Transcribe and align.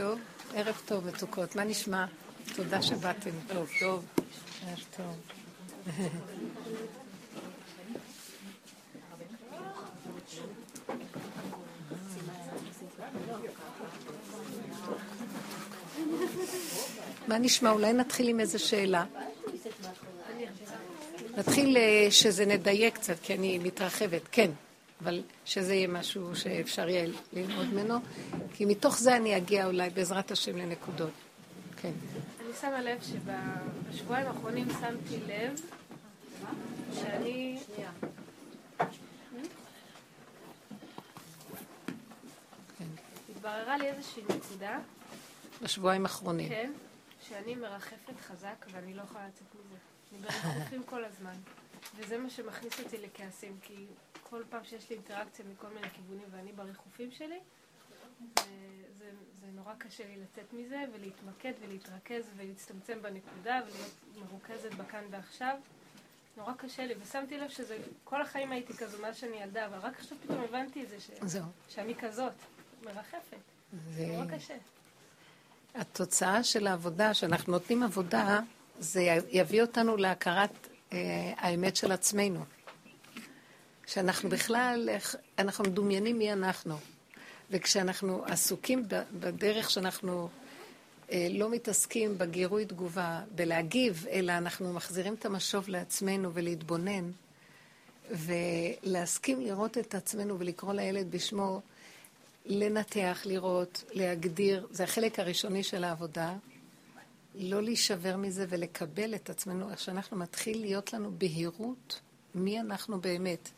טוב, 0.00 0.18
ערב 0.54 0.82
טוב, 0.86 1.06
מתוקות. 1.06 1.56
מה 1.56 1.64
נשמע? 1.64 2.04
תודה 2.54 2.82
שבאתם. 2.82 3.30
טוב, 3.48 3.68
טוב. 3.80 4.04
ערב 4.66 4.78
טוב. 4.96 5.16
מה 17.28 17.38
נשמע? 17.38 17.70
אולי 17.70 17.92
נתחיל 17.92 18.28
עם 18.28 18.40
איזה 18.40 18.58
שאלה. 18.58 19.04
נתחיל 21.36 21.76
אה, 21.76 22.06
שזה 22.10 22.46
נדייק 22.46 22.94
קצת, 22.94 23.16
כי 23.22 23.34
אני 23.34 23.58
מתרחבת. 23.58 24.22
כן. 24.32 24.50
אבל 25.02 25.22
שזה 25.44 25.74
יהיה 25.74 25.88
משהו 25.88 26.36
שאפשר 26.36 26.88
יהיה 26.88 27.08
ללמוד 27.32 27.66
ממנו, 27.66 27.94
כי 28.54 28.64
מתוך 28.64 28.98
זה 28.98 29.16
אני 29.16 29.36
אגיע 29.36 29.66
אולי 29.66 29.90
בעזרת 29.90 30.30
השם 30.30 30.56
לנקודות. 30.56 31.10
כן. 31.76 31.92
אני 32.40 32.52
שמה 32.60 32.82
לב 32.82 32.98
שבשבועיים 33.02 34.26
האחרונים 34.26 34.66
שמתי 34.80 35.18
לב 35.26 35.60
שאני... 36.94 37.58
התבררה 43.30 43.78
לי 43.78 43.86
איזושהי 43.86 44.22
נקודה. 44.22 44.78
בשבועיים 45.62 46.02
האחרונים. 46.02 46.48
כן, 46.48 46.72
שאני 47.28 47.54
מרחפת 47.54 48.20
חזק 48.28 48.66
ואני 48.72 48.94
לא 48.94 49.02
יכולה 49.02 49.24
לצאת 49.28 49.54
מזה. 49.54 49.76
אני 50.12 50.20
ברחופים 50.22 50.82
כל 50.82 51.04
הזמן. 51.04 51.34
וזה 51.96 52.18
מה 52.18 52.30
שמכניס 52.30 52.80
אותי 52.80 52.96
לכעסים, 52.98 53.56
כי 53.62 53.86
כל 54.30 54.42
פעם 54.50 54.64
שיש 54.64 54.90
לי 54.90 54.96
אינטראקציה 54.96 55.44
מכל 55.52 55.66
מיני 55.74 55.90
כיוונים 55.90 56.26
ואני 56.30 56.52
בריחופים 56.52 57.10
שלי, 57.10 57.38
זה, 58.98 59.10
זה, 59.40 59.46
נורא 59.54 59.74
קשה 59.78 60.04
לי 60.06 60.16
לצאת 60.16 60.52
מזה 60.52 60.84
ולהתמקד 60.92 61.52
ולהתרכז 61.60 62.24
ולהצטמצם 62.36 63.02
בנקודה 63.02 63.60
ולהיות 63.66 63.94
מרוכזת 64.16 64.74
בכאן 64.74 65.04
ועכשיו. 65.10 65.56
נורא 66.36 66.52
קשה 66.52 66.86
לי, 66.86 66.94
ושמתי 67.02 67.38
לב 67.38 67.48
שזה, 67.48 67.78
כל 68.04 68.22
החיים 68.22 68.52
הייתי 68.52 68.74
כזו 68.74 68.98
מאז 69.02 69.16
שאני 69.16 69.36
ילדה, 69.36 69.66
אבל 69.66 69.78
רק 69.78 69.98
עכשיו 69.98 70.18
פתאום 70.22 70.40
הבנתי 70.40 70.82
את 70.82 70.88
זה, 70.88 71.00
ש... 71.00 71.10
זהו. 71.22 71.44
שאני 71.68 71.94
כזאת, 71.94 72.32
מרחפת. 72.84 73.36
זה 73.90 74.06
נורא 74.06 74.36
קשה. 74.36 74.56
התוצאה 75.74 76.44
של 76.44 76.66
העבודה, 76.66 77.14
שאנחנו 77.14 77.52
נותנים 77.52 77.82
עבודה, 77.82 78.40
זה 78.78 79.00
יביא 79.30 79.62
אותנו 79.62 79.96
להכרת 79.96 80.68
אה, 80.92 80.98
האמת 81.36 81.76
של 81.76 81.92
עצמנו. 81.92 82.44
שאנחנו 83.90 84.28
בכלל, 84.28 84.88
אנחנו 85.38 85.64
מדומיינים 85.64 86.18
מי 86.18 86.32
אנחנו. 86.32 86.76
וכשאנחנו 87.50 88.24
עסוקים 88.24 88.84
בדרך 89.12 89.70
שאנחנו 89.70 90.28
אה, 91.12 91.28
לא 91.30 91.50
מתעסקים 91.50 92.18
בגירוי 92.18 92.64
תגובה, 92.64 93.20
בלהגיב, 93.34 94.06
אלא 94.10 94.32
אנחנו 94.32 94.72
מחזירים 94.72 95.14
את 95.14 95.26
המשוב 95.26 95.68
לעצמנו 95.68 96.34
ולהתבונן, 96.34 97.10
ולהסכים 98.10 99.40
לראות 99.40 99.78
את 99.78 99.94
עצמנו 99.94 100.38
ולקרוא 100.38 100.72
לילד 100.72 101.10
בשמו, 101.10 101.60
לנתח, 102.46 103.22
לראות, 103.24 103.84
להגדיר, 103.92 104.66
זה 104.70 104.84
החלק 104.84 105.18
הראשוני 105.18 105.62
של 105.62 105.84
העבודה, 105.84 106.34
לא 107.34 107.62
להישבר 107.62 108.16
מזה 108.16 108.46
ולקבל 108.48 109.14
את 109.14 109.30
עצמנו, 109.30 109.70
איך 109.70 109.80
שאנחנו 109.80 110.16
מתחיל 110.16 110.60
להיות 110.60 110.92
לנו 110.92 111.10
בהירות 111.18 112.00
מי 112.34 112.60
אנחנו 112.60 113.00
באמת. 113.00 113.50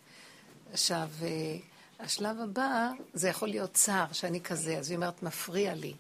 עכשיו, 0.73 1.09
אה, 1.23 1.57
השלב 2.01 2.41
הבא, 2.41 2.91
זה 3.15 3.29
יכול 3.29 3.49
להיות 3.49 3.73
צער 3.73 4.13
שאני 4.13 4.41
כזה, 4.41 4.79
אז 4.79 4.91
היא 4.91 4.97
אומרת, 4.97 5.23
מפריע 5.23 5.75
לי. 5.75 5.95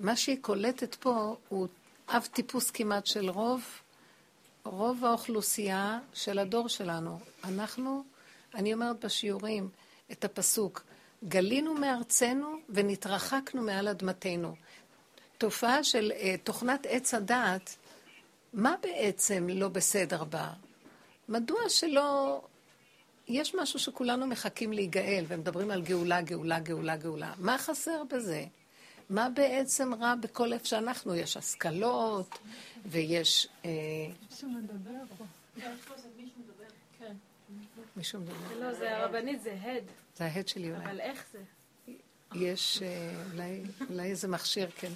מה 0.00 0.16
שהיא 0.16 0.38
קולטת 0.40 0.94
פה 0.94 1.36
הוא 1.48 1.68
אב 2.08 2.28
טיפוס 2.32 2.70
כמעט 2.70 3.06
של 3.06 3.30
רוב, 3.30 3.62
רוב 4.64 5.04
האוכלוסייה 5.04 5.98
של 6.14 6.38
הדור 6.38 6.68
שלנו. 6.68 7.18
אנחנו, 7.44 8.04
אני 8.54 8.74
אומרת 8.74 9.04
בשיעורים 9.04 9.68
את 10.12 10.24
הפסוק, 10.24 10.82
גלינו 11.24 11.74
מארצנו 11.74 12.56
ונתרחקנו 12.68 13.62
מעל 13.62 13.88
אדמתנו. 13.88 14.54
תופעה 15.38 15.84
של 15.84 16.12
uh, 16.14 16.24
תוכנת 16.44 16.86
עץ 16.88 17.14
הדעת, 17.14 17.76
מה 18.52 18.74
בעצם 18.82 19.46
לא 19.48 19.68
בסדר 19.68 20.24
בה? 20.24 20.50
מדוע 21.28 21.68
שלא 21.68 22.40
יש 23.28 23.54
משהו 23.54 23.78
שכולנו 23.78 24.26
מחכים 24.26 24.72
להיגאל, 24.72 25.24
ומדברים 25.28 25.70
על 25.70 25.82
גאולה, 25.82 26.20
גאולה, 26.20 26.60
גאולה, 26.60 26.96
גאולה. 26.96 27.32
מה 27.38 27.58
חסר 27.58 28.02
בזה? 28.10 28.44
מה 29.10 29.28
בעצם 29.34 29.94
רע 29.94 30.14
בכל 30.14 30.52
איפה 30.52 30.66
שאנחנו? 30.66 31.14
יש 31.14 31.36
השכלות, 31.36 32.38
ויש... 32.86 33.48
אה, 33.64 33.70
מישהו 34.30 34.48
מדבר 34.48 34.90
פה. 35.18 35.24
מישהו 37.96 38.20
מדבר. 38.20 38.60
לא, 38.60 38.74
זה 38.74 38.96
הרבנית, 38.96 39.42
זה 39.42 39.58
הד. 39.62 39.84
זה 40.16 40.24
ההד 40.24 40.48
שלי 40.48 40.70
אולי. 40.70 40.84
אבל 40.84 41.00
איך 41.00 41.24
זה? 41.32 41.38
יש 42.34 42.82
אה, 42.82 43.22
אולי, 43.32 43.62
אולי 43.90 44.10
איזה 44.10 44.28
מכשיר, 44.28 44.70
כן. 44.70 44.92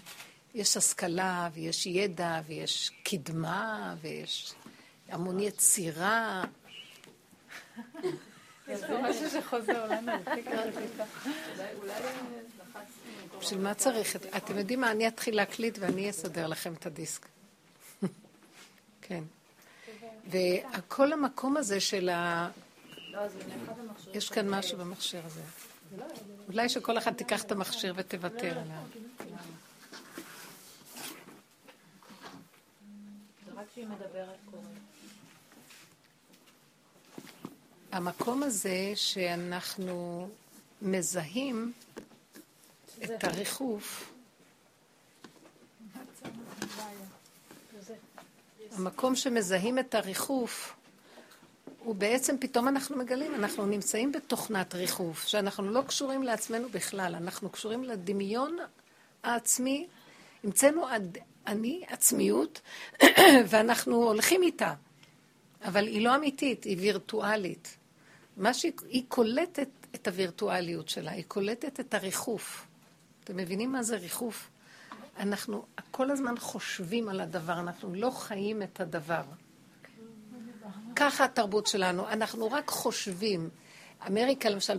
יש 0.54 0.76
השכלה, 0.76 1.48
ויש 1.52 1.86
ידע, 1.86 2.40
ויש 2.46 2.90
קדמה, 3.02 3.94
ויש 4.00 4.54
המון 5.08 5.40
יצירה. 5.40 6.44
בשביל 13.40 13.60
מה 13.60 13.74
צריך? 13.74 14.16
אתם 14.36 14.58
יודעים 14.58 14.80
מה? 14.80 14.90
אני 14.90 15.08
אתחיל 15.08 15.36
להקליט 15.36 15.78
ואני 15.80 16.10
אסדר 16.10 16.46
לכם 16.46 16.74
את 16.74 16.86
הדיסק. 16.86 17.26
כן. 19.02 19.24
וכל 20.30 21.12
המקום 21.12 21.56
הזה 21.56 21.80
של 21.80 22.08
ה... 22.08 22.50
יש 24.14 24.30
כאן 24.30 24.48
משהו 24.48 24.78
במכשיר 24.78 25.22
הזה. 25.26 25.42
אולי 26.48 26.68
שכל 26.68 26.98
אחד 26.98 27.12
תיקח 27.12 27.42
את 27.42 27.52
המכשיר 27.52 27.94
ותוותר 27.96 28.58
עליו. 28.58 28.82
זה 33.46 33.52
רק 33.56 33.66
כשהיא 33.72 33.86
מדברת 33.86 34.36
קורה. 34.50 34.62
המקום 37.92 38.42
הזה 38.42 38.92
שאנחנו 38.94 40.28
מזהים 40.82 41.72
את 43.04 43.24
הריחוף, 43.24 44.12
המקום 48.72 49.16
שמזהים 49.16 49.78
את 49.78 49.94
הריחוף, 49.94 50.74
הוא 51.78 51.94
בעצם 51.94 52.36
פתאום 52.40 52.68
אנחנו 52.68 52.96
מגלים, 52.96 53.34
אנחנו 53.34 53.66
נמצאים 53.66 54.12
בתוכנת 54.12 54.74
ריחוף, 54.74 55.26
שאנחנו 55.26 55.70
לא 55.70 55.82
קשורים 55.86 56.22
לעצמנו 56.22 56.68
בכלל, 56.68 57.14
אנחנו 57.14 57.50
קשורים 57.50 57.84
לדמיון 57.84 58.56
העצמי, 59.22 59.86
המצאנו 60.44 60.86
אני 61.46 61.82
עצמיות, 61.86 62.60
ואנחנו 63.48 63.96
הולכים 63.96 64.42
איתה, 64.42 64.74
אבל 65.64 65.86
היא 65.86 66.04
לא 66.04 66.14
אמיתית, 66.14 66.64
היא 66.64 66.76
וירטואלית. 66.80 67.81
מה 68.36 68.54
שהיא 68.54 69.02
קולטת 69.08 69.68
את 69.94 70.08
הווירטואליות 70.08 70.88
שלה, 70.88 71.10
היא 71.10 71.24
קולטת 71.28 71.80
את 71.80 71.94
הריחוף. 71.94 72.66
אתם 73.24 73.36
מבינים 73.36 73.72
מה 73.72 73.82
זה 73.82 73.96
ריחוף? 73.96 74.50
אנחנו 75.18 75.64
כל 75.90 76.10
הזמן 76.10 76.38
חושבים 76.38 77.08
על 77.08 77.20
הדבר, 77.20 77.60
אנחנו 77.60 77.94
לא 77.94 78.10
חיים 78.10 78.62
את 78.62 78.80
הדבר. 78.80 79.22
ככה 80.96 81.24
התרבות 81.24 81.66
שלנו, 81.66 82.08
אנחנו 82.08 82.50
רק 82.50 82.70
חושבים. 82.70 83.50
אמריקה, 84.06 84.48
למשל, 84.48 84.78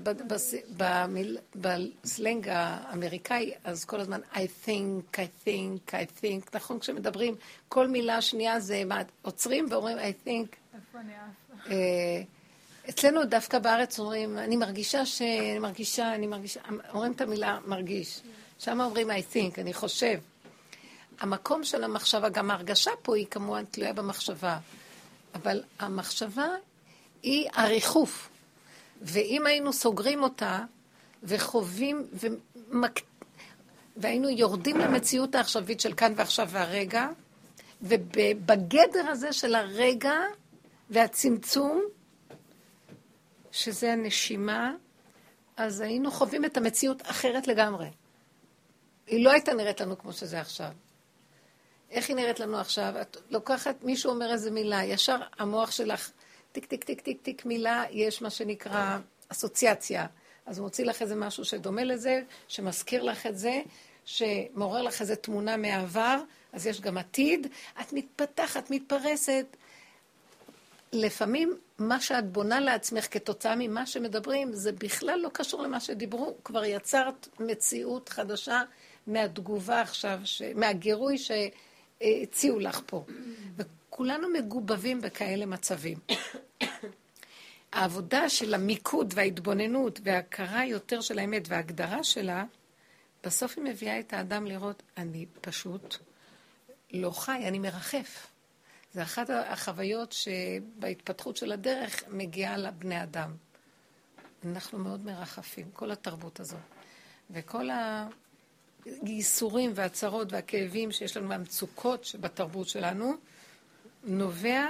בסלנג 1.55 2.49
האמריקאי, 2.49 3.51
אז 3.63 3.85
כל 3.85 3.99
הזמן 3.99 4.19
I 4.33 4.65
think, 4.65 5.15
I 5.17 5.47
think, 5.47 5.89
I 5.91 6.21
think, 6.21 6.49
נכון, 6.53 6.79
כשמדברים, 6.79 7.35
כל 7.67 7.87
מילה 7.87 8.21
שנייה 8.21 8.59
זה 8.59 8.85
מה, 8.85 9.01
עוצרים 9.21 9.65
ואומרים 9.69 9.97
I 9.97 10.27
think. 10.27 10.55
איפה 10.73 10.99
אני 10.99 11.13
עפה? 11.13 11.73
אצלנו 12.89 13.25
דווקא 13.25 13.59
בארץ 13.59 13.99
אומרים, 13.99 14.37
אני 14.37 14.57
מרגישה 14.57 15.05
ש... 15.05 15.21
אני 15.21 15.59
מרגישה, 15.59 16.15
אני 16.15 16.27
מרגישה, 16.27 16.59
אומרים 16.93 17.11
את 17.11 17.21
המילה 17.21 17.59
מרגיש. 17.65 18.21
שם 18.59 18.81
אומרים 18.81 19.09
I 19.09 19.33
think, 19.33 19.61
אני 19.61 19.73
חושב. 19.73 20.19
המקום 21.19 21.63
של 21.63 21.83
המחשבה, 21.83 22.29
גם 22.29 22.51
ההרגשה 22.51 22.91
פה 23.01 23.15
היא 23.15 23.25
כמובן 23.31 23.65
תלויה 23.65 23.93
במחשבה, 23.93 24.57
אבל 25.35 25.63
המחשבה 25.79 26.47
היא 27.23 27.49
הריחוף. 27.53 28.29
ואם 29.01 29.45
היינו 29.45 29.73
סוגרים 29.73 30.23
אותה 30.23 30.59
וחווים 31.23 32.07
ומק... 32.13 32.99
והיינו 33.97 34.29
יורדים 34.29 34.77
למציאות 34.77 35.35
העכשווית 35.35 35.79
של 35.79 35.93
כאן 35.93 36.13
ועכשיו 36.15 36.49
והרגע, 36.51 37.07
ובגדר 37.81 39.07
הזה 39.09 39.33
של 39.33 39.55
הרגע 39.55 40.13
והצמצום, 40.89 41.83
שזה 43.53 43.93
הנשימה, 43.93 44.75
אז 45.57 45.81
היינו 45.81 46.11
חווים 46.11 46.45
את 46.45 46.57
המציאות 46.57 47.01
אחרת 47.01 47.47
לגמרי. 47.47 47.87
היא 49.07 49.25
לא 49.25 49.31
הייתה 49.31 49.53
נראית 49.53 49.81
לנו 49.81 49.97
כמו 49.97 50.13
שזה 50.13 50.41
עכשיו. 50.41 50.69
איך 51.91 52.09
היא 52.09 52.15
נראית 52.15 52.39
לנו 52.39 52.57
עכשיו? 52.57 52.93
את 53.01 53.17
לוקחת, 53.29 53.83
מישהו 53.83 54.11
אומר 54.11 54.31
איזה 54.31 54.51
מילה, 54.51 54.83
ישר 54.83 55.17
המוח 55.39 55.71
שלך, 55.71 56.11
טיק, 56.51 56.65
טיק, 56.65 56.83
טיק, 56.83 57.01
טיק, 57.01 57.21
טיק, 57.21 57.45
מילה, 57.45 57.83
יש 57.91 58.21
מה 58.21 58.29
שנקרא 58.29 58.97
אסוציאציה. 59.29 60.05
אז 60.45 60.57
הוא 60.57 60.63
מוציא 60.63 60.85
לך 60.85 61.01
איזה 61.01 61.15
משהו 61.15 61.45
שדומה 61.45 61.83
לזה, 61.83 62.21
שמזכיר 62.47 63.03
לך 63.03 63.25
את 63.25 63.37
זה, 63.37 63.61
שמעורר 64.05 64.81
לך 64.81 65.01
איזה 65.01 65.15
תמונה 65.15 65.57
מהעבר, 65.57 66.21
אז 66.53 66.67
יש 66.67 66.81
גם 66.81 66.97
עתיד. 66.97 67.47
את 67.81 67.93
מתפתחת, 67.93 68.69
מתפרסת. 68.71 69.45
לפעמים 70.93 71.57
מה 71.79 72.01
שאת 72.01 72.31
בונה 72.31 72.59
לעצמך 72.59 73.07
כתוצאה 73.11 73.55
ממה 73.57 73.85
שמדברים, 73.85 74.53
זה 74.53 74.71
בכלל 74.71 75.19
לא 75.19 75.29
קשור 75.33 75.61
למה 75.61 75.79
שדיברו. 75.79 76.37
כבר 76.43 76.65
יצרת 76.65 77.27
מציאות 77.39 78.09
חדשה 78.09 78.61
מהתגובה 79.07 79.81
עכשיו, 79.81 80.19
ש... 80.23 80.41
מהגירוי 80.55 81.15
שהציעו 81.17 82.59
לך 82.59 82.81
פה. 82.85 83.05
וכולנו 83.57 84.29
מגובבים 84.29 85.01
בכאלה 85.01 85.45
מצבים. 85.45 85.97
העבודה 87.73 88.29
של 88.29 88.53
המיקוד 88.53 89.13
וההתבוננות 89.15 89.99
וההכרה 90.03 90.65
יותר 90.65 91.01
של 91.01 91.19
האמת 91.19 91.43
וההגדרה 91.47 92.03
שלה, 92.03 92.45
בסוף 93.23 93.57
היא 93.57 93.63
מביאה 93.63 93.99
את 93.99 94.13
האדם 94.13 94.45
לראות, 94.45 94.83
אני 94.97 95.25
פשוט 95.41 95.95
לא 96.93 97.11
חי, 97.11 97.43
אני 97.47 97.59
מרחף. 97.59 98.32
זה 98.93 99.03
אחת 99.03 99.29
החוויות 99.29 100.11
שבהתפתחות 100.11 101.37
של 101.37 101.51
הדרך 101.51 102.03
מגיעה 102.09 102.57
לבני 102.57 103.03
אדם. 103.03 103.35
אנחנו 104.45 104.79
מאוד 104.79 105.05
מרחפים, 105.05 105.71
כל 105.73 105.91
התרבות 105.91 106.39
הזו. 106.39 106.57
וכל 107.31 107.69
הייסורים 108.85 109.71
והצרות 109.75 110.33
והכאבים 110.33 110.91
שיש 110.91 111.17
לנו 111.17 111.27
מהמצוקות 111.27 112.03
שבתרבות 112.03 112.67
שלנו, 112.67 113.13
נובע 114.03 114.67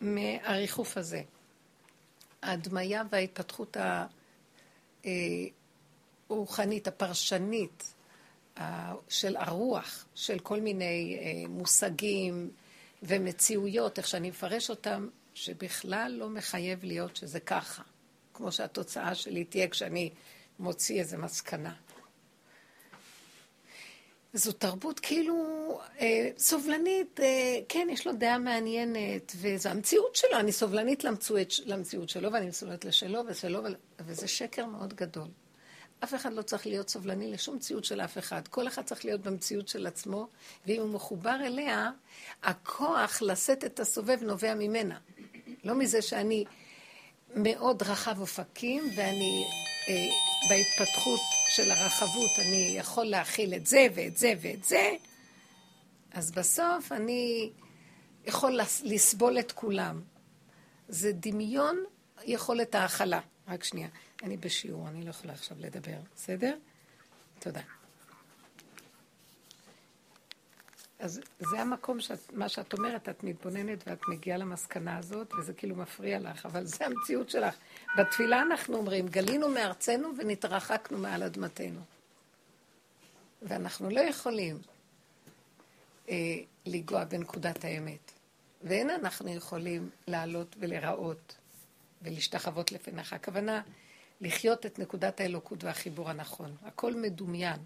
מהריחוף 0.00 0.96
הזה. 0.96 1.22
ההדמיה 2.42 3.02
וההתפתחות 3.10 3.76
הרוחנית, 6.30 6.88
הפרשנית, 6.88 7.94
של 9.08 9.36
הרוח, 9.36 10.04
של 10.14 10.38
כל 10.38 10.60
מיני 10.60 11.18
אה, 11.20 11.48
מושגים 11.48 12.50
ומציאויות, 13.04 13.98
איך 13.98 14.08
שאני 14.08 14.28
מפרש 14.28 14.70
אותם, 14.70 15.08
שבכלל 15.34 16.16
לא 16.18 16.28
מחייב 16.28 16.84
להיות 16.84 17.16
שזה 17.16 17.40
ככה, 17.40 17.82
כמו 18.34 18.52
שהתוצאה 18.52 19.14
שלי 19.14 19.44
תהיה 19.44 19.68
כשאני 19.68 20.10
מוציא 20.58 21.00
איזו 21.00 21.18
מסקנה. 21.18 21.74
זו 24.32 24.52
תרבות 24.52 25.00
כאילו 25.00 25.34
אה, 26.00 26.30
סובלנית, 26.38 27.20
אה, 27.20 27.58
כן, 27.68 27.88
יש 27.90 28.06
לו 28.06 28.12
דעה 28.12 28.38
מעניינת, 28.38 29.32
וזו 29.36 29.68
המציאות 29.68 30.16
שלו, 30.16 30.38
אני 30.40 30.52
סובלנית 30.52 31.04
למציאות, 31.04 32.08
שלו, 32.08 32.32
ואני 32.32 32.52
סובלנית 32.52 32.84
לשלו 32.84 33.20
ושלו, 33.26 33.60
וזה 34.00 34.28
שקר 34.28 34.66
מאוד 34.66 34.94
גדול. 34.94 35.28
אף 36.04 36.14
אחד 36.14 36.32
לא 36.32 36.42
צריך 36.42 36.66
להיות 36.66 36.88
סובלני 36.88 37.32
לשום 37.32 37.56
מציאות 37.56 37.84
של 37.84 38.00
אף 38.00 38.18
אחד. 38.18 38.48
כל 38.48 38.68
אחד 38.68 38.82
צריך 38.82 39.04
להיות 39.04 39.20
במציאות 39.20 39.68
של 39.68 39.86
עצמו, 39.86 40.28
ואם 40.66 40.80
הוא 40.80 40.90
מחובר 40.90 41.36
אליה, 41.44 41.90
הכוח 42.42 43.22
לשאת 43.22 43.64
את 43.64 43.80
הסובב 43.80 44.18
נובע 44.22 44.54
ממנה. 44.54 44.98
לא 45.64 45.74
מזה 45.74 46.02
שאני 46.02 46.44
מאוד 47.36 47.82
רחב 47.82 48.20
אופקים, 48.20 48.90
ואני 48.96 49.44
אה, 49.88 49.94
בהתפתחות 50.48 51.20
של 51.56 51.70
הרחבות, 51.70 52.30
אני 52.38 52.74
יכול 52.78 53.04
להכיל 53.04 53.54
את 53.54 53.66
זה 53.66 53.86
ואת 53.94 54.16
זה 54.16 54.32
ואת 54.40 54.64
זה, 54.64 54.90
אז 56.12 56.30
בסוף 56.30 56.92
אני 56.92 57.50
יכול 58.26 58.60
לסבול 58.84 59.38
את 59.38 59.52
כולם. 59.52 60.02
זה 60.88 61.12
דמיון 61.12 61.84
יכולת 62.24 62.74
ההכלה. 62.74 63.20
רק 63.48 63.64
שנייה. 63.64 63.88
אני 64.22 64.36
בשיעור, 64.36 64.88
אני 64.88 65.04
לא 65.04 65.10
יכולה 65.10 65.32
עכשיו 65.32 65.56
לדבר, 65.60 65.98
בסדר? 66.14 66.56
תודה. 67.38 67.60
אז 70.98 71.20
זה 71.38 71.60
המקום, 71.60 72.00
שאת, 72.00 72.32
מה 72.32 72.48
שאת 72.48 72.72
אומרת, 72.72 73.08
את 73.08 73.24
מתבוננת 73.24 73.88
ואת 73.88 74.00
מגיעה 74.08 74.38
למסקנה 74.38 74.96
הזאת, 74.98 75.34
וזה 75.34 75.52
כאילו 75.52 75.76
מפריע 75.76 76.20
לך, 76.20 76.46
אבל 76.46 76.64
זה 76.64 76.86
המציאות 76.86 77.30
שלך. 77.30 77.54
בתפילה 77.98 78.42
אנחנו 78.42 78.76
אומרים, 78.76 79.08
גלינו 79.08 79.48
מארצנו 79.48 80.12
ונתרחקנו 80.18 80.98
מעל 80.98 81.22
אדמתנו. 81.22 81.80
ואנחנו 83.42 83.90
לא 83.90 84.00
יכולים 84.00 84.58
אה, 86.08 86.14
לנגוע 86.66 87.04
בנקודת 87.04 87.64
האמת. 87.64 88.12
ואין 88.62 88.90
אנחנו 88.90 89.34
יכולים 89.34 89.90
לעלות 90.06 90.56
ולראות 90.58 91.36
ולהשתחוות 92.02 92.72
לפניך. 92.72 93.12
הכוונה, 93.12 93.62
לחיות 94.24 94.66
את 94.66 94.78
נקודת 94.78 95.20
האלוקות 95.20 95.64
והחיבור 95.64 96.10
הנכון. 96.10 96.56
הכל 96.62 96.94
מדומיין. 96.94 97.58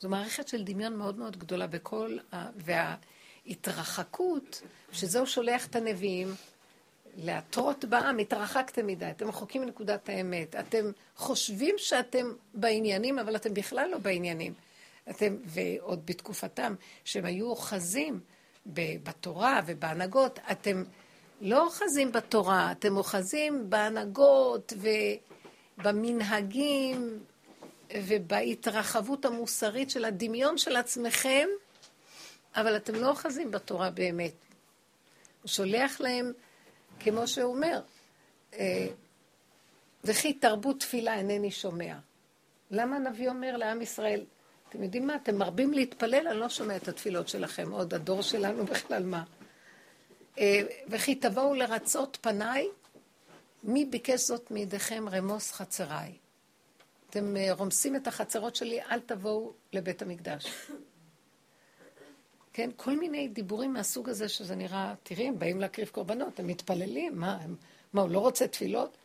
זו 0.00 0.08
מערכת 0.08 0.48
של 0.48 0.64
דמיון 0.64 0.96
מאוד 0.96 1.18
מאוד 1.18 1.36
גדולה 1.36 1.66
בכל, 1.66 2.16
ה... 2.32 2.46
וההתרחקות, 3.46 4.62
שזהו 4.92 5.26
שולח 5.26 5.66
את 5.66 5.76
הנביאים 5.76 6.34
להתרות 7.16 7.84
בעם, 7.84 8.18
התרחקתם 8.18 8.86
מדי, 8.86 9.10
אתם 9.10 9.28
רחוקים 9.28 9.62
מנקודת 9.62 10.08
האמת. 10.08 10.56
אתם 10.56 10.90
חושבים 11.16 11.74
שאתם 11.78 12.26
בעניינים, 12.54 13.18
אבל 13.18 13.36
אתם 13.36 13.54
בכלל 13.54 13.88
לא 13.90 13.98
בעניינים. 13.98 14.54
אתם, 15.10 15.36
ועוד 15.44 16.06
בתקופתם, 16.06 16.74
שהם 17.04 17.24
היו 17.24 17.46
אוחזים 17.46 18.20
בתורה 18.66 19.60
ובהנהגות, 19.66 20.38
אתם 20.50 20.84
לא 21.40 21.64
אוחזים 21.64 22.12
בתורה, 22.12 22.72
אתם 22.72 22.96
אוחזים 22.96 23.70
בהנהגות 23.70 24.72
ובמנהגים 25.78 27.18
ובהתרחבות 27.96 29.24
המוסרית 29.24 29.90
של 29.90 30.04
הדמיון 30.04 30.58
של 30.58 30.76
עצמכם, 30.76 31.48
אבל 32.56 32.76
אתם 32.76 32.94
לא 32.94 33.10
אוחזים 33.10 33.50
בתורה 33.50 33.90
באמת. 33.90 34.32
הוא 35.42 35.48
שולח 35.48 36.00
להם, 36.00 36.32
כמו 37.00 37.28
שהוא 37.28 37.54
אומר, 37.54 37.80
אה, 38.54 38.86
וכי 40.04 40.32
תרבות 40.32 40.80
תפילה 40.80 41.14
אינני 41.14 41.50
שומע. 41.50 41.94
למה 42.70 42.96
הנביא 42.96 43.28
אומר 43.28 43.56
לעם 43.56 43.82
ישראל, 43.82 44.24
אתם 44.68 44.82
יודעים 44.82 45.06
מה, 45.06 45.14
אתם 45.14 45.38
מרבים 45.38 45.72
להתפלל, 45.72 46.28
אני 46.28 46.38
לא 46.38 46.48
שומע 46.48 46.76
את 46.76 46.88
התפילות 46.88 47.28
שלכם, 47.28 47.72
עוד 47.72 47.94
הדור 47.94 48.22
שלנו 48.22 48.64
בכלל 48.64 49.02
מה. 49.02 49.24
אה, 50.38 50.60
וכי 50.88 51.14
תבואו 51.14 51.54
לרצות 51.54 52.18
פניי, 52.20 52.68
מי 53.62 53.84
ביקש 53.84 54.20
זאת 54.20 54.50
מידיכם 54.50 55.04
רמוס 55.08 55.52
חצריי. 55.52 56.12
אתם 57.10 57.36
אה, 57.36 57.52
רומסים 57.52 57.96
את 57.96 58.06
החצרות 58.06 58.56
שלי, 58.56 58.82
אל 58.82 59.00
תבואו 59.00 59.52
לבית 59.72 60.02
המקדש. 60.02 60.46
כן, 62.52 62.70
כל 62.76 62.96
מיני 62.98 63.28
דיבורים 63.28 63.72
מהסוג 63.72 64.08
הזה 64.08 64.28
שזה 64.28 64.56
נראה, 64.56 64.94
תראי, 65.02 65.28
הם 65.28 65.38
באים 65.38 65.60
להקריב 65.60 65.88
קורבנות, 65.88 66.40
הם 66.40 66.46
מתפללים, 66.46 67.16
מה, 67.16 67.38
הם, 67.42 67.56
מה, 67.92 68.02
הוא 68.02 68.10
לא 68.10 68.18
רוצה 68.18 68.48
תפילות? 68.48 68.96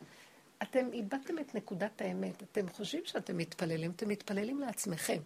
אתם 0.62 0.88
איבדתם 0.92 1.38
את 1.38 1.54
נקודת 1.54 2.00
האמת, 2.00 2.42
אתם 2.42 2.68
חושבים 2.68 3.02
שאתם 3.04 3.36
מתפללים, 3.36 3.90
אתם 3.90 4.08
מתפללים 4.08 4.60
לעצמכם, 4.60 5.18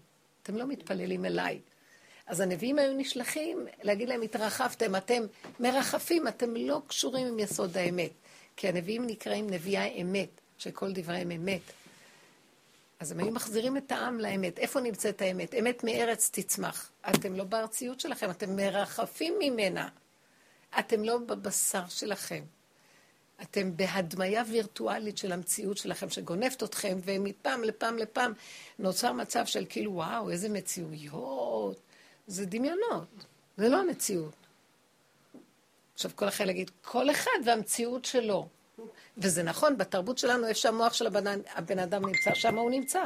אתם 0.43 0.57
לא 0.57 0.67
מתפללים 0.67 1.25
אליי. 1.25 1.61
אז 2.27 2.41
הנביאים 2.41 2.79
היו 2.79 2.93
נשלחים 2.93 3.67
להגיד 3.83 4.09
להם, 4.09 4.23
התרחבתם, 4.23 4.97
אתם 4.97 5.23
מרחפים, 5.61 6.29
אתם 6.29 6.57
לא 6.57 6.83
קשורים 6.87 7.27
עם 7.27 7.39
יסוד 7.39 7.77
האמת. 7.77 8.11
כי 8.57 8.69
הנביאים 8.69 9.07
נקראים 9.07 9.51
נביאי 9.51 10.03
אמת, 10.03 10.41
שכל 10.59 10.93
דבריהם 10.93 11.31
אמת. 11.31 11.61
אז 13.01 13.13
הם 13.13 13.19
היו 13.19 13.31
מחזירים 13.31 13.77
את 13.77 13.93
העם 13.93 14.21
לאמת. 14.21 14.59
איפה 14.59 14.81
נמצאת 14.81 15.23
האמת? 15.23 15.55
אמת 15.55 15.85
מארץ 15.85 16.31
תצמח. 16.33 16.91
אתם 17.11 17.37
לא 17.37 17.45
בארציות 17.45 18.01
שלכם, 18.01 18.31
אתם 18.31 18.57
מרחפים 18.57 19.35
ממנה. 19.39 19.89
אתם 20.79 21.05
לא 21.05 21.19
בבשר 21.19 21.89
שלכם. 21.89 22.45
אתם 23.43 23.77
בהדמיה 23.77 24.43
וירטואלית 24.51 25.19
של 25.19 25.33
המציאות 25.33 25.77
שלכם, 25.77 26.11
שגונבת 26.11 26.63
אתכם, 26.63 26.99
ומפעם 27.05 27.65
לפעם 27.65 27.99
לפעם 27.99 28.33
נוצר 28.79 29.13
מצב 29.13 29.47
של 29.47 29.67
כאילו, 29.69 29.93
וואו, 29.93 30.31
איזה 30.31 30.49
מציאויות. 30.49 31.81
זה 32.27 32.47
דמיונות, 32.47 33.09
זה 33.57 33.69
לא 33.69 33.81
המציאות. 33.81 34.42
עכשיו, 36.05 36.17
כל 36.17 36.29
אחד 36.29 36.49
יגיד, 36.49 36.71
כל 36.81 37.11
אחד 37.11 37.39
והמציאות 37.45 38.05
שלו. 38.05 38.49
וזה 39.19 39.43
נכון, 39.43 39.79
בתרבות 39.79 40.19
שלנו, 40.19 40.47
איפה 40.47 40.61
שהמוח 40.61 40.93
של 40.93 41.07
הבן, 41.07 41.41
הבן 41.55 41.79
אדם 41.79 42.07
נמצא, 42.07 42.35
שם 42.35 42.59
הוא 42.59 42.71
נמצא. 42.71 43.03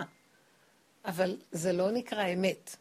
אבל 1.05 1.37
זה 1.53 1.73
לא 1.73 1.91
נקרא 1.91 2.27
אמת. 2.27 2.77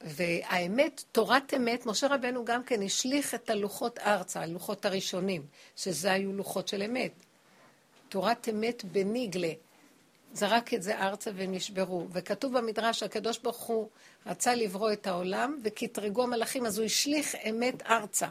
והאמת, 0.00 1.04
תורת 1.12 1.54
אמת, 1.54 1.86
משה 1.86 2.06
רבנו 2.06 2.44
גם 2.44 2.64
כן 2.64 2.82
השליך 2.82 3.34
את 3.34 3.50
הלוחות 3.50 3.98
ארצה, 3.98 4.42
הלוחות 4.42 4.84
הראשונים, 4.84 5.46
שזה 5.76 6.12
היו 6.12 6.32
לוחות 6.32 6.68
של 6.68 6.82
אמת. 6.82 7.12
תורת 8.08 8.48
אמת 8.48 8.84
בניגלה. 8.84 9.52
זרק 10.34 10.74
את 10.74 10.82
זה 10.82 10.98
ארצה 10.98 11.30
והם 11.34 11.52
נשברו. 11.52 12.06
וכתוב 12.12 12.58
במדרש, 12.58 13.02
הקדוש 13.02 13.38
ברוך 13.38 13.60
הוא 13.60 13.88
רצה 14.26 14.54
לברוא 14.54 14.92
את 14.92 15.06
העולם, 15.06 15.58
וקטרגו 15.64 16.22
המלאכים, 16.22 16.66
אז 16.66 16.78
הוא 16.78 16.86
השליך 16.86 17.34
אמת 17.50 17.82
ארצה. 17.82 18.28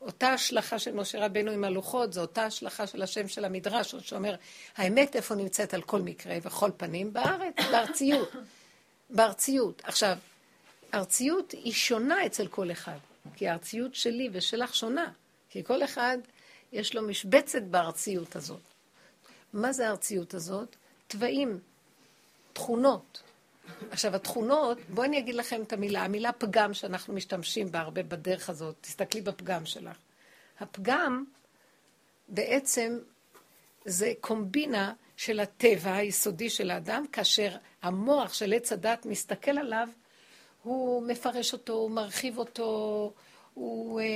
אותה 0.00 0.28
השלכה 0.28 0.78
של 0.78 0.94
משה 0.94 1.26
רבנו 1.26 1.50
עם 1.50 1.64
הלוחות, 1.64 2.12
זו 2.12 2.20
אותה 2.20 2.44
השלכה 2.44 2.86
של 2.86 3.02
השם 3.02 3.28
של 3.28 3.44
המדרש, 3.44 3.94
שאומר, 3.94 4.34
האמת 4.76 5.16
איפה 5.16 5.34
נמצאת 5.34 5.74
על 5.74 5.82
כל 5.82 6.02
מקרה 6.02 6.36
וכל 6.42 6.70
פנים? 6.76 7.12
בארץ, 7.12 7.54
בארציות. 7.70 8.32
בארציות. 9.10 9.82
עכשיו, 9.84 10.16
ארציות 10.94 11.52
היא 11.52 11.72
שונה 11.72 12.26
אצל 12.26 12.46
כל 12.46 12.70
אחד, 12.72 12.98
כי 13.36 13.48
הארציות 13.48 13.94
שלי 13.94 14.28
ושלך 14.32 14.74
שונה, 14.74 15.12
כי 15.50 15.64
כל 15.64 15.84
אחד 15.84 16.18
יש 16.72 16.94
לו 16.94 17.02
משבצת 17.02 17.62
בארציות 17.62 18.36
הזאת. 18.36 18.60
מה 19.52 19.72
זה 19.72 19.88
הארציות 19.88 20.34
הזאת? 20.34 20.76
תוואים, 21.06 21.58
תכונות. 22.52 23.22
עכשיו, 23.90 24.16
התכונות, 24.16 24.78
בואי 24.88 25.08
אני 25.08 25.18
אגיד 25.18 25.34
לכם 25.34 25.62
את 25.62 25.72
המילה, 25.72 26.02
המילה 26.04 26.32
פגם 26.32 26.74
שאנחנו 26.74 27.14
משתמשים 27.14 27.72
בה 27.72 27.80
הרבה 27.80 28.02
בדרך 28.02 28.50
הזאת, 28.50 28.76
תסתכלי 28.80 29.20
בפגם 29.20 29.66
שלך. 29.66 29.96
הפגם 30.60 31.24
בעצם 32.28 32.98
זה 33.84 34.12
קומבינה 34.20 34.92
של 35.16 35.40
הטבע 35.40 35.94
היסודי 35.94 36.50
של 36.50 36.70
האדם, 36.70 37.04
כאשר 37.12 37.56
המוח 37.82 38.34
של 38.34 38.52
עץ 38.52 38.72
הדת 38.72 39.06
מסתכל 39.06 39.58
עליו, 39.58 39.88
הוא 40.62 41.02
מפרש 41.02 41.52
אותו, 41.52 41.72
הוא 41.72 41.90
מרחיב 41.90 42.38
אותו, 42.38 43.12
הוא 43.54 44.00
אה, 44.00 44.06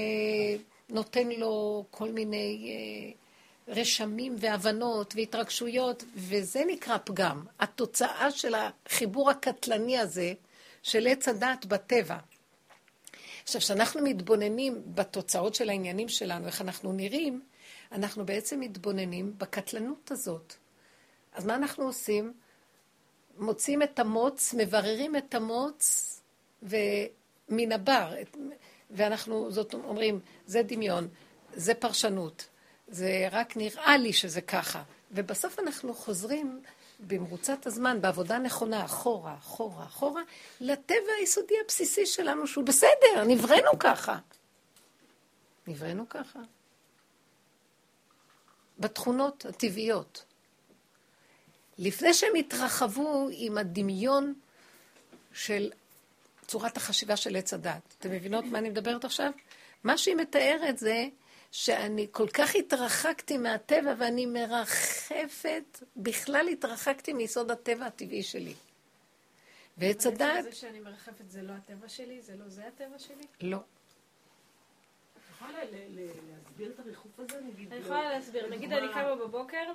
נותן 0.89 1.29
לו 1.29 1.85
כל 1.91 2.11
מיני 2.11 2.73
אה, 2.73 3.20
רשמים 3.69 4.37
והבנות 4.39 5.15
והתרגשויות, 5.17 6.05
וזה 6.15 6.63
נקרא 6.67 6.99
פגם. 7.05 7.45
התוצאה 7.61 8.31
של 8.31 8.55
החיבור 8.55 9.31
הקטלני 9.31 9.99
הזה 9.99 10.33
של 10.83 11.07
עץ 11.07 11.29
הדת 11.29 11.67
בטבע. 11.67 12.19
עכשיו, 13.43 13.61
כשאנחנו 13.61 14.03
מתבוננים 14.03 14.83
בתוצאות 14.87 15.55
של 15.55 15.69
העניינים 15.69 16.09
שלנו, 16.09 16.47
איך 16.47 16.61
אנחנו 16.61 16.93
נראים, 16.93 17.43
אנחנו 17.93 18.27
בעצם 18.27 18.61
מתבוננים 18.61 19.35
בקטלנות 19.39 20.11
הזאת. 20.11 20.55
אז 21.33 21.47
מה 21.47 21.55
אנחנו 21.55 21.85
עושים? 21.85 22.33
מוצאים 23.39 23.83
את 23.83 23.99
המוץ, 23.99 24.55
מבררים 24.59 25.17
את 25.17 25.35
המוץ, 25.35 26.17
ומן 26.63 27.73
הבר, 27.73 28.15
ואנחנו 28.91 29.51
זאת 29.51 29.75
אומרים, 29.75 30.21
זה 30.47 30.63
דמיון, 30.63 31.09
זה 31.55 31.75
פרשנות, 31.75 32.49
זה 32.91 33.29
רק 33.33 33.57
נראה 33.57 33.97
לי 33.97 34.13
שזה 34.13 34.41
ככה. 34.41 34.83
ובסוף 35.11 35.59
אנחנו 35.59 35.95
חוזרים 35.95 36.63
במרוצת 37.01 37.67
הזמן, 37.67 38.01
בעבודה 38.01 38.39
נכונה, 38.39 38.85
אחורה, 38.85 39.35
אחורה, 39.35 39.85
אחורה, 39.85 40.23
לטבע 40.61 41.13
היסודי 41.19 41.55
הבסיסי 41.65 42.07
שלנו, 42.07 42.47
שהוא 42.47 42.65
בסדר, 42.65 43.25
נבראנו 43.27 43.79
ככה. 43.79 44.19
נבראנו 45.67 46.09
ככה. 46.09 46.39
בתכונות 48.79 49.47
הטבעיות. 49.47 50.25
לפני 51.79 52.15
שהם 52.15 52.35
התרחבו 52.35 53.29
עם 53.33 53.59
הדמיון 53.59 54.35
של 55.33 55.71
צורת 56.47 56.77
החשיבה 56.77 57.17
של 57.17 57.37
עץ 57.37 57.55
הדת. 57.55 57.95
אתם 57.99 58.11
מבינות 58.11 58.45
מה 58.45 58.59
אני 58.59 58.71
מדברת 58.71 59.05
עכשיו? 59.05 59.31
מה 59.85 59.99
שהיא 59.99 60.17
מתארת 60.17 60.79
זה 60.79 61.07
שאני 61.51 62.07
כל 62.11 62.29
כך 62.29 62.55
התרחקתי 62.55 63.39
מהטבע 63.39 63.95
ואני 63.99 64.27
מרחפת, 64.27 65.83
בכלל 65.97 66.49
התרחקתי 66.49 67.13
מיסוד 67.13 67.51
הטבע 67.51 67.87
הטבעי 67.87 68.23
שלי. 68.23 68.55
ועץ 69.79 70.07
הדת... 70.07 70.45
זה 70.45 70.53
שאני 70.53 70.81
מרחפת 70.81 71.31
זה 71.31 71.43
לא 71.43 71.53
הטבע 71.53 71.89
שלי? 71.89 72.23
זה 72.23 72.37
לא 72.37 72.49
זה 72.49 72.67
הטבע 72.67 72.99
שלי? 72.99 73.27
לא. 73.41 73.59
יכולה 75.35 75.59
להסביר 75.65 76.71
את 76.71 76.79
הריחוף 76.79 77.21
הזה? 77.21 77.39
אני 77.39 77.77
יכולה 77.77 78.11
להסביר. 78.11 78.47
נגיד 78.51 78.73
אני 78.73 78.93
קמה 78.93 79.15
בבוקר, 79.15 79.73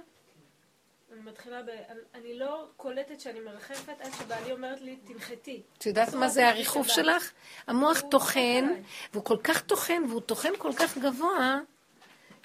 אני 1.13 1.21
מתחילה 1.21 1.62
ב... 1.62 1.69
אני 2.15 2.39
לא 2.39 2.67
קולטת 2.77 3.19
שאני 3.19 3.39
מרחפת 3.39 4.01
עד 4.01 4.12
שבעלי 4.19 4.51
אומרת 4.51 4.81
לי, 4.81 4.95
תנחתי. 4.95 5.62
את 5.77 5.85
יודעת 5.85 6.13
מה 6.13 6.29
זה 6.29 6.50
הריחוף 6.50 6.88
שלך? 6.88 7.31
המוח 7.67 8.01
טוחן, 8.12 8.65
והוא 9.13 9.24
כל 9.24 9.38
כך 9.43 9.62
טוחן, 9.62 10.03
והוא 10.09 10.21
טוחן 10.21 10.51
כל 10.57 10.71
כך 10.74 10.97
גבוה, 10.97 11.59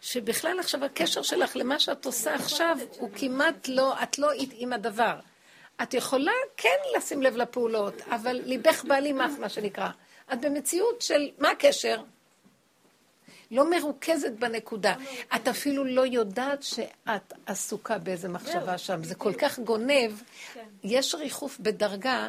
שבכלל 0.00 0.61
עכשיו 0.61 0.85
הקשר 0.85 1.23
שלך 1.23 1.57
למה 1.57 1.79
שאת 1.79 2.07
עושה 2.07 2.35
עכשיו, 2.35 2.79
הוא 2.99 3.11
כמעט 3.14 3.69
לא, 3.69 4.02
את 4.02 4.19
לא 4.19 4.31
עם 4.52 4.73
הדבר. 4.73 5.19
את 5.83 5.95
יכולה 5.95 6.33
כן 6.57 6.76
לשים 6.97 7.23
לב 7.23 7.37
לפעולות, 7.37 7.95
אבל 8.11 8.40
ליבך 8.45 8.85
בעלי 8.85 9.12
מח, 9.12 9.31
מה 9.38 9.49
שנקרא. 9.49 9.88
את 10.33 10.40
במציאות 10.40 11.02
של, 11.02 11.31
מה 11.38 11.50
הקשר? 11.50 12.02
לא 13.50 13.71
מרוכזת 13.71 14.33
בנקודה. 14.33 14.95
את 15.37 15.49
אפילו 15.49 15.85
לא 15.85 16.07
יודעת 16.07 16.62
שאת 16.62 17.33
עסוקה 17.47 17.99
באיזה 17.99 18.28
מחשבה 18.28 18.78
שם. 18.78 19.04
זה 19.04 19.14
כל 19.14 19.33
כך 19.35 19.59
גונב. 19.59 20.12
כן. 20.54 20.64
יש 20.85 21.14
ריחוף 21.14 21.59
בדרגה 21.61 22.28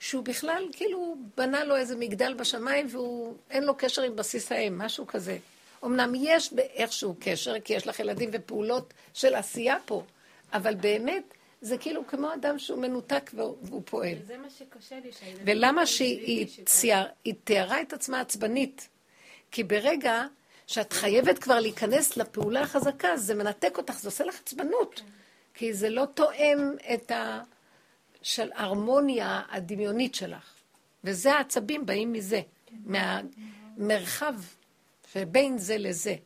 שהוא 0.00 0.24
בכלל, 0.24 0.68
כאילו, 0.72 1.16
בנה 1.36 1.64
לו 1.64 1.76
איזה 1.76 1.96
מגדל 1.96 2.34
בשמיים 2.34 2.86
ואין 2.90 3.64
לו 3.64 3.74
קשר 3.74 4.02
עם 4.02 4.16
בסיס 4.16 4.52
האם, 4.52 4.78
משהו 4.78 5.06
כזה. 5.06 5.38
אמנם 5.84 6.12
יש 6.16 6.54
איכשהו 6.56 7.14
קשר, 7.20 7.60
כי 7.60 7.72
יש 7.72 7.86
לך 7.86 8.00
ילדים 8.00 8.30
ופעולות 8.32 8.94
של 9.14 9.34
עשייה 9.34 9.76
פה, 9.84 10.02
אבל 10.52 10.74
באמת, 10.74 11.34
זה 11.60 11.78
כאילו 11.78 12.06
כמו 12.06 12.34
אדם 12.34 12.58
שהוא 12.58 12.78
מנותק 12.78 13.30
והוא 13.34 13.82
פועל. 13.84 14.14
זה 14.26 14.38
מה 14.38 14.50
שקשה 14.50 14.96
לי 15.04 15.12
שהילדים... 15.12 15.44
ולמה 15.46 15.86
שהיא 15.86 16.46
תיארה 17.44 17.82
את 17.82 17.92
עצמה 17.92 18.20
עצבנית? 18.20 18.88
כי 19.50 19.64
ברגע 19.64 20.24
שאת 20.70 20.92
חייבת 20.92 21.38
כבר 21.38 21.60
להיכנס 21.60 22.16
לפעולה 22.16 22.60
החזקה, 22.60 23.16
זה 23.16 23.34
מנתק 23.34 23.78
אותך, 23.78 23.98
זה 23.98 24.08
עושה 24.08 24.24
לך 24.24 24.40
עצבנות. 24.40 25.02
כי 25.54 25.74
זה 25.74 25.90
לא 25.90 26.04
תואם 26.14 26.58
את 26.94 27.12
ההרמוניה 28.38 29.42
הדמיונית 29.48 30.14
שלך. 30.14 30.54
וזה 31.04 31.32
העצבים 31.32 31.86
באים 31.86 32.12
מזה. 32.12 32.40
מהמרחב 32.70 34.34
שבין 35.12 35.58
זה 35.58 35.78
לזה. 35.78 36.16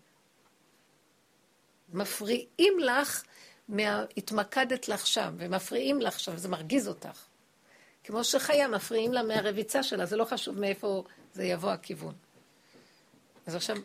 מפריעים 1.93 2.79
לך, 2.79 3.25
מה... 3.69 4.05
התמקדת 4.17 4.89
לך 4.89 5.07
שם, 5.07 5.35
ומפריעים 5.39 6.01
לך 6.01 6.21
שם, 6.21 6.37
זה 6.37 6.49
מרגיז 6.49 6.89
אותך. 6.89 7.25
כמו 8.05 8.25
שחיה, 8.25 8.69
מפריעים 8.69 9.13
לה 9.13 9.23
מהרביצה 9.23 9.83
שלה, 9.83 10.07
זה 10.07 10.17
לא 10.17 10.25
חשוב 10.25 10.61
מאיפה 10.61 11.05
זה 11.33 11.45
יבוא 11.45 11.71
הכיוון. 11.71 12.15
אז 13.47 13.55
עכשיו, 13.55 13.77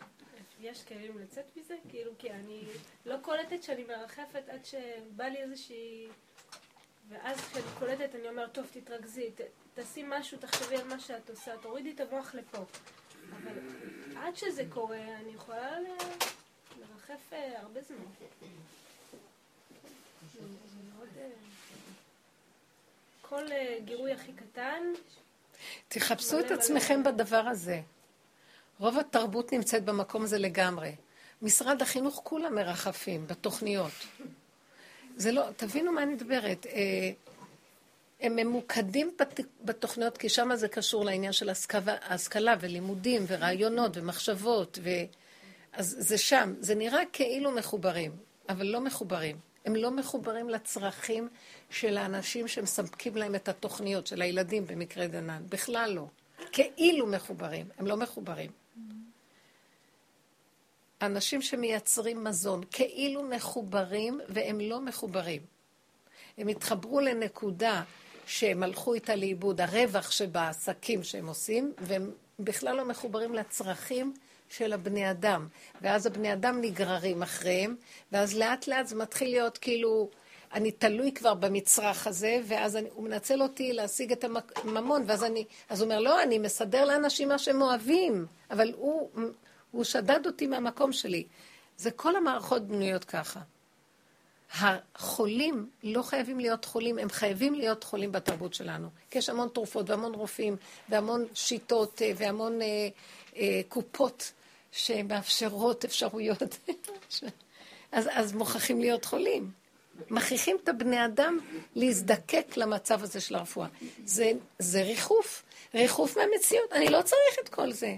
יש 0.60 0.84
כלים 0.84 1.18
לצאת 1.18 1.56
מזה? 1.56 1.74
כאילו, 1.88 2.12
כי 2.18 2.30
אני 2.30 2.64
לא 3.06 3.16
קולטת 3.22 3.62
שאני 3.62 3.84
מרחפת 3.84 4.48
עד 4.48 4.64
שבא 4.64 5.24
לי 5.24 5.42
איזושהי... 5.42 6.08
ואז 7.08 7.40
כשאני 7.40 7.64
קולטת 7.78 8.14
אני 8.14 8.28
אומרת, 8.28 8.52
טוב, 8.52 8.66
תתרכזי, 8.72 9.30
ת, 9.30 9.40
תעשי 9.74 10.02
משהו, 10.08 10.38
תחשבי 10.38 10.76
על 10.76 10.88
מה 10.88 11.00
שאת 11.00 11.30
עושה, 11.30 11.56
תורידי 11.62 11.92
את 11.92 12.00
המוח 12.00 12.34
לפה. 12.34 12.58
אבל 13.30 13.58
עד 14.16 14.36
שזה 14.36 14.62
קורה, 14.68 15.16
אני 15.20 15.34
יכולה 15.34 15.80
ל... 15.80 15.86
לרחף 16.78 17.32
אה, 17.32 17.60
הרבה 17.60 17.80
זמן. 17.82 18.04
כל 23.22 23.52
אה, 23.52 23.78
גירוי 23.84 24.12
הכי 24.12 24.32
קטן... 24.32 24.82
תחפשו 25.88 26.40
את 26.40 26.50
עצמכם 26.50 27.02
בדבר 27.02 27.48
הזה. 27.48 27.80
רוב 28.80 28.98
התרבות 28.98 29.52
נמצאת 29.52 29.84
במקום 29.84 30.22
הזה 30.22 30.38
לגמרי. 30.38 30.92
משרד 31.42 31.82
החינוך 31.82 32.20
כולם 32.24 32.54
מרחפים 32.54 33.26
בתוכניות. 33.26 33.92
זה 35.16 35.32
לא, 35.32 35.42
תבינו 35.56 35.92
מה 35.92 36.02
אני 36.02 36.14
מדברת. 36.14 36.66
אה, 36.66 37.10
הם 38.20 38.36
ממוקדים 38.36 39.16
בתוכניות, 39.64 40.18
כי 40.18 40.28
שם 40.28 40.50
זה 40.54 40.68
קשור 40.68 41.04
לעניין 41.04 41.32
של 41.32 41.50
השכלה, 41.50 41.96
השכלה 42.08 42.54
ולימודים 42.60 43.24
ורעיונות 43.26 43.96
ומחשבות, 43.96 44.78
ו... 44.82 44.90
אז 45.72 45.96
זה 45.98 46.18
שם. 46.18 46.54
זה 46.60 46.74
נראה 46.74 47.00
כאילו 47.12 47.50
מחוברים, 47.50 48.12
אבל 48.48 48.66
לא 48.66 48.80
מחוברים. 48.80 49.36
הם 49.64 49.76
לא 49.76 49.90
מחוברים 49.90 50.48
לצרכים 50.48 51.28
של 51.70 51.98
האנשים 51.98 52.48
שמספקים 52.48 53.16
להם 53.16 53.34
את 53.34 53.48
התוכניות, 53.48 54.06
של 54.06 54.22
הילדים 54.22 54.66
במקרה 54.66 55.06
דנן. 55.06 55.42
בכלל 55.48 55.92
לא. 55.92 56.06
כאילו 56.52 57.06
מחוברים, 57.06 57.66
הם 57.78 57.86
לא 57.86 57.96
מחוברים. 57.96 58.59
אנשים 61.02 61.42
שמייצרים 61.42 62.24
מזון 62.24 62.62
כאילו 62.70 63.22
מחוברים 63.22 64.20
והם 64.28 64.60
לא 64.60 64.80
מחוברים. 64.80 65.42
הם 66.38 66.48
התחברו 66.48 67.00
לנקודה 67.00 67.82
שהם 68.26 68.62
הלכו 68.62 68.94
איתה 68.94 69.16
לאיבוד, 69.16 69.60
הרווח 69.60 70.10
שבעסקים 70.10 71.02
שהם 71.02 71.26
עושים, 71.26 71.72
והם 71.78 72.10
בכלל 72.38 72.76
לא 72.76 72.84
מחוברים 72.84 73.34
לצרכים 73.34 74.14
של 74.48 74.72
הבני 74.72 75.10
אדם. 75.10 75.48
ואז 75.82 76.06
הבני 76.06 76.32
אדם 76.32 76.60
נגררים 76.60 77.22
אחריהם, 77.22 77.76
ואז 78.12 78.34
לאט 78.34 78.66
לאט 78.66 78.86
זה 78.86 78.96
מתחיל 78.96 79.30
להיות 79.30 79.58
כאילו 79.58 80.10
אני 80.54 80.70
תלוי 80.70 81.12
כבר 81.12 81.34
במצרך 81.34 82.06
הזה, 82.06 82.40
ואז 82.44 82.76
אני, 82.76 82.88
הוא 82.94 83.04
מנצל 83.04 83.42
אותי 83.42 83.72
להשיג 83.72 84.12
את 84.12 84.24
הממון, 84.64 85.04
ואז 85.06 85.24
אני, 85.24 85.44
אז 85.68 85.80
הוא 85.80 85.86
אומר, 85.86 86.00
לא, 86.00 86.22
אני 86.22 86.38
מסדר 86.38 86.84
לאנשים 86.84 87.28
מה 87.28 87.38
שהם 87.38 87.62
אוהבים, 87.62 88.26
אבל 88.50 88.72
הוא, 88.76 89.10
הוא 89.70 89.84
שדד 89.84 90.26
אותי 90.26 90.46
מהמקום 90.46 90.92
שלי. 90.92 91.24
זה 91.76 91.90
כל 91.90 92.16
המערכות 92.16 92.66
בנויות 92.66 93.04
ככה. 93.04 93.40
החולים 94.54 95.70
לא 95.82 96.02
חייבים 96.02 96.40
להיות 96.40 96.64
חולים, 96.64 96.98
הם 96.98 97.10
חייבים 97.10 97.54
להיות 97.54 97.84
חולים 97.84 98.12
בתרבות 98.12 98.54
שלנו. 98.54 98.88
כי 99.10 99.18
יש 99.18 99.28
המון 99.28 99.48
תרופות 99.48 99.90
והמון 99.90 100.14
רופאים 100.14 100.56
והמון 100.88 101.26
שיטות 101.34 102.02
אה, 102.02 102.12
והמון 102.16 102.62
אה, 102.62 102.88
אה, 103.36 103.60
קופות 103.68 104.32
שמאפשרות 104.72 105.84
אפשרויות. 105.84 106.42
אז, 107.92 108.08
אז 108.12 108.32
מוכרחים 108.32 108.80
להיות 108.80 109.04
חולים. 109.04 109.50
מכריחים 110.10 110.56
את 110.62 110.68
הבני 110.68 111.04
אדם 111.04 111.38
להזדקק 111.74 112.56
למצב 112.56 113.02
הזה 113.02 113.20
של 113.20 113.34
הרפואה. 113.34 113.68
זה, 114.04 114.32
זה 114.58 114.82
ריחוף, 114.82 115.42
ריחוף 115.74 116.16
מהמציאות. 116.16 116.72
אני 116.72 116.88
לא 116.88 117.02
צריך 117.02 117.38
את 117.44 117.48
כל 117.48 117.72
זה. 117.72 117.96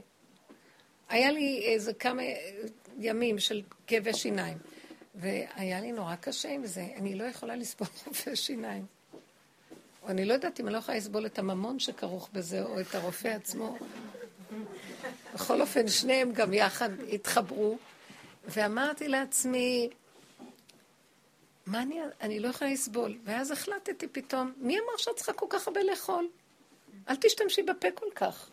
היה 1.13 1.31
לי 1.31 1.63
איזה 1.67 1.93
כמה 1.93 2.23
ימים 2.99 3.39
של 3.39 3.63
כאבי 3.87 4.15
שיניים. 4.15 4.59
והיה 5.15 5.81
לי 5.81 5.93
נורא 5.93 6.15
קשה 6.17 6.49
עם 6.49 6.67
זה. 6.67 6.87
אני 6.97 7.15
לא 7.15 7.25
יכולה 7.25 7.57
לסבול 7.57 7.89
רופא 8.07 8.35
שיניים. 8.35 8.87
או 10.03 10.09
אני 10.09 10.25
לא 10.25 10.33
יודעת 10.33 10.61
אם 10.61 10.67
אני 10.67 10.73
לא 10.73 10.79
יכולה 10.79 10.99
לסבול 10.99 11.27
את 11.27 11.39
הממון 11.39 11.79
שכרוך 11.79 12.29
בזה, 12.33 12.63
או 12.63 12.81
את 12.81 12.95
הרופא 12.95 13.29
עצמו. 13.29 13.79
בכל 15.35 15.61
אופן, 15.61 15.89
שניהם 15.89 16.33
גם 16.33 16.55
יחד 16.55 16.91
התחברו, 17.13 17.79
ואמרתי 18.45 19.09
לעצמי, 19.09 19.91
מה 21.67 21.83
אני, 21.83 22.01
אני 22.21 22.41
לא 22.41 22.49
יכולה 22.49 22.71
לסבול. 22.71 23.19
ואז 23.25 23.51
החלטתי 23.51 24.09
פתאום, 24.09 24.53
מי 24.57 24.79
אמר 24.79 24.97
שאת 24.97 25.17
צריכה 25.17 25.33
כל 25.33 25.47
כך 25.49 25.67
הרבה 25.69 25.83
לאכול? 25.83 26.29
אל 27.09 27.17
תשתמשי 27.17 27.63
בפה 27.63 27.89
כל 27.95 28.07
כך. 28.15 28.51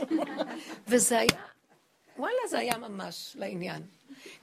וזה 0.88 1.18
היה, 1.18 1.49
וואלה, 2.20 2.48
זה 2.48 2.58
היה 2.58 2.78
ממש 2.78 3.36
לעניין. 3.38 3.82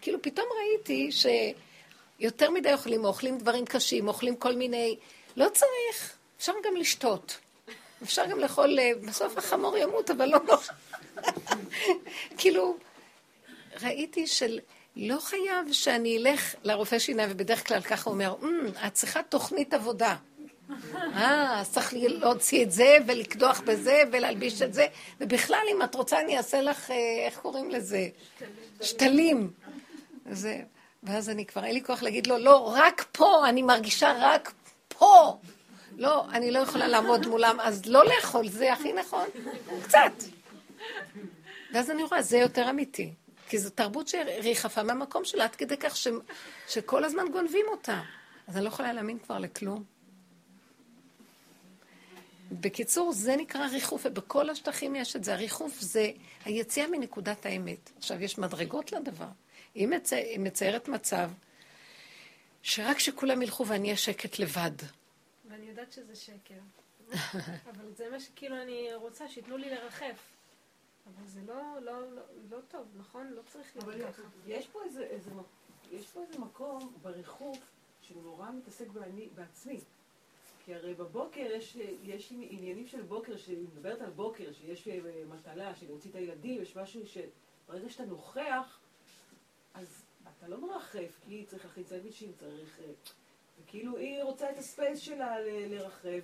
כאילו 0.02 0.22
פתאום 0.22 0.46
ראיתי 0.60 1.10
שיותר 1.12 2.52
מדי 2.52 2.74
אוכלים, 2.74 3.06
אוכלים 3.06 3.38
דברים 3.38 3.66
קשים, 3.66 4.08
אוכלים 4.08 4.36
כל 4.36 4.56
מיני... 4.56 4.98
לא 5.36 5.50
צריך, 5.54 6.14
אפשר 6.38 6.54
גם 6.66 6.76
לשתות. 6.76 7.38
אפשר 8.04 8.26
גם 8.26 8.40
לאכול, 8.40 8.80
אה, 8.80 8.92
בסוף 9.08 9.38
החמור 9.38 9.78
ימות, 9.78 10.10
אבל 10.10 10.26
לא 10.26 10.40
נורא. 10.40 10.58
כאילו, 12.38 12.78
ראיתי 13.82 14.28
של... 14.28 14.60
לא 14.96 15.20
חייב 15.20 15.72
שאני 15.72 16.18
אלך 16.18 16.56
לרופא 16.64 17.00
שיניים, 17.00 17.30
ובדרך 17.32 17.68
כלל 17.68 17.82
ככה 17.82 18.10
הוא 18.10 18.14
אומר, 18.14 18.36
mm, 18.42 18.88
את 18.88 18.94
צריכה 18.94 19.24
תוכנית 19.24 19.74
עבודה. 19.74 20.16
אה, 20.94 21.60
אז 21.60 21.72
צריך 21.72 21.94
להוציא 21.94 22.64
את 22.64 22.72
זה 22.72 22.98
ולקדוח 23.08 23.62
בזה 23.66 24.04
ולהלביש 24.12 24.62
את 24.62 24.74
זה, 24.74 24.86
ובכלל, 25.22 25.64
אם 25.72 25.82
את 25.84 25.96
רוצה, 25.96 26.22
אני 26.22 26.38
אעשה 26.38 26.62
לך, 26.62 26.92
אה, 26.92 26.96
איך 27.26 27.40
קוראים 27.40 27.72
לזה? 27.72 28.08
שתלים. 28.82 29.52
זה, 30.32 30.62
ואז 31.04 31.30
אני 31.30 31.46
כבר, 31.46 31.66
אין 31.66 31.74
לי 31.74 31.84
כוח 31.84 32.04
להגיד 32.04 32.28
לו, 32.28 32.38
לא, 32.38 32.74
רק 32.76 33.06
פה, 33.12 33.50
אני 33.50 33.62
מרגישה 33.62 34.14
רק 34.20 34.54
פה. 34.88 35.38
לא, 35.98 36.26
אני 36.30 36.52
לא 36.52 36.60
יכולה 36.60 36.88
לעמוד 36.88 37.28
מולם, 37.28 37.60
אז 37.60 37.86
לא 37.86 38.06
לאכול, 38.06 38.48
זה 38.48 38.74
הכי 38.74 38.94
נכון. 38.94 39.26
קצת. 39.84 40.24
ואז 41.74 41.92
אני 41.92 42.04
רואה, 42.04 42.22
זה 42.22 42.38
יותר 42.38 42.70
אמיתי. 42.70 43.14
כי 43.50 43.58
זו 43.58 43.70
תרבות 43.70 44.08
שריחפה 44.08 44.84
מהמקום 44.84 45.26
שלה, 45.26 45.44
עד 45.44 45.56
כדי 45.56 45.78
כך 45.78 45.98
ש... 45.98 46.08
שכל 46.68 47.04
הזמן 47.04 47.24
גונבים 47.32 47.66
אותה. 47.72 48.02
אז 48.48 48.58
אני 48.58 48.64
לא 48.64 48.70
יכולה 48.70 48.94
להאמין 48.94 49.20
כבר 49.20 49.40
לכלום. 49.40 49.97
בקיצור, 52.52 53.14
זה 53.14 53.36
נקרא 53.36 53.68
ריחוף, 53.68 54.06
ובכל 54.06 54.50
השטחים 54.50 54.96
יש 54.96 55.16
את 55.16 55.24
זה. 55.24 55.34
הריחוף 55.34 55.80
זה 55.80 56.12
היציאה 56.46 56.88
מנקודת 56.88 57.46
האמת. 57.46 57.92
עכשיו, 57.98 58.24
יש 58.24 58.38
מדרגות 58.38 58.92
לדבר. 58.92 59.28
היא, 59.76 59.88
מצ... 59.88 60.14
היא 60.14 60.40
מציירת 60.40 60.88
מצב 60.88 61.32
שרק 62.62 63.00
שכולם 63.00 63.42
ילכו 63.42 63.68
ואני 63.68 63.88
אהיה 63.88 63.98
שקט 63.98 64.40
לבד. 64.40 64.72
ואני 65.50 65.66
יודעת 65.66 65.92
שזה 65.92 66.16
שקר. 66.16 66.60
אבל 67.72 67.92
זה 67.96 68.10
מה 68.12 68.20
שכאילו 68.20 68.62
אני 68.62 68.90
רוצה, 68.96 69.30
שייתנו 69.30 69.58
לי 69.58 69.70
לרחף. 69.70 70.38
אבל 71.06 71.28
זה 71.28 71.40
לא, 71.48 71.80
לא, 71.82 72.16
לא, 72.16 72.22
לא 72.50 72.58
טוב, 72.68 72.88
נכון? 72.98 73.28
לא 73.28 73.42
צריך 73.46 73.78
להיות 73.88 74.16
ככה. 74.16 74.22
יש 74.48 74.68
פה 74.68 74.80
איזה, 74.86 75.04
איזה, 75.04 75.32
יש 75.92 76.06
פה 76.06 76.24
איזה 76.24 76.40
מקום 76.40 76.94
בריחוף 77.02 77.72
שהוא 78.02 78.24
נורא 78.24 78.52
מתעסק 78.52 78.88
בעני, 78.88 79.30
בעצמי. 79.36 79.80
כי 80.68 80.76
הרי 80.76 80.94
בבוקר 80.94 81.48
יש, 81.58 81.78
יש 82.04 82.34
עניינים 82.50 82.88
של 82.88 83.02
בוקר, 83.02 83.38
שאני 83.38 83.58
מדברת 83.58 84.02
על 84.02 84.10
בוקר, 84.10 84.52
שיש 84.54 84.88
אה, 84.88 85.00
מטלה, 85.30 85.76
של 85.76 85.86
להוציא 85.86 86.10
את 86.10 86.16
הילדים, 86.16 86.62
יש 86.62 86.76
משהו 86.76 87.02
שברגע 87.08 87.90
שאתה 87.90 88.06
נוכח, 88.06 88.80
אז 89.74 90.04
אתה 90.24 90.48
לא 90.48 90.62
מרחף, 90.62 91.20
כי 91.28 91.44
צריך 91.48 91.66
להכין 91.66 91.84
סנדוויצ'ים, 91.84 92.32
צריך... 92.40 92.80
אה, 92.80 92.92
וכאילו 93.64 93.98
היא 93.98 94.24
רוצה 94.24 94.52
את 94.52 94.58
הספייס 94.58 95.00
שלה 95.00 95.36
לרחב, 95.70 96.20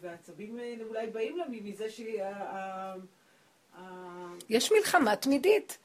והעצבים 0.00 0.58
אה, 0.58 0.74
אולי 0.88 1.06
באים 1.06 1.36
לה 1.36 1.44
מזה 1.48 1.90
שהיא... 1.90 2.22
יש 4.48 4.72
מלחמה 4.72 5.16
תמידית. 5.16 5.78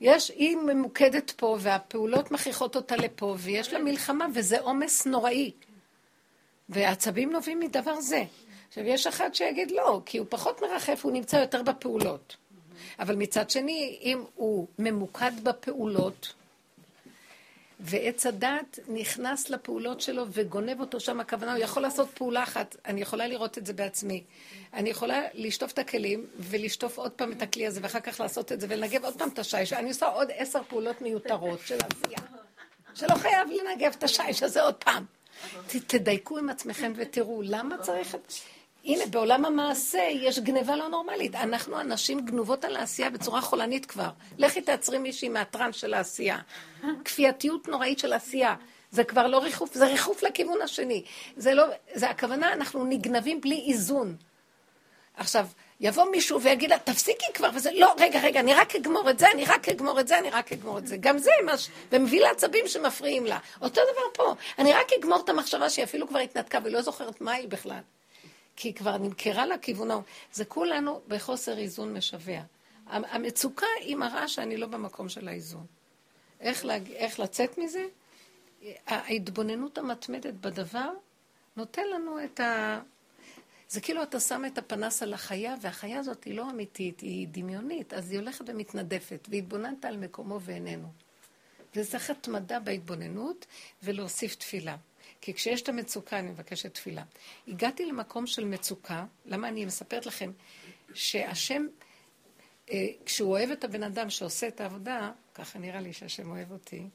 יש, 0.00 0.30
היא 0.30 0.56
ממוקדת 0.56 1.30
פה, 1.30 1.56
והפעולות 1.60 2.30
מכריחות 2.30 2.76
אותה 2.76 2.96
לפה, 2.96 3.34
ויש 3.38 3.72
לה 3.72 3.78
מלחמה, 3.78 4.26
וזה 4.34 4.60
עומס 4.60 5.06
נוראי. 5.06 5.52
והעצבים 6.68 7.32
נובעים 7.32 7.60
מדבר 7.60 8.00
זה. 8.00 8.24
עכשיו, 8.68 8.84
יש 8.84 9.06
אחד 9.06 9.34
שיגיד 9.34 9.70
לא, 9.70 10.00
כי 10.06 10.18
הוא 10.18 10.26
פחות 10.30 10.62
מרחף, 10.62 11.00
הוא 11.04 11.12
נמצא 11.12 11.36
יותר 11.36 11.62
בפעולות. 11.62 12.36
אבל 12.98 13.16
מצד 13.16 13.50
שני, 13.50 13.98
אם 14.02 14.24
הוא 14.34 14.66
ממוקד 14.78 15.32
בפעולות, 15.42 16.32
ועץ 17.80 18.26
הדת 18.26 18.78
נכנס 18.88 19.50
לפעולות 19.50 20.00
שלו 20.00 20.24
וגונב 20.32 20.80
אותו 20.80 21.00
שם, 21.00 21.20
הכוונה, 21.20 21.54
הוא 21.54 21.62
יכול 21.62 21.82
לעשות 21.82 22.08
פעולה 22.14 22.42
אחת, 22.42 22.76
אני 22.86 23.00
יכולה 23.00 23.26
לראות 23.26 23.58
את 23.58 23.66
זה 23.66 23.72
בעצמי. 23.72 24.24
אני 24.74 24.90
יכולה 24.90 25.22
לשטוף 25.34 25.72
את 25.72 25.78
הכלים 25.78 26.26
ולשטוף 26.38 26.98
עוד 26.98 27.12
פעם 27.12 27.32
את 27.32 27.42
הכלי 27.42 27.66
הזה, 27.66 27.80
ואחר 27.82 28.00
כך 28.00 28.20
לעשות 28.20 28.52
את 28.52 28.60
זה 28.60 28.66
ולנגב 28.70 29.04
עוד 29.04 29.18
פעם 29.18 29.28
את 29.28 29.38
השיש. 29.38 29.72
אני 29.72 29.88
עושה 29.88 30.06
עוד 30.06 30.28
עשר 30.36 30.62
פעולות 30.68 31.02
מיותרות 31.02 31.60
של 31.64 31.78
עשייה, 31.78 32.18
שלא 32.94 33.14
חייב 33.14 33.48
לנגב 33.48 33.94
את 33.98 34.02
השיש 34.02 34.42
הזה 34.42 34.62
עוד 34.62 34.74
פעם. 34.74 35.15
תדייקו 35.86 36.38
עם 36.38 36.48
עצמכם 36.48 36.92
ותראו, 36.96 37.42
למה 37.42 37.78
צריך 37.78 38.14
את... 38.14 38.32
הנה, 38.84 39.06
בעולם 39.06 39.44
המעשה 39.44 39.98
יש 40.12 40.38
גניבה 40.38 40.76
לא 40.76 40.88
נורמלית. 40.88 41.34
אנחנו 41.34 41.80
אנשים 41.80 42.20
גנובות 42.20 42.64
על 42.64 42.76
העשייה 42.76 43.10
בצורה 43.10 43.40
חולנית 43.40 43.86
כבר. 43.86 44.10
לכי 44.38 44.60
תעצרי 44.60 44.98
מישהי 44.98 45.28
מהטראנס 45.28 45.76
של 45.76 45.94
העשייה. 45.94 46.38
כפייתיות 47.04 47.68
נוראית 47.68 47.98
של 47.98 48.12
עשייה. 48.12 48.54
זה 48.90 49.04
כבר 49.04 49.26
לא 49.26 49.38
ריחוף, 49.38 49.74
זה 49.74 49.86
ריחוף 49.86 50.22
לכיוון 50.22 50.62
השני. 50.62 51.04
זה 51.36 51.54
לא, 51.54 51.64
זה 51.94 52.10
הכוונה, 52.10 52.52
אנחנו 52.52 52.84
נגנבים 52.84 53.40
בלי 53.40 53.64
איזון. 53.68 54.16
עכשיו, 55.16 55.46
יבוא 55.80 56.04
מישהו 56.10 56.42
ויגיד 56.42 56.70
לה, 56.70 56.78
תפסיקי 56.78 57.32
כבר, 57.34 57.50
וזה, 57.54 57.70
לא, 57.74 57.94
רגע, 57.98 58.20
רגע, 58.20 58.40
אני 58.40 58.54
רק 58.54 58.76
אגמור 58.76 59.10
את 59.10 59.18
זה, 59.18 59.30
אני 59.30 59.44
רק 59.44 59.68
אגמור 59.68 60.00
את 60.00 60.08
זה, 60.08 60.18
אני 60.18 60.30
רק 60.30 60.52
אגמור 60.52 60.78
את 60.78 60.86
זה. 60.86 60.96
גם 60.96 61.18
זה, 61.18 61.30
מש... 61.44 61.70
ומביא 61.92 62.20
לה 62.20 62.30
עצבים 62.30 62.68
שמפריעים 62.68 63.26
לה. 63.26 63.38
אותו 63.62 63.80
דבר 63.92 64.02
פה, 64.14 64.34
אני 64.58 64.72
רק 64.72 64.92
אגמור 65.00 65.20
את 65.24 65.28
המחשבה 65.28 65.70
שהיא 65.70 65.84
אפילו 65.84 66.08
כבר 66.08 66.18
התנתקה 66.18 66.58
ולא 66.64 66.82
זוכרת 66.82 67.20
מה 67.20 67.32
היא 67.32 67.48
בכלל. 67.48 67.80
כי 68.56 68.68
היא 68.68 68.74
כבר 68.74 68.96
נמכרה 68.98 69.46
לכיוון 69.46 69.90
ההוא. 69.90 70.02
זה 70.32 70.44
כולנו 70.44 71.00
בחוסר 71.08 71.58
איזון 71.58 71.96
משווע. 71.96 72.40
המצוקה 72.86 73.66
היא 73.80 73.96
מראה 73.96 74.28
שאני 74.28 74.56
לא 74.56 74.66
במקום 74.66 75.08
של 75.08 75.28
האיזון. 75.28 75.66
איך, 76.40 76.64
להג... 76.64 76.92
איך 76.92 77.20
לצאת 77.20 77.58
מזה? 77.58 77.84
ההתבוננות 78.86 79.78
המתמדת 79.78 80.34
בדבר 80.34 80.90
נותן 81.56 81.88
לנו 81.88 82.24
את 82.24 82.40
ה... 82.40 82.80
זה 83.68 83.80
כאילו 83.80 84.02
אתה 84.02 84.20
שם 84.20 84.42
את 84.46 84.58
הפנס 84.58 85.02
על 85.02 85.14
החיה, 85.14 85.54
והחיה 85.60 85.98
הזאת 85.98 86.24
היא 86.24 86.34
לא 86.34 86.50
אמיתית, 86.50 87.00
היא 87.00 87.28
דמיונית, 87.30 87.92
אז 87.92 88.10
היא 88.10 88.18
הולכת 88.18 88.44
ומתנדפת, 88.48 89.28
והתבוננת 89.30 89.84
על 89.84 89.96
מקומו 89.96 90.40
ואיננו. 90.40 90.88
וצריך 91.76 92.10
התמדה 92.10 92.60
בהתבוננות 92.60 93.46
ולהוסיף 93.82 94.34
תפילה. 94.34 94.76
כי 95.20 95.34
כשיש 95.34 95.62
את 95.62 95.68
המצוקה, 95.68 96.18
אני 96.18 96.30
מבקשת 96.30 96.74
תפילה. 96.74 97.02
הגעתי 97.48 97.86
למקום 97.86 98.26
של 98.26 98.44
מצוקה, 98.44 99.04
למה 99.26 99.48
אני 99.48 99.64
מספרת 99.64 100.06
לכם? 100.06 100.30
שהשם, 100.94 101.66
אה, 102.70 102.86
כשהוא 103.04 103.30
אוהב 103.30 103.50
את 103.50 103.64
הבן 103.64 103.82
אדם 103.82 104.10
שעושה 104.10 104.48
את 104.48 104.60
העבודה, 104.60 105.12
ככה 105.34 105.58
נראה 105.58 105.80
לי 105.80 105.92
שהשם 105.92 106.30
אוהב 106.30 106.52
אותי, 106.52 106.88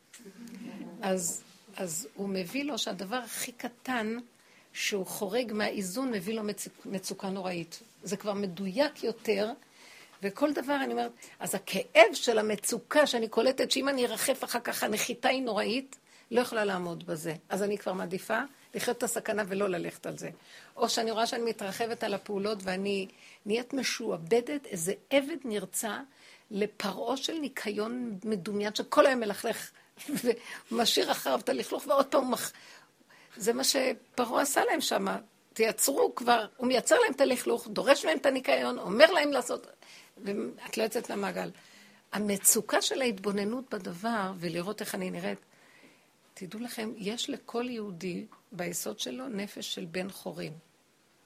אז, 1.01 1.43
אז 1.75 2.07
הוא 2.15 2.29
מביא 2.29 2.63
לו 2.63 2.77
שהדבר 2.77 3.15
הכי 3.15 3.51
קטן 3.51 4.17
שהוא 4.73 5.05
חורג 5.05 5.53
מהאיזון, 5.53 6.11
מביא 6.11 6.33
לו 6.33 6.43
מצוק, 6.43 6.73
מצוקה 6.85 7.29
נוראית. 7.29 7.79
זה 8.03 8.17
כבר 8.17 8.33
מדויק 8.33 9.03
יותר, 9.03 9.49
וכל 10.23 10.53
דבר 10.53 10.75
אני 10.83 10.91
אומרת, 10.93 11.11
אז 11.39 11.55
הכאב 11.55 12.13
של 12.13 12.39
המצוקה 12.39 13.07
שאני 13.07 13.27
קולטת 13.27 13.71
שאם 13.71 13.89
אני 13.89 14.05
ארחף 14.05 14.43
אחר 14.43 14.59
כך 14.59 14.83
הנחיתה 14.83 15.29
היא 15.29 15.41
נוראית, 15.41 15.95
לא 16.31 16.41
יכולה 16.41 16.65
לעמוד 16.65 17.05
בזה. 17.05 17.33
אז 17.49 17.63
אני 17.63 17.77
כבר 17.77 17.93
מעדיפה 17.93 18.39
לחיות 18.75 18.97
את 18.97 19.03
הסכנה 19.03 19.43
ולא 19.47 19.69
ללכת 19.69 20.05
על 20.05 20.17
זה. 20.17 20.29
או 20.75 20.89
שאני 20.89 21.11
רואה 21.11 21.27
שאני 21.27 21.43
מתרחבת 21.43 22.03
על 22.03 22.13
הפעולות 22.13 22.59
ואני 22.63 23.07
נהיית 23.45 23.73
משועבדת, 23.73 24.65
איזה 24.65 24.93
עבד 25.09 25.37
נרצע 25.43 25.99
לפרעה 26.51 27.17
של 27.17 27.33
ניקיון 27.33 28.19
מדומיין 28.23 28.75
שכל 28.75 29.05
היום 29.05 29.19
מלכלך 29.19 29.71
ומשאיר 30.71 31.11
אחריו 31.11 31.39
את 31.39 31.49
הלכלוך 31.49 31.87
ועוד 31.87 32.05
פעם. 32.05 32.33
זה 33.37 33.53
מה 33.53 33.63
שפרעה 33.63 34.41
עשה 34.41 34.65
להם 34.65 34.81
שם. 34.81 35.05
תייצרו 35.53 36.15
כבר, 36.15 36.45
הוא 36.57 36.67
מייצר 36.67 36.99
להם 36.99 37.13
את 37.13 37.21
הלכלוך, 37.21 37.67
דורש 37.67 38.05
מהם 38.05 38.17
את 38.17 38.25
הניקיון, 38.25 38.79
אומר 38.79 39.11
להם 39.11 39.31
לעשות, 39.31 39.67
ואת 40.17 40.77
לא 40.77 40.83
יוצאת 40.83 41.09
למעגל. 41.09 41.49
המצוקה 42.11 42.81
של 42.81 43.01
ההתבוננות 43.01 43.73
בדבר 43.73 44.33
ולראות 44.39 44.81
איך 44.81 44.95
אני 44.95 45.11
נראית, 45.11 45.39
תדעו 46.33 46.59
לכם, 46.59 46.91
יש 46.97 47.29
לכל 47.29 47.69
יהודי 47.69 48.25
ביסוד 48.51 48.99
שלו 48.99 49.27
נפש 49.27 49.75
של 49.75 49.85
בן 49.85 50.09
חורין. 50.09 50.53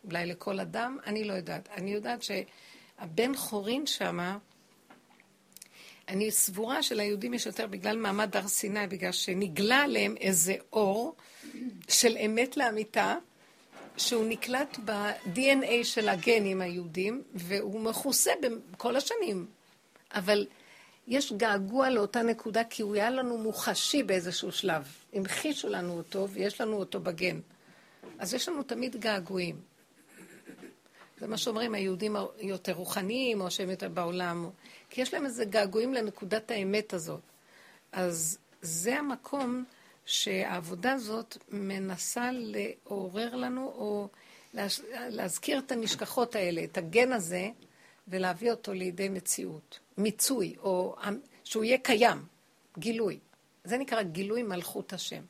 אולי 0.04 0.26
לכל 0.26 0.60
אדם, 0.60 0.98
אני 1.06 1.24
לא 1.24 1.34
יודעת. 1.34 1.70
אני 1.70 1.94
יודעת 1.94 2.20
שהבן 2.24 3.36
חורין 3.36 3.88
שמה, 3.88 4.38
אני 6.10 6.32
סבורה 6.32 6.84
שליהודים 6.84 7.34
יש 7.34 7.46
יותר 7.46 7.68
בגלל 7.68 7.98
מעמד 7.98 8.38
הר 8.38 8.48
סיני, 8.48 8.88
בגלל 8.88 9.12
שנגלה 9.12 9.78
עליהם 9.78 10.15
איזה 10.20 10.56
אור 10.74 11.15
של 11.89 12.18
אמת 12.18 12.58
לאמיתה, 12.58 13.15
שהוא 13.98 14.26
נקלט 14.30 14.78
ב-DNA 14.86 15.84
של 15.84 16.10
הגנים 16.10 16.62
היהודים, 16.62 17.24
והוא 17.34 17.82
מכוסה 17.82 18.32
בכל 18.72 18.96
השנים. 18.96 19.46
אבל 20.12 20.48
יש 21.08 21.34
געגוע 21.34 21.89
לאותה 21.89 22.22
נקודה, 22.22 22.63
כי 22.63 22.82
הוא 22.82 22.96
היה 22.96 23.10
לנו 23.10 23.38
מוחשי 23.38 24.04
באיזשהו 24.04 24.52
שלב. 24.52 24.84
המחישו 25.13 25.70
לנו 25.70 25.98
אותו, 25.98 26.30
ויש 26.30 26.62
לנו 26.62 26.76
אותו 26.78 27.00
בגן. 27.00 27.39
אז 28.20 28.34
יש 28.34 28.50
לנו 28.50 28.63
תמיד 28.63 28.96
געגועים. 28.96 29.56
זה 31.20 31.28
מה 31.28 31.38
שאומרים 31.38 31.74
היהודים 31.74 32.15
יותר 32.39 32.74
רוחניים, 32.74 33.41
או 33.41 33.52
שהם 33.52 33.70
יותר 33.70 33.89
בעולם, 33.89 34.50
כי 34.95 35.01
יש 35.01 35.13
להם 35.13 35.25
איזה 35.25 35.45
געגועים 35.45 35.93
לנקודת 35.93 36.51
האמת 36.51 36.93
הזאת. 36.93 37.19
אז 37.91 38.38
זה 38.62 38.99
המקום 38.99 39.65
שהעבודה 40.05 40.93
הזאת 40.93 41.38
מנסה 41.49 42.29
לעורר 42.31 43.36
לנו, 43.36 43.67
או 43.67 44.08
להזכיר 44.93 45.60
את 45.60 45.71
הנשכחות 45.71 46.36
האלה, 46.36 46.63
את 46.63 46.77
הגן 46.77 47.12
הזה, 47.12 47.49
ולהביא 48.08 48.51
אותו 48.51 48.73
לידי 48.73 49.10
מציאות, 49.10 49.79
מיצוי, 49.97 50.55
או 50.60 50.95
שהוא 51.43 51.63
יהיה 51.63 51.77
קיים, 51.77 52.25
גילוי. 52.77 53.19
זה 53.63 53.77
נקרא 53.77 54.01
גילוי 54.01 54.43
מלכות 54.43 54.93
השם. 54.93 55.21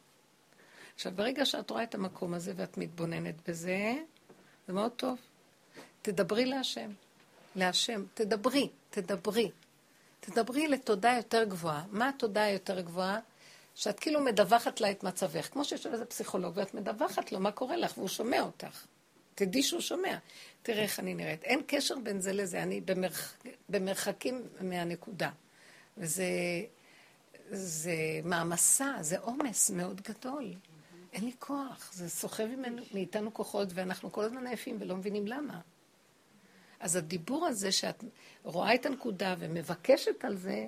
עכשיו, 0.95 1.11
ברגע 1.15 1.45
שאת 1.45 1.69
רואה 1.69 1.83
את 1.83 1.95
המקום 1.95 2.33
הזה 2.33 2.53
ואת 2.55 2.77
מתבוננת 2.77 3.49
בזה, 3.49 3.93
זה 4.67 4.73
מאוד 4.73 4.91
טוב. 4.91 5.17
תדברי 6.01 6.45
להשם. 6.45 6.91
להשם. 7.55 8.03
תדברי, 8.13 8.69
תדברי. 9.01 9.51
תדברי 10.19 10.67
לתודה 10.67 11.13
יותר 11.17 11.43
גבוהה. 11.43 11.83
מה 11.91 12.09
התודה 12.09 12.43
היותר 12.43 12.81
גבוהה? 12.81 13.19
שאת 13.75 13.99
כאילו 13.99 14.21
מדווחת 14.21 14.81
לה 14.81 14.91
את 14.91 15.03
מצבך. 15.03 15.47
כמו 15.51 15.65
שיש 15.65 15.85
איזה 15.85 16.05
פסיכולוג, 16.05 16.57
ואת 16.57 16.73
מדווחת 16.73 17.31
לו 17.31 17.39
מה 17.39 17.51
קורה 17.51 17.77
לך, 17.77 17.97
והוא 17.97 18.07
שומע 18.07 18.41
אותך. 18.41 18.85
תדעי 19.35 19.63
שהוא 19.63 19.81
שומע. 19.81 20.17
תראה 20.61 20.83
איך 20.83 20.99
אני 20.99 21.13
נראית. 21.13 21.43
אין 21.43 21.61
קשר 21.67 21.95
בין 22.03 22.21
זה 22.21 22.33
לזה, 22.33 22.63
אני 22.63 22.81
במרח... 22.81 23.37
במרחקים 23.69 24.41
מהנקודה. 24.61 25.29
וזה 25.97 26.25
זה 27.51 27.95
מעמסה, 28.23 28.95
זה 29.01 29.19
עומס 29.19 29.69
מאוד 29.69 30.01
גדול. 30.01 30.53
אין 31.13 31.25
לי 31.25 31.31
כוח, 31.39 31.91
זה 31.93 32.09
סוחב 32.09 32.47
מאיתנו 32.93 33.33
כוחות, 33.33 33.67
ואנחנו 33.73 34.11
כל 34.11 34.23
הזמן 34.23 34.47
עייפים 34.47 34.77
ולא 34.79 34.95
מבינים 34.95 35.27
למה. 35.27 35.59
אז 36.79 36.95
הדיבור 36.95 37.45
הזה 37.45 37.71
שאת 37.71 38.03
רואה 38.43 38.75
את 38.75 38.85
הנקודה 38.85 39.35
ומבקשת 39.39 40.25
על 40.25 40.35
זה, 40.35 40.65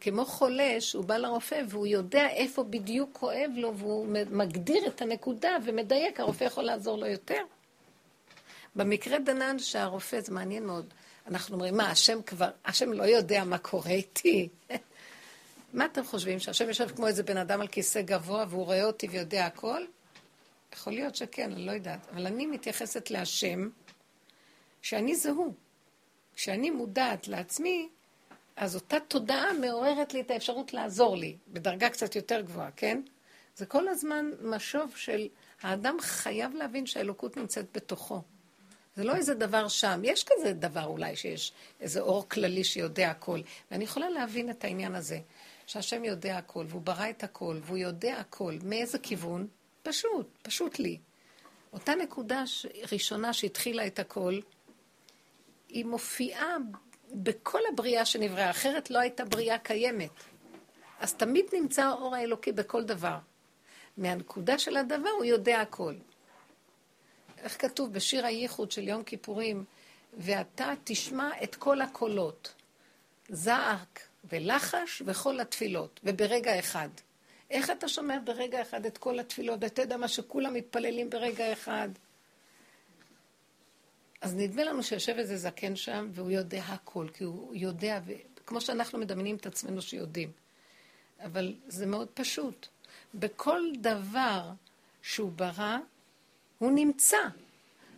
כמו 0.00 0.24
חולה 0.24 0.80
שהוא 0.80 1.04
בא 1.04 1.16
לרופא 1.16 1.62
והוא 1.68 1.86
יודע 1.86 2.28
איפה 2.28 2.62
בדיוק 2.62 3.10
כואב 3.12 3.50
לו 3.54 3.76
והוא 3.76 4.06
מגדיר 4.30 4.86
את 4.86 5.02
הנקודה 5.02 5.56
ומדייק, 5.64 6.20
הרופא 6.20 6.44
יכול 6.44 6.64
לעזור 6.64 6.98
לו 6.98 7.06
יותר. 7.06 7.40
במקרה 8.76 9.18
דנן 9.18 9.58
שהרופא, 9.58 10.20
זה 10.20 10.32
מעניין 10.32 10.66
מאוד, 10.66 10.94
אנחנו 11.26 11.54
אומרים, 11.54 11.76
מה, 11.76 11.90
השם 11.90 12.22
כבר, 12.22 12.50
השם 12.64 12.92
לא 12.92 13.02
יודע 13.02 13.44
מה 13.44 13.58
קורה 13.58 13.90
איתי. 13.90 14.48
מה 15.72 15.84
אתם 15.84 16.04
חושבים, 16.04 16.38
שהשם 16.38 16.68
יושב 16.68 16.88
כמו 16.96 17.06
איזה 17.06 17.22
בן 17.22 17.36
אדם 17.36 17.60
על 17.60 17.66
כיסא 17.66 18.02
גבוה 18.02 18.44
והוא 18.48 18.64
רואה 18.64 18.84
אותי 18.84 19.08
ויודע 19.08 19.46
הכל? 19.46 19.84
יכול 20.72 20.92
להיות 20.92 21.16
שכן, 21.16 21.52
אני 21.52 21.66
לא 21.66 21.72
יודעת. 21.72 22.08
אבל 22.12 22.26
אני 22.26 22.46
מתייחסת 22.46 23.10
להשם, 23.10 23.68
שאני 24.82 25.16
זה 25.16 25.30
הוא. 25.30 25.54
כשאני 26.34 26.70
מודעת 26.70 27.28
לעצמי, 27.28 27.88
אז 28.56 28.74
אותה 28.74 28.96
תודעה 29.08 29.52
מעוררת 29.52 30.14
לי 30.14 30.20
את 30.20 30.30
האפשרות 30.30 30.74
לעזור 30.74 31.16
לי, 31.16 31.36
בדרגה 31.48 31.88
קצת 31.88 32.16
יותר 32.16 32.40
גבוהה, 32.40 32.70
כן? 32.70 33.02
זה 33.56 33.66
כל 33.66 33.88
הזמן 33.88 34.30
משוב 34.42 34.96
של 34.96 35.28
האדם 35.62 35.96
חייב 36.00 36.54
להבין 36.54 36.86
שהאלוקות 36.86 37.36
נמצאת 37.36 37.66
בתוכו. 37.74 38.22
זה 38.96 39.04
לא 39.04 39.14
איזה 39.14 39.34
דבר 39.34 39.68
שם. 39.68 40.00
יש 40.04 40.24
כזה 40.24 40.52
דבר 40.52 40.84
אולי 40.84 41.16
שיש 41.16 41.52
איזה 41.80 42.00
אור 42.00 42.28
כללי 42.28 42.64
שיודע 42.64 43.10
הכל. 43.10 43.40
ואני 43.70 43.84
יכולה 43.84 44.10
להבין 44.10 44.50
את 44.50 44.64
העניין 44.64 44.94
הזה, 44.94 45.18
שהשם 45.66 46.04
יודע 46.04 46.38
הכל, 46.38 46.64
והוא 46.68 46.82
ברא 46.82 47.10
את 47.10 47.24
הכל, 47.24 47.60
והוא 47.62 47.78
יודע 47.78 48.16
הכל. 48.16 48.54
מאיזה 48.64 48.98
כיוון? 48.98 49.46
פשוט, 49.82 50.26
פשוט 50.42 50.78
לי. 50.78 50.98
אותה 51.72 51.94
נקודה 51.94 52.44
ראשונה 52.92 53.32
שהתחילה 53.32 53.86
את 53.86 53.98
הכל, 53.98 54.40
היא 55.72 55.84
מופיעה 55.84 56.56
בכל 57.12 57.60
הבריאה 57.72 58.04
שנבראה, 58.04 58.50
אחרת 58.50 58.90
לא 58.90 58.98
הייתה 58.98 59.24
בריאה 59.24 59.58
קיימת. 59.58 60.10
אז 61.00 61.14
תמיד 61.14 61.44
נמצא 61.52 61.82
האור 61.82 62.14
האלוקי 62.14 62.52
בכל 62.52 62.82
דבר. 62.82 63.18
מהנקודה 63.96 64.58
של 64.58 64.76
הדבר 64.76 65.08
הוא 65.08 65.24
יודע 65.24 65.60
הכל. 65.60 65.94
איך 67.38 67.60
כתוב 67.60 67.92
בשיר 67.92 68.26
הייחוד 68.26 68.70
של 68.72 68.88
יום 68.88 69.02
כיפורים, 69.02 69.64
ואתה 70.18 70.72
תשמע 70.84 71.30
את 71.42 71.54
כל 71.54 71.80
הקולות, 71.80 72.54
זעק 73.28 74.00
ולחש 74.24 75.02
וכל 75.06 75.40
התפילות, 75.40 76.00
וברגע 76.04 76.58
אחד. 76.58 76.88
איך 77.50 77.70
אתה 77.70 77.88
שומע 77.88 78.18
ברגע 78.24 78.62
אחד 78.62 78.86
את 78.86 78.98
כל 78.98 79.18
התפילות, 79.18 79.58
ואתה 79.62 79.82
יודע 79.82 79.96
מה 79.96 80.08
שכולם 80.08 80.54
מתפללים 80.54 81.10
ברגע 81.10 81.52
אחד? 81.52 81.88
אז 84.22 84.34
נדמה 84.34 84.64
לנו 84.64 84.82
שיושב 84.82 85.14
איזה 85.18 85.36
זקן 85.36 85.76
שם, 85.76 86.10
והוא 86.12 86.30
יודע 86.30 86.62
הכל, 86.62 87.06
כי 87.14 87.24
הוא 87.24 87.54
יודע, 87.54 88.00
כמו 88.46 88.60
שאנחנו 88.60 88.98
מדמיינים 88.98 89.36
את 89.36 89.46
עצמנו 89.46 89.82
שיודעים. 89.82 90.32
אבל 91.24 91.54
זה 91.66 91.86
מאוד 91.86 92.08
פשוט. 92.14 92.66
בכל 93.14 93.60
דבר 93.76 94.50
שהוא 95.02 95.32
ברא, 95.32 95.78
הוא 96.58 96.72
נמצא. 96.72 97.18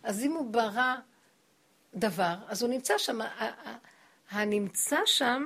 אז 0.03 0.23
אם 0.23 0.31
הוא 0.31 0.51
ברא 0.51 0.95
דבר, 1.95 2.35
אז 2.47 2.61
הוא 2.61 2.69
נמצא 2.69 2.97
שם. 2.97 3.19
הנמצא 4.29 4.99
שם, 5.05 5.43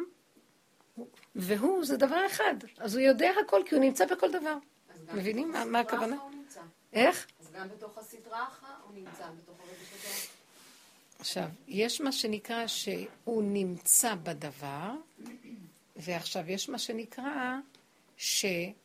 והוא, 1.35 1.85
זה 1.85 1.97
דבר 1.97 2.25
אחד. 2.25 2.55
אז 2.77 2.95
הוא 2.95 3.01
יודע 3.01 3.31
הכל, 3.45 3.61
כי 3.65 3.75
הוא 3.75 3.83
נמצא 3.83 4.05
בכל 4.05 4.31
דבר. 4.31 4.55
מבינים 5.13 5.51
מה, 5.51 5.65
מה 5.65 5.79
הכוונה? 5.79 6.15
איך? 6.93 7.27
אז 7.39 7.51
גם 7.51 7.69
בתוך 7.69 7.97
הסדרה 7.97 8.47
אחת 8.47 8.67
הוא 8.83 8.95
נמצא, 8.95 9.23
בתוך 9.41 9.57
הרגש 9.59 10.38
עכשיו, 11.19 11.47
יש 11.67 12.01
מה 12.01 12.11
שנקרא 12.11 12.67
שהוא 12.67 13.43
נמצא 13.43 14.15
בדבר, 14.15 14.91
ועכשיו 15.95 16.51
יש 16.51 16.69
מה 16.69 16.79
שנקרא 16.79 17.55
שנעשה 18.17 18.75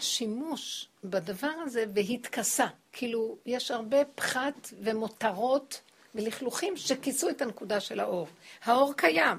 שימוש 0.00 0.88
בדבר 1.04 1.52
הזה 1.62 1.84
והתכסה. 1.94 2.66
כאילו, 2.92 3.36
יש 3.46 3.70
הרבה 3.70 4.04
פחת 4.14 4.68
ומותרות 4.82 5.80
ולכלוכים 6.14 6.76
שכיסו 6.76 7.30
את 7.30 7.42
הנקודה 7.42 7.80
של 7.80 8.00
האור. 8.00 8.28
האור 8.64 8.94
קיים. 8.96 9.38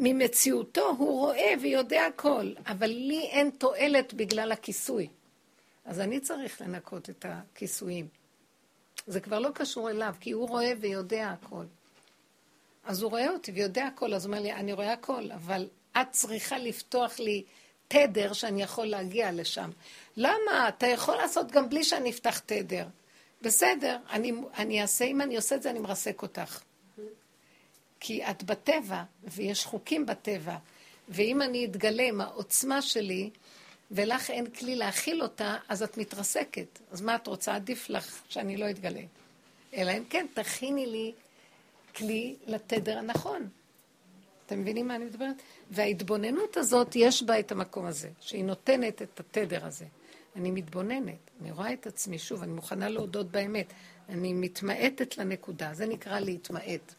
ממציאותו 0.00 0.88
הוא 0.98 1.20
רואה 1.20 1.54
ויודע 1.60 2.06
הכל, 2.06 2.52
אבל 2.66 2.86
לי 2.86 3.20
אין 3.20 3.50
תועלת 3.50 4.14
בגלל 4.14 4.52
הכיסוי. 4.52 5.08
אז 5.84 6.00
אני 6.00 6.20
צריך 6.20 6.60
לנקות 6.60 7.10
את 7.10 7.26
הכיסויים. 7.28 8.21
זה 9.06 9.20
כבר 9.20 9.38
לא 9.38 9.48
קשור 9.54 9.90
אליו, 9.90 10.14
כי 10.20 10.30
הוא 10.30 10.48
רואה 10.48 10.72
ויודע 10.80 11.28
הכל. 11.28 11.64
אז 12.84 13.02
הוא 13.02 13.10
רואה 13.10 13.30
אותי 13.30 13.52
ויודע 13.52 13.86
הכל, 13.86 14.14
אז 14.14 14.24
הוא 14.24 14.32
אומר 14.32 14.42
לי, 14.42 14.52
אני 14.52 14.72
רואה 14.72 14.92
הכל, 14.92 15.30
אבל 15.34 15.68
את 16.00 16.06
צריכה 16.10 16.58
לפתוח 16.58 17.18
לי 17.18 17.44
תדר 17.88 18.32
שאני 18.32 18.62
יכול 18.62 18.86
להגיע 18.86 19.32
לשם. 19.32 19.70
למה? 20.16 20.68
אתה 20.68 20.86
יכול 20.86 21.16
לעשות 21.16 21.52
גם 21.52 21.68
בלי 21.68 21.84
שאני 21.84 22.10
אפתח 22.10 22.38
תדר. 22.38 22.86
בסדר, 23.42 23.98
אני, 24.10 24.32
אני 24.58 24.82
אעשה, 24.82 25.04
אם 25.04 25.20
אני 25.20 25.36
עושה 25.36 25.54
את 25.54 25.62
זה, 25.62 25.70
אני 25.70 25.78
מרסק 25.78 26.22
אותך. 26.22 26.60
כי 28.00 28.24
את 28.30 28.42
בטבע, 28.42 29.02
ויש 29.24 29.64
חוקים 29.64 30.06
בטבע, 30.06 30.56
ואם 31.08 31.42
אני 31.42 31.64
אתגלה 31.64 32.02
עם 32.02 32.20
העוצמה 32.20 32.82
שלי, 32.82 33.30
ולך 33.92 34.30
אין 34.30 34.50
כלי 34.50 34.76
להכיל 34.76 35.22
אותה, 35.22 35.56
אז 35.68 35.82
את 35.82 35.98
מתרסקת. 35.98 36.78
אז 36.90 37.00
מה 37.00 37.14
את 37.14 37.26
רוצה? 37.26 37.54
עדיף 37.54 37.90
לך 37.90 38.22
שאני 38.28 38.56
לא 38.56 38.70
אתגלה. 38.70 39.02
אלא 39.74 39.90
אם 39.90 40.04
כן, 40.10 40.26
תכיני 40.34 40.86
לי 40.86 41.12
כלי 41.96 42.36
לתדר 42.46 42.98
הנכון. 42.98 43.48
אתם 44.46 44.60
מבינים 44.60 44.88
מה 44.88 44.96
אני 44.96 45.04
מדברת? 45.04 45.36
וההתבוננות 45.70 46.56
הזאת, 46.56 46.96
יש 46.96 47.22
בה 47.22 47.38
את 47.38 47.52
המקום 47.52 47.86
הזה, 47.86 48.08
שהיא 48.20 48.44
נותנת 48.44 49.02
את 49.02 49.20
התדר 49.20 49.66
הזה. 49.66 49.84
אני 50.36 50.50
מתבוננת, 50.50 51.30
אני 51.40 51.52
רואה 51.52 51.72
את 51.72 51.86
עצמי, 51.86 52.18
שוב, 52.18 52.42
אני 52.42 52.52
מוכנה 52.52 52.88
להודות 52.88 53.30
באמת. 53.30 53.72
אני 54.08 54.32
מתמעטת 54.32 55.18
לנקודה, 55.18 55.74
זה 55.74 55.86
נקרא 55.86 56.20
להתמעט. 56.20 56.94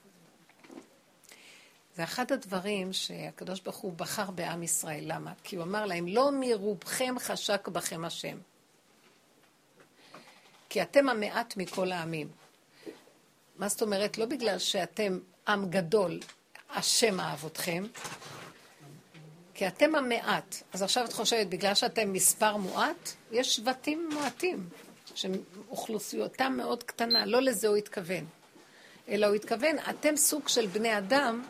זה 1.95 2.03
אחד 2.03 2.31
הדברים 2.31 2.93
שהקדוש 2.93 3.59
ברוך 3.59 3.77
הוא 3.77 3.93
בחר 3.93 4.31
בעם 4.31 4.63
ישראל. 4.63 5.03
למה? 5.07 5.33
כי 5.43 5.55
הוא 5.55 5.63
אמר 5.63 5.85
להם, 5.85 6.07
לא 6.07 6.31
מרובכם 6.39 7.15
חשק 7.19 7.67
בכם 7.67 8.05
השם. 8.05 8.37
כי 10.69 10.81
אתם 10.81 11.09
המעט 11.09 11.57
מכל 11.57 11.91
העמים. 11.91 12.27
מה 13.55 13.67
זאת 13.67 13.81
אומרת? 13.81 14.17
לא 14.17 14.25
בגלל 14.25 14.59
שאתם 14.59 15.19
עם 15.47 15.69
גדול, 15.69 16.19
השם 16.69 17.19
אהב 17.19 17.45
אתכם, 17.45 17.83
כי 19.53 19.67
אתם 19.67 19.95
המעט. 19.95 20.55
אז 20.73 20.83
עכשיו 20.83 21.05
את 21.05 21.13
חושבת, 21.13 21.47
בגלל 21.47 21.75
שאתם 21.75 22.13
מספר 22.13 22.57
מועט, 22.57 23.09
יש 23.31 23.55
שבטים 23.55 24.09
מועטים, 24.13 24.69
שאוכלוסיותם 25.15 26.53
מאוד 26.57 26.83
קטנה, 26.83 27.25
לא 27.25 27.41
לזה 27.41 27.67
הוא 27.67 27.75
התכוון. 27.75 28.25
אלא 29.09 29.25
הוא 29.27 29.35
התכוון, 29.35 29.75
אתם 29.89 30.15
סוג 30.15 30.47
של 30.47 30.67
בני 30.67 30.97
אדם 30.97 31.43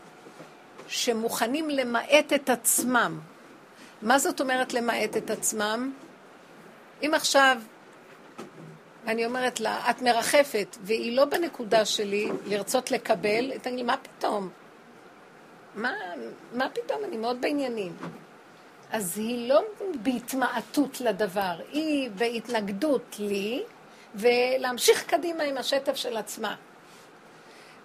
שמוכנים 0.87 1.69
למעט 1.69 2.33
את 2.35 2.49
עצמם. 2.49 3.19
מה 4.01 4.19
זאת 4.19 4.41
אומרת 4.41 4.73
למעט 4.73 5.17
את 5.17 5.29
עצמם? 5.29 5.93
אם 7.01 7.13
עכשיו 7.13 7.57
אני 9.07 9.25
אומרת 9.25 9.59
לה, 9.59 9.89
את 9.89 10.01
מרחפת, 10.01 10.77
והיא 10.81 11.17
לא 11.17 11.25
בנקודה 11.25 11.85
שלי 11.85 12.29
לרצות 12.45 12.91
לקבל, 12.91 13.57
תגיד 13.57 13.77
לי, 13.77 13.83
מה 13.83 13.95
פתאום? 13.97 14.49
מה, 15.75 15.93
מה 16.53 16.69
פתאום? 16.69 17.03
אני 17.03 17.17
מאוד 17.17 17.41
בעניינים. 17.41 17.95
אז 18.91 19.17
היא 19.17 19.49
לא 19.49 19.61
בהתמעטות 20.01 21.01
לדבר, 21.01 21.59
היא 21.71 22.09
בהתנגדות 22.11 23.15
לי, 23.19 23.63
ולהמשיך 24.15 25.03
קדימה 25.03 25.43
עם 25.43 25.57
השטף 25.57 25.95
של 25.95 26.17
עצמה. 26.17 26.55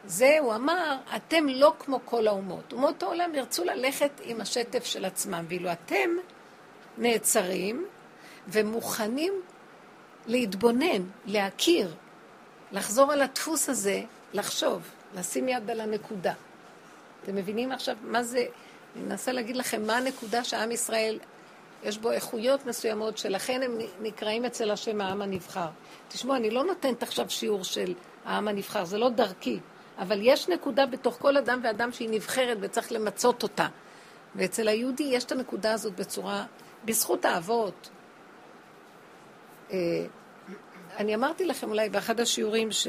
זה, 0.04 0.36
הוא 0.40 0.54
אמר, 0.54 0.96
אתם 1.16 1.48
לא 1.48 1.74
כמו 1.78 2.00
כל 2.04 2.26
האומות. 2.26 2.72
אומות 2.72 3.02
העולם 3.02 3.34
ירצו 3.34 3.64
ללכת 3.64 4.10
עם 4.22 4.40
השטף 4.40 4.84
של 4.84 5.04
עצמם, 5.04 5.44
ואילו 5.48 5.72
אתם 5.72 6.10
נעצרים 6.98 7.86
ומוכנים 8.48 9.32
להתבונן, 10.26 11.02
להכיר, 11.26 11.94
לחזור 12.72 13.12
על 13.12 13.22
הדפוס 13.22 13.68
הזה, 13.68 14.02
לחשוב, 14.32 14.82
לשים 15.14 15.48
יד 15.48 15.70
על 15.70 15.80
הנקודה. 15.80 16.32
אתם 17.22 17.36
מבינים 17.36 17.72
עכשיו 17.72 17.96
מה 18.02 18.22
זה, 18.22 18.46
אני 18.96 19.04
מנסה 19.04 19.32
להגיד 19.32 19.56
לכם 19.56 19.86
מה 19.86 19.96
הנקודה 19.96 20.44
שעם 20.44 20.72
ישראל, 20.72 21.18
יש 21.84 21.98
בו 21.98 22.10
איכויות 22.10 22.66
מסוימות, 22.66 23.18
שלכן 23.18 23.62
הם 23.62 23.78
נקראים 24.02 24.44
אצל 24.44 24.70
השם 24.70 25.00
העם 25.00 25.22
הנבחר. 25.22 25.68
תשמעו, 26.08 26.36
אני 26.36 26.50
לא 26.50 26.64
נותנת 26.64 27.02
עכשיו 27.02 27.30
שיעור 27.30 27.64
של 27.64 27.94
העם 28.24 28.48
הנבחר, 28.48 28.84
זה 28.84 28.98
לא 28.98 29.08
דרכי. 29.08 29.58
אבל 29.98 30.18
יש 30.22 30.48
נקודה 30.48 30.86
בתוך 30.86 31.16
כל 31.18 31.36
אדם 31.36 31.60
ואדם 31.62 31.92
שהיא 31.92 32.10
נבחרת 32.10 32.58
וצריך 32.60 32.92
למצות 32.92 33.42
אותה. 33.42 33.66
ואצל 34.34 34.68
היהודי 34.68 35.02
יש 35.02 35.24
את 35.24 35.32
הנקודה 35.32 35.72
הזאת 35.72 35.96
בצורה, 35.96 36.44
בזכות 36.84 37.24
האבות. 37.24 37.90
אה, 39.70 39.76
אני 40.96 41.14
אמרתי 41.14 41.44
לכם 41.44 41.70
אולי 41.70 41.88
באחד 41.88 42.20
השיעורים 42.20 42.72
ש... 42.72 42.86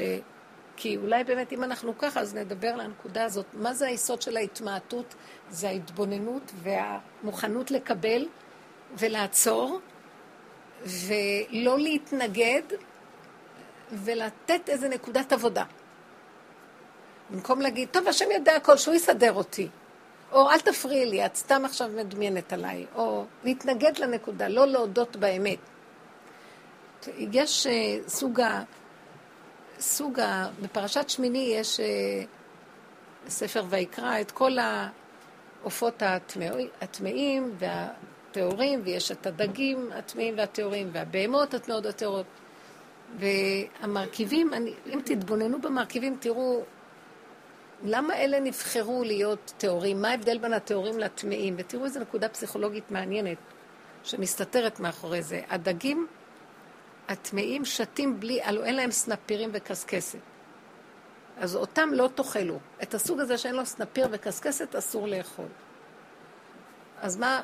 כי 0.76 0.96
אולי 0.96 1.24
באמת 1.24 1.52
אם 1.52 1.64
אנחנו 1.64 1.98
ככה, 1.98 2.20
אז 2.20 2.34
נדבר 2.34 2.68
על 2.68 2.80
הנקודה 2.80 3.24
הזאת. 3.24 3.46
מה 3.52 3.74
זה 3.74 3.86
היסוד 3.86 4.22
של 4.22 4.36
ההתמעטות? 4.36 5.14
זה 5.50 5.68
ההתבוננות 5.68 6.52
והמוכנות 6.62 7.70
לקבל 7.70 8.28
ולעצור 8.98 9.80
ולא 10.82 11.78
להתנגד 11.78 12.62
ולתת 13.92 14.68
איזה 14.68 14.88
נקודת 14.88 15.32
עבודה. 15.32 15.64
במקום 17.30 17.60
להגיד, 17.60 17.88
טוב, 17.88 18.08
השם 18.08 18.30
יודע 18.30 18.56
הכל, 18.56 18.76
שהוא 18.76 18.94
יסדר 18.94 19.32
אותי. 19.32 19.68
או 20.32 20.50
אל 20.50 20.60
תפריעי 20.60 21.06
לי, 21.06 21.26
את 21.26 21.36
סתם 21.36 21.64
עכשיו 21.64 21.88
מדמיינת 21.96 22.52
עליי. 22.52 22.86
או 22.94 23.24
להתנגד 23.44 23.98
לנקודה, 23.98 24.48
לא 24.48 24.66
להודות 24.66 25.16
באמת. 25.16 25.58
יש 27.18 27.66
uh, 27.66 28.08
סוג 28.08 28.40
ה... 28.40 28.62
סוג 29.80 30.20
ה... 30.20 30.48
בפרשת 30.62 31.08
שמיני 31.08 31.54
יש 31.56 31.80
uh, 31.80 33.30
ספר 33.30 33.64
ויקרא 33.68 34.20
את 34.20 34.30
כל 34.30 34.52
העופות 35.62 36.02
הטמאים 36.80 37.52
והטהורים, 37.58 38.80
ויש 38.84 39.12
את 39.12 39.26
הדגים 39.26 39.90
הטמאים 39.94 40.34
והטהורים, 40.38 40.90
והבהמות 40.92 41.54
הטמאות 41.54 41.86
והטהורות. 41.86 42.26
והמרכיבים, 43.18 44.54
אני, 44.54 44.72
אם 44.86 45.00
תתבוננו 45.04 45.60
במרכיבים, 45.60 46.16
תראו 46.20 46.62
למה 47.84 48.16
אלה 48.16 48.40
נבחרו 48.40 49.04
להיות 49.04 49.52
טהורים? 49.58 50.02
מה 50.02 50.08
ההבדל 50.08 50.38
בין 50.38 50.52
הטהורים 50.52 50.98
לטמאים? 50.98 51.54
ותראו 51.58 51.84
איזו 51.84 52.00
נקודה 52.00 52.28
פסיכולוגית 52.28 52.90
מעניינת 52.90 53.38
שמסתתרת 54.04 54.80
מאחורי 54.80 55.22
זה. 55.22 55.40
הדגים 55.48 56.06
הטמאים 57.08 57.64
שתים 57.64 58.20
בלי, 58.20 58.42
הלוא 58.42 58.64
אין 58.64 58.76
להם 58.76 58.90
סנפירים 58.90 59.50
וקשקשת. 59.52 60.18
אז 61.38 61.56
אותם 61.56 61.88
לא 61.92 62.08
תאכלו. 62.14 62.58
את 62.82 62.94
הסוג 62.94 63.20
הזה 63.20 63.38
שאין 63.38 63.54
לו 63.54 63.66
סנפיר 63.66 64.08
וקשקשת 64.10 64.76
אסור 64.76 65.08
לאכול. 65.08 65.48
אז 67.00 67.16
מה, 67.16 67.42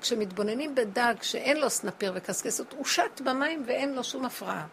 כשמתבוננים 0.00 0.74
בדג 0.74 1.14
שאין 1.22 1.56
לו 1.56 1.70
סנפיר 1.70 2.12
וקשקשת, 2.14 2.72
הוא 2.72 2.84
שט 2.84 3.20
במים 3.24 3.62
ואין 3.66 3.94
לו 3.94 4.04
שום 4.04 4.24
הפרעה. 4.24 4.66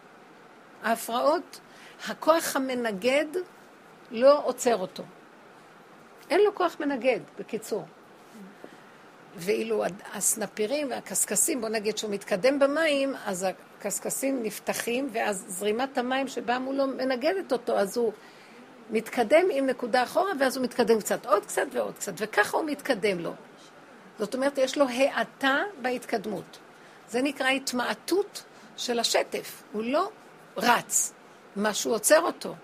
ההפרעות, 0.83 1.59
הכוח 2.07 2.55
המנגד 2.55 3.25
לא 4.12 4.41
עוצר 4.45 4.76
אותו. 4.76 5.04
אין 6.30 6.41
לו 6.41 6.56
כוח 6.56 6.76
מנגד, 6.80 7.19
בקיצור. 7.39 7.86
ואילו 9.36 9.84
הסנפירים 10.13 10.89
והקשקשים, 10.89 11.62
בוא 11.62 11.69
נגיד 11.69 11.98
שהוא 11.98 12.12
מתקדם 12.12 12.60
במים, 12.60 13.15
אז 13.26 13.48
הקשקשים 13.80 14.43
נפתחים, 14.43 15.10
ואז 15.12 15.45
זרימת 15.48 15.98
המים 15.98 16.28
שבאה 16.28 16.60
מולו 16.60 16.88
מנגדת 16.88 17.52
אותו, 17.52 17.80
אז 17.80 17.98
הוא 17.98 18.13
מתקדם 18.89 19.45
עם 19.52 19.65
נקודה 19.65 20.04
אחורה, 20.04 20.32
ואז 20.39 20.58
הוא 20.58 20.63
מתקדם 20.63 21.00
קצת, 21.00 21.26
עוד 21.26 21.45
קצת 21.45 21.65
ועוד 21.72 21.93
קצת, 21.95 22.13
וככה 22.17 22.58
הוא 22.58 22.65
מתקדם 22.65 23.19
לו. 23.19 23.34
זאת 24.19 24.36
אומרת, 24.36 24.58
יש 24.58 24.78
לו 24.78 24.86
האטה 24.89 25.58
בהתקדמות. 25.82 26.60
זה 27.10 27.22
נקרא 27.22 27.48
התמעטות 27.48 28.43
של 28.78 29.00
השטף, 29.00 29.63
הוא 29.72 29.84
לא 29.84 30.10
רץ, 30.58 31.13
משהו 31.56 31.91
עוצר 31.91 32.22
אותו. 32.22 32.56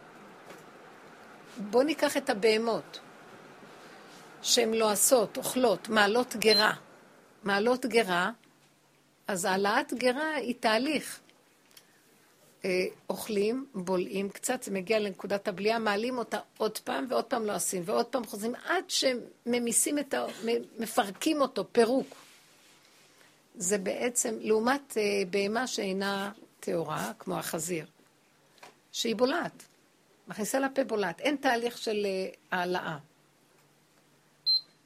בואו 1.58 1.84
ניקח 1.84 2.18
את 2.18 2.30
הבהמות, 2.30 3.00
שהן 4.42 4.74
לועסות, 4.74 5.38
אוכלות, 5.38 5.90
מעלות 5.90 6.36
גרה. 6.36 6.74
מעלות 7.44 7.86
גרה, 7.86 8.32
אז 9.28 9.46
העלאת 9.46 9.94
גרה 9.94 10.36
היא 10.36 10.56
תהליך. 10.60 11.20
אה, 12.66 12.86
אוכלים, 13.10 13.66
בולעים 13.74 14.30
קצת, 14.30 14.64
זה 14.64 14.72
מגיע 14.72 15.00
לנקודת 15.00 15.48
הבליעה, 15.48 15.80
מעלים 15.80 16.18
אותה 16.18 16.40
עוד 16.58 16.78
פעם 16.78 17.06
ועוד 17.10 17.24
פעם 17.24 17.46
לא 17.46 17.54
ועוד 17.86 18.06
פעם 18.06 18.26
חוזרים 18.26 18.56
עד 18.56 18.84
שממיסים 18.88 20.00
את 20.00 20.14
ה... 20.14 20.26
מפרקים 20.80 21.42
אותו, 21.42 21.66
פירוק. 21.72 22.16
זה 23.56 23.78
בעצם, 23.78 24.36
לעומת 24.40 24.98
אה, 24.98 25.04
בהמה 25.30 25.68
שאינה 25.68 26.32
טהורה, 26.60 27.12
כמו 27.20 27.38
החזיר, 27.40 27.86
שהיא 28.92 29.16
בולעת. 29.16 29.66
מכניסה 30.28 30.60
לפה 30.60 30.84
בולעת, 30.84 31.20
אין 31.20 31.36
תהליך 31.36 31.78
של 31.78 32.06
אה, 32.06 32.30
העלאה. 32.52 32.98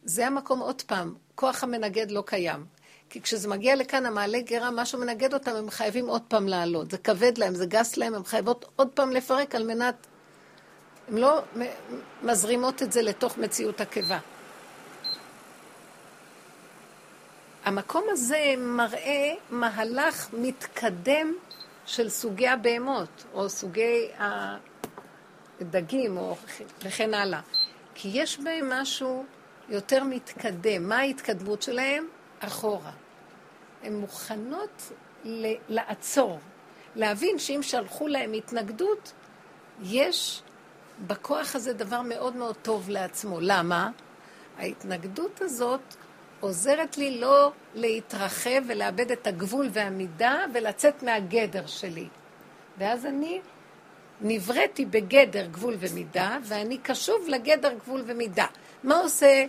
זה 0.04 0.28
המקום 0.28 0.60
עוד 0.60 0.82
פעם, 0.82 1.16
כוח 1.36 1.64
המנגד 1.64 2.12
לא 2.12 2.24
קיים. 2.26 2.66
כי 3.10 3.22
כשזה 3.22 3.48
מגיע 3.48 3.76
לכאן, 3.76 4.06
המעלה 4.06 4.42
גרה, 4.42 4.72
משהו 4.72 5.00
מנגד 5.00 5.34
אותם, 5.34 5.56
הם 5.56 5.70
חייבים 5.70 6.08
עוד 6.08 6.22
פעם 6.28 6.48
לעלות. 6.48 6.92
זה 6.92 6.98
כבד 6.98 7.38
להם, 7.38 7.56
זה 7.56 7.66
גס 7.66 7.98
להם, 7.98 8.16
הם 8.16 8.24
חייבות 8.24 8.66
עוד 8.76 8.88
פעם 8.94 9.12
לפרק 9.12 9.56
על 9.56 9.68
מנת... 9.68 10.08
הן 11.08 11.18
לא 11.18 11.42
מזרימות 12.24 12.84
את 12.84 12.92
זה 12.92 13.02
לתוך 13.02 13.38
מציאות 13.38 13.82
הקיבה. 13.82 14.20
המקום 17.66 18.04
הזה 18.10 18.54
מראה 18.58 19.34
מהלך 19.50 20.30
מתקדם 20.34 21.34
של 21.86 22.10
סוגי 22.10 22.48
הבהמות, 22.48 23.26
או 23.34 23.50
סוגי 23.50 24.08
דגים 25.62 26.18
או 26.18 26.36
וכן 26.84 27.14
הלאה. 27.14 27.42
כי 27.96 28.10
יש 28.14 28.40
בהם 28.40 28.70
משהו 28.74 29.26
יותר 29.70 30.04
מתקדם. 30.04 30.90
מה 30.90 30.98
ההתקדמות 30.98 31.62
שלהם? 31.62 32.08
אחורה. 32.40 32.92
הן 33.84 33.94
מוכנות 33.96 34.92
ל- 35.24 35.56
לעצור, 35.70 36.40
להבין 36.96 37.40
שאם 37.40 37.60
שלחו 37.64 38.08
להם 38.08 38.34
התנגדות, 38.34 39.14
יש 39.84 40.42
בכוח 41.08 41.56
הזה 41.56 41.74
דבר 41.74 42.02
מאוד 42.02 42.36
מאוד 42.36 42.56
טוב 42.62 42.90
לעצמו. 42.90 43.38
למה? 43.42 43.90
ההתנגדות 44.58 45.42
הזאת 45.42 45.96
עוזרת 46.40 46.98
לי 46.98 47.20
לא 47.20 47.52
להתרחב 47.76 48.62
ולאבד 48.68 49.12
את 49.12 49.28
הגבול 49.28 49.70
והמידה 49.74 50.46
ולצאת 50.54 51.04
מהגדר 51.04 51.66
שלי. 51.66 52.08
ואז 52.78 53.06
אני 53.06 53.42
נבראתי 54.22 54.86
בגדר 54.86 55.46
גבול 55.46 55.76
ומידה, 55.80 56.38
ואני 56.44 56.78
קשוב 56.78 57.28
לגדר 57.28 57.74
גבול 57.74 58.04
ומידה. 58.06 58.46
מה 58.84 58.98
עושה 58.98 59.46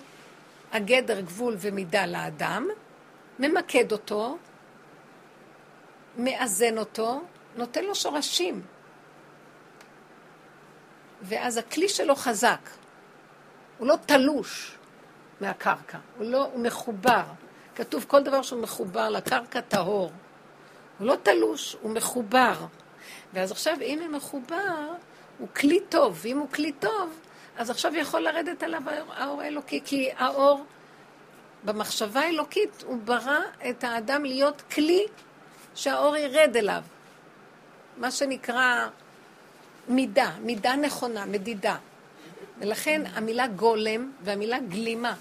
הגדר 0.73 1.21
גבול 1.21 1.57
ומידה 1.61 2.07
לאדם? 2.07 2.69
ממקד 3.39 3.93
אותו, 3.93 4.39
מאזן 6.17 6.79
אותו, 6.79 7.23
נותן 7.57 7.85
לו 7.85 7.95
שורשים. 7.95 8.63
ואז 11.23 11.57
הכלי 11.57 11.89
שלו 11.89 12.15
חזק. 12.15 12.71
הוא 13.79 13.89
לא 13.89 13.97
תלוש 14.07 14.77
מהקרקע, 15.41 15.99
הוא 16.19 16.27
לא, 16.27 16.45
הוא 16.53 16.61
מחובר. 16.61 17.23
כתוב 17.75 18.05
כל 18.09 18.23
דבר 18.23 18.43
שהוא 18.43 18.63
מחובר 18.63 19.09
לקרקע 19.09 19.61
טהור. 19.61 20.13
הוא 20.99 21.07
לא 21.07 21.17
תלוש, 21.23 21.77
הוא 21.81 21.91
מחובר. 21.91 22.55
ואז 23.33 23.51
עכשיו, 23.51 23.77
אם 23.83 23.99
הוא 23.99 24.09
מחובר, 24.09 24.95
הוא 25.39 25.49
כלי 25.57 25.81
טוב, 25.89 26.21
ואם 26.23 26.39
הוא 26.39 26.49
כלי 26.53 26.73
טוב, 26.73 27.21
אז 27.57 27.71
עכשיו 27.71 27.97
יכול 27.97 28.21
לרדת 28.21 28.63
עליו 28.63 28.83
האור 29.17 29.41
האלוקי, 29.41 29.81
כי 29.85 30.11
האור, 30.17 30.65
במחשבה 31.65 32.21
האלוקית, 32.21 32.85
הוא 32.87 32.99
ברא 33.05 33.41
את 33.71 33.85
האדם 33.85 34.25
להיות 34.25 34.63
כלי 34.75 35.07
שהאור 35.75 36.17
ירד 36.17 36.57
אליו. 36.57 36.83
מה 37.97 38.11
שנקרא 38.11 38.87
מידה, 39.89 40.31
מידה 40.41 40.77
נכונה, 40.77 41.27
מדידה. 41.27 41.77
ולכן 42.59 43.03
המילה 43.15 43.47
גולם 43.47 44.13
והמילה 44.23 44.59
גלימה, 44.59 45.15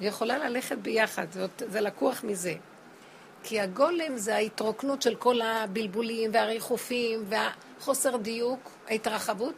היא 0.00 0.08
יכולה 0.08 0.38
ללכת 0.38 0.78
ביחד, 0.78 1.26
זאת, 1.32 1.62
זה 1.70 1.80
לקוח 1.80 2.24
מזה. 2.24 2.54
כי 3.46 3.60
הגולם 3.60 4.16
זה 4.16 4.34
ההתרוקנות 4.34 5.02
של 5.02 5.14
כל 5.14 5.40
הבלבולים 5.40 6.30
והריחופים 6.34 7.24
והחוסר 7.28 8.16
דיוק, 8.16 8.70
ההתרחבות, 8.88 9.54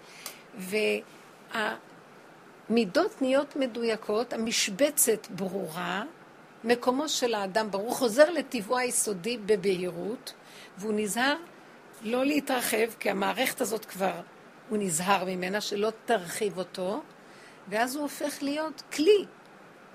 והמידות 2.68 3.22
נהיות 3.22 3.56
מדויקות, 3.56 4.32
המשבצת 4.32 5.26
ברורה, 5.30 6.02
מקומו 6.64 7.08
של 7.08 7.34
האדם 7.34 7.70
ברור, 7.70 7.94
חוזר 7.94 8.30
לטבעו 8.30 8.78
היסודי 8.78 9.38
בבהירות, 9.38 10.32
והוא 10.78 10.92
נזהר 10.96 11.36
לא 12.02 12.24
להתרחב, 12.24 12.86
כי 13.00 13.10
המערכת 13.10 13.60
הזאת 13.60 13.84
כבר, 13.84 14.20
הוא 14.68 14.78
נזהר 14.78 15.24
ממנה, 15.24 15.60
שלא 15.60 15.92
תרחיב 16.04 16.58
אותו, 16.58 17.02
ואז 17.68 17.94
הוא 17.94 18.02
הופך 18.02 18.42
להיות 18.42 18.82
כלי 18.92 19.24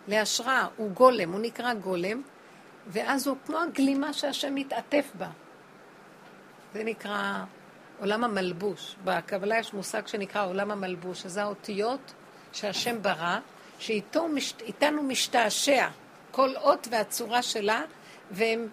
להשראה, 0.08 0.67
הוא 0.77 0.91
גולם, 0.91 1.32
הוא 1.32 1.39
נקרא 1.39 1.73
גולם, 1.73 2.21
ואז 2.88 3.28
הוא 3.28 3.38
כמו 3.46 3.58
הגלימה 3.60 4.13
שהשם 4.13 4.56
מתעטף 4.56 5.12
בה. 5.17 5.28
זה 6.74 6.84
נקרא 6.84 7.44
עולם 8.00 8.24
המלבוש. 8.24 8.96
בקבלה 9.04 9.58
יש 9.58 9.74
מושג 9.74 10.08
שנקרא 10.08 10.46
עולם 10.46 10.72
המלבוש, 10.72 11.22
שזה 11.22 11.44
האותיות 11.44 12.13
שהשם 12.54 13.02
ברא, 13.02 13.38
שאיתנו 13.80 15.04
משתעשע 15.04 15.88
כל 16.32 16.56
אות 16.56 16.88
והצורה 16.91 17.41
שלה, 17.41 17.82
והן 18.32 18.67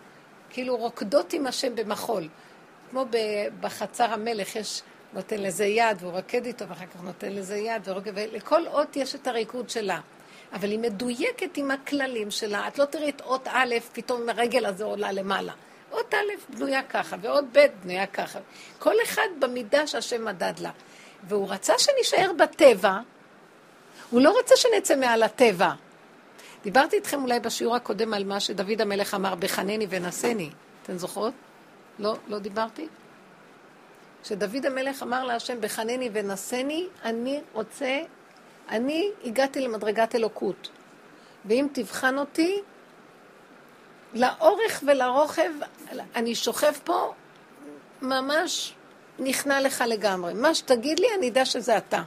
כאילו 0.51 0.77
רוקדות 0.77 1.33
עם 1.33 1.47
השם 1.47 1.75
במחול. 1.75 2.29
כמו 2.91 3.05
בחצר 3.61 4.13
המלך 4.13 4.57
יש, 4.57 4.83
נותן 5.13 5.41
לזה 5.41 5.65
יד 5.65 5.97
והוא 6.01 6.13
רוקד 6.13 6.47
איתו, 6.47 6.69
ואחר 6.69 6.87
כך 6.87 7.03
נותן 7.03 7.33
לזה 7.33 7.57
יד 7.57 7.83
ורוקד, 7.85 8.13
ולכל 8.15 8.67
אות 8.67 8.97
יש 8.97 9.15
את 9.15 9.27
הריקוד 9.27 9.71
שלה. 9.71 10.01
אבל 10.53 10.71
היא 10.71 10.79
מדויקת 10.79 11.57
עם 11.57 11.71
הכללים 11.71 12.31
שלה. 12.31 12.69
את 12.69 12.79
לא 12.79 12.85
תראי 12.85 13.09
את 13.09 13.21
אות 13.21 13.49
א', 13.49 13.75
פתאום 13.93 14.29
הרגל 14.29 14.67
הזו 14.67 14.85
עולה 14.85 15.13
למעלה. 15.13 15.53
אות 15.93 16.15
א' 16.15 16.57
בנויה 16.57 16.83
ככה, 16.83 17.17
ואות 17.21 17.45
ב' 17.53 17.67
בנויה 17.83 18.07
ככה. 18.07 18.39
כל 18.79 18.95
אחד 19.05 19.29
במידה 19.39 19.87
שהשם 19.87 20.25
מדד 20.25 20.53
לה. 20.59 20.71
והוא 21.29 21.51
רצה 21.51 21.73
שנישאר 21.79 22.33
בטבע, 22.39 22.99
הוא 24.11 24.21
לא 24.21 24.39
רצה 24.39 24.57
שנצא 24.57 24.97
מעל 24.97 25.23
הטבע. 25.23 25.73
דיברתי 26.63 26.97
איתכם 26.97 27.23
אולי 27.23 27.41
בשיעור 27.41 27.77
הקודם 27.77 28.15
על 28.15 28.25
מה 28.25 28.41
שדוד 28.41 28.81
המלך 28.81 29.15
אמר, 29.15 29.35
בחנני 29.35 29.87
ונשני. 29.91 30.51
אתן 30.83 30.99
זוכרות? 30.99 31.35
לא, 31.99 32.17
לא 32.29 32.39
דיברתי? 32.39 32.89
כשדוד 34.23 34.67
המלך 34.67 35.03
אמר 35.03 35.25
להשם, 35.25 35.61
בחנני 35.61 36.11
ונשני, 36.13 36.87
אני 37.05 37.41
רוצה 37.53 37.99
אני 38.71 39.11
הגעתי 39.25 39.61
למדרגת 39.61 40.15
אלוקות, 40.15 40.69
ואם 41.45 41.67
תבחן 41.73 42.19
אותי, 42.19 42.61
לאורך 44.15 44.83
ולרוחב, 44.87 45.51
אני 46.15 46.35
שוכב 46.35 46.73
פה, 46.85 47.13
ממש 48.03 48.75
נכנע 49.19 49.61
לך 49.61 49.85
לגמרי. 49.87 50.35
מה 50.35 50.55
שתגיד 50.55 51.01
לי, 51.01 51.07
אני 51.19 51.29
אדע 51.29 51.45
שזה 51.45 51.79
אתה. 51.79 52.03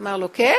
אמר 0.00 0.16
לו, 0.16 0.28
כן? 0.32 0.58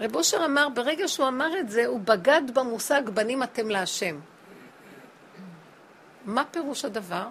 רב 0.00 0.16
אושר 0.16 0.44
אמר, 0.44 0.68
ברגע 0.68 1.08
שהוא 1.08 1.28
אמר 1.28 1.58
את 1.58 1.70
זה, 1.70 1.86
הוא 1.86 2.00
בגד 2.00 2.42
במושג 2.54 3.02
בנים 3.14 3.42
אתם 3.42 3.70
להשם. 3.70 4.20
מה 6.24 6.44
פירוש 6.44 6.84
הדבר? 6.84 7.26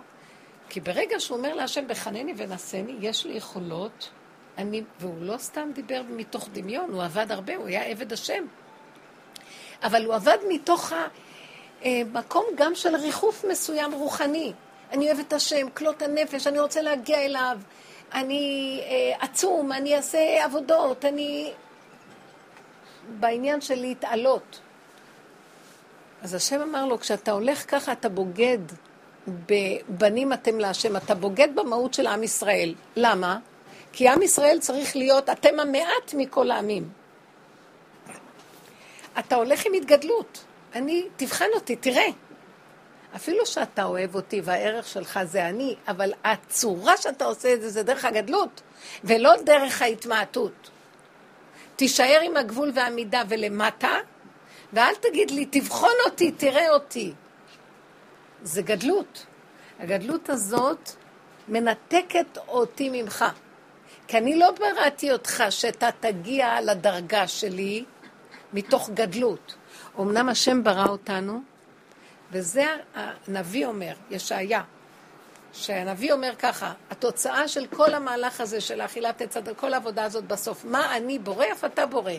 כי 0.70 0.80
ברגע 0.80 1.20
שהוא 1.20 1.38
אומר 1.38 1.54
להשם, 1.54 1.88
בחנני 1.88 2.34
ונשני, 2.38 2.96
יש 3.00 3.26
לי 3.26 3.34
יכולות 3.34 4.10
אני, 4.58 4.84
והוא 5.00 5.16
לא 5.20 5.38
סתם 5.38 5.70
דיבר 5.74 6.02
מתוך 6.10 6.50
דמיון, 6.54 6.90
הוא 6.90 7.04
עבד 7.04 7.32
הרבה, 7.32 7.56
הוא 7.56 7.68
היה 7.68 7.84
עבד 7.84 8.14
השם. 8.14 8.46
אבל 9.84 10.06
הוא 10.06 10.16
עבד 10.16 10.38
מתוך 10.50 10.94
המקום 11.82 12.46
אה, 12.50 12.56
גם 12.56 12.76
של 12.76 12.96
ריחוף 12.96 13.46
מסוים 13.50 13.94
רוחני. 13.94 14.54
אני 14.92 15.08
אוהב 15.08 15.20
את 15.20 15.34
השם, 15.34 15.70
כלות 15.74 16.02
הנפש, 16.02 16.48
אני 16.48 16.60
רוצה 16.60 16.82
להגיע 16.82 17.26
אליו, 17.26 17.60
אני 18.14 18.82
אה, 18.84 19.26
עצום, 19.26 19.72
אני 19.72 19.96
אעשה 19.96 20.46
עבודות, 20.46 21.06
אני... 21.06 21.52
בעניין 23.20 23.62
של 23.62 23.76
להתעלות. 23.76 24.60
אז 26.22 26.34
השם 26.34 26.62
אמר 26.62 26.86
לו, 26.86 27.00
כשאתה 27.00 27.32
הולך 27.32 27.72
ככה, 27.72 27.92
אתה 27.92 28.10
בוגד 28.10 28.58
בבנים 29.28 30.34
אתם 30.34 30.60
להשם, 30.60 30.98
אתה 30.98 31.16
בוגד 31.16 31.48
במהות 31.56 31.94
של 31.94 32.08
עם 32.08 32.24
ישראל. 32.24 32.74
למה? 32.96 33.40
כי 33.98 34.10
עם 34.10 34.22
ישראל 34.22 34.60
צריך 34.60 34.96
להיות, 34.96 35.30
אתם 35.30 35.60
המעט 35.60 36.14
מכל 36.14 36.52
העמים. 36.52 36.90
אתה 39.20 39.36
הולך 39.36 39.66
עם 39.66 39.74
התגדלות. 39.74 40.44
אני, 40.76 41.06
תבחן 41.16 41.46
אותי, 41.56 41.76
תראה. 41.76 42.08
אפילו 43.16 43.46
שאתה 43.46 43.84
אוהב 43.84 44.16
אותי 44.16 44.42
והערך 44.44 44.88
שלך 44.88 45.20
זה 45.24 45.50
אני, 45.50 45.76
אבל 45.88 46.14
הצורה 46.24 46.98
שאתה 46.98 47.26
עושה 47.26 47.54
את 47.54 47.62
זה 47.62 47.70
זה 47.70 47.84
דרך 47.84 48.06
הגדלות, 48.06 48.62
ולא 49.04 49.34
דרך 49.46 49.82
ההתמעטות. 49.82 50.70
תישאר 51.76 52.20
עם 52.24 52.38
הגבול 52.38 52.72
והמידה 52.76 53.24
ולמטה, 53.30 53.96
ואל 54.74 54.96
תגיד 54.96 55.32
לי, 55.32 55.46
תבחון 55.46 55.96
אותי, 56.06 56.32
תראה 56.32 56.70
אותי. 56.70 57.14
זה 58.44 58.62
גדלות. 58.62 59.26
הגדלות 59.80 60.30
הזאת 60.30 60.90
מנתקת 61.48 62.38
אותי 62.48 62.90
ממך. 62.92 63.26
כי 64.08 64.18
אני 64.18 64.40
לא 64.40 64.52
בראתי 64.52 65.12
אותך 65.12 65.44
שאתה 65.50 65.90
תגיע 66.00 66.62
לדרגה 66.62 67.28
שלי 67.28 67.86
מתוך 68.54 68.90
גדלות. 68.94 69.56
אמנם 70.00 70.30
השם 70.30 70.64
ברא 70.64 70.86
אותנו, 70.88 71.42
וזה 72.32 72.66
הנביא 72.96 73.66
אומר, 73.66 73.94
ישעיה, 74.10 74.62
שהנביא 75.54 76.14
אומר 76.14 76.34
ככה, 76.40 76.74
התוצאה 76.92 77.48
של 77.48 77.68
כל 77.68 77.94
המהלך 77.94 78.42
הזה 78.42 78.62
של 78.62 78.82
אכילת 78.82 79.22
עץ 79.22 79.38
הדת, 79.38 79.58
כל 79.58 79.74
העבודה 79.74 80.04
הזאת 80.04 80.24
בסוף, 80.24 80.66
מה 80.66 80.98
אני 80.98 81.20
בורא, 81.20 81.46
אף 81.52 81.66
אתה 81.66 81.86
בורא. 81.86 82.12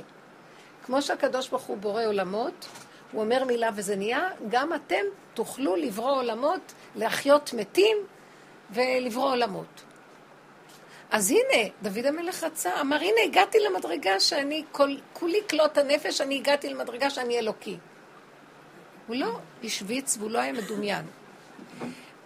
כמו 0.87 1.03
שהקדוש 1.03 1.49
ברוך 1.49 1.63
הוא 1.63 1.77
בורא 1.77 2.05
עולמות, 2.05 2.67
הוא 3.13 3.21
אומר 3.21 3.45
מילה 3.45 3.71
וזה 3.75 3.97
נהיה, 3.97 4.29
גם 4.49 4.75
אתם 4.75 5.05
תוכלו 5.35 5.77
לברוא 5.77 6.17
עולמות, 6.17 6.73
להחיות 6.97 7.53
מתים 7.53 7.97
ולברוא 8.71 9.31
עולמות. 9.31 9.88
אז 11.11 11.31
הנה, 11.31 11.69
דוד 11.83 12.07
המלך 12.07 12.45
רצה, 12.45 12.81
אמר, 12.81 12.97
הנה, 12.97 13.21
הגעתי 13.25 13.59
למדרגה 13.59 14.21
שאני, 14.21 14.65
כל, 14.73 14.97
כולי 15.13 15.39
כלות 15.51 15.79
הנפש, 15.79 16.21
אני 16.21 16.37
הגעתי 16.37 16.69
למדרגה 16.69 17.11
שאני 17.11 17.39
אלוקי. 17.39 17.77
הוא 19.07 19.17
לא 19.17 19.39
השוויץ 19.65 20.17
והוא 20.19 20.31
לא 20.31 20.39
היה 20.39 20.53
מדומיין. 20.53 21.05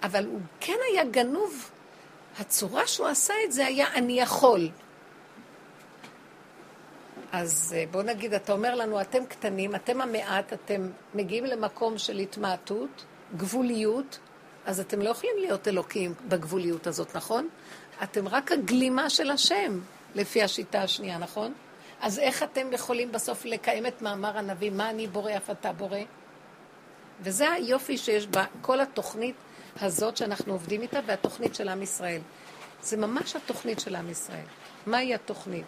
אבל 0.02 0.26
הוא 0.26 0.40
כן 0.60 0.76
היה 0.92 1.04
גנוב. 1.04 1.70
הצורה 2.38 2.86
שהוא 2.86 3.06
עשה 3.06 3.34
את 3.44 3.52
זה 3.52 3.66
היה, 3.66 3.86
אני 3.94 4.20
יכול. 4.20 4.68
אז 7.32 7.74
אה, 7.76 7.84
בוא 7.90 8.02
נגיד, 8.02 8.34
אתה 8.34 8.52
אומר 8.52 8.74
לנו, 8.74 9.00
אתם 9.00 9.26
קטנים, 9.26 9.74
אתם 9.74 10.00
המעט, 10.00 10.52
אתם 10.52 10.90
מגיעים 11.14 11.44
למקום 11.44 11.98
של 11.98 12.18
התמעטות, 12.18 13.04
גבוליות, 13.36 14.18
אז 14.66 14.80
אתם 14.80 15.02
לא 15.02 15.10
יכולים 15.10 15.36
להיות 15.38 15.68
אלוקים 15.68 16.14
בגבוליות 16.28 16.86
הזאת, 16.86 17.16
נכון? 17.16 17.48
אתם 18.02 18.28
רק 18.28 18.52
הגלימה 18.52 19.10
של 19.10 19.30
השם, 19.30 19.80
לפי 20.14 20.42
השיטה 20.42 20.82
השנייה, 20.82 21.18
נכון? 21.18 21.52
אז 22.00 22.18
איך 22.18 22.42
אתם 22.42 22.72
יכולים 22.72 23.12
בסוף 23.12 23.44
לקיים 23.44 23.86
את 23.86 24.02
מאמר 24.02 24.38
הנביא, 24.38 24.70
מה 24.70 24.90
אני 24.90 25.06
בורא, 25.06 25.36
אף 25.36 25.50
אתה 25.50 25.72
בורא? 25.72 25.98
וזה 27.20 27.50
היופי 27.50 27.98
שיש 27.98 28.26
בכל 28.26 28.80
התוכנית 28.80 29.36
הזאת 29.80 30.16
שאנחנו 30.16 30.52
עובדים 30.52 30.82
איתה, 30.82 31.00
והתוכנית 31.06 31.54
של 31.54 31.68
עם 31.68 31.82
ישראל. 31.82 32.20
זה 32.82 32.96
ממש 32.96 33.36
התוכנית 33.36 33.80
של 33.80 33.94
עם 33.94 34.10
ישראל. 34.10 34.46
מהי 34.86 35.14
התוכנית? 35.14 35.64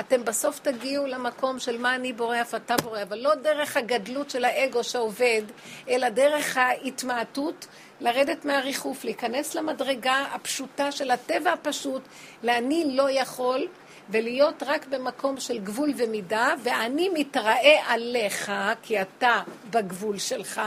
אתם 0.00 0.24
בסוף 0.24 0.58
תגיעו 0.58 1.06
למקום 1.06 1.58
של 1.58 1.78
מה 1.78 1.94
אני 1.94 2.12
בורא, 2.12 2.40
אף 2.40 2.54
אתה 2.54 2.74
בורא, 2.82 3.02
אבל 3.02 3.18
לא 3.18 3.34
דרך 3.34 3.76
הגדלות 3.76 4.30
של 4.30 4.44
האגו 4.44 4.84
שעובד, 4.84 5.42
אלא 5.88 6.08
דרך 6.08 6.56
ההתמעטות, 6.56 7.66
לרדת 8.00 8.44
מהריחוף, 8.44 9.04
להיכנס 9.04 9.54
למדרגה 9.54 10.24
הפשוטה 10.32 10.92
של 10.92 11.10
הטבע 11.10 11.52
הפשוט, 11.52 12.02
לאני 12.42 12.96
לא 12.96 13.10
יכול, 13.10 13.66
ולהיות 14.10 14.62
רק 14.66 14.86
במקום 14.86 15.40
של 15.40 15.58
גבול 15.58 15.92
ומידה, 15.96 16.54
ואני 16.62 17.08
מתראה 17.14 17.82
עליך, 17.86 18.52
כי 18.82 19.00
אתה 19.00 19.42
בגבול 19.70 20.18
שלך, 20.18 20.60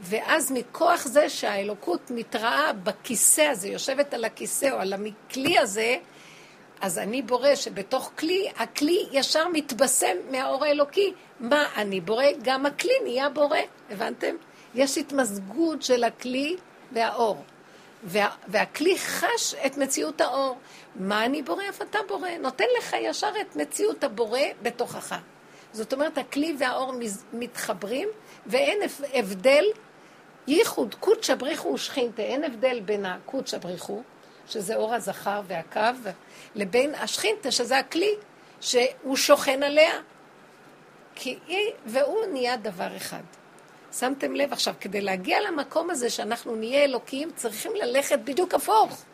ואז 0.00 0.52
מכוח 0.52 1.06
זה 1.06 1.28
שהאלוקות 1.28 2.10
מתראה 2.10 2.72
בכיסא 2.72 3.40
הזה, 3.40 3.68
יושבת 3.68 4.14
על 4.14 4.24
הכיסא 4.24 4.70
או 4.70 4.78
על 4.78 4.92
הכלי 4.92 5.58
הזה, 5.58 5.96
אז 6.82 6.98
אני 6.98 7.22
בורא 7.22 7.54
שבתוך 7.54 8.12
כלי, 8.18 8.48
הכלי 8.56 9.06
ישר 9.12 9.48
מתבשם 9.52 10.16
מהאור 10.30 10.64
האלוקי. 10.64 11.12
מה 11.40 11.66
אני 11.76 12.00
בורא? 12.00 12.24
גם 12.42 12.66
הכלי 12.66 12.92
נהיה 13.04 13.28
בורא, 13.28 13.58
הבנתם? 13.90 14.34
יש 14.74 14.98
התמזגות 14.98 15.82
של 15.82 16.04
הכלי 16.04 16.56
והאור. 16.92 17.44
וה, 18.04 18.28
והכלי 18.48 18.98
חש 18.98 19.54
את 19.66 19.76
מציאות 19.76 20.20
האור. 20.20 20.58
מה 20.96 21.24
אני 21.24 21.42
בורא? 21.42 21.62
אף 21.68 21.82
אתה 21.82 21.98
בורא. 22.08 22.30
נותן 22.40 22.64
לך 22.78 22.96
ישר 23.00 23.32
את 23.40 23.56
מציאות 23.56 24.04
הבורא 24.04 24.40
בתוכך. 24.62 25.14
זאת 25.72 25.92
אומרת, 25.92 26.18
הכלי 26.18 26.56
והאור 26.58 26.92
מתחברים, 27.32 28.08
ואין 28.46 28.78
הבדל, 29.14 29.64
ייחוד, 30.46 30.94
קודשא 30.94 31.34
בריחו 31.34 31.68
ושכינתה, 31.68 32.22
אין 32.22 32.44
הבדל 32.44 32.80
בין 32.80 33.06
הקודשא 33.06 33.58
בריחו, 33.58 34.02
שזה 34.52 34.76
אור 34.76 34.94
הזכר 34.94 35.40
והקו, 35.46 36.10
לבין 36.54 36.94
השכינתה, 36.94 37.50
שזה 37.50 37.78
הכלי, 37.78 38.14
שהוא 38.60 39.16
שוכן 39.16 39.62
עליה. 39.62 40.00
כי 41.14 41.38
היא, 41.46 41.70
והוא 41.86 42.26
נהיה 42.32 42.56
דבר 42.56 42.96
אחד. 42.96 43.22
שמתם 43.92 44.34
לב 44.34 44.52
עכשיו, 44.52 44.74
כדי 44.80 45.00
להגיע 45.00 45.40
למקום 45.40 45.90
הזה 45.90 46.10
שאנחנו 46.10 46.56
נהיה 46.56 46.84
אלוקים, 46.84 47.30
צריכים 47.36 47.72
ללכת 47.74 48.18
בדיוק 48.18 48.54
הפוך. 48.54 49.04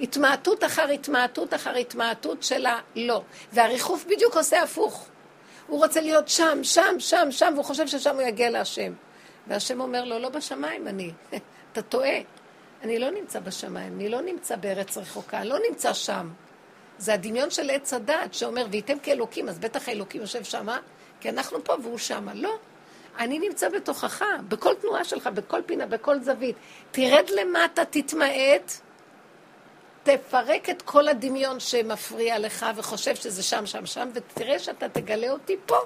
התמעטות 0.00 0.64
אחר 0.64 0.88
התמעטות 0.88 1.54
אחר 1.54 1.74
התמעטות 1.74 2.42
של 2.42 2.66
הלא. 2.66 3.22
והריחוף 3.52 4.04
בדיוק 4.04 4.36
עושה 4.36 4.62
הפוך. 4.62 5.08
הוא 5.66 5.78
רוצה 5.78 6.00
להיות 6.00 6.28
שם, 6.28 6.58
שם, 6.62 6.94
שם, 6.98 7.28
שם, 7.30 7.50
והוא 7.54 7.64
חושב 7.64 7.86
ששם 7.86 8.14
הוא 8.14 8.22
יגיע 8.22 8.50
להשם. 8.50 8.92
והשם 9.46 9.80
אומר 9.80 10.04
לו, 10.04 10.18
לא 10.18 10.28
בשמיים 10.28 10.88
אני, 10.88 11.10
אתה 11.72 11.82
טועה. 11.82 12.18
אני 12.84 12.98
לא 12.98 13.10
נמצא 13.10 13.40
בשמיים, 13.40 13.92
אני 13.92 14.08
לא 14.08 14.20
נמצא 14.20 14.56
בארץ 14.56 14.98
רחוקה, 14.98 15.38
אני 15.40 15.48
לא 15.48 15.58
נמצא 15.68 15.92
שם. 15.92 16.30
זה 16.98 17.14
הדמיון 17.14 17.50
של 17.50 17.70
עץ 17.70 17.92
הדת 17.92 18.34
שאומר, 18.34 18.66
וייתם 18.70 18.98
כאלוקים, 18.98 19.48
אז 19.48 19.58
בטח 19.58 19.88
האלוקים 19.88 20.20
יושב 20.20 20.44
שמה, 20.44 20.78
כי 21.20 21.28
אנחנו 21.28 21.64
פה 21.64 21.74
והוא 21.82 21.98
שמה. 21.98 22.34
לא, 22.34 22.54
אני 23.18 23.38
נמצא 23.38 23.68
בתוכך, 23.68 24.24
בכל 24.48 24.74
תנועה 24.74 25.04
שלך, 25.04 25.26
בכל 25.26 25.62
פינה, 25.66 25.86
בכל 25.86 26.20
זווית. 26.20 26.56
תרד 26.90 27.30
למטה, 27.30 27.84
תתמעט, 27.84 28.72
תפרק 30.02 30.70
את 30.70 30.82
כל 30.82 31.08
הדמיון 31.08 31.60
שמפריע 31.60 32.38
לך 32.38 32.66
וחושב 32.76 33.14
שזה 33.14 33.42
שם, 33.42 33.66
שם, 33.66 33.86
שם, 33.86 34.08
ותראה 34.14 34.58
שאתה 34.58 34.88
תגלה 34.88 35.30
אותי 35.30 35.56
פה, 35.66 35.76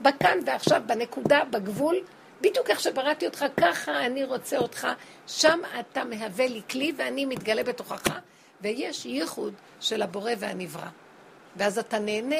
בכאן 0.00 0.38
ועכשיו, 0.46 0.82
בנקודה, 0.86 1.40
בגבול, 1.50 1.96
בדיוק 2.40 2.70
איך 2.70 2.80
שבראתי 2.80 3.26
אותך, 3.26 3.44
ככה 3.60 4.06
אני 4.06 4.24
רוצה 4.24 4.58
אותך, 4.58 4.88
שם 5.26 5.60
אתה 5.80 6.04
מהווה 6.04 6.46
לי 6.46 6.62
כלי 6.70 6.92
ואני 6.96 7.24
מתגלה 7.24 7.62
בתוכך, 7.62 8.08
ויש 8.60 9.06
ייחוד 9.06 9.54
של 9.80 10.02
הבורא 10.02 10.32
והנברא. 10.38 10.88
ואז 11.56 11.78
אתה 11.78 11.98
נהנה 11.98 12.36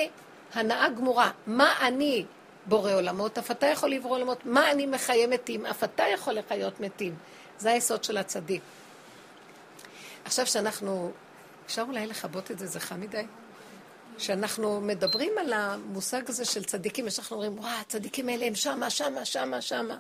הנאה 0.55 0.89
גמורה. 0.89 1.31
מה 1.47 1.75
אני 1.81 2.25
בורא 2.67 2.93
עולמות, 2.93 3.39
אף 3.39 3.51
אתה 3.51 3.67
יכול 3.67 3.91
לברוא 3.91 4.17
עולמות. 4.17 4.47
מה 4.47 4.71
אני 4.71 4.87
מחיה 4.87 5.27
מתים, 5.27 5.67
אף 5.67 5.85
אתה 5.85 6.05
יכול 6.15 6.33
לחיות 6.33 6.81
מתים. 6.81 7.15
זה 7.59 7.71
היסוד 7.71 8.05
של 8.05 8.17
הצדיק. 8.17 8.63
עכשיו 10.25 10.47
שאנחנו, 10.47 11.13
אפשר 11.67 11.83
אולי 11.83 12.07
לכבות 12.07 12.51
את 12.51 12.59
זה, 12.59 12.67
זה 12.67 12.81
חם 12.81 13.01
מדי? 13.01 13.27
כשאנחנו 14.17 14.81
מדברים 14.81 15.33
על 15.39 15.53
המושג 15.53 16.23
הזה 16.29 16.45
של 16.45 16.65
צדיקים, 16.65 17.07
יש 17.07 17.19
אנחנו 17.19 17.37
אומרים, 17.37 17.59
וואו, 17.59 17.81
הצדיקים 17.81 18.29
האלה 18.29 18.47
הם 18.47 18.55
שמה, 18.55 18.91
שמה, 18.91 19.25
שמה, 19.25 19.63
שמה. 19.63 19.99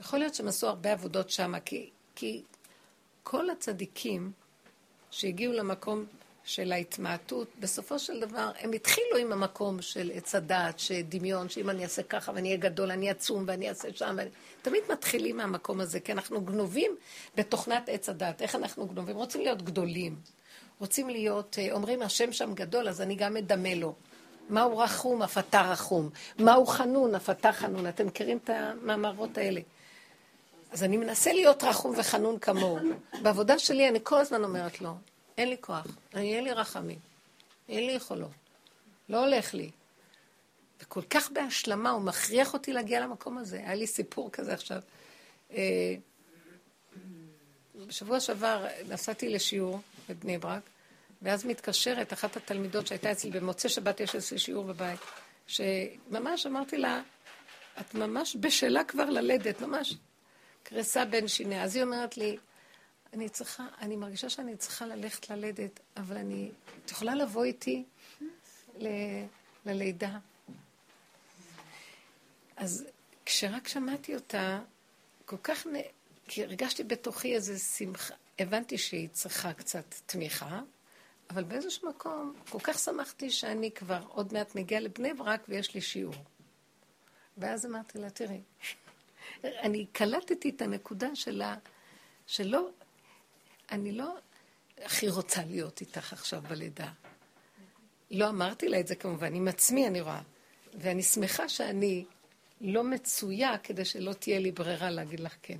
יכול 0.00 0.18
להיות 0.18 0.34
שהם 0.34 0.48
עשו 0.48 0.66
הרבה 0.66 0.92
עבודות 0.92 1.30
שמה, 1.30 1.60
כי, 1.60 1.90
כי 2.14 2.42
כל 3.22 3.50
הצדיקים 3.50 4.32
שהגיעו 5.10 5.52
למקום 5.52 6.04
של 6.44 6.72
ההתמעטות, 6.72 7.48
בסופו 7.60 7.98
של 7.98 8.20
דבר, 8.20 8.50
הם 8.58 8.72
התחילו 8.72 9.16
עם 9.20 9.32
המקום 9.32 9.82
של 9.82 10.10
עץ 10.14 10.34
הדעת, 10.34 10.78
שדמיון, 10.78 11.48
שאם 11.48 11.70
אני 11.70 11.84
אעשה 11.84 12.02
ככה 12.02 12.32
ואני 12.34 12.48
אהיה 12.48 12.60
גדול, 12.60 12.90
אני 12.90 13.10
אצום 13.10 13.44
ואני 13.46 13.68
אעשה 13.68 13.88
שם, 13.94 14.14
ואני... 14.18 14.30
תמיד 14.62 14.82
מתחילים 14.92 15.36
מהמקום 15.36 15.80
הזה, 15.80 16.00
כי 16.00 16.12
אנחנו 16.12 16.40
גנובים 16.40 16.96
בתוכנת 17.36 17.88
עץ 17.88 18.08
הדעת. 18.08 18.42
איך 18.42 18.54
אנחנו 18.54 18.86
גנובים? 18.86 19.16
רוצים 19.16 19.40
להיות 19.40 19.62
גדולים. 19.62 20.16
רוצים 20.80 21.08
להיות, 21.08 21.58
אה, 21.58 21.72
אומרים, 21.72 22.02
השם 22.02 22.32
שם 22.32 22.54
גדול, 22.54 22.88
אז 22.88 23.00
אני 23.00 23.14
גם 23.14 23.34
מדמה 23.34 23.74
לו. 23.74 23.94
מהו 24.48 24.78
רחום, 24.78 25.22
אף 25.22 25.38
אתה 25.38 25.60
רחום. 25.62 26.10
מהו 26.38 26.66
חנון, 26.66 27.14
אף 27.14 27.30
אתה 27.30 27.52
חנון. 27.52 27.88
אתם 27.88 28.06
מכירים 28.06 28.38
את 28.44 28.50
המאמרות 28.50 29.38
האלה. 29.38 29.60
אז 30.70 30.84
אני 30.84 30.96
מנסה 30.96 31.32
להיות 31.32 31.64
רחום 31.64 31.94
וחנון 31.98 32.38
כמוהו. 32.38 32.78
בעבודה 33.22 33.58
שלי 33.58 33.88
אני 33.88 33.98
כל 34.02 34.18
הזמן 34.18 34.44
אומרת 34.44 34.80
לו, 34.80 34.94
אין 35.38 35.48
לי 35.48 35.56
כוח, 35.60 35.86
אני, 36.14 36.36
אין 36.36 36.44
לי 36.44 36.52
רחמים, 36.52 36.98
אין 37.68 37.86
לי 37.86 37.92
יכולות, 37.92 38.30
לא 39.08 39.24
הולך 39.24 39.54
לי. 39.54 39.70
וכל 40.82 41.02
כך 41.10 41.30
בהשלמה, 41.30 41.90
הוא 41.90 42.02
מכריח 42.02 42.54
אותי 42.54 42.72
להגיע 42.72 43.00
למקום 43.00 43.38
הזה. 43.38 43.56
היה 43.56 43.74
לי 43.74 43.86
סיפור 43.86 44.30
כזה 44.32 44.52
עכשיו. 44.52 44.80
אה, 45.52 45.94
בשבוע 47.86 48.20
שעבר 48.20 48.66
נסעתי 48.88 49.28
לשיעור 49.28 49.80
בבני 50.08 50.38
ברק, 50.38 50.62
ואז 51.22 51.44
מתקשרת 51.44 52.12
אחת 52.12 52.36
התלמידות 52.36 52.86
שהייתה 52.86 53.12
אצלי, 53.12 53.30
במוצאי 53.30 53.70
שבת 53.70 54.00
יש 54.00 54.14
אצלי 54.14 54.38
שיעור 54.38 54.64
בבית, 54.64 55.00
שממש 55.46 56.46
אמרתי 56.46 56.76
לה, 56.76 57.02
את 57.80 57.94
ממש 57.94 58.36
בשלה 58.40 58.84
כבר 58.84 59.04
ללדת, 59.04 59.60
ממש 59.60 59.94
קרסה 60.62 61.04
בין 61.04 61.28
שיניה. 61.28 61.64
אז 61.64 61.76
היא 61.76 61.84
אומרת 61.84 62.16
לי, 62.16 62.36
אני 63.12 63.28
צריכה, 63.28 63.66
אני 63.80 63.96
מרגישה 63.96 64.28
שאני 64.28 64.56
צריכה 64.56 64.86
ללכת 64.86 65.30
ללדת, 65.30 65.80
אבל 65.96 66.16
אני, 66.16 66.50
את 66.84 66.90
יכולה 66.90 67.14
לבוא 67.14 67.44
איתי 67.44 67.84
ל, 68.78 68.88
ללידה? 69.66 70.18
אז 72.56 72.84
כשרק 73.26 73.68
שמעתי 73.68 74.14
אותה, 74.14 74.60
כל 75.24 75.36
כך, 75.42 75.66
נ... 75.66 75.72
כי 76.28 76.44
הרגשתי 76.44 76.84
בתוכי 76.84 77.34
איזה 77.34 77.58
שמחה, 77.58 78.14
הבנתי 78.38 78.78
שהיא 78.78 79.08
צריכה 79.08 79.52
קצת 79.52 79.94
תמיכה, 80.06 80.60
אבל 81.30 81.44
באיזשהו 81.44 81.88
מקום 81.88 82.34
כל 82.50 82.58
כך 82.62 82.78
שמחתי 82.78 83.30
שאני 83.30 83.70
כבר 83.70 84.02
עוד 84.08 84.32
מעט 84.32 84.54
מגיעה 84.54 84.80
לבני 84.80 85.14
ברק 85.14 85.44
ויש 85.48 85.74
לי 85.74 85.80
שיעור. 85.80 86.14
ואז 87.36 87.66
אמרתי 87.66 87.98
לה, 87.98 88.10
תראי, 88.10 88.40
אני 89.44 89.86
קלטתי 89.92 90.48
את 90.48 90.62
הנקודה 90.62 91.14
שלה, 91.16 91.56
שלא, 92.26 92.68
אני 93.70 93.92
לא 93.92 94.14
הכי 94.78 95.08
רוצה 95.08 95.44
להיות 95.44 95.80
איתך 95.80 96.12
עכשיו 96.12 96.42
בלידה. 96.48 96.90
לא 98.10 98.28
אמרתי 98.28 98.68
לה 98.68 98.80
את 98.80 98.86
זה 98.86 98.94
כמובן, 98.94 99.34
עם 99.34 99.48
עצמי 99.48 99.86
אני 99.86 100.00
רואה. 100.00 100.22
ואני 100.74 101.02
שמחה 101.02 101.48
שאני 101.48 102.04
לא 102.60 102.84
מצויה 102.84 103.58
כדי 103.58 103.84
שלא 103.84 104.12
תהיה 104.12 104.38
לי 104.38 104.52
ברירה 104.52 104.90
להגיד 104.90 105.20
לך 105.20 105.36
כן. 105.42 105.58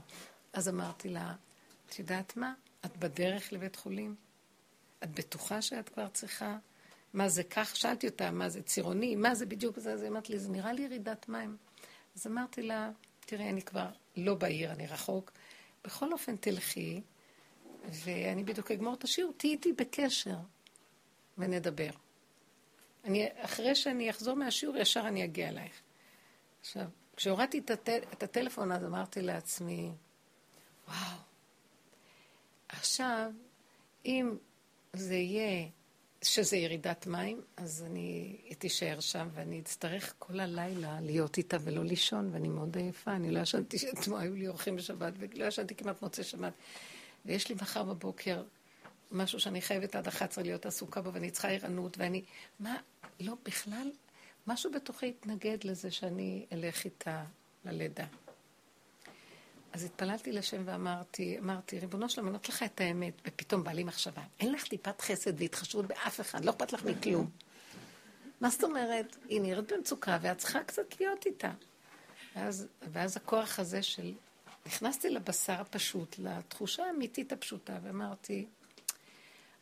אז 0.53 0.69
אמרתי 0.69 1.09
לה, 1.09 1.35
את 1.87 1.99
יודעת 1.99 2.37
מה? 2.37 2.55
את 2.85 2.97
בדרך 2.97 3.53
לבית 3.53 3.77
חולים? 3.77 4.15
את 5.05 5.11
בטוחה 5.11 5.63
שאת 5.63 5.89
כבר 5.89 6.09
צריכה? 6.09 6.59
מה 7.13 7.29
זה 7.29 7.45
כך? 7.45 7.77
שאלתי 7.77 8.09
אותה, 8.09 8.31
מה 8.31 8.49
זה 8.49 8.63
צירוני? 8.63 9.17
מה 9.17 9.35
זה 9.35 9.47
בדיוק 9.47 9.79
זה? 9.79 9.93
אז 9.93 10.03
היא 10.03 10.11
אמרת 10.11 10.31
לי, 10.31 10.39
זה 10.39 10.49
נראה 10.49 10.73
לי 10.73 10.83
ירידת 10.83 11.29
מים. 11.29 11.57
אז 12.17 12.27
אמרתי 12.27 12.63
לה, 12.63 12.91
תראי, 13.21 13.49
אני 13.49 13.63
כבר 13.63 13.89
לא 14.17 14.35
בעיר, 14.35 14.73
אני 14.73 14.87
רחוק. 14.87 15.33
בכל 15.85 16.13
אופן, 16.13 16.37
תלכי, 16.37 17.01
ואני 17.91 18.45
בדיוק 18.45 18.71
אגמור 18.71 18.95
את 18.95 19.05
השיעור, 19.05 19.33
תהיי 19.37 19.53
איתי 19.53 19.73
בקשר 19.73 20.37
ונדבר. 21.39 21.91
אני, 23.05 23.29
אחרי 23.37 23.75
שאני 23.75 24.11
אחזור 24.11 24.37
מהשיעור, 24.37 24.77
ישר 24.77 25.01
אני 25.01 25.25
אגיע 25.25 25.49
אלייך. 25.49 25.81
עכשיו, 26.61 26.85
כשהורדתי 27.17 27.59
את, 27.59 27.71
הטל, 27.71 27.99
את 28.13 28.23
הטלפון, 28.23 28.73
אז 28.73 28.85
אמרתי 28.85 29.23
לעצמי, 29.23 29.93
וואו, 30.89 31.19
עכשיו, 32.69 33.31
אם 34.07 34.37
זה 34.93 35.15
יהיה, 35.15 35.69
שזה 36.23 36.57
ירידת 36.57 37.07
מים, 37.07 37.41
אז 37.57 37.85
אני 37.91 38.37
תישאר 38.59 39.01
שם, 39.01 39.29
ואני 39.35 39.61
אצטרך 39.61 40.15
כל 40.19 40.41
הלילה 40.41 41.01
להיות 41.01 41.39
איתה 41.39 41.57
ולא 41.61 41.85
לישון, 41.85 42.31
ואני 42.33 42.49
מאוד 42.49 42.77
עייפה, 42.77 43.17
אני 43.17 43.31
לא 43.31 43.41
ישנתי, 43.41 43.77
אתמול 43.91 44.21
היו 44.21 44.35
לי 44.35 44.49
אורחים 44.49 44.77
בשבת, 44.77 45.13
ולא 45.19 45.45
ישנתי 45.45 45.75
כמעט 45.75 46.03
מוצאי 46.03 46.25
שבת. 46.25 46.53
ויש 47.25 47.49
לי 47.49 47.55
מחר 47.55 47.83
בבוקר 47.83 48.43
משהו 49.13 49.41
שאני 49.41 49.61
חייבת 49.61 49.97
עד 49.97 50.09
11 50.09 50.45
להיות 50.45 50.67
עסוקה 50.67 51.03
בו, 51.03 51.13
ואני 51.13 51.31
צריכה 51.31 51.49
ערנות, 51.49 51.99
ואני... 51.99 52.23
מה, 52.61 52.77
לא, 53.21 53.35
בכלל, 53.45 53.91
משהו 54.47 54.71
בתוכי 54.73 55.09
התנגד 55.09 55.65
לזה 55.65 55.91
שאני 55.91 56.47
אלך 56.53 56.85
איתה 56.85 57.25
ללידה. 57.65 58.07
אז 59.73 59.85
התפללתי 59.85 60.33
לשם 60.33 60.63
ואמרתי, 60.65 61.39
אמרתי, 61.39 61.79
ריבונו 61.79 62.09
שלום, 62.09 62.27
אני 62.27 62.31
אומרת 62.31 62.49
לך 62.49 62.63
את 62.63 62.81
האמת, 62.81 63.15
ופתאום 63.27 63.65
בא 63.65 63.73
לי 63.73 63.85
מחשבה, 63.85 64.23
אין 64.41 64.53
לך 64.53 64.69
טיפת 64.69 65.01
חסד 65.01 65.41
והתחשבות 65.41 65.87
באף 65.87 66.21
אחד, 66.21 66.45
לא 66.45 66.51
אכפת 66.51 66.73
לך 66.73 66.85
מכלום. 66.85 67.31
מה 68.41 68.51
זאת 68.51 68.65
אומרת? 68.65 69.17
היא 69.29 69.41
נראית 69.41 69.73
במצוקה 69.73 70.19
ואת 70.23 70.39
צריכה 70.39 70.65
קצת 70.65 71.01
להיות 71.01 71.27
איתה. 71.27 71.53
ואז, 72.37 72.67
ואז 72.93 73.17
הכוח 73.17 73.59
הזה 73.59 73.83
של... 73.83 74.13
נכנסתי 74.67 75.11
לבשר 75.11 75.61
הפשוט, 75.61 76.19
לתחושה 76.19 76.85
האמיתית 76.85 77.33
הפשוטה, 77.33 77.79
ואמרתי, 77.83 78.47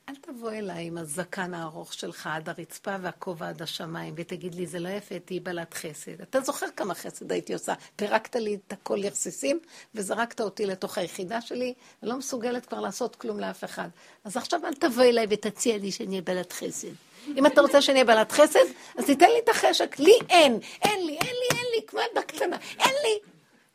אל 0.08 0.14
תבוא 0.20 0.50
אליי 0.50 0.86
עם 0.86 0.98
הזקן 0.98 1.54
הארוך 1.54 1.92
שלך 1.94 2.26
עד 2.32 2.48
הרצפה 2.48 2.96
והכובע 3.02 3.48
עד 3.48 3.62
השמיים, 3.62 4.14
ותגיד 4.16 4.54
לי, 4.54 4.66
זה 4.66 4.78
לא 4.78 4.88
יפה, 4.88 5.18
תהיי 5.18 5.40
בעלת 5.40 5.74
חסד. 5.74 6.20
אתה 6.20 6.40
זוכר 6.40 6.66
כמה 6.76 6.94
חסד 6.94 7.32
הייתי 7.32 7.54
עושה? 7.54 7.74
פירקת 7.96 8.36
לי 8.36 8.58
את 8.66 8.72
הכל 8.72 8.96
לרסיסים, 9.00 9.58
וזרקת 9.94 10.40
אותי 10.40 10.66
לתוך 10.66 10.98
היחידה 10.98 11.40
שלי, 11.40 11.74
אני 12.02 12.10
לא 12.10 12.16
מסוגלת 12.16 12.66
כבר 12.66 12.80
לעשות 12.80 13.16
כלום 13.16 13.40
לאף 13.40 13.64
אחד. 13.64 13.88
אז 14.24 14.36
עכשיו 14.36 14.60
אל 14.66 14.74
תבוא 14.74 15.02
אליי 15.02 15.26
ותציע 15.30 15.78
לי 15.78 15.92
שאני 15.92 16.10
אהיה 16.10 16.22
בעלת 16.22 16.52
חסד. 16.52 16.88
אם 17.36 17.46
אתה 17.46 17.60
רוצה 17.60 17.82
שאני 17.82 17.94
אהיה 17.94 18.04
בעלת 18.04 18.32
חסד, 18.32 18.66
אז 18.98 19.04
תיתן 19.04 19.26
לי 19.26 19.38
את 19.44 19.48
החשק. 19.48 19.98
לי 19.98 20.18
אין, 20.28 20.58
אין 20.82 21.06
לי, 21.06 21.12
אין 21.12 21.34
לי, 21.36 21.58
אין 21.58 21.66
לי, 21.74 21.86
כמו 21.86 22.00
ילדה 22.00 22.22
קטנה, 22.22 22.56
אין 22.78 22.94
לי. 23.02 23.18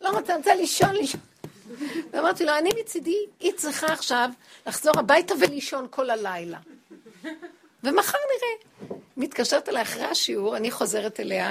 לא 0.02 0.10
רוצה, 0.10 0.34
אני 0.34 0.38
רוצה 0.38 0.56
לישון, 0.56 0.96
לישון. 0.96 1.31
ואמרתי 2.12 2.46
לו, 2.46 2.58
אני 2.58 2.70
מצידי, 2.82 3.26
היא 3.40 3.52
צריכה 3.58 3.88
עכשיו 3.88 4.30
לחזור 4.68 5.00
הביתה 5.00 5.34
ולישון 5.40 5.88
כל 5.90 6.10
הלילה. 6.10 6.60
ומחר 7.84 8.18
נראה. 8.18 8.98
מתקשרת 9.18 9.70
אליי 9.70 9.82
אחרי 9.82 10.04
השיעור, 10.06 10.58
אני 10.58 10.72
חוזרת 10.72 11.20
אליה, 11.20 11.48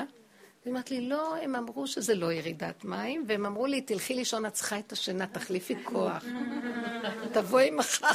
היא 0.64 0.70
אומרת 0.70 0.90
לי, 0.90 1.00
לא, 1.00 1.36
הם 1.36 1.54
אמרו 1.54 1.86
שזה 1.86 2.14
לא 2.14 2.32
ירידת 2.32 2.84
מים, 2.84 3.24
והם 3.26 3.46
אמרו 3.46 3.66
לי, 3.66 3.80
תלכי 3.80 4.14
לישון, 4.14 4.46
את 4.46 4.52
צריכה 4.52 4.78
את 4.78 4.92
השינה, 4.92 5.26
תחליפי 5.26 5.74
כוח. 5.84 6.24
תבואי 7.32 7.70
מחר. 7.70 8.06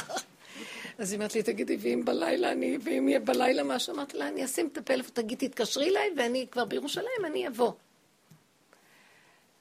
אז 0.98 1.12
היא 1.12 1.18
אומרת 1.18 1.34
לי, 1.34 1.42
תגידי, 1.42 1.76
ואם 1.80 2.02
בלילה 2.04 2.52
אני, 2.52 2.78
ואם 2.84 3.08
יהיה 3.08 3.20
בלילה 3.20 3.62
משהו, 3.62 3.94
אמרתי 3.94 4.18
לה, 4.18 4.28
אני 4.28 4.44
אשים 4.44 4.68
את 4.72 4.78
הפלאפון, 4.78 5.10
תגידי, 5.14 5.48
תתקשרי 5.48 5.88
אליי, 5.88 6.10
ואני 6.16 6.46
כבר 6.50 6.64
בירושלים, 6.64 7.24
אני 7.24 7.48
אבוא. 7.48 7.72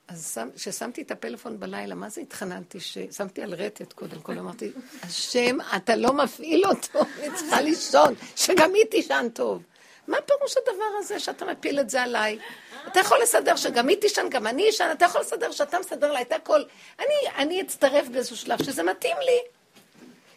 אז 0.08 0.38
כששמתי 0.56 1.02
את 1.02 1.12
הפלאפון 1.12 1.60
בלילה, 1.60 1.96
מה 1.96 2.10
זה 2.10 2.22
התחננתי? 2.22 2.80
ששמתי 2.80 3.42
על 3.42 3.54
רטט 3.54 3.94
קודם 3.94 4.22
כל, 4.22 4.40
אמרתי, 4.40 4.72
השם, 5.04 5.58
אתה 5.76 5.96
לא 5.96 6.14
מפעיל 6.14 6.66
אותו, 6.66 7.00
אני 7.20 7.36
צריכה 7.36 7.62
לישון, 7.62 8.14
שגם 8.36 8.74
היא 8.74 8.86
תישן 8.86 9.28
טוב. 9.34 9.64
מה 10.08 10.18
פירוש 10.22 10.56
הדבר 10.58 10.98
הזה 11.00 11.20
שאתה 11.20 11.46
מפיל 11.46 11.80
את 11.80 11.90
זה 11.90 12.02
עליי? 12.02 12.40
אתה 12.88 13.00
יכול 13.00 13.18
לסדר 13.24 13.56
שגם 13.56 13.88
היא 13.88 13.98
תישן, 13.98 14.28
גם 14.30 14.48
אני 14.48 14.70
אשן, 14.70 14.90
אתה 14.92 15.06
יכול 15.06 15.22
לסדר 15.22 15.52
שאתה 15.52 15.80
מסדר 15.80 16.12
לה 16.12 16.22
את 16.22 16.32
הכל. 16.32 16.64
אני, 17.00 17.16
אני 17.38 17.62
אצטרף 17.62 18.08
באיזשהו 18.08 18.38
שלב 18.38 18.64
שזה 18.64 18.84
מתאים 18.84 19.18
לי. 19.26 19.40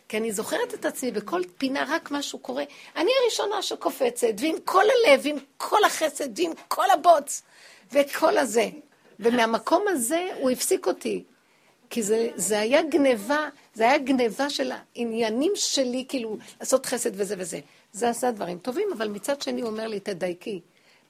כי 0.08 0.16
אני 0.16 0.32
זוכרת 0.32 0.74
את 0.74 0.84
עצמי, 0.84 1.10
בכל 1.10 1.42
פינה 1.58 1.84
רק 1.88 2.10
משהו 2.10 2.38
קורה. 2.38 2.64
אני 2.96 3.10
הראשונה 3.22 3.62
שקופצת, 3.62 4.26
ועם 4.38 4.56
כל 4.64 4.84
הלב, 4.84 5.20
ועם 5.22 5.36
כל 5.56 5.84
החסד, 5.84 6.38
ועם 6.38 6.52
כל 6.68 6.90
הבוץ, 6.90 7.42
ואת 7.92 8.10
כל 8.10 8.38
הזה. 8.38 8.68
ומהמקום 9.20 9.84
הזה 9.88 10.28
הוא 10.40 10.50
הפסיק 10.50 10.86
אותי. 10.86 11.24
כי 11.90 12.02
זה, 12.02 12.28
זה 12.34 12.60
היה 12.60 12.82
גניבה, 12.82 13.48
זה 13.74 13.84
היה 13.84 13.98
גניבה 13.98 14.50
של 14.50 14.72
העניינים 14.72 15.52
שלי, 15.54 16.04
כאילו, 16.08 16.36
לעשות 16.60 16.86
חסד 16.86 17.10
וזה 17.14 17.34
וזה. 17.38 17.60
זה 17.92 18.08
עשה 18.08 18.30
דברים 18.30 18.58
טובים, 18.58 18.88
אבל 18.96 19.08
מצד 19.08 19.42
שני 19.42 19.60
הוא 19.60 19.70
אומר 19.70 19.88
לי, 19.88 20.00
תדייקי. 20.00 20.60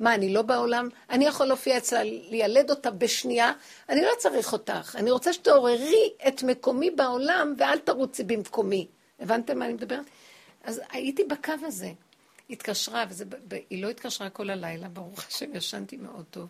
מה, 0.00 0.14
אני 0.14 0.32
לא 0.32 0.42
בעולם? 0.42 0.88
אני 1.10 1.26
יכול 1.26 1.46
להופיע 1.46 1.76
אצלה, 1.76 2.00
לילד 2.04 2.70
אותה 2.70 2.90
בשנייה? 2.90 3.52
אני 3.88 4.02
לא 4.02 4.10
צריך 4.18 4.52
אותך. 4.52 4.96
אני 4.98 5.10
רוצה 5.10 5.32
שתעוררי 5.32 6.10
את 6.28 6.42
מקומי 6.42 6.90
בעולם, 6.90 7.54
ואל 7.58 7.78
תרוצי 7.78 8.24
במקומי. 8.24 8.86
הבנתם 9.20 9.58
מה 9.58 9.64
אני 9.64 9.72
מדברת? 9.72 10.04
אז 10.64 10.80
הייתי 10.92 11.24
בקו 11.24 11.52
הזה. 11.62 11.90
התקשרה, 12.50 13.04
והיא 13.50 13.82
לא 13.82 13.90
התקשרה 13.90 14.30
כל 14.30 14.50
הלילה, 14.50 14.88
ברוך 14.88 15.26
השם, 15.26 15.54
ישנתי 15.54 15.96
מאוד 15.96 16.24
טוב. 16.30 16.48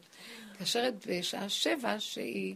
מתקשרת 0.53 1.07
בשעה 1.07 1.49
שבע, 1.49 1.95
שהיא 1.99 2.55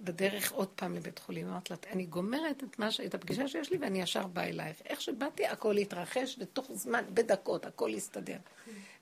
בדרך 0.00 0.52
עוד 0.52 0.68
פעם 0.68 0.94
לבית 0.94 1.18
חולים. 1.18 1.48
אמרתי 1.48 1.72
לה, 1.72 1.92
אני 1.92 2.06
גומרת 2.06 2.64
את, 2.64 2.78
מה. 2.78 2.88
את 3.06 3.14
הפגישה 3.14 3.48
שיש 3.48 3.70
לי 3.70 3.78
ואני 3.80 4.02
ישר 4.02 4.26
באה 4.26 4.48
אלייך. 4.48 4.76
איך 4.86 5.00
שבאתי, 5.00 5.46
הכל 5.46 5.76
התרחש, 5.76 6.36
ותוך 6.38 6.66
זמן, 6.74 7.04
בדקות, 7.14 7.66
הכל 7.66 7.94
הסתדר. 7.94 8.38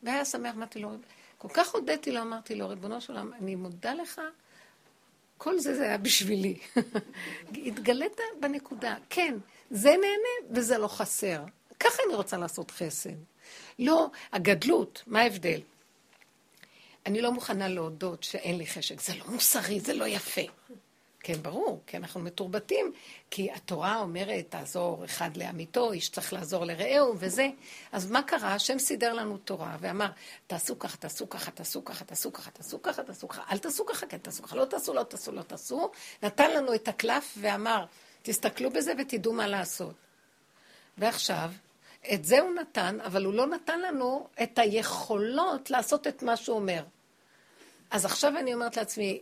והיה 0.02 0.24
שמח, 0.24 0.54
אמרתי 0.54 0.78
לו, 0.78 0.90
כל 1.38 1.48
כך 1.54 1.74
הודיתי 1.74 2.12
לו, 2.12 2.20
אמרתי 2.20 2.54
לו, 2.54 2.68
ריבונו 2.68 3.00
של 3.00 3.12
עולם, 3.12 3.32
אני 3.32 3.54
מודה 3.54 3.94
לך, 3.94 4.20
כל 5.38 5.58
זה 5.58 5.74
זה 5.74 5.82
היה 5.82 5.98
בשבילי. 5.98 6.58
התגלית 7.66 8.20
בנקודה. 8.40 8.96
כן, 9.10 9.34
זה 9.70 9.90
נהנה 9.90 10.58
וזה 10.58 10.78
לא 10.78 10.88
חסר. 10.88 11.44
ככה 11.80 12.02
אני 12.06 12.14
רוצה 12.14 12.36
לעשות 12.36 12.70
חסד. 12.70 13.10
לא, 13.78 14.06
הגדלות, 14.32 15.02
מה 15.06 15.20
ההבדל? 15.20 15.60
אני 17.06 17.20
לא 17.20 17.32
מוכנה 17.32 17.68
להודות 17.68 18.22
שאין 18.22 18.58
לי 18.58 18.66
חשק. 18.66 19.00
זה 19.00 19.12
לא 19.14 19.24
מוסרי, 19.28 19.80
זה 19.80 19.94
לא 19.94 20.04
יפה. 20.04 20.42
כן, 21.20 21.42
ברור, 21.42 21.82
כי 21.86 21.96
אנחנו 21.96 22.20
מתורבתים, 22.20 22.92
כי 23.30 23.50
התורה 23.52 24.00
אומרת, 24.00 24.44
תעזור 24.48 25.04
אחד 25.04 25.36
לעמיתו, 25.36 25.92
איש 25.92 26.08
צריך 26.08 26.32
לעזור 26.32 26.64
לרעהו 26.64 27.14
וזה. 27.18 27.48
אז 27.92 28.10
מה 28.10 28.22
קרה? 28.22 28.54
השם 28.54 28.78
סידר 28.78 29.12
לנו 29.12 29.38
תורה 29.38 29.76
ואמר, 29.80 30.10
תעשו 30.46 30.78
ככה, 30.78 30.96
תעשו 30.96 31.28
ככה, 31.28 31.50
תעשו 31.50 31.84
ככה, 31.84 32.04
תעשו 32.04 32.32
ככה, 32.32 32.50
תעשו 32.50 32.82
ככה, 32.82 33.02
תעשו 33.02 33.28
ככה, 33.28 33.42
אל 33.52 33.58
תעשו 33.58 33.86
ככה, 33.86 34.06
כן 34.06 34.18
תעשו 34.18 34.42
ככה, 34.42 34.56
לא 34.56 34.64
תעשו, 34.64 34.94
לא 34.94 35.02
תעשו, 35.02 35.32
לא 35.32 35.42
תעשו. 35.42 35.90
נתן 36.22 36.50
לנו 36.50 36.74
את 36.74 36.88
הקלף 36.88 37.38
ואמר, 37.40 37.84
תסתכלו 38.22 38.70
בזה 38.70 38.92
ותדעו 38.98 39.32
מה 39.32 39.46
לעשות. 39.46 39.94
ועכשיו, 40.98 41.50
את 42.14 42.24
זה 42.24 42.40
הוא 42.40 42.54
נתן, 42.54 42.98
אבל 43.00 43.24
הוא 43.24 43.34
לא 43.34 43.46
נתן 43.46 43.80
לנו 43.80 44.26
את 44.42 44.58
היכולות 44.58 45.70
לעשות 45.70 46.06
את 46.06 46.22
מה 46.22 46.36
שהוא 46.36 46.56
אומר. 46.56 46.82
אז 47.90 48.04
עכשיו 48.04 48.38
אני 48.38 48.54
אומרת 48.54 48.76
לעצמי, 48.76 49.20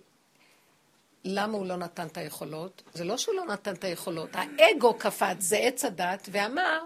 למה 1.24 1.58
הוא 1.58 1.66
לא 1.66 1.76
נתן 1.76 2.06
את 2.06 2.16
היכולות? 2.16 2.82
זה 2.94 3.04
לא 3.04 3.16
שהוא 3.16 3.34
לא 3.34 3.44
נתן 3.44 3.74
את 3.74 3.84
היכולות, 3.84 4.30
האגו 4.32 4.94
קפץ, 4.94 5.36
זה 5.38 5.56
עץ 5.56 5.84
הדת, 5.84 6.28
ואמר, 6.32 6.84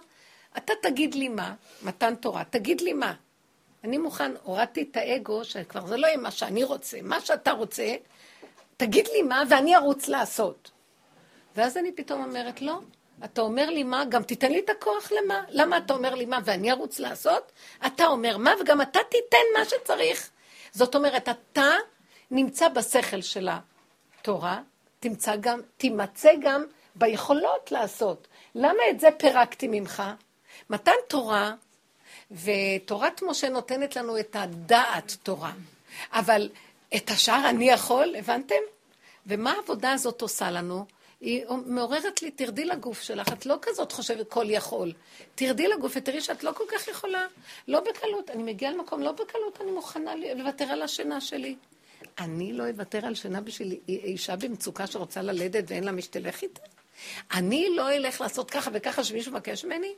אתה 0.57 0.73
תגיד 0.83 1.15
לי 1.15 1.29
מה, 1.29 1.55
מתן 1.83 2.15
תורה, 2.15 2.45
תגיד 2.45 2.81
לי 2.81 2.93
מה. 2.93 3.15
אני 3.85 3.99
מוכן, 3.99 4.33
הורדתי 4.43 4.83
את 4.91 4.97
האגו, 4.97 5.45
שכבר 5.45 5.87
זה 5.87 5.97
לא 5.97 6.07
יהיה 6.07 6.17
מה 6.17 6.31
שאני 6.31 6.65
רוצה, 6.65 6.99
מה 7.03 7.21
שאתה 7.21 7.53
רוצה, 7.53 7.95
תגיד 8.77 9.09
לי 9.09 9.23
מה, 9.23 9.43
ואני 9.51 9.77
ארוץ 9.77 10.09
לעשות. 10.09 10.71
ואז 11.57 11.77
אני 11.77 11.93
פתאום 11.93 12.23
אומרת, 12.25 12.63
לא, 12.63 12.81
אתה 13.25 13.41
אומר 13.41 13.71
לי 13.71 13.83
מה, 13.83 14.05
גם 14.09 14.23
תיתן 14.23 14.53
לי 14.53 14.59
את 14.59 14.71
הכוח 14.71 15.13
למה. 15.13 15.45
למה 15.49 15.77
אתה 15.77 15.95
אומר 15.95 16.15
לי 16.15 16.25
מה 16.25 16.39
ואני 16.45 16.73
ארוץ 16.73 16.99
לעשות? 16.99 17.53
אתה 17.87 18.07
אומר 18.07 18.37
מה, 18.37 18.53
וגם 18.61 18.83
אתה 18.83 18.99
תיתן 19.11 19.59
מה 19.59 19.65
שצריך. 19.65 20.31
זאת 20.73 20.95
אומרת, 20.95 21.29
אתה 21.29 21.71
נמצא 22.31 22.69
בשכל 22.69 23.23
של 23.23 23.49
התורה, 24.19 24.61
תמצא 25.01 25.37
גם, 25.37 25.61
תימצא 25.77 26.31
גם 26.43 26.65
ביכולות 26.95 27.73
לעשות. 27.73 28.29
למה 28.55 28.83
את 28.91 29.01
זה 29.01 29.09
פירקתי 29.19 29.69
ממך? 29.71 30.03
מתן 30.71 30.93
תורה, 31.09 31.53
ותורת 32.31 33.23
משה 33.23 33.49
נותנת 33.49 33.97
לנו 33.97 34.19
את 34.21 34.37
הדעת 34.39 35.17
תורה, 35.23 35.53
אבל 36.13 36.49
את 36.97 37.11
השאר 37.11 37.49
אני 37.49 37.71
יכול, 37.71 38.15
הבנתם? 38.19 38.55
ומה 39.27 39.53
העבודה 39.53 39.93
הזאת 39.93 40.23
עושה 40.23 40.51
לנו? 40.51 40.85
היא 41.21 41.45
מעוררת 41.67 42.23
לי, 42.23 42.31
תרדי 42.31 42.65
לגוף 42.65 43.03
שלך, 43.03 43.29
את 43.33 43.47
לא 43.47 43.57
כזאת 43.63 43.93
חושבת 43.93 44.29
כל 44.29 44.47
יכול. 44.49 44.93
תרדי 45.35 45.69
לגוף 45.69 45.93
ותראי 45.97 46.21
שאת 46.21 46.45
לא 46.45 46.53
כל 46.53 46.65
כך 46.73 46.89
יכולה, 46.89 47.27
לא 47.69 47.81
בקלות. 47.81 48.31
אני 48.31 48.43
מגיעה 48.43 48.73
למקום, 48.73 49.03
לא 49.03 49.13
בקלות, 49.13 49.61
אני 49.61 49.71
מוכנה 49.71 50.15
לוותר 50.37 50.65
על 50.65 50.83
השינה 50.83 51.21
שלי. 51.21 51.57
אני 52.19 52.53
לא 52.53 52.69
אוותר 52.69 53.07
על 53.07 53.15
שינה 53.15 53.41
בשביל 53.41 53.77
אישה 53.89 54.37
במצוקה 54.37 54.87
שרוצה 54.87 55.23
ללדת 55.23 55.65
ואין 55.67 55.85
לה 55.85 55.93
מי 55.93 56.03
שתלך 56.03 56.43
איתה? 56.43 56.61
אני 57.33 57.69
לא 57.77 57.91
אלך 57.91 58.21
לעשות 58.21 58.51
ככה 58.51 58.71
וככה 58.75 59.05
שמישהו 59.05 59.33
מבקש 59.33 59.65
ממני? 59.65 59.95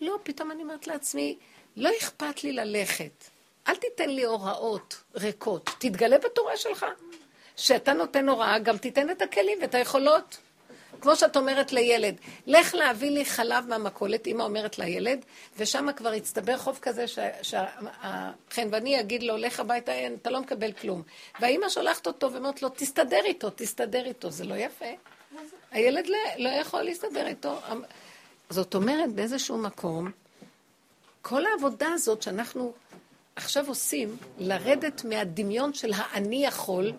לא, 0.00 0.18
פתאום 0.22 0.50
אני 0.50 0.62
אומרת 0.62 0.86
לעצמי, 0.86 1.38
לא 1.76 1.90
אכפת 2.00 2.44
לי 2.44 2.52
ללכת. 2.52 3.24
אל 3.68 3.76
תיתן 3.76 4.10
לי 4.10 4.24
הוראות 4.24 4.96
ריקות. 5.14 5.70
תתגלה 5.78 6.18
בתורה 6.18 6.56
שלך. 6.56 6.86
שאתה 7.56 7.92
נותן 7.92 8.28
הוראה, 8.28 8.58
גם 8.58 8.78
תיתן 8.78 9.10
את 9.10 9.22
הכלים 9.22 9.58
ואת 9.60 9.74
היכולות. 9.74 10.36
כמו 11.04 11.16
שאת 11.16 11.36
אומרת 11.36 11.72
לילד, 11.72 12.14
לך 12.46 12.74
להביא 12.74 13.10
לי 13.10 13.24
חלב 13.24 13.64
מהמכולת, 13.68 14.26
אמא 14.26 14.42
אומרת 14.42 14.78
לילד, 14.78 15.24
ושם 15.58 15.88
כבר 15.96 16.12
הצטבר 16.12 16.58
חוב 16.58 16.78
כזה, 16.82 17.04
שהחנווני 17.42 18.94
יגיד 18.94 19.22
לו, 19.22 19.36
לך 19.36 19.60
הביתה, 19.60 19.92
אתה 20.14 20.30
לא 20.30 20.40
מקבל 20.40 20.72
כלום. 20.72 21.02
והאמא 21.40 21.68
שולחת 21.68 22.06
אותו 22.06 22.32
ואומרת 22.32 22.62
לו, 22.62 22.68
תסתדר 22.68 23.20
איתו, 23.24 23.50
תסתדר 23.54 24.06
איתו. 24.06 24.30
זה 24.30 24.44
לא 24.44 24.54
יפה. 24.54 24.84
הילד 25.70 26.06
לא, 26.06 26.18
לא 26.38 26.48
יכול 26.48 26.82
להסתדר 26.82 27.26
איתו. 27.26 27.58
זאת 28.50 28.74
אומרת, 28.74 29.12
באיזשהו 29.12 29.58
מקום, 29.58 30.10
כל 31.22 31.46
העבודה 31.46 31.88
הזאת 31.92 32.22
שאנחנו 32.22 32.72
עכשיו 33.36 33.68
עושים, 33.68 34.16
לרדת 34.38 35.04
מהדמיון 35.04 35.74
של 35.74 35.92
האני 35.96 36.44
יכול, 36.46 36.92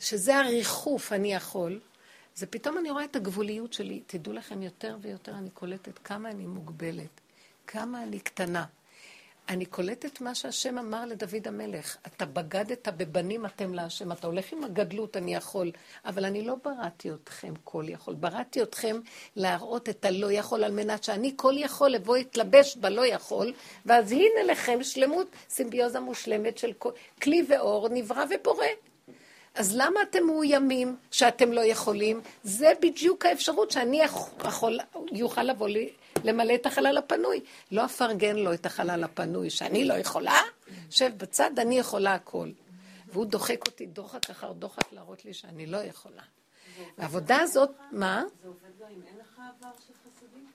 שזה 0.00 0.38
הריחוף 0.38 1.12
אני 1.12 1.34
יכול, 1.34 1.80
זה 2.34 2.46
פתאום 2.46 2.78
אני 2.78 2.90
רואה 2.90 3.04
את 3.04 3.16
הגבוליות 3.16 3.72
שלי. 3.72 4.02
תדעו 4.06 4.32
לכם, 4.32 4.62
יותר 4.62 4.96
ויותר 5.00 5.32
אני 5.32 5.50
קולטת 5.50 5.98
כמה 5.98 6.30
אני 6.30 6.46
מוגבלת, 6.46 7.20
כמה 7.66 8.02
אני 8.02 8.20
קטנה. 8.20 8.64
אני 9.48 9.66
קולטת 9.66 10.20
מה 10.20 10.34
שהשם 10.34 10.78
אמר 10.78 11.06
לדוד 11.06 11.48
המלך. 11.48 11.96
אתה 12.06 12.26
בגדת 12.26 12.88
בבנים 12.88 13.46
אתם 13.46 13.74
להשם. 13.74 14.12
אתה 14.12 14.26
הולך 14.26 14.52
עם 14.52 14.64
הגדלות, 14.64 15.16
אני 15.16 15.34
יכול, 15.34 15.72
אבל 16.04 16.24
אני 16.24 16.42
לא 16.42 16.56
בראתי 16.64 17.10
אתכם 17.12 17.54
כל 17.64 17.84
יכול. 17.88 18.14
בראתי 18.14 18.62
אתכם 18.62 19.00
להראות 19.36 19.88
את 19.88 20.04
הלא 20.04 20.32
יכול, 20.32 20.64
על 20.64 20.72
מנת 20.72 21.04
שאני 21.04 21.32
כל 21.36 21.54
יכול 21.56 21.90
לבוא 21.90 22.16
להתלבש 22.16 22.76
בלא 22.76 23.06
יכול, 23.06 23.52
ואז 23.86 24.12
הנה 24.12 24.42
לכם 24.46 24.82
שלמות, 24.82 25.26
סימביוזה 25.48 26.00
מושלמת 26.00 26.58
של 26.58 26.72
כלי 27.22 27.46
ואור, 27.48 27.88
נברא 27.88 28.24
ובורא. 28.30 28.66
אז 29.60 29.76
למה 29.76 30.02
אתם 30.02 30.26
מאוימים 30.26 30.96
שאתם 31.10 31.52
לא 31.52 31.60
יכולים? 31.60 32.20
זה 32.42 32.72
בדיוק 32.82 33.26
האפשרות 33.26 33.70
שאני 33.70 34.02
יכול, 34.02 34.78
יוכל 35.12 35.42
לבוא 35.42 35.68
לי, 35.68 35.92
למלא 36.24 36.54
את 36.54 36.66
החלל 36.66 36.98
הפנוי. 36.98 37.40
לא 37.72 37.84
אפרגן 37.84 38.36
לו 38.36 38.54
את 38.54 38.66
החלל 38.66 39.04
הפנוי, 39.04 39.50
שאני 39.50 39.84
לא 39.84 39.94
יכולה, 39.94 40.40
שב 40.90 41.12
בצד, 41.16 41.58
אני 41.58 41.78
יכולה 41.78 42.14
הכל. 42.14 42.50
והוא 43.06 43.26
דוחק 43.26 43.66
אותי 43.66 43.86
דוחק 43.86 44.30
אחר 44.30 44.52
דוחק 44.52 44.92
להראות 44.92 45.24
לי 45.24 45.34
שאני 45.34 45.66
לא 45.66 45.76
יכולה. 45.76 46.22
העבודה 46.98 47.40
הזאת, 47.40 47.70
מה? 47.92 48.22
זה 48.42 48.48
עובד 48.48 48.68
גם 48.80 48.88
אם 48.90 49.02
אין 49.06 49.18
לך 49.18 49.40
עבר 49.58 49.70
של 49.86 49.92
חסדים? 50.04 50.50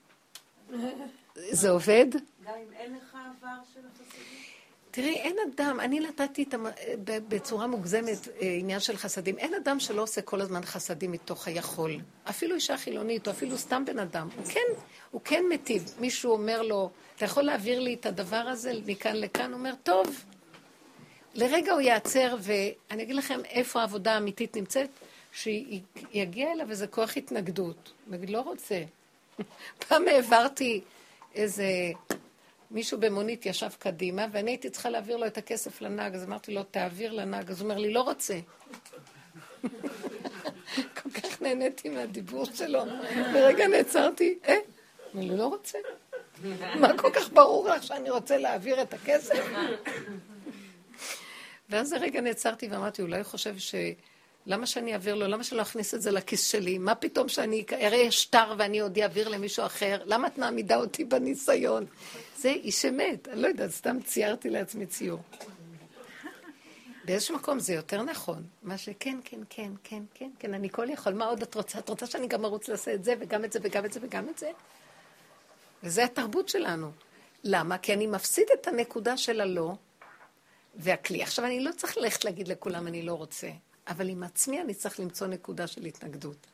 זה 1.52 1.70
עובד? 1.70 2.06
גם 2.44 2.54
אם 2.66 2.72
אין 2.72 2.96
לך 2.96 3.16
עבר 3.26 3.56
של 3.74 3.80
חסדים? 3.94 4.45
תראי, 4.96 5.14
אין 5.14 5.36
אדם, 5.54 5.80
אני 5.80 6.00
נתתי 6.00 6.42
את 6.42 6.54
המ... 6.54 6.66
בצורה 7.04 7.66
מוגזמת 7.66 8.28
אה, 8.28 8.56
עניין 8.60 8.80
של 8.80 8.96
חסדים. 8.96 9.38
אין 9.38 9.54
אדם 9.54 9.80
שלא 9.80 10.02
עושה 10.02 10.22
כל 10.22 10.40
הזמן 10.40 10.64
חסדים 10.64 11.12
מתוך 11.12 11.48
היכול. 11.48 12.00
אפילו 12.30 12.54
אישה 12.54 12.76
חילונית, 12.76 13.26
או 13.26 13.32
אפילו 13.32 13.58
סתם 13.58 13.84
בן 13.84 13.98
אדם. 13.98 14.28
הוא 14.36 14.44
כן, 14.44 14.60
הוא 15.10 15.20
כן 15.24 15.44
מטיב. 15.50 15.94
מישהו 16.00 16.32
אומר 16.32 16.62
לו, 16.62 16.90
אתה 17.16 17.24
יכול 17.24 17.42
להעביר 17.42 17.80
לי 17.80 17.94
את 17.94 18.06
הדבר 18.06 18.36
הזה 18.36 18.72
מכאן 18.86 19.16
לכאן? 19.16 19.52
הוא 19.52 19.58
אומר, 19.58 19.74
טוב. 19.82 20.24
לרגע 21.34 21.72
הוא 21.72 21.80
ייעצר, 21.80 22.36
ואני 22.40 23.02
אגיד 23.02 23.16
לכם 23.16 23.40
איפה 23.44 23.80
העבודה 23.80 24.14
האמיתית 24.14 24.56
נמצאת, 24.56 24.90
שיגיע 25.32 26.52
אליו 26.52 26.70
איזה 26.70 26.86
כוח 26.86 27.16
התנגדות. 27.16 27.92
הוא 28.06 28.16
לא 28.28 28.40
רוצה. 28.40 28.82
פעם 29.88 30.08
העברתי 30.08 30.80
איזה 31.34 31.64
מישהו 32.70 33.00
במונית 33.00 33.46
ישב 33.46 33.70
קדימה, 33.78 34.26
ואני 34.32 34.50
הייתי 34.50 34.70
צריכה 34.70 34.90
להעביר 34.90 35.16
לו 35.16 35.26
את 35.26 35.38
הכסף 35.38 35.80
לנהג, 35.80 36.14
אז 36.14 36.24
אמרתי 36.24 36.54
לו, 36.54 36.62
תעביר 36.62 37.12
לנהג. 37.12 37.50
אז 37.50 37.60
הוא 37.60 37.70
אומר 37.70 37.80
לי, 37.80 37.92
לא 37.92 38.00
רוצה. 38.00 38.38
כל 41.02 41.10
כך 41.10 41.42
נהניתי 41.42 41.88
מהדיבור 41.88 42.44
שלו. 42.54 42.84
לרגע 43.34 43.68
נעצרתי, 43.68 44.38
אה? 44.48 44.54
אמר 45.14 45.22
לי, 45.22 45.36
לא 45.36 45.46
רוצה. 45.46 45.78
מה 46.80 46.98
כל 46.98 47.10
כך 47.14 47.32
ברור 47.32 47.68
לך 47.68 47.82
שאני 47.82 48.10
רוצה 48.10 48.38
להעביר 48.38 48.82
את 48.82 48.94
הכסף? 48.94 49.46
ואז 51.70 51.92
הרגע 51.92 52.20
נעצרתי 52.20 52.68
ואמרתי, 52.68 53.02
אולי 53.02 53.16
הוא 53.16 53.24
חושב 53.24 53.58
ש... 53.58 53.74
למה 54.46 54.66
שאני 54.66 54.92
אעביר 54.92 55.14
לו? 55.14 55.26
למה 55.26 55.44
שלא 55.44 55.62
אכניס 55.62 55.94
את 55.94 56.02
זה 56.02 56.10
לכיס 56.10 56.46
שלי? 56.46 56.78
מה 56.78 56.94
פתאום 56.94 57.28
שאני 57.28 57.64
אראה 57.72 58.10
שטר 58.10 58.54
ואני 58.58 58.80
עוד 58.80 58.98
אעביר 58.98 59.28
למישהו 59.28 59.66
אחר? 59.66 60.02
למה 60.04 60.28
את 60.28 60.38
מעמידה 60.38 60.76
אותי 60.76 61.04
בניסיון? 61.04 61.86
זה 62.36 62.48
איש 62.48 62.84
אמת, 62.84 63.28
אני 63.28 63.42
לא 63.42 63.48
יודעת, 63.48 63.70
סתם 63.70 63.96
ציירתי 64.04 64.50
לעצמי 64.50 64.86
ציור. 64.86 65.20
באיזשהו 67.04 67.36
מקום 67.36 67.58
זה 67.58 67.74
יותר 67.74 68.02
נכון. 68.02 68.44
מה 68.62 68.78
שכן, 68.78 69.18
כן, 69.24 69.40
כן, 69.48 69.72
כן, 69.84 70.02
כן, 70.14 70.30
כן, 70.38 70.54
אני 70.54 70.70
כל 70.70 70.90
יכול. 70.90 71.12
מה 71.12 71.24
עוד 71.24 71.42
את 71.42 71.54
רוצה? 71.54 71.78
את 71.78 71.88
רוצה 71.88 72.06
שאני 72.06 72.26
גם 72.26 72.44
ארוץ 72.44 72.68
לעשות 72.68 72.94
את 72.94 73.04
זה, 73.04 73.14
וגם 73.20 73.44
את 73.44 73.52
זה, 73.52 73.58
וגם 73.62 73.84
את 73.84 73.92
זה, 73.92 74.00
וגם 74.02 74.28
את 74.28 74.38
זה? 74.38 74.50
וזה 75.82 76.04
התרבות 76.04 76.48
שלנו. 76.48 76.90
למה? 77.44 77.78
כי 77.78 77.92
אני 77.92 78.06
מפסיד 78.06 78.46
את 78.54 78.68
הנקודה 78.68 79.16
של 79.16 79.40
הלא 79.40 79.72
והכלי. 80.74 81.22
עכשיו, 81.22 81.44
אני 81.44 81.60
לא 81.60 81.70
צריך 81.72 81.96
ללכת 81.96 82.24
להגיד 82.24 82.48
לכולם, 82.48 82.86
אני 82.86 83.02
לא 83.02 83.14
רוצה. 83.14 83.48
אבל 83.88 84.08
עם 84.08 84.22
עצמי 84.22 84.60
אני 84.60 84.74
צריך 84.74 85.00
למצוא 85.00 85.26
נקודה 85.26 85.66
של 85.66 85.84
התנגדות. 85.84 86.46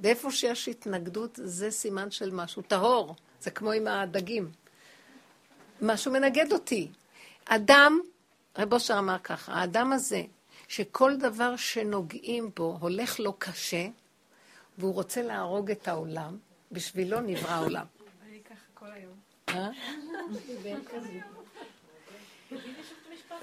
ואיפה 0.00 0.30
שיש 0.30 0.68
התנגדות, 0.68 1.38
זה 1.42 1.70
סימן 1.70 2.10
של 2.10 2.30
משהו 2.30 2.62
טהור. 2.62 3.14
זה 3.40 3.50
כמו 3.50 3.72
עם 3.72 3.86
הדגים. 3.86 4.50
משהו 5.82 6.12
מנגד 6.12 6.52
אותי. 6.52 6.90
אדם, 7.44 8.00
רב 8.58 8.72
אושר 8.72 8.98
אמר 8.98 9.18
ככה, 9.18 9.52
האדם 9.52 9.92
הזה, 9.92 10.22
שכל 10.68 11.16
דבר 11.16 11.56
שנוגעים 11.56 12.50
בו 12.56 12.78
הולך 12.80 13.20
לו 13.20 13.32
קשה, 13.38 13.86
והוא 14.78 14.94
רוצה 14.94 15.22
להרוג 15.22 15.70
את 15.70 15.88
העולם, 15.88 16.38
בשבילו 16.72 17.20
נברא 17.20 17.50
העולם. 17.50 17.86
אני 18.28 18.40
ככה 18.44 18.64
כל 18.74 18.86
היום. 18.92 19.14
אה? 19.48 19.70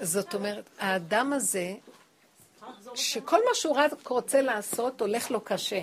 זאת 0.00 0.34
אומרת, 0.34 0.68
האדם 0.78 1.32
הזה, 1.32 1.74
שכל 2.94 3.38
מה 3.48 3.54
שהוא 3.54 3.76
רק 3.76 4.08
רוצה 4.08 4.42
לעשות, 4.42 5.00
הולך 5.00 5.30
לו 5.30 5.40
קשה. 5.40 5.80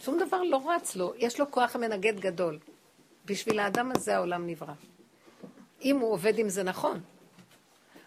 שום 0.00 0.18
דבר 0.26 0.42
לא 0.42 0.70
רץ 0.70 0.96
לו, 0.96 1.12
יש 1.16 1.40
לו 1.40 1.50
כוח 1.50 1.76
המנגד 1.76 2.20
גדול. 2.20 2.58
בשביל 3.24 3.58
האדם 3.58 3.92
הזה 3.94 4.16
העולם 4.16 4.46
נברא. 4.46 4.72
אם 5.82 5.98
הוא 5.98 6.12
עובד 6.12 6.38
עם 6.38 6.48
זה 6.48 6.62
נכון. 6.62 7.00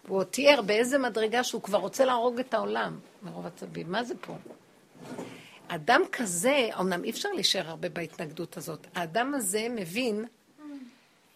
הוא 0.08 0.18
עוד 0.18 0.26
תיאר 0.26 0.62
באיזה 0.62 0.98
מדרגה 0.98 1.44
שהוא 1.44 1.62
כבר 1.62 1.78
רוצה 1.78 2.04
להרוג 2.04 2.38
את 2.38 2.54
העולם, 2.54 2.98
מרוב 3.22 3.46
עצבים. 3.46 3.92
מה 3.92 4.04
זה 4.04 4.14
פה? 4.20 4.34
אדם 5.68 6.02
כזה, 6.12 6.68
אמנם 6.80 7.04
אי 7.04 7.10
אפשר 7.10 7.28
להישאר 7.34 7.68
הרבה 7.68 7.88
בהתנגדות 7.88 8.56
הזאת, 8.56 8.86
האדם 8.94 9.34
הזה 9.34 9.66
מבין, 9.70 10.24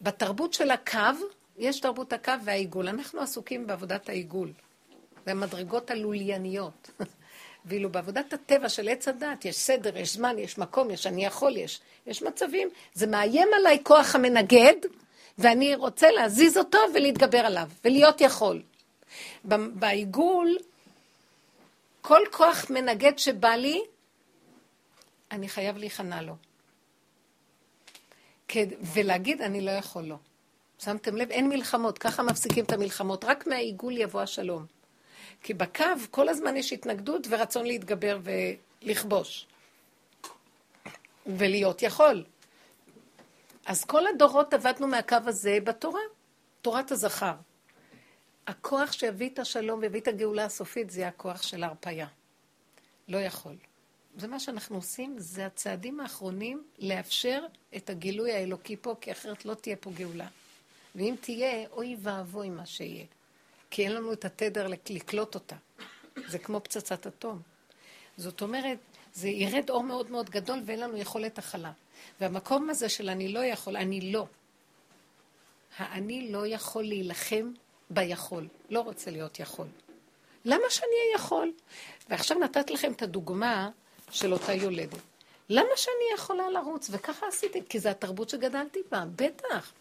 בתרבות 0.01 0.55
של 0.55 0.70
הקו, 0.70 1.26
יש 1.59 1.80
תרבות 1.80 2.12
הקו 2.12 2.32
והעיגול. 2.45 2.88
אנחנו 2.88 3.20
עסוקים 3.20 3.66
בעבודת 3.66 4.09
העיגול. 4.09 4.53
והמדרגות 5.31 5.91
הלולייניות. 5.91 6.91
ואילו 7.64 7.91
בעבודת 7.91 8.33
הטבע 8.33 8.68
של 8.68 8.89
עץ 8.89 9.09
הדת 9.09 9.45
יש 9.45 9.57
סדר, 9.57 9.97
יש 9.97 10.14
זמן, 10.14 10.39
יש 10.39 10.59
מקום, 10.59 10.91
יש 10.91 11.07
אני 11.07 11.24
יכול, 11.24 11.57
יש, 11.57 11.81
יש 12.07 12.22
מצבים. 12.22 12.68
זה 12.95 13.07
מאיים 13.07 13.49
עליי 13.59 13.78
כוח 13.83 14.14
המנגד, 14.14 14.74
ואני 15.39 15.74
רוצה 15.74 16.11
להזיז 16.11 16.59
אותו 16.59 16.78
ולהתגבר 16.95 17.39
עליו, 17.39 17.68
ולהיות 17.85 18.20
יכול. 18.20 18.62
בעיגול, 19.45 20.57
כל 22.01 22.20
כוח 22.31 22.70
מנגד 22.70 23.18
שבא 23.18 23.49
לי, 23.49 23.81
אני 25.31 25.49
חייב 25.49 25.76
להיכנע 25.76 26.22
לו. 26.22 26.35
ולהגיד, 28.95 29.43
אני 29.43 29.61
לא 29.61 29.70
יכול 29.70 30.03
לו. 30.03 30.18
שמתם 30.78 31.16
לב? 31.16 31.31
אין 31.31 31.49
מלחמות, 31.49 31.99
ככה 31.99 32.22
מפסיקים 32.22 32.64
את 32.64 32.72
המלחמות, 32.72 33.24
רק 33.24 33.47
מהעיגול 33.47 33.97
יבוא 33.97 34.20
השלום. 34.20 34.80
כי 35.43 35.55
בקו 35.55 35.84
כל 36.11 36.28
הזמן 36.28 36.57
יש 36.57 36.72
התנגדות 36.72 37.26
ורצון 37.30 37.66
להתגבר 37.66 38.18
ולכבוש. 38.22 39.47
ולהיות 41.26 41.82
יכול. 41.82 42.24
אז 43.66 43.84
כל 43.84 44.07
הדורות 44.07 44.55
עבדנו 44.55 44.86
מהקו 44.86 45.16
הזה 45.26 45.59
בתורה, 45.64 46.01
תורת 46.62 46.91
הזכר. 46.91 47.34
הכוח 48.47 48.93
שיביא 48.93 49.28
את 49.28 49.38
השלום 49.38 49.80
ויביא 49.80 50.01
את 50.01 50.09
הגאולה 50.09 50.45
הסופית 50.45 50.91
זה 50.91 51.09
הכוח 51.09 51.43
של 51.43 51.64
ההרפאיה. 51.64 52.07
לא 53.09 53.18
יכול. 53.18 53.57
זה 54.16 54.28
מה 54.28 54.41
שאנחנו 54.41 54.76
עושים, 54.76 55.14
זה 55.18 55.47
הצעדים 55.47 56.01
האחרונים 56.01 56.64
לאפשר 56.78 57.43
את 57.76 57.91
הגילוי 57.91 58.32
האלוקי 58.32 58.76
פה, 58.76 58.95
כי 59.01 59.12
אחרת 59.12 59.45
לא 59.45 59.55
תהיה 59.55 59.76
פה 59.76 59.91
גאולה. 59.91 60.26
ואם 60.95 61.14
תהיה, 61.20 61.68
אוי 61.68 61.97
ואבוי 62.03 62.51
מה 62.51 62.66
שיהיה. 62.66 63.05
כי 63.71 63.85
אין 63.85 63.93
לנו 63.93 64.12
את 64.12 64.25
התדר 64.25 64.66
לקלוט 64.91 65.35
אותה. 65.35 65.57
זה 66.27 66.39
כמו 66.39 66.61
פצצת 66.61 67.07
אטום. 67.07 67.41
זאת 68.16 68.43
אומרת, 68.43 68.79
זה 69.14 69.29
ירד 69.29 69.71
אור 69.71 69.83
מאוד 69.83 70.11
מאוד 70.11 70.31
גדול 70.31 70.62
ואין 70.66 70.81
לנו 70.81 70.97
יכולת 70.97 71.39
הכלה. 71.39 71.73
והמקום 72.21 72.71
הזה 72.71 72.89
של 72.89 73.09
אני 73.09 73.29
לא 73.29 73.41
יכול, 73.45 73.77
אני 73.77 74.12
לא. 74.12 74.27
האני 75.79 76.33
לא 76.33 76.47
יכול 76.47 76.85
להילחם 76.85 77.53
ביכול, 77.91 78.49
לא 78.71 78.81
רוצה 78.81 79.11
להיות 79.11 79.41
יכול. 79.41 79.66
למה 80.45 80.64
שאני 80.68 80.93
אהיה 81.05 81.14
יכול? 81.14 81.53
ועכשיו 82.09 82.39
נתת 82.39 82.71
לכם 82.71 82.93
את 82.93 83.03
הדוגמה 83.03 83.71
של 84.11 84.33
אותה 84.33 84.53
יולדת. 84.53 84.99
למה 85.49 85.77
שאני 85.77 86.14
יכולה 86.14 86.51
לרוץ? 86.51 86.89
וככה 86.91 87.29
עשיתי, 87.29 87.62
כי 87.68 87.79
זו 87.79 87.89
התרבות 87.89 88.29
שגדלתי 88.29 88.79
בה, 88.91 89.05
בטח. 89.16 89.73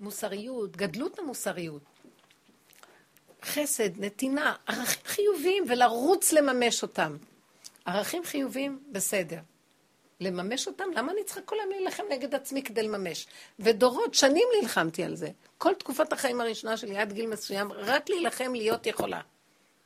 מוסריות, 0.00 0.76
גדלות 0.76 1.18
המוסריות. 1.18 1.82
חסד, 3.44 4.04
נתינה, 4.04 4.54
ערכים 4.66 5.02
חיוביים, 5.04 5.64
ולרוץ 5.68 6.32
לממש 6.32 6.82
אותם. 6.82 7.16
ערכים 7.84 8.24
חיוביים, 8.24 8.82
בסדר. 8.92 9.38
לממש 10.20 10.66
אותם? 10.66 10.84
למה 10.96 11.12
אני 11.12 11.24
צריכה 11.24 11.40
כל 11.40 11.56
היום 11.60 11.70
להילחם 11.70 12.02
נגד 12.10 12.34
עצמי 12.34 12.62
כדי 12.62 12.82
לממש? 12.82 13.26
ודורות, 13.58 14.14
שנים 14.14 14.48
נלחמתי 14.60 15.04
על 15.04 15.16
זה. 15.16 15.30
כל 15.58 15.74
תקופת 15.74 16.12
החיים 16.12 16.40
הראשונה 16.40 16.76
שלי 16.76 16.98
עד 16.98 17.12
גיל 17.12 17.26
מסוים, 17.26 17.72
רק 17.72 18.08
להילחם 18.10 18.54
להיות 18.54 18.86
יכולה. 18.86 19.20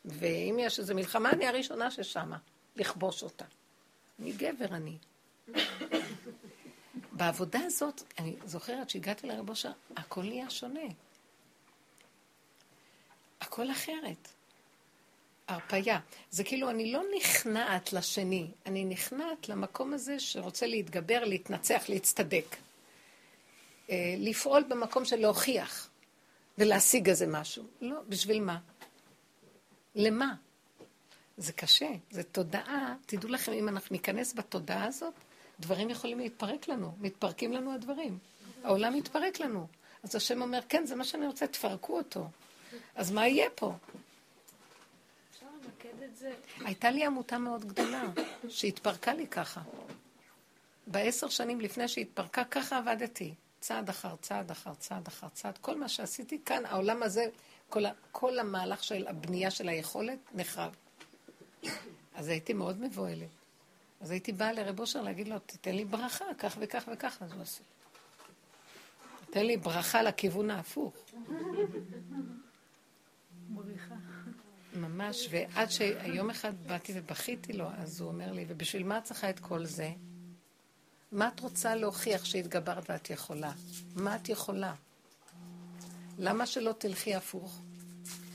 ואם 0.05 0.57
יש 0.61 0.79
איזו 0.79 0.95
מלחמה, 0.95 1.31
אני 1.31 1.47
הראשונה 1.47 1.91
ששמה, 1.91 2.37
לכבוש 2.77 3.23
אותה. 3.23 3.45
אני 4.21 4.33
גבר, 4.33 4.67
אני. 4.71 4.99
בעבודה 7.17 7.61
הזאת, 7.61 8.03
אני 8.19 8.37
זוכרת 8.45 8.91
שהגעתי 8.91 9.27
לרב 9.27 9.49
אושר, 9.49 9.71
הכל 9.97 10.23
נהיה 10.23 10.51
שונה. 10.51 10.89
הכל 13.41 13.71
אחרת. 13.71 14.29
הרפייה. 15.49 16.01
זה 16.31 16.45
כאילו, 16.45 16.71
אני 16.71 16.93
לא 16.93 17.03
נכנעת 17.17 17.93
לשני, 17.93 18.47
אני 18.67 18.85
נכנעת 18.85 19.49
למקום 19.49 19.95
הזה 19.95 20.21
שרוצה 20.21 20.67
להתגבר, 20.67 21.25
להתנצח, 21.25 21.85
להצטדק. 21.89 22.57
אה, 23.91 24.15
לפעול 24.19 24.65
במקום 24.69 25.05
של 25.05 25.17
להוכיח 25.17 25.89
ולהשיג 26.59 27.09
איזה 27.09 27.27
משהו. 27.27 27.65
לא, 27.81 27.97
בשביל 28.09 28.43
מה? 28.43 28.59
למה? 29.95 30.35
זה 31.37 31.53
קשה, 31.53 31.91
זה 32.11 32.23
תודעה. 32.23 32.95
תדעו 33.07 33.31
לכם, 33.31 33.53
אם 33.53 33.69
אנחנו 33.69 33.95
ניכנס 33.95 34.35
בתודעה 34.35 34.85
הזאת, 34.85 35.15
דברים 35.61 35.91
יכולים 35.91 36.19
להתפרק 36.19 36.69
לנו, 36.69 36.95
מתפרקים 36.99 37.53
לנו 37.53 37.75
הדברים. 37.75 38.19
העולם 38.65 38.95
מתפרק 38.95 39.41
לנו. 39.41 39.67
אז 40.03 40.17
השם 40.17 40.43
אומר, 40.43 40.61
כן, 40.69 40.87
זה 40.87 40.97
מה 40.97 41.05
שאני 41.05 41.27
רוצה, 41.27 41.47
תפרקו 41.47 41.97
אותו. 41.97 42.29
אז 42.95 43.11
מה 43.11 43.29
יהיה 43.29 43.51
פה? 43.55 43.73
הייתה 46.65 46.91
לי 46.91 47.07
עמותה 47.07 47.39
מאוד 47.39 47.65
גדולה, 47.65 48.05
שהתפרקה 48.49 49.15
לי 49.15 49.27
ככה. 49.27 49.61
בעשר 50.87 51.29
שנים 51.29 51.61
לפני 51.61 51.89
שהתפרקה, 51.89 52.45
ככה 52.45 52.79
עבדתי. 52.79 53.35
צעד 53.61 53.89
אחר 53.89 54.17
צעד 54.17 54.51
אחר 54.51 54.75
צעד 54.75 55.07
אחר 55.07 55.29
צעד. 55.29 55.59
כל 55.59 55.77
מה 55.77 55.89
שעשיתי 55.89 56.39
כאן, 56.45 56.67
העולם 56.67 57.03
הזה, 57.03 57.27
כל, 57.69 57.83
כל 58.13 58.39
המהלך 58.39 58.85
של 58.85 59.07
הבנייה 59.07 59.51
של 59.51 59.69
היכולת 59.69 60.19
נחרב. 60.35 60.75
אז 62.15 62.29
הייתי 62.29 62.53
מאוד 62.53 62.81
מבוהלת. 62.81 63.29
אז 64.01 64.11
הייתי 64.11 64.33
באה 64.33 64.53
לרב 64.53 64.81
אושר 64.81 65.03
להגיד 65.03 65.29
לו, 65.29 65.39
תתן 65.39 65.75
לי 65.75 65.85
ברכה, 65.85 66.25
כך 66.39 66.57
וכך 66.61 66.85
וכך, 66.93 67.19
אז 67.21 67.33
הוא 67.33 67.43
עושה. 67.43 67.63
תן 69.31 69.47
לי 69.47 69.57
ברכה 69.57 70.03
לכיוון 70.03 70.51
ההפוך. 70.51 70.95
ממש, 74.77 75.29
ועד 75.31 75.71
שיום 75.71 76.31
אחד 76.31 76.53
באתי 76.67 76.93
ובכיתי 76.97 77.53
לו, 77.53 77.67
אז 77.77 78.01
הוא 78.01 78.09
אומר 78.09 78.33
לי, 78.33 78.45
ובשביל 78.49 78.85
מה 78.85 78.99
את 78.99 79.05
צריכה 79.05 79.31
את 79.31 79.41
כל 79.41 79.65
זה? 79.65 79.91
מה 81.13 81.29
את 81.29 81.41
רוצה 81.41 81.75
להוכיח 81.75 82.25
שהתגברת 82.25 82.91
ואת 82.91 83.11
יכולה? 83.11 83.53
מה 83.97 84.17
את 84.17 84.29
יכולה? 84.29 84.75
למה 86.19 86.47
שלא 86.47 86.73
תלכי 86.79 87.15
הפוך 87.15 87.61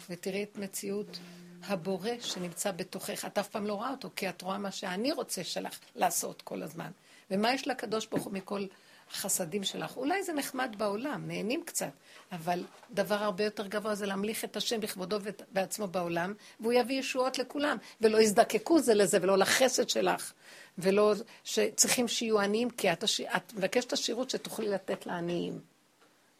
ותראי 0.10 0.44
את 0.44 0.58
מציאות 0.58 1.20
הבורא 1.64 2.10
שנמצא 2.22 2.72
בתוכך? 2.72 3.26
את 3.26 3.38
אף 3.38 3.48
פעם 3.48 3.68
לא 3.68 3.74
רואה 3.74 3.92
אותו, 3.92 4.10
כי 4.16 4.30
את 4.30 4.42
רואה 4.42 4.58
מה 4.58 4.72
שאני 4.72 5.12
רוצה 5.12 5.44
שלך 5.44 5.80
לעשות 5.96 6.42
כל 6.42 6.64
הזמן. 6.64 6.92
ומה 7.32 7.54
יש 7.54 7.68
לקדוש 7.68 8.06
ברוך 8.06 8.24
הוא 8.24 8.34
מכל 8.34 8.66
החסדים 9.12 9.64
שלך? 9.64 9.98
אולי 9.98 10.24
זה 10.24 10.34
נחמד 10.34 10.76
בעולם, 10.78 11.28
נהנים 11.28 11.64
קצת, 11.66 11.92
אבל 12.32 12.64
דבר 12.92 13.16
הרבה 13.16 13.44
יותר 13.44 13.68
גבוה 13.68 13.96
זה 13.96 14.06
להמליך 14.06 14.46
את 14.46 14.58
השם 14.58 14.80
בכבודו 14.80 15.18
ובעצמו 15.22 15.88
בעולם, 15.88 16.34
והוא 16.60 16.74
יביא 16.74 17.00
ישועות 17.00 17.40
לכולם, 17.40 17.78
ולא 18.02 18.22
יזדקקו 18.22 18.80
זה 18.80 18.94
לזה, 18.94 19.18
ולא 19.22 19.38
לחסד 19.38 19.90
שלך, 19.90 20.34
ולא 20.78 21.14
שצריכים 21.44 22.08
שיהיו 22.08 22.40
עניים, 22.40 22.70
כי 22.70 22.94
את, 22.94 23.04
הש... 23.04 23.22
את 23.22 23.54
מבקשת 23.54 23.94
השירות 23.94 24.30
שתוכלי 24.30 24.68
לתת 24.68 25.06
לעניים. 25.06 25.60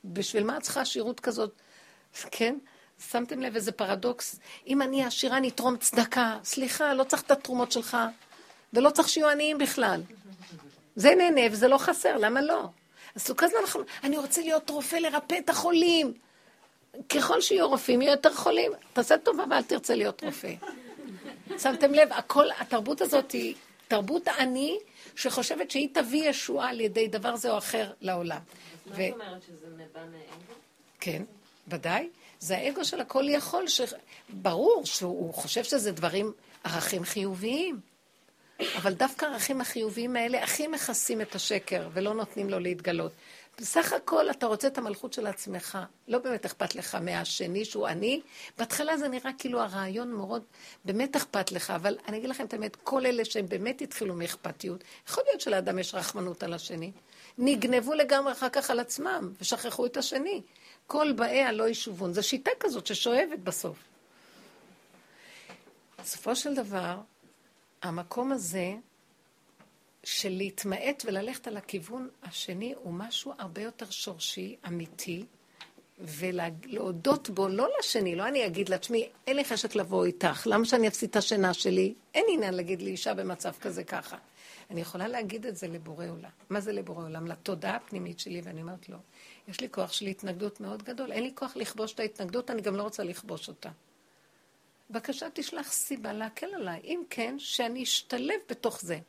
בשביל 0.06 0.44
מה 0.44 0.58
את 0.58 0.62
צריכה 0.62 0.86
שירות 0.86 1.20
כזאת? 1.20 1.54
כן? 2.32 2.58
שמתם 3.10 3.40
לב 3.40 3.56
איזה 3.56 3.72
פרדוקס? 3.72 4.40
אם 4.68 4.82
אני 4.82 5.04
עשירה, 5.06 5.38
אני 5.38 5.50
אתרום 5.50 5.78
צדקה. 5.78 6.38
סליחה, 6.44 6.94
לא 6.94 7.04
צריך 7.04 7.22
את 7.22 7.32
התרומות 7.32 7.72
שלך, 7.72 7.98
ולא 8.74 8.90
צריך 8.90 9.10
שיהיו 9.10 9.30
עניים 9.30 9.58
בכלל. 9.58 10.02
זה 10.96 11.16
נהנה 11.16 11.42
וזה 11.52 11.68
לא 11.68 11.78
חסר, 11.78 12.18
למה 12.18 12.42
לא? 12.42 12.70
אז 13.16 13.32
כל 13.32 13.46
הזמן 13.46 13.60
אנחנו, 13.62 13.82
אני 14.04 14.18
רוצה 14.18 14.42
להיות 14.42 14.70
רופא 14.70 14.96
לרפא 14.96 15.36
את 15.38 15.50
החולים. 15.50 16.14
ככל 17.10 17.42
שיהיו 17.42 17.70
רופאים, 17.70 18.02
יהיו 18.02 18.12
יותר 18.12 18.34
חולים. 18.34 18.72
תעשה 18.94 19.18
טובה 19.18 19.44
ואל 19.50 19.64
תרצה 19.64 19.96
להיות 19.96 20.24
רופא. 20.24 20.54
שמתם 21.58 21.94
לב, 21.94 22.14
הכל, 22.14 22.46
התרבות 22.60 23.02
הזאת 23.02 23.32
היא 23.32 23.56
תרבות 23.88 24.28
עני 24.28 24.80
שחושבת 25.16 25.72
שהיא 25.72 25.90
תביא 25.94 26.30
ישועה 26.30 26.70
על 26.70 26.82
ידי 26.82 27.08
דבר 27.08 27.36
זה 27.36 27.52
או 27.52 27.58
אחר 27.58 27.92
לעולם. 28.02 28.40
מה 28.86 28.96
זאת 28.96 29.00
אומרת 29.14 29.42
שזה 29.44 29.68
מבא 29.68 30.00
מאגו? 30.00 30.54
כן, 31.00 31.24
ודאי. 31.68 32.10
זה 32.42 32.58
האגו 32.58 32.86
של 32.86 33.02
הכל 33.02 33.24
יכול, 33.28 33.66
שברור 33.68 34.82
שהוא 34.86 35.34
חושב 35.34 35.64
שזה 35.64 35.92
דברים, 35.92 36.34
ערכים 36.64 37.04
חיוביים. 37.04 37.80
אבל 38.78 38.94
דווקא 38.94 39.26
הערכים 39.26 39.62
החיוביים 39.62 40.16
האלה 40.16 40.44
הכי 40.44 40.68
מכסים 40.68 41.22
את 41.22 41.36
השקר 41.36 41.90
ולא 41.94 42.14
נותנים 42.14 42.50
לו 42.50 42.60
להתגלות. 42.60 43.12
בסך 43.58 43.94
הכל 43.94 44.30
אתה 44.30 44.46
רוצה 44.46 44.68
את 44.68 44.78
המלכות 44.78 45.14
של 45.14 45.28
עצמך, 45.28 45.78
לא 46.08 46.18
באמת 46.18 46.46
אכפת 46.46 46.76
לך 46.76 46.96
מהשני 46.96 47.66
שהוא 47.66 47.88
אני. 47.88 48.22
בהתחלה 48.58 48.98
זה 48.98 49.08
נראה 49.08 49.32
כאילו 49.38 49.62
הרעיון 49.62 50.12
מאוד, 50.12 50.44
באמת 50.86 51.16
אכפת 51.16 51.52
לך, 51.52 51.72
אבל 51.72 51.98
אני 52.08 52.18
אגיד 52.18 52.30
לכם 52.30 52.46
את 52.46 52.54
האמת, 52.54 52.76
כל 52.76 53.06
אלה 53.06 53.26
שהם 53.26 53.46
באמת 53.46 53.82
התחילו 53.82 54.16
מאכפתיות, 54.16 54.84
יכול 55.10 55.24
להיות 55.28 55.42
שלאדם 55.42 55.80
יש 55.80 55.96
רחמנות 55.96 56.44
על 56.44 56.54
השני. 56.54 56.92
נגנבו 57.38 57.94
לגמרי 57.94 58.32
אחר 58.32 58.50
כך 58.50 58.72
על 58.72 58.80
עצמם, 58.80 59.34
ושכחו 59.42 59.86
את 59.86 59.98
השני. 59.98 60.42
כל 60.92 61.12
באי 61.12 61.44
הלא 61.44 61.70
ישובון. 61.70 62.14
זו 62.14 62.24
שיטה 62.24 62.52
כזאת 62.60 62.88
ששואבת 62.88 63.40
בסוף. 63.40 63.78
בסופו 66.02 66.36
של 66.36 66.56
דבר, 66.56 66.98
המקום 67.82 68.32
הזה 68.32 68.74
של 70.04 70.30
להתמעט 70.30 71.04
וללכת 71.06 71.48
על 71.48 71.58
הכיוון 71.58 72.10
השני 72.24 72.74
הוא 72.78 72.94
משהו 72.94 73.34
הרבה 73.38 73.62
יותר 73.62 73.90
שורשי, 73.90 74.56
אמיתי, 74.68 75.26
ולהודות 76.00 77.30
בו, 77.30 77.48
לא 77.48 77.70
לשני, 77.80 78.16
לא 78.16 78.28
אני 78.28 78.46
אגיד 78.46 78.70
לעצמי, 78.70 79.10
אין 79.28 79.36
לי 79.36 79.46
חשק 79.46 79.76
לבוא 79.76 80.06
איתך, 80.06 80.44
למה 80.46 80.66
שאני 80.66 80.88
אפסיד 80.88 81.10
את 81.10 81.16
השינה 81.16 81.54
שלי? 81.54 81.94
אין 82.14 82.26
עניין 82.30 82.54
להגיד 82.54 82.82
לאישה 82.82 83.14
במצב 83.14 83.52
כזה 83.62 83.84
ככה. 83.84 84.18
אני 84.72 84.82
יכולה 84.82 85.08
להגיד 85.08 85.46
את 85.46 85.56
זה 85.56 85.68
לבורא 85.68 86.06
עולם. 86.06 86.30
מה 86.50 86.60
זה 86.60 86.72
לבורא 86.72 87.04
עולם? 87.04 87.28
לתודעה 87.28 87.76
הפנימית 87.76 88.20
שלי, 88.20 88.42
ואני 88.44 88.62
אומרת 88.62 88.90
לו, 88.90 88.98
יש 89.48 89.62
לי 89.62 89.70
כוח 89.72 89.94
של 89.94 90.06
התנגדות 90.08 90.60
מאוד 90.62 90.84
גדול, 90.84 91.12
אין 91.12 91.24
לי 91.24 91.32
כוח 91.36 91.56
לכבוש 91.56 91.94
את 91.94 92.00
ההתנגדות, 92.00 92.52
אני 92.52 92.62
גם 92.62 92.76
לא 92.76 92.84
רוצה 92.84 93.04
לכבוש 93.04 93.48
אותה. 93.48 93.70
בבקשה 94.90 95.28
תשלח 95.34 95.72
סיבה 95.72 96.14
להקל 96.14 96.54
עליי. 96.56 96.82
אם 96.84 97.04
כן, 97.10 97.36
שאני 97.40 97.84
אשתלב 97.84 98.40
בתוך 98.50 98.82
זה. 98.82 99.00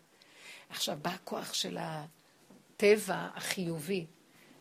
עכשיו, 0.69 0.99
בא 1.03 1.11
הכוח 1.11 1.55
של 1.55 1.79
הטבע 1.81 3.29
החיובי. 3.35 4.07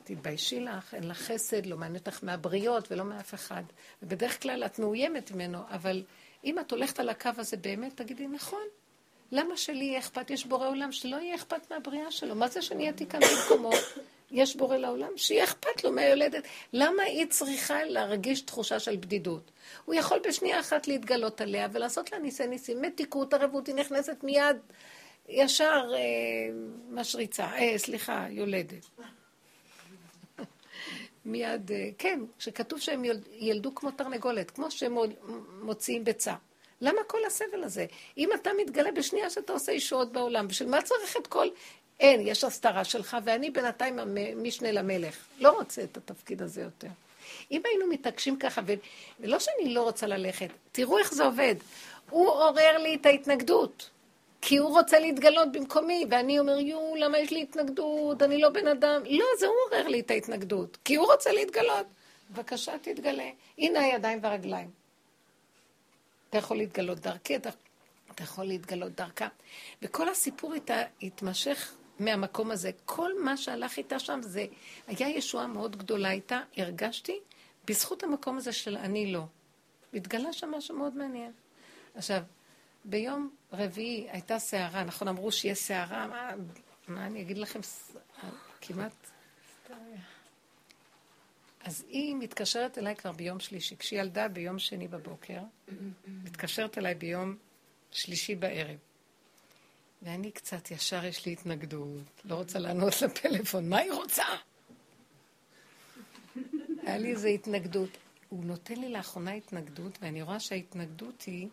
תתביישי 0.03 0.59
לך, 0.59 0.93
אין 0.93 1.03
לך 1.03 1.17
חסד, 1.17 1.65
לא 1.65 1.77
מעניין 1.77 1.99
אותך 1.99 2.23
מהבריות 2.23 2.91
ולא 2.91 3.03
מאף 3.03 3.33
אחד. 3.33 3.63
ובדרך 4.03 4.41
כלל 4.41 4.63
את 4.65 4.79
מאוימת 4.79 5.31
ממנו, 5.31 5.59
אבל 5.69 6.03
אם 6.43 6.59
את 6.59 6.71
הולכת 6.71 6.99
על 6.99 7.09
הקו 7.09 7.29
הזה 7.37 7.57
באמת, 7.57 7.97
תגידי, 7.97 8.27
נכון, 8.27 8.63
למה 9.31 9.57
שלי 9.57 9.85
יהיה 9.85 9.99
אכפת? 9.99 10.29
יש 10.29 10.45
בורא 10.45 10.67
עולם 10.67 10.91
שלא 10.91 11.17
יהיה 11.17 11.35
אכפת 11.35 11.71
מהבריאה 11.71 12.11
שלו. 12.11 12.35
מה 12.35 12.47
זה 12.47 12.59
אהיה 12.75 12.93
כאן 13.09 13.19
במקומו? 13.19 13.71
יש 14.31 14.55
בורא 14.55 14.77
לעולם, 14.77 15.17
שיהיה 15.17 15.43
אכפת 15.43 15.83
לו 15.83 15.91
מהיולדת. 15.91 16.43
למה 16.73 17.03
היא 17.03 17.25
צריכה 17.29 17.83
להרגיש 17.83 18.41
תחושה 18.41 18.79
של 18.79 18.95
בדידות? 18.95 19.51
הוא 19.85 19.95
יכול 19.95 20.19
בשנייה 20.27 20.59
אחת 20.59 20.87
להתגלות 20.87 21.41
עליה 21.41 21.67
ולעשות 21.71 22.11
לה 22.11 22.19
ניסי 22.19 22.47
ניסים. 22.47 22.81
מתיקות, 22.81 23.33
ערבות, 23.33 23.67
היא 23.67 23.75
נכנסת 23.75 24.23
מיד, 24.23 24.57
ישר 25.29 25.91
אה, 25.93 25.99
משריצה, 26.89 27.45
אה, 27.45 27.77
סליחה, 27.77 28.25
יולדת. 28.29 28.85
מיד, 31.25 31.71
אה, 31.71 31.89
כן, 31.97 32.19
שכתוב 32.39 32.79
שהם 32.79 33.03
ילדו 33.31 33.75
כמו 33.75 33.91
תרנגולת, 33.91 34.51
כמו 34.51 34.71
שהם 34.71 34.97
מוציאים 35.61 36.03
ביצה. 36.03 36.33
למה 36.81 37.03
כל 37.07 37.25
הסבל 37.25 37.63
הזה? 37.63 37.85
אם 38.17 38.29
אתה 38.33 38.49
מתגלה 38.57 38.91
בשנייה 38.91 39.29
שאתה 39.29 39.53
עושה 39.53 39.71
ישועות 39.71 40.11
בעולם, 40.11 40.47
בשביל 40.47 40.69
מה 40.69 40.81
צריך 40.81 41.17
את 41.17 41.27
כל... 41.27 41.47
אין, 41.99 42.27
יש 42.27 42.43
הסתרה 42.43 42.83
שלך, 42.83 43.17
ואני 43.23 43.49
בינתיים 43.49 43.99
המשנה 43.99 44.71
למלך. 44.71 45.15
לא 45.39 45.51
רוצה 45.51 45.83
את 45.83 45.97
התפקיד 45.97 46.41
הזה 46.41 46.61
יותר. 46.61 46.87
אם 47.51 47.61
היינו 47.65 47.87
מתעקשים 47.87 48.37
ככה. 48.37 48.61
ולא 49.19 49.39
שאני 49.39 49.73
לא 49.73 49.83
רוצה 49.83 50.07
ללכת, 50.07 50.49
תראו 50.71 50.97
איך 50.97 51.13
זה 51.13 51.23
עובד. 51.23 51.55
הוא 52.09 52.29
עורר 52.29 52.77
לי 52.77 52.95
את 52.95 53.05
ההתנגדות. 53.05 53.89
כי 54.41 54.57
הוא 54.57 54.69
רוצה 54.69 54.99
להתגלות 54.99 55.51
במקומי, 55.51 56.05
ואני 56.09 56.39
אומר, 56.39 56.59
יואו, 56.59 56.95
למה 56.95 57.19
יש 57.19 57.31
לי 57.31 57.41
התנגדות? 57.41 58.23
אני 58.23 58.41
לא 58.41 58.49
בן 58.49 58.67
אדם. 58.67 59.01
לא, 59.09 59.25
זה 59.39 59.47
הוא 59.47 59.55
עורר 59.67 59.87
לי 59.87 59.99
את 59.99 60.11
ההתנגדות, 60.11 60.77
כי 60.85 60.95
הוא 60.95 61.05
רוצה 61.05 61.31
להתגלות. 61.31 61.85
בבקשה, 62.31 62.77
תתגלה. 62.81 63.29
הנה 63.57 63.79
הידיים 63.79 64.19
והרגליים. 64.21 64.80
אתה 66.31 66.39
יכול 66.39 66.57
להתגלות 66.57 66.99
דרכי, 66.99 67.35
אתה, 67.35 67.49
אתה 68.11 68.23
יכול 68.23 68.45
להתגלות 68.45 68.91
דרכה. 68.91 69.27
וכל 69.81 70.09
הסיפור 70.09 70.53
איתה 70.53 70.83
התמשך 71.01 71.73
מהמקום 71.99 72.51
הזה. 72.51 72.71
כל 72.85 73.23
מה 73.23 73.37
שהלך 73.37 73.77
איתה 73.77 73.99
שם 73.99 74.19
זה, 74.23 74.45
היה 74.87 75.09
ישועה 75.09 75.47
מאוד 75.47 75.75
גדולה 75.75 76.11
איתה, 76.11 76.41
הרגשתי, 76.57 77.19
בזכות 77.67 78.03
המקום 78.03 78.37
הזה 78.37 78.51
של 78.51 78.77
אני 78.77 79.11
לא. 79.11 79.23
התגלה 79.93 80.33
שם 80.33 80.51
משהו 80.51 80.77
מאוד 80.77 80.97
מעניין. 80.97 81.31
עכשיו, 81.95 82.21
ביום 82.85 83.29
רביעי 83.53 84.07
הייתה 84.11 84.39
סערה, 84.39 84.83
נכון, 84.83 85.07
אמרו 85.07 85.31
שיש 85.31 85.57
סערה, 85.57 86.07
מה, 86.07 86.31
מה 86.87 87.05
אני 87.05 87.21
אגיד 87.21 87.37
לכם, 87.37 87.59
כמעט... 88.61 89.11
אז 91.63 91.85
היא 91.89 92.15
מתקשרת 92.15 92.77
אליי 92.77 92.95
כבר 92.95 93.11
ביום 93.11 93.39
שלישי. 93.39 93.75
כשהיא 93.75 93.99
ילדה 93.99 94.27
ביום 94.27 94.59
שני 94.59 94.87
בבוקר, 94.87 95.39
מתקשרת 96.07 96.77
אליי 96.77 96.95
ביום 96.95 97.35
שלישי 97.91 98.35
בערב. 98.35 98.77
ואני 100.01 100.31
קצת, 100.31 100.71
ישר 100.71 101.05
יש 101.05 101.25
לי 101.25 101.31
התנגדות, 101.31 102.03
לא 102.25 102.35
רוצה 102.35 102.59
לענות 102.59 103.01
לפלאפון, 103.01 103.69
מה 103.69 103.77
היא 103.77 103.91
רוצה? 103.91 104.23
היה 106.83 106.97
לי 106.97 107.11
איזו 107.11 107.27
התנגדות. 107.27 107.89
הוא 108.29 108.45
נותן 108.45 108.75
לי 108.75 108.89
לאחרונה 108.89 109.33
התנגדות, 109.33 109.97
ואני 110.01 110.21
רואה 110.21 110.39
שההתנגדות 110.39 111.21
היא 111.21 111.47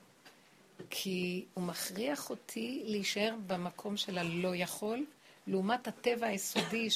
כי 0.91 1.45
הוא 1.55 1.65
מכריח 1.65 2.31
אותי 2.31 2.83
להישאר 2.87 3.35
במקום 3.47 3.97
של 3.97 4.19
הלא 4.19 4.55
יכול, 4.55 5.05
לעומת 5.47 5.89
הטבע 5.89 6.27
היסודי, 6.27 6.89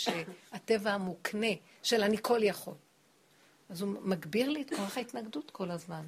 הטבע 0.52 0.92
המוקנה, 0.92 1.52
של 1.82 2.02
אני 2.02 2.16
כל 2.22 2.40
יכול. 2.42 2.74
אז 3.72 3.82
הוא 3.82 3.90
מגביר 4.02 4.48
לי 4.48 4.62
את 4.62 4.70
כוח 4.70 4.96
ההתנגדות 4.96 5.50
כל 5.50 5.70
הזמן. 5.70 6.06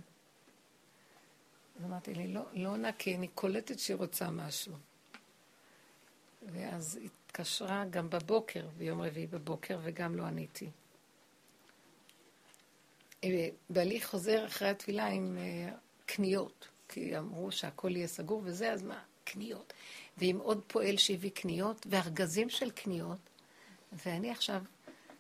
אז 1.76 1.84
אמרתי 1.84 2.14
לי, 2.14 2.28
לא, 2.28 2.42
לא 2.52 2.68
עונה, 2.68 2.92
כי 2.92 3.16
אני 3.16 3.28
קולטת 3.28 3.78
שהיא 3.78 3.96
רוצה 3.96 4.30
משהו. 4.30 4.72
ואז 6.52 6.98
התקשרה 7.04 7.84
גם 7.90 8.10
בבוקר, 8.10 8.66
ביום 8.78 9.02
רביעי 9.02 9.26
בבוקר, 9.26 9.78
וגם 9.82 10.14
לא 10.16 10.22
עניתי. 10.22 10.70
אה, 13.24 13.48
בעלי 13.70 14.02
חוזר 14.02 14.46
אחרי 14.46 14.68
התפילה 14.68 15.06
עם 15.06 15.38
אה, 15.38 15.72
קניות. 16.06 16.68
כי 16.88 17.18
אמרו 17.18 17.52
שהכל 17.52 17.96
יהיה 17.96 18.06
סגור 18.06 18.42
וזה, 18.44 18.72
אז 18.72 18.82
מה? 18.82 19.02
קניות. 19.24 19.72
ועם 20.18 20.38
עוד 20.38 20.60
פועל 20.66 20.96
שהביא 20.96 21.30
קניות, 21.30 21.86
וארגזים 21.90 22.50
של 22.50 22.70
קניות, 22.70 23.18
ואני 23.92 24.30
עכשיו, 24.30 24.62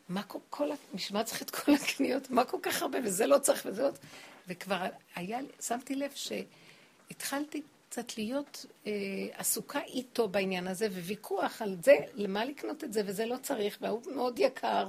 מה 0.08 0.22
כל, 0.22 0.38
כל 0.50 0.68
בשביל 0.94 1.18
מה 1.18 1.24
צריך 1.24 1.42
את 1.42 1.50
כל 1.50 1.72
הקניות? 1.74 2.30
מה 2.30 2.44
כל 2.44 2.58
כך 2.62 2.82
הרבה? 2.82 2.98
וזה 3.04 3.26
לא 3.26 3.38
צריך 3.38 3.66
וזה 3.66 3.82
לא 3.82 3.90
צריך. 3.90 4.06
וכבר 4.48 4.86
היה, 5.14 5.38
שמתי 5.60 5.94
לב 5.94 6.10
שהתחלתי 6.14 7.62
קצת 7.88 8.18
להיות 8.18 8.66
אה, 8.86 8.92
עסוקה 9.32 9.80
איתו 9.80 10.28
בעניין 10.28 10.66
הזה, 10.66 10.86
וויכוח 10.86 11.62
על 11.62 11.76
זה, 11.82 11.96
למה 12.14 12.44
לקנות 12.44 12.84
את 12.84 12.92
זה, 12.92 13.02
וזה 13.06 13.26
לא 13.26 13.36
צריך, 13.42 13.78
והוא 13.80 14.02
מאוד 14.14 14.38
יקר. 14.38 14.88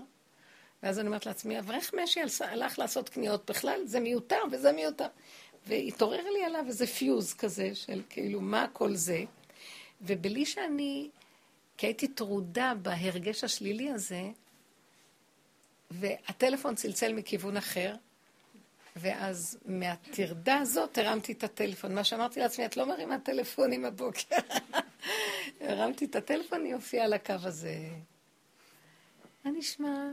ואז 0.83 0.99
אני 0.99 1.07
אומרת 1.07 1.25
לעצמי, 1.25 1.59
אברך 1.59 1.93
משי 2.03 2.19
הלך 2.39 2.79
לעשות 2.79 3.09
קניות, 3.09 3.49
בכלל 3.49 3.81
זה 3.85 3.99
מיותר 3.99 4.39
וזה 4.51 4.71
מיותר. 4.71 5.07
והתעורר 5.67 6.29
לי 6.29 6.43
עליו 6.45 6.63
איזה 6.67 6.87
פיוז 6.87 7.33
כזה 7.33 7.75
של 7.75 8.01
כאילו, 8.09 8.41
מה 8.41 8.67
כל 8.73 8.95
זה? 8.95 9.23
ובלי 10.01 10.45
שאני, 10.45 11.09
כי 11.77 11.87
הייתי 11.87 12.07
טרודה 12.07 12.73
בהרגש 12.81 13.43
השלילי 13.43 13.89
הזה, 13.89 14.23
והטלפון 15.99 16.75
צלצל 16.75 17.13
מכיוון 17.13 17.57
אחר, 17.57 17.95
ואז 18.95 19.57
מהטרדה 19.65 20.57
הזאת 20.57 20.97
הרמתי 20.97 21.31
את 21.31 21.43
הטלפון. 21.43 21.95
מה 21.95 22.03
שאמרתי 22.03 22.39
לעצמי, 22.39 22.65
את 22.65 22.77
לא 22.77 22.85
מרימה 22.85 23.19
טלפונים 23.19 23.85
הבוקר. 23.85 24.35
הרמתי 25.61 26.05
את 26.05 26.15
הטלפון, 26.15 26.63
היא 26.63 26.73
הופיעה 26.73 27.05
על 27.05 27.13
הקו 27.13 27.33
הזה. 27.43 27.77
מה 29.45 29.51
נשמע? 29.51 30.07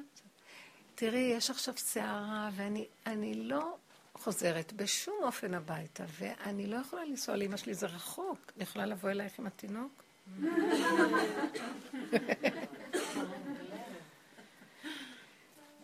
תראי, 0.95 1.33
יש 1.37 1.51
עכשיו 1.51 1.75
סערה, 1.77 2.51
ואני 2.57 3.35
לא 3.35 3.77
חוזרת 4.15 4.73
בשום 4.73 5.17
אופן 5.23 5.55
הביתה, 5.55 6.05
ואני 6.19 6.67
לא 6.67 6.77
יכולה 6.77 7.05
לנסוע 7.05 7.37
לאמא 7.37 7.57
שלי, 7.57 7.75
זה 7.75 7.87
רחוק. 7.87 8.53
אני 8.57 8.63
יכולה 8.63 8.87
לבוא 8.87 9.11
אלייך 9.11 9.39
עם 9.39 9.47
התינוק? 9.47 10.03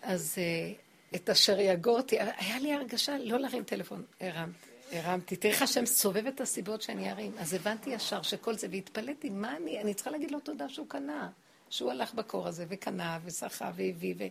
אז 0.08 0.34
אה, 0.38 0.72
את 1.14 1.30
אשר 1.30 1.60
יגור 1.60 1.96
אותי, 1.96 2.16
היה 2.20 2.58
לי 2.58 2.72
הרגשה 2.72 3.18
לא 3.18 3.38
להרים 3.38 3.64
טלפון, 3.64 4.04
הרמתי. 4.20 4.68
הרמתי. 4.92 5.36
תראי 5.36 5.52
איך 5.52 5.62
השם 5.62 5.86
סובב 5.86 6.26
את 6.26 6.40
הסיבות 6.40 6.82
שאני 6.82 7.10
ארים. 7.10 7.32
אז 7.38 7.54
הבנתי 7.54 7.90
ישר 7.90 8.22
שכל 8.22 8.54
זה, 8.54 8.66
והתפלאתי, 8.70 9.30
מה 9.30 9.56
אני, 9.56 9.80
אני 9.80 9.94
צריכה 9.94 10.10
להגיד 10.10 10.30
לו 10.30 10.40
תודה 10.40 10.68
שהוא 10.68 10.86
קנה, 10.88 11.28
שהוא 11.70 11.90
הלך 11.90 12.14
בקור 12.14 12.48
הזה, 12.48 12.64
וקנה, 12.68 13.18
ושחה, 13.24 13.70
והביא, 13.76 14.14
ו... 14.18 14.24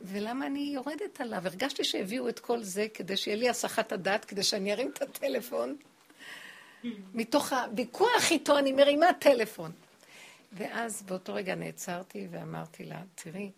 ולמה 0.00 0.46
אני 0.46 0.70
יורדת 0.74 1.20
עליו? 1.20 1.46
הרגשתי 1.46 1.84
שהביאו 1.84 2.28
את 2.28 2.38
כל 2.38 2.62
זה 2.62 2.86
כדי 2.94 3.16
שיהיה 3.16 3.36
לי 3.36 3.48
הסחת 3.48 3.92
הדעת, 3.92 4.24
כדי 4.24 4.42
שאני 4.42 4.72
ארים 4.72 4.90
את 4.90 5.02
הטלפון. 5.02 5.76
מתוך 7.14 7.52
הוויכוח 7.52 8.30
איתו 8.30 8.58
אני 8.58 8.72
מרימה 8.72 9.06
טלפון. 9.18 9.72
ואז 10.52 11.02
באותו 11.02 11.34
רגע 11.34 11.54
נעצרתי 11.54 12.28
ואמרתי 12.30 12.84
לה, 12.84 13.02
תראי, 13.14 13.50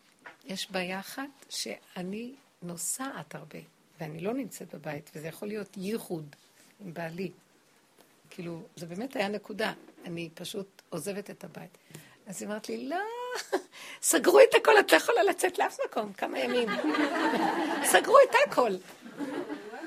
יש 0.47 0.70
בעיה 0.70 1.01
אחת 1.01 1.47
שאני 1.49 2.32
נוסעת 2.62 3.34
הרבה, 3.34 3.59
ואני 4.01 4.20
לא 4.20 4.34
נמצאת 4.34 4.74
בבית, 4.74 5.11
וזה 5.14 5.28
יכול 5.28 5.49
להיות 5.49 5.76
ייחוד 5.76 6.36
עם 6.80 6.94
בעלי. 6.94 7.30
כאילו, 8.30 8.62
זה 8.76 8.86
באמת 8.86 9.16
היה 9.16 9.28
נקודה. 9.28 9.72
אני 10.05 10.28
פשוט 10.34 10.82
עוזבת 10.88 11.30
את 11.30 11.44
הבית. 11.44 11.78
אז 12.26 12.42
היא 12.42 12.49
אמרת 12.49 12.68
לי, 12.68 12.88
לא, 12.88 12.97
סגרו 14.03 14.40
את 14.40 14.55
הכל, 14.55 14.80
את 14.80 14.92
לא 14.92 14.97
יכולה 14.97 15.22
לצאת 15.22 15.59
לאף 15.59 15.78
מקום, 15.88 16.12
כמה 16.12 16.38
ימים. 16.38 16.68
סגרו 17.92 18.16
את 18.30 18.36
הכל. 18.47 18.72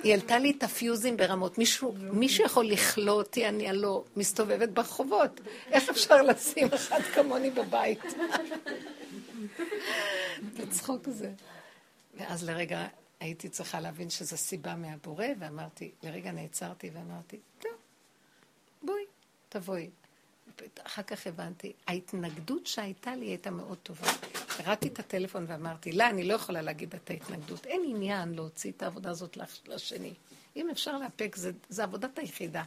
היא 0.03 0.11
העלתה 0.11 0.39
לי 0.39 0.51
את 0.57 0.63
הפיוזים 0.63 1.17
ברמות. 1.17 1.57
מישהו, 1.57 1.93
מישהו 2.11 2.45
יכול 2.45 2.65
לכלוא 2.65 3.13
אותי, 3.13 3.47
אני 3.47 3.69
הלא 3.69 4.03
מסתובבת 4.15 4.69
ברחובות. 4.69 5.41
איך 5.71 5.89
אפשר 5.89 6.21
לשים 6.21 6.67
אחד 6.73 7.01
כמוני 7.01 7.49
בבית? 7.49 8.03
בצחוק 10.57 11.09
זה. 11.09 11.33
ואז 12.17 12.43
לרגע 12.43 12.87
הייתי 13.19 13.49
צריכה 13.49 13.79
להבין 13.79 14.09
שזו 14.09 14.37
סיבה 14.37 14.75
מהבורא, 14.75 15.25
ואמרתי, 15.39 15.91
לרגע 16.03 16.31
נעצרתי 16.31 16.89
ואמרתי, 16.93 17.39
טוב, 17.59 17.71
בואי, 18.83 19.03
תבואי. 19.49 19.89
אחר 20.83 21.03
כך 21.03 21.27
הבנתי, 21.27 21.73
ההתנגדות 21.87 22.67
שהייתה 22.67 23.15
לי 23.15 23.25
הייתה 23.25 23.51
מאוד 23.51 23.77
טובה. 23.83 24.07
קראתי 24.47 24.87
את 24.87 24.99
הטלפון 24.99 25.45
ואמרתי, 25.47 25.91
לא, 25.91 26.09
אני 26.09 26.23
לא 26.23 26.33
יכולה 26.33 26.61
להגיד 26.61 26.93
את 26.93 27.09
ההתנגדות. 27.09 27.65
אין 27.65 27.81
עניין 27.87 28.33
להוציא 28.33 28.71
את 28.71 28.83
העבודה 28.83 29.09
הזאת 29.09 29.37
לשני. 29.67 30.13
אם 30.55 30.69
אפשר 30.69 30.97
לאפק, 30.97 31.35
זו 31.69 31.83
עבודת 31.83 32.19
היחידה. 32.19 32.63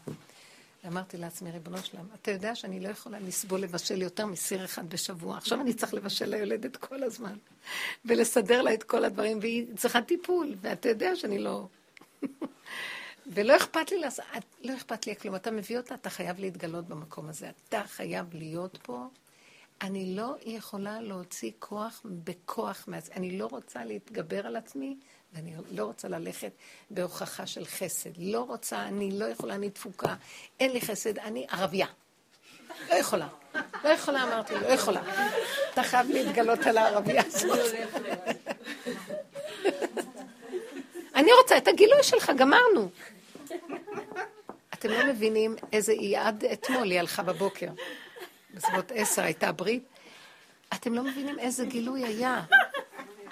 ואמרתי 0.85 1.17
לעצמי, 1.17 1.51
ריבונו 1.51 1.79
שלם, 1.79 2.07
אתה 2.15 2.31
יודע 2.31 2.55
שאני 2.55 2.81
לא 2.81 2.89
יכולה 2.89 3.19
לסבול 3.21 3.61
לבשל 3.61 4.03
יותר 4.03 4.27
מסיר 4.27 4.65
אחד 4.65 4.91
בשבוע. 4.91 5.37
עכשיו 5.37 5.61
אני 5.61 5.75
צריך 5.75 5.95
לבשל 5.95 6.27
ליולדת 6.27 6.77
כל 6.77 7.03
הזמן, 7.03 7.37
ולסדר 8.05 8.63
לה 8.63 8.75
את 8.75 8.83
כל 8.83 9.05
הדברים, 9.05 9.39
והיא 9.41 9.67
צריכה 9.77 10.03
טיפול, 10.03 10.55
ואתה 10.61 10.89
יודע 10.89 11.17
שאני 11.17 11.39
לא... 11.39 11.67
ולא 13.35 13.57
אכפת 13.57 13.91
לי 13.91 13.99
לעשות, 13.99 14.25
לא 14.63 14.77
אכפת 14.77 15.07
לי 15.07 15.17
כלום. 15.17 15.35
אתה 15.35 15.51
מביא 15.51 15.77
אותה, 15.77 15.95
אתה 15.95 16.11
חייב 16.11 16.41
להתגלות 16.41 16.89
במקום 16.89 17.29
הזה. 17.29 17.51
אתה 17.69 17.83
חייב 17.87 18.27
להיות 18.35 18.79
פה. 18.83 19.07
אני 19.83 20.17
לא 20.17 20.35
יכולה 20.47 21.01
להוציא 21.01 21.51
כוח 21.59 22.03
בכוח. 22.05 22.89
אני 23.17 23.39
לא 23.39 23.47
רוצה 23.47 23.85
להתגבר 23.85 24.47
על 24.47 24.57
עצמי, 24.57 24.97
ואני 25.33 25.53
לא 25.71 25.85
רוצה 25.85 26.09
ללכת 26.09 26.53
בהוכחה 26.91 27.47
של 27.47 27.65
חסד. 27.65 28.11
לא 28.19 28.41
רוצה, 28.41 28.83
אני 28.83 29.19
לא 29.19 29.25
יכולה, 29.25 29.55
אני 29.55 29.71
תפוקה. 29.71 30.15
אין 30.61 30.73
לי 30.73 30.81
חסד, 30.81 31.19
אני 31.19 31.47
ערבייה. 31.51 31.87
לא 32.91 32.95
יכולה. 32.95 33.29
לא 33.85 33.89
יכולה, 33.89 34.23
אמרתי, 34.23 34.55
לא 34.55 34.67
יכולה. 34.67 35.03
אתה 35.73 35.83
חייב 35.83 36.11
להתגלות 36.11 36.67
על 36.67 36.79
הערבייה 36.79 37.23
הזאת. 37.27 37.59
אני 41.15 41.31
רוצה 41.43 41.57
את 41.57 41.69
הגילוי 41.69 42.03
שלך, 42.03 42.33
גמרנו. 42.37 42.89
אתם 44.75 44.89
לא 44.89 45.07
מבינים 45.07 45.57
איזה 45.73 45.93
היא 45.93 46.19
עד 46.19 46.45
אתמול 46.45 46.91
היא 46.91 46.99
הלכה 46.99 47.23
בבוקר. 47.23 47.69
בסביבות 48.55 48.93
עשר 48.95 49.23
הייתה 49.23 49.53
ברית. 49.53 49.85
אתם 50.75 50.95
לא 50.95 51.03
מבינים 51.03 51.39
איזה 51.39 51.67
גילוי 51.67 52.05
היה. 52.05 52.43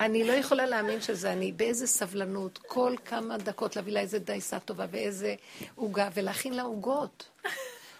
אני 0.01 0.25
לא 0.25 0.33
יכולה 0.33 0.67
להאמין 0.67 1.01
שזה 1.01 1.33
אני. 1.33 1.53
באיזה 1.53 1.87
סבלנות, 1.87 2.59
כל 2.67 2.95
כמה 3.05 3.39
דקות 3.39 3.77
להביא 3.77 3.93
לה 3.93 4.01
איזה 4.01 4.19
דייסה 4.19 4.59
טובה 4.59 4.87
ואיזה 4.91 5.35
עוגה, 5.75 6.09
ולהכין 6.15 6.55
לה 6.55 6.63
עוגות. 6.63 7.29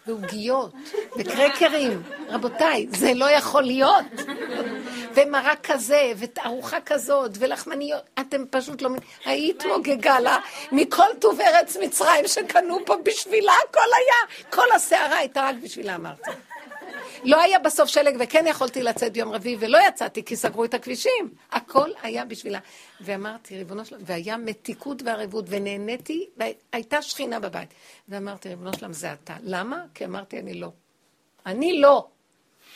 ועוגיות, 0.07 0.73
וקרקרים. 1.17 2.03
רבותיי, 2.29 2.87
זה 2.89 3.13
לא 3.13 3.31
יכול 3.31 3.63
להיות. 3.63 4.05
ומרק 5.15 5.71
כזה, 5.71 6.11
וארוחה 6.15 6.81
כזאת, 6.81 7.31
ולחמניות. 7.39 8.01
אתם 8.19 8.43
פשוט 8.49 8.81
לא... 8.81 8.89
היית 9.25 9.63
מוגגה 9.65 10.19
לה 10.19 10.37
מכל 10.71 11.07
טוב 11.19 11.41
ארץ 11.41 11.77
מצרים 11.77 12.27
שקנו 12.27 12.77
פה 12.85 12.95
בשבילה, 13.05 13.53
הכל 13.69 13.79
היה. 13.79 14.49
כל 14.49 14.71
הסערה 14.75 15.17
הייתה 15.17 15.49
רק 15.49 15.55
בשבילה, 15.63 15.95
אמרתי. 15.95 16.31
לא 17.23 17.41
היה 17.41 17.59
בסוף 17.59 17.89
שלג, 17.89 18.15
וכן 18.19 18.45
יכולתי 18.47 18.83
לצאת 18.83 19.13
ביום 19.13 19.29
רביעי, 19.29 19.57
ולא 19.59 19.79
יצאתי 19.87 20.25
כי 20.25 20.35
סגרו 20.35 20.65
את 20.65 20.73
הכבישים. 20.73 21.33
הכל 21.51 21.89
היה 22.01 22.25
בשבילה. 22.25 22.59
ואמרתי, 23.01 23.57
ריבונו 23.57 23.85
שלום, 23.85 24.01
והיה 24.05 24.37
מתיקות 24.37 25.01
וערבות, 25.05 25.45
ונהניתי, 25.47 26.29
והייתה 26.37 27.01
שכינה 27.01 27.39
בבית. 27.39 27.73
ואמרתי, 28.09 28.49
ריבונו 28.49 28.73
שלום, 28.73 28.93
זה 28.93 29.13
אתה. 29.13 29.37
למה? 29.43 29.85
כי 29.93 30.05
אמרתי, 30.05 30.39
אני 30.39 30.53
לא. 30.53 30.71
אני 31.45 31.79
לא. 31.79 32.07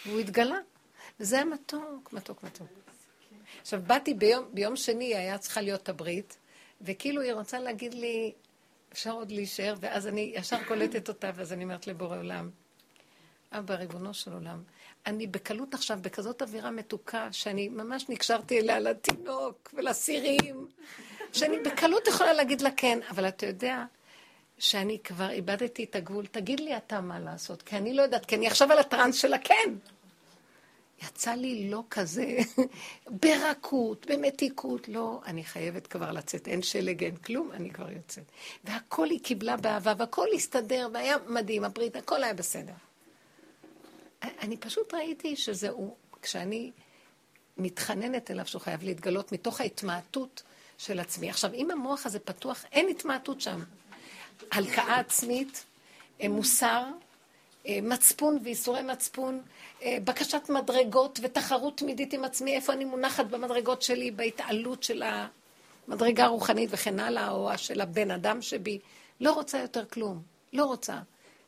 והוא 0.06 0.20
התגלה. 0.20 0.58
וזה 1.20 1.36
היה 1.36 1.46
מתוק, 1.46 2.14
מתוק, 2.14 2.44
מתוק. 2.44 2.68
עכשיו, 3.62 3.82
באתי 3.88 4.14
ביום, 4.14 4.46
ביום 4.54 4.76
שני, 4.76 5.16
היה 5.16 5.38
צריכה 5.38 5.62
להיות 5.62 5.90
הברית, 5.90 6.38
וכאילו 6.82 7.22
היא 7.22 7.34
רוצה 7.34 7.60
להגיד 7.60 7.94
לי, 7.94 8.32
אפשר 8.94 9.12
עוד 9.12 9.32
להישאר, 9.32 9.76
ואז 9.80 10.08
אני 10.08 10.32
ישר 10.36 10.64
קולטת 10.68 11.10
אותה, 11.10 11.32
ואז 11.36 11.54
אני 11.54 11.64
אומרת 11.64 11.88
לבורא 11.88 12.18
עולם, 12.18 12.50
אבא, 13.58 13.74
ריבונו 13.74 14.14
של 14.14 14.34
עולם, 14.34 14.64
אני 15.06 15.28
בקלות 15.28 15.74
עכשיו, 15.74 16.00
בכזאת 16.02 16.42
אווירה 16.42 16.72
מתוקה, 16.72 17.28
שאני 17.32 17.70
ממש 17.70 18.10
נקשרתי 18.10 18.60
אליה 18.60 18.80
לתינוק 18.80 19.74
ולסירים, 19.74 20.68
שאני 21.34 21.60
בקלות 21.60 22.08
יכולה 22.08 22.34
להגיד 22.34 22.62
לה 22.62 22.72
כן, 22.72 23.00
אבל 23.10 23.28
אתה 23.28 23.46
יודע 23.46 23.86
שאני 24.58 25.00
כבר 25.04 25.30
איבדתי 25.30 25.84
את 25.84 25.96
הגבול, 25.96 26.26
תגיד 26.26 26.60
לי 26.60 26.78
אתה 26.78 27.02
מה 27.02 27.20
לעשות, 27.20 27.62
כי 27.62 27.78
אני 27.78 27.94
לא 27.94 28.02
יודעת, 28.02 28.26
כי 28.26 28.36
אני 28.36 28.48
עכשיו 28.48 28.72
על 28.72 28.80
הטראנס 28.80 29.16
של 29.16 29.34
הכן. 29.34 29.74
יצא 31.04 31.32
לי 31.32 31.70
לא 31.70 31.84
כזה, 31.90 32.38
ברכות, 33.22 34.06
במתיקות, 34.10 34.88
לא, 34.90 35.22
אני 35.26 35.44
חייבת 35.44 35.88
כבר 35.88 36.12
לצאת, 36.12 36.48
אין 36.48 36.62
שלג, 36.62 37.04
אין 37.04 37.16
כלום, 37.16 37.52
אני 37.52 37.70
כבר 37.70 37.92
יוצאת. 37.92 38.24
והכל 38.64 39.10
היא 39.10 39.20
קיבלה 39.24 39.58
באהבה, 39.58 39.94
והכל 39.98 40.28
הסתדר, 40.36 40.88
והיה 40.94 41.16
מדהים, 41.28 41.64
הברית, 41.64 41.96
הכל 41.96 42.24
היה 42.24 42.34
בסדר. 42.34 42.74
אני 44.42 44.58
פשוט 44.58 44.94
ראיתי 44.94 45.36
שזה 45.36 45.70
הוא, 45.70 45.96
כשאני 46.22 46.72
מתחננת 47.58 48.32
אליו 48.32 48.48
שהוא 48.48 48.62
חייב 48.62 48.84
להתגלות 48.84 49.32
מתוך 49.32 49.62
ההתמעטות 49.62 50.44
של 50.78 51.00
עצמי. 51.00 51.30
עכשיו, 51.30 51.54
אם 51.54 51.72
המוח 51.72 52.06
הזה 52.06 52.20
פתוח, 52.20 52.66
אין 52.72 52.90
התמעטות 52.90 53.42
שם. 53.42 53.64
הלקאה 54.52 55.00
עצמית, 55.00 55.66
אה, 56.22 56.30
מוסר, 56.30 56.84
אה, 57.68 57.80
מצפון 57.82 58.40
ואיסורי 58.44 58.82
מצפון, 58.82 59.42
אה, 59.84 59.98
בקשת 60.04 60.50
מדרגות 60.50 61.20
ותחרות 61.24 61.78
תמידית 61.78 62.14
עם 62.14 62.24
עצמי, 62.24 62.56
איפה 62.56 62.74
אני 62.74 62.86
מונחת 62.86 63.26
במדרגות 63.26 63.82
שלי, 63.82 64.12
בהתעלות 64.12 64.84
של 64.84 65.04
המדרגה 65.88 66.26
הרוחנית 66.26 66.70
וכן 66.74 67.00
הלאה, 67.00 67.32
או 67.32 67.58
של 67.58 67.82
הבן 67.82 68.12
אדם 68.12 68.42
שבי. 68.42 68.80
לא 69.22 69.34
רוצה 69.34 69.60
יותר 69.60 69.86
כלום, 69.86 70.22
לא 70.54 70.66
רוצה. 70.66 71.00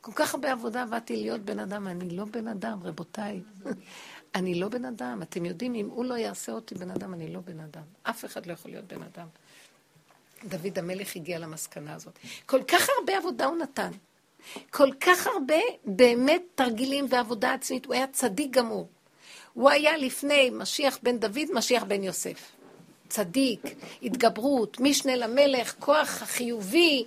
כל 0.08 0.14
כך 0.14 0.34
הרבה 0.34 0.52
עבודה 0.52 0.82
עבדתי 0.82 1.16
להיות 1.16 1.40
בן 1.40 1.58
אדם, 1.58 1.88
אני 1.88 2.10
לא 2.10 2.24
בן 2.24 2.48
אדם, 2.48 2.78
רבותיי. 2.82 3.40
אני 4.34 4.54
לא 4.54 4.68
בן 4.68 4.84
אדם. 4.84 5.22
אתם 5.22 5.44
יודעים, 5.44 5.74
אם 5.74 5.88
הוא 5.90 6.04
לא 6.04 6.14
יעשה 6.14 6.52
אותי 6.52 6.74
בן 6.74 6.90
אדם, 6.90 7.14
אני 7.14 7.32
לא 7.32 7.40
בן 7.40 7.60
אדם. 7.60 7.82
אף 8.02 8.24
אחד 8.24 8.46
לא 8.46 8.52
יכול 8.52 8.70
להיות 8.70 8.84
בן 8.84 9.02
אדם. 9.02 9.26
דוד 10.44 10.78
המלך 10.78 11.16
הגיע 11.16 11.38
למסקנה 11.38 11.94
הזאת. 11.94 12.18
כל 12.46 12.62
כך 12.62 12.88
הרבה 12.98 13.18
עבודה 13.18 13.46
הוא 13.46 13.56
נתן. 13.56 13.90
כל 14.70 14.88
כך 15.00 15.26
הרבה 15.26 15.60
באמת 15.84 16.42
תרגילים 16.54 17.06
ועבודה 17.08 17.54
עצמית. 17.54 17.86
הוא 17.86 17.94
היה 17.94 18.06
צדיק 18.06 18.50
גמור. 18.50 18.88
הוא 19.52 19.70
היה 19.70 19.96
לפני 19.96 20.50
משיח 20.50 20.98
בן 21.02 21.18
דוד, 21.18 21.46
משיח 21.54 21.84
בן 21.84 22.02
יוסף. 22.02 22.52
צדיק, 23.08 23.60
התגברות, 24.02 24.80
משנה 24.80 25.16
למלך, 25.16 25.74
כוח 25.78 26.22
החיובי, 26.22 27.04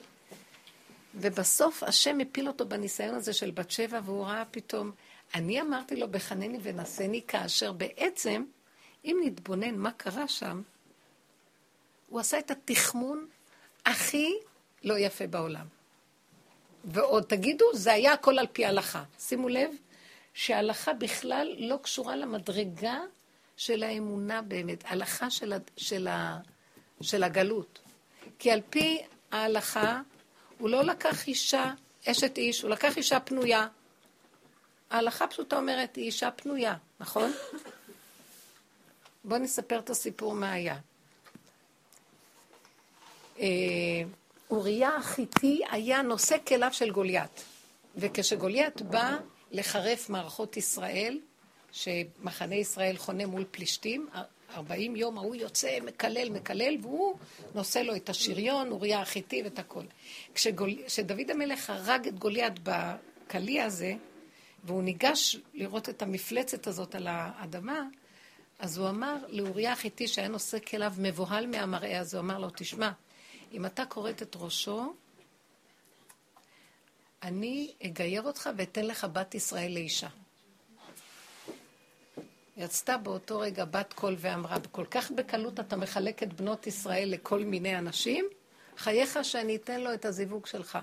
ובסוף 1.15 1.83
השם 1.83 2.19
הפיל 2.19 2.47
אותו 2.47 2.65
בניסיון 2.65 3.15
הזה 3.15 3.33
של 3.33 3.51
בת 3.51 3.71
שבע, 3.71 3.99
והוא 4.03 4.25
ראה 4.25 4.43
פתאום, 4.51 4.91
אני 5.35 5.61
אמרתי 5.61 5.95
לו, 5.95 6.11
בחנני 6.11 6.59
ונשני, 6.61 7.21
כאשר 7.27 7.71
בעצם, 7.71 8.45
אם 9.05 9.21
נתבונן 9.25 9.75
מה 9.75 9.91
קרה 9.91 10.27
שם, 10.27 10.61
הוא 12.09 12.19
עשה 12.19 12.39
את 12.39 12.51
התחמון 12.51 13.27
הכי 13.85 14.33
לא 14.83 14.97
יפה 14.97 15.27
בעולם. 15.27 15.65
ועוד 16.83 17.23
תגידו, 17.23 17.65
זה 17.73 17.93
היה 17.93 18.13
הכל 18.13 18.39
על 18.39 18.47
פי 18.53 18.65
הלכה. 18.65 19.03
שימו 19.19 19.49
לב 19.49 19.71
שההלכה 20.33 20.93
בכלל 20.93 21.55
לא 21.57 21.79
קשורה 21.81 22.15
למדרגה 22.15 22.99
של 23.57 23.83
האמונה 23.83 24.41
באמת, 24.41 24.83
הלכה 24.87 25.29
של, 25.29 25.53
של, 25.77 26.07
של 27.01 27.23
הגלות. 27.23 27.79
כי 28.39 28.51
על 28.51 28.61
פי 28.69 28.99
ההלכה, 29.31 30.01
הוא 30.61 30.69
לא 30.69 30.83
לקח 30.83 31.27
אישה, 31.27 31.73
אשת 32.07 32.37
איש, 32.37 32.61
הוא 32.61 32.69
לקח 32.69 32.97
אישה 32.97 33.19
פנויה. 33.19 33.67
ההלכה 34.89 35.27
פשוטה 35.27 35.57
אומרת, 35.57 35.95
היא 35.95 36.05
אישה 36.05 36.31
פנויה, 36.31 36.75
נכון? 36.99 37.31
בואו 39.23 39.39
נספר 39.39 39.79
את 39.79 39.89
הסיפור 39.89 40.33
מה 40.33 40.51
היה. 40.51 40.77
אה, 43.39 43.45
אוריה 44.49 44.95
החיתי 44.95 45.61
היה 45.71 46.01
נושא 46.01 46.35
כליו 46.47 46.73
של 46.73 46.91
גוליית. 46.91 47.43
וכשגוליית 47.95 48.81
בא 48.81 49.17
לחרף 49.51 50.09
מערכות 50.09 50.57
ישראל, 50.57 51.19
שמחנה 51.71 52.55
ישראל 52.55 52.97
חונה 52.97 53.25
מול 53.25 53.45
פלישתים, 53.51 54.09
ארבעים 54.55 54.95
יום 54.95 55.17
ההוא 55.17 55.35
יוצא, 55.35 55.77
מקלל, 55.83 56.29
מקלל, 56.29 56.77
והוא 56.81 57.15
נושא 57.55 57.79
לו 57.79 57.95
את 57.95 58.09
השריון, 58.09 58.71
אוריה 58.71 59.01
החיתי 59.01 59.43
ואת 59.43 59.59
הכל. 59.59 59.83
כשדוד 60.33 61.31
המלך 61.31 61.69
הרג 61.69 62.07
את 62.07 62.19
גוליית 62.19 62.53
בקליע 62.63 63.65
הזה, 63.65 63.93
והוא 64.63 64.83
ניגש 64.83 65.37
לראות 65.53 65.89
את 65.89 66.01
המפלצת 66.01 66.67
הזאת 66.67 66.95
על 66.95 67.07
האדמה, 67.09 67.83
אז 68.59 68.77
הוא 68.77 68.89
אמר 68.89 69.15
לאוריה 69.29 69.71
החיתי 69.71 70.07
שהיה 70.07 70.27
נושא 70.27 70.59
כליו 70.59 70.93
מבוהל 70.97 71.47
מהמראה 71.47 71.99
הזה, 71.99 72.17
הוא 72.17 72.23
אמר 72.23 72.39
לו, 72.39 72.47
תשמע, 72.55 72.91
אם 73.51 73.65
אתה 73.65 73.85
כורת 73.85 74.21
את 74.21 74.35
ראשו, 74.39 74.93
אני 77.23 77.73
אגייר 77.85 78.21
אותך 78.21 78.49
ואתן 78.57 78.85
לך 78.85 79.07
בת 79.13 79.35
ישראל 79.35 79.73
לאישה. 79.73 80.07
יצתה 82.61 82.97
באותו 82.97 83.39
רגע 83.39 83.65
בת 83.65 83.93
קול 83.93 84.15
ואמרה, 84.17 84.57
כל 84.71 84.85
כך 84.85 85.11
בקלות 85.11 85.59
אתה 85.59 85.75
מחלק 85.75 86.23
את 86.23 86.33
בנות 86.33 86.67
ישראל 86.67 87.09
לכל 87.09 87.39
מיני 87.39 87.77
אנשים, 87.77 88.25
חייך 88.77 89.19
שאני 89.23 89.55
אתן 89.55 89.81
לו 89.81 89.93
את 89.93 90.05
הזיווג 90.05 90.45
שלך. 90.45 90.77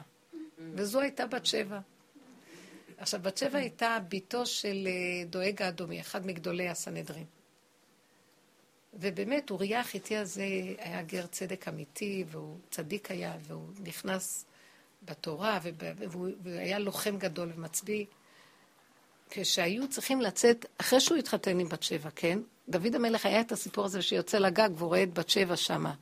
וזו 0.58 1.00
הייתה 1.00 1.26
בת 1.26 1.46
שבע. 1.46 1.80
עכשיו, 2.98 3.20
בת 3.22 3.36
שבע 3.36 3.58
הייתה 3.58 3.98
בתו 4.08 4.46
של 4.46 4.86
אה, 4.86 5.24
דואג 5.24 5.62
האדומי, 5.62 6.00
אחד 6.00 6.26
מגדולי 6.26 6.68
הסנהדרין. 6.68 7.24
ובאמת, 8.94 9.50
אוריה 9.50 9.80
החיתי 9.80 10.16
הזה 10.16 10.44
היה 10.78 11.02
גר 11.02 11.26
צדק 11.26 11.68
אמיתי, 11.68 12.24
והוא 12.28 12.56
צדיק 12.70 13.10
היה, 13.10 13.36
והוא 13.42 13.68
נכנס 13.84 14.44
בתורה, 15.02 15.58
והוא 15.98 16.28
היה 16.44 16.78
לוחם 16.78 17.18
גדול 17.18 17.52
ומצביא. 17.56 18.06
כשהיו 19.30 19.88
צריכים 19.88 20.20
לצאת, 20.20 20.66
אחרי 20.78 21.00
שהוא 21.00 21.18
התחתן 21.18 21.60
עם 21.60 21.68
בת 21.68 21.82
שבע, 21.82 22.10
כן? 22.10 22.38
דוד 22.68 22.94
המלך 22.94 23.26
היה 23.26 23.40
את 23.40 23.52
הסיפור 23.52 23.84
הזה 23.84 24.02
שיוצא 24.02 24.38
לגג 24.38 24.68
והוא 24.76 24.88
רואה 24.88 25.02
את 25.02 25.14
בת 25.14 25.28
שבע 25.28 25.56
שמה. 25.56 25.94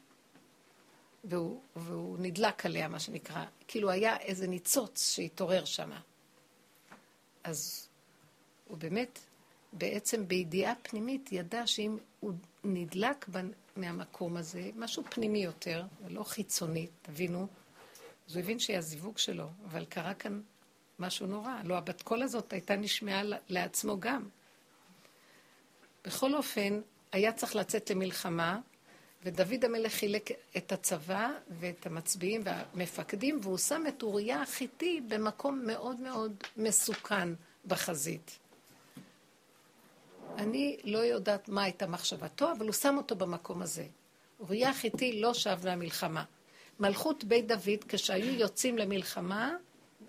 והוא, 1.25 1.61
והוא 1.77 2.17
נדלק 2.21 2.67
עליה, 2.67 2.89
מה 2.89 3.01
שנקרא. 3.01 3.45
כאילו 3.69 3.91
היה 3.91 4.17
איזה 4.17 4.47
ניצוץ 4.47 5.13
שהתעורר 5.15 5.65
שמה. 5.65 6.01
אז 7.45 7.89
הוא 8.69 8.79
באמת, 8.79 9.19
בעצם 9.73 10.29
בידיעה 10.29 10.75
פנימית, 10.83 11.33
ידע 11.33 11.67
שאם 11.67 11.97
הוא 12.21 12.33
נדלק 12.65 13.27
מהמקום 13.77 14.37
הזה, 14.37 14.71
משהו 14.77 15.03
פנימי 15.11 15.45
יותר, 15.45 15.85
ולא 16.05 16.23
חיצוני, 16.23 16.87
תבינו, 17.03 17.47
אז 18.29 18.37
הוא 18.37 18.43
הבין 18.43 18.59
שהיא 18.59 18.79
הזיווג 18.79 19.19
שלו, 19.19 19.49
אבל 19.65 19.85
קרה 19.85 20.15
כאן 20.15 20.41
משהו 20.99 21.27
נורא. 21.27 21.53
לא, 21.65 21.77
הבת 21.77 22.03
קול 22.03 22.23
הזאת 22.23 22.53
הייתה 22.53 22.77
נשמעה 22.77 23.23
לעצמו 23.49 24.01
גם. 24.01 24.29
בכל 26.05 26.35
אופן, 26.35 26.81
היה 27.13 27.33
צריך 27.33 27.57
לצאת 27.57 27.91
למלחמה, 27.91 28.59
ודוד 29.23 29.65
המלך 29.65 29.93
חילק 29.93 30.31
את 30.57 30.73
הצבא 30.73 31.31
ואת 31.49 31.87
המצביעים 31.87 32.43
והמפקדים, 32.45 33.39
והוא 33.43 33.59
שם 33.59 33.83
את 33.89 34.03
אוריה 34.03 34.43
החיתי 34.43 35.01
במקום 35.09 35.63
מאוד 35.67 36.01
מאוד 36.01 36.33
מסוכן 36.57 37.29
בחזית. 37.67 38.39
אני 40.39 40.77
לא 40.85 40.99
יודעת 40.99 41.49
מה 41.49 41.63
הייתה 41.63 41.87
מחשבתו, 41.87 42.53
אבל 42.53 42.67
הוא 42.67 42.73
שם 42.73 42.95
אותו 42.97 43.17
במקום 43.17 43.63
הזה. 43.63 43.87
אוריה 44.41 44.71
החיתי 44.71 45.21
לא 45.21 45.35
שב 45.35 45.59
מהמלחמה. 45.65 46.25
מלכות 46.81 47.25
בית 47.25 47.47
דוד, 47.47 47.85
כשהיו 47.89 48.35
יוצאים 48.35 48.79
למלחמה, 48.79 49.57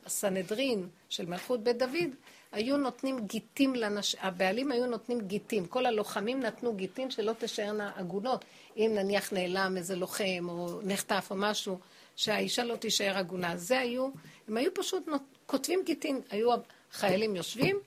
הסנהדרין 0.08 0.88
של 1.10 1.26
מלכות 1.26 1.64
בית 1.64 1.78
דוד, 1.78 2.10
היו 2.52 2.78
נותנים 2.78 3.28
גיטים 3.28 3.76
לנשים, 3.76 4.20
הבעלים 4.24 4.72
היו 4.72 4.86
נותנים 4.86 5.22
גיטים, 5.22 5.66
כל 5.66 5.86
הלוחמים 5.86 6.40
נתנו 6.40 6.74
גיטים 6.74 7.12
שלא 7.12 7.34
תישארנה 7.34 7.92
עגונות. 7.96 8.46
אם 8.78 8.92
נניח 8.96 9.34
נעלם 9.34 9.78
איזה 9.78 9.96
לוחם 9.96 10.46
או 10.50 10.80
נחטף 10.84 11.28
או 11.32 11.36
משהו, 11.36 11.80
שהאישה 12.16 12.64
לא 12.64 12.76
תישאר 12.76 13.18
עגונה. 13.18 13.58
זה 13.58 13.80
היו, 13.80 14.10
הם 14.48 14.58
היו 14.58 14.74
פשוט 14.74 15.08
נות, 15.08 15.22
כותבים 15.46 15.80
גיטים, 15.86 16.22
היו 16.30 16.50
חיילים 16.92 17.36
יושבים, 17.36 17.80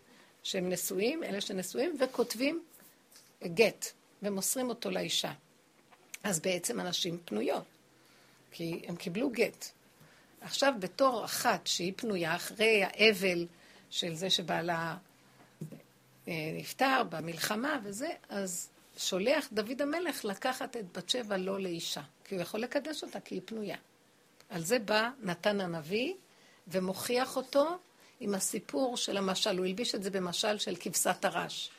שהם 0.42 0.68
נשואים, 0.68 1.24
אלה 1.24 1.40
שנשואים, 1.40 1.96
וכותבים 2.00 2.62
גט, 3.44 3.86
ומוסרים 4.22 4.68
אותו 4.68 4.90
לאישה. 4.90 5.32
אז 6.22 6.40
בעצם 6.40 6.80
הנשים 6.80 7.18
פנויות, 7.24 7.64
כי 8.52 8.82
הם 8.86 8.96
קיבלו 8.96 9.30
גט. 9.30 9.70
עכשיו, 10.40 10.74
בתור 10.78 11.24
אחת 11.24 11.66
שהיא 11.66 11.92
פנויה, 11.96 12.36
אחרי 12.36 12.84
האבל 12.84 13.46
של 13.90 14.14
זה 14.14 14.30
שבעלה 14.30 14.96
אה, 16.28 16.34
נפטר 16.54 17.02
במלחמה 17.10 17.78
וזה, 17.84 18.08
אז 18.28 18.68
שולח 18.96 19.48
דוד 19.52 19.82
המלך 19.82 20.24
לקחת 20.24 20.76
את 20.76 20.96
בת 20.98 21.08
שבע 21.08 21.36
לא 21.36 21.60
לאישה, 21.60 22.02
כי 22.24 22.34
הוא 22.34 22.42
יכול 22.42 22.60
לקדש 22.60 23.02
אותה, 23.02 23.20
כי 23.20 23.34
היא 23.34 23.42
פנויה. 23.44 23.76
על 24.48 24.62
זה 24.62 24.78
בא 24.78 25.10
נתן 25.22 25.60
הנביא 25.60 26.14
ומוכיח 26.68 27.36
אותו 27.36 27.78
עם 28.20 28.34
הסיפור 28.34 28.96
של 28.96 29.16
המשל. 29.16 29.58
הוא 29.58 29.66
הלביש 29.66 29.94
את 29.94 30.02
זה 30.02 30.10
במשל 30.10 30.58
של 30.58 30.76
כבשת 30.80 31.24
הרש. 31.24 31.70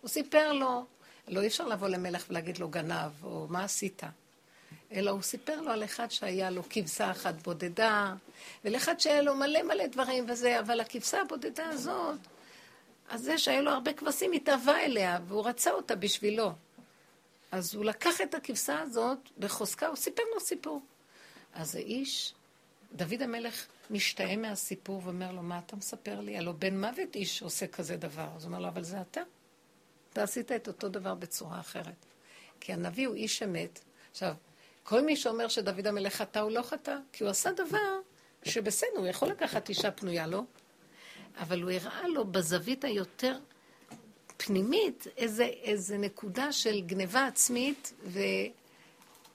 הוא 0.00 0.08
סיפר 0.08 0.52
לו, 0.52 0.86
לא 1.28 1.40
אי 1.40 1.46
אפשר 1.46 1.66
לבוא 1.66 1.88
למלך 1.88 2.24
ולהגיד 2.28 2.58
לו 2.58 2.68
גנב, 2.68 3.24
או 3.24 3.46
מה 3.50 3.64
עשית? 3.64 4.02
אלא 4.92 5.10
הוא 5.10 5.22
סיפר 5.22 5.60
לו 5.60 5.70
על 5.70 5.84
אחד 5.84 6.10
שהיה 6.10 6.50
לו 6.50 6.62
כבשה 6.70 7.10
אחת 7.10 7.34
בודדה, 7.42 8.14
ולאחד 8.64 9.00
שהיה 9.00 9.22
לו 9.22 9.34
מלא 9.34 9.62
מלא 9.62 9.86
דברים 9.86 10.26
וזה, 10.28 10.60
אבל 10.60 10.80
הכבשה 10.80 11.20
הבודדה 11.20 11.68
הזאת, 11.68 12.18
אז 13.08 13.22
זה 13.22 13.38
שהיה 13.38 13.60
לו 13.60 13.70
הרבה 13.70 13.92
כבשים 13.92 14.32
התאווה 14.32 14.84
אליה, 14.84 15.18
והוא 15.28 15.46
רצה 15.46 15.70
אותה 15.70 15.96
בשבילו. 15.96 16.52
אז 17.52 17.74
הוא 17.74 17.84
לקח 17.84 18.20
את 18.20 18.34
הכבשה 18.34 18.80
הזאת 18.80 19.18
בחוזקה, 19.38 19.86
הוא 19.86 19.96
סיפר 19.96 20.22
לו 20.34 20.40
סיפור. 20.40 20.80
אז 21.54 21.74
האיש, 21.74 22.34
דוד 22.92 23.22
המלך 23.22 23.66
משתאה 23.90 24.36
מהסיפור 24.36 25.00
ואומר 25.04 25.32
לו, 25.32 25.42
מה 25.42 25.60
אתה 25.66 25.76
מספר 25.76 26.20
לי? 26.20 26.38
הלוא 26.38 26.52
בן 26.52 26.80
מוות 26.80 27.14
איש 27.14 27.42
עושה 27.42 27.66
כזה 27.66 27.96
דבר. 27.96 28.28
אז 28.36 28.44
הוא 28.44 28.48
אומר 28.48 28.58
לו, 28.58 28.68
אבל 28.68 28.82
זה 28.82 29.00
אתה. 29.00 29.20
אתה 30.12 30.22
עשית 30.22 30.52
את 30.52 30.68
אותו 30.68 30.88
דבר 30.88 31.14
בצורה 31.14 31.60
אחרת. 31.60 32.06
כי 32.60 32.72
הנביא 32.72 33.06
הוא 33.06 33.14
איש 33.14 33.42
אמת. 33.42 33.80
עכשיו, 34.10 34.34
כל 34.84 35.00
מי 35.00 35.16
שאומר 35.16 35.48
שדוד 35.48 35.86
המלך 35.86 36.14
חטא, 36.14 36.38
הוא 36.38 36.50
לא 36.50 36.62
חטא, 36.62 36.96
כי 37.12 37.24
הוא 37.24 37.30
עשה 37.30 37.52
דבר 37.52 38.00
שבסדר, 38.42 38.88
הוא 38.96 39.06
יכול 39.06 39.28
לקחת 39.28 39.68
אישה 39.68 39.90
פנויה 39.90 40.26
לו, 40.26 40.44
אבל 41.38 41.62
הוא 41.62 41.70
הראה 41.70 42.08
לו 42.08 42.24
בזווית 42.24 42.84
היותר 42.84 43.38
פנימית 44.36 45.06
איזה, 45.16 45.44
איזה 45.44 45.98
נקודה 45.98 46.52
של 46.52 46.80
גניבה 46.80 47.26
עצמית 47.26 47.92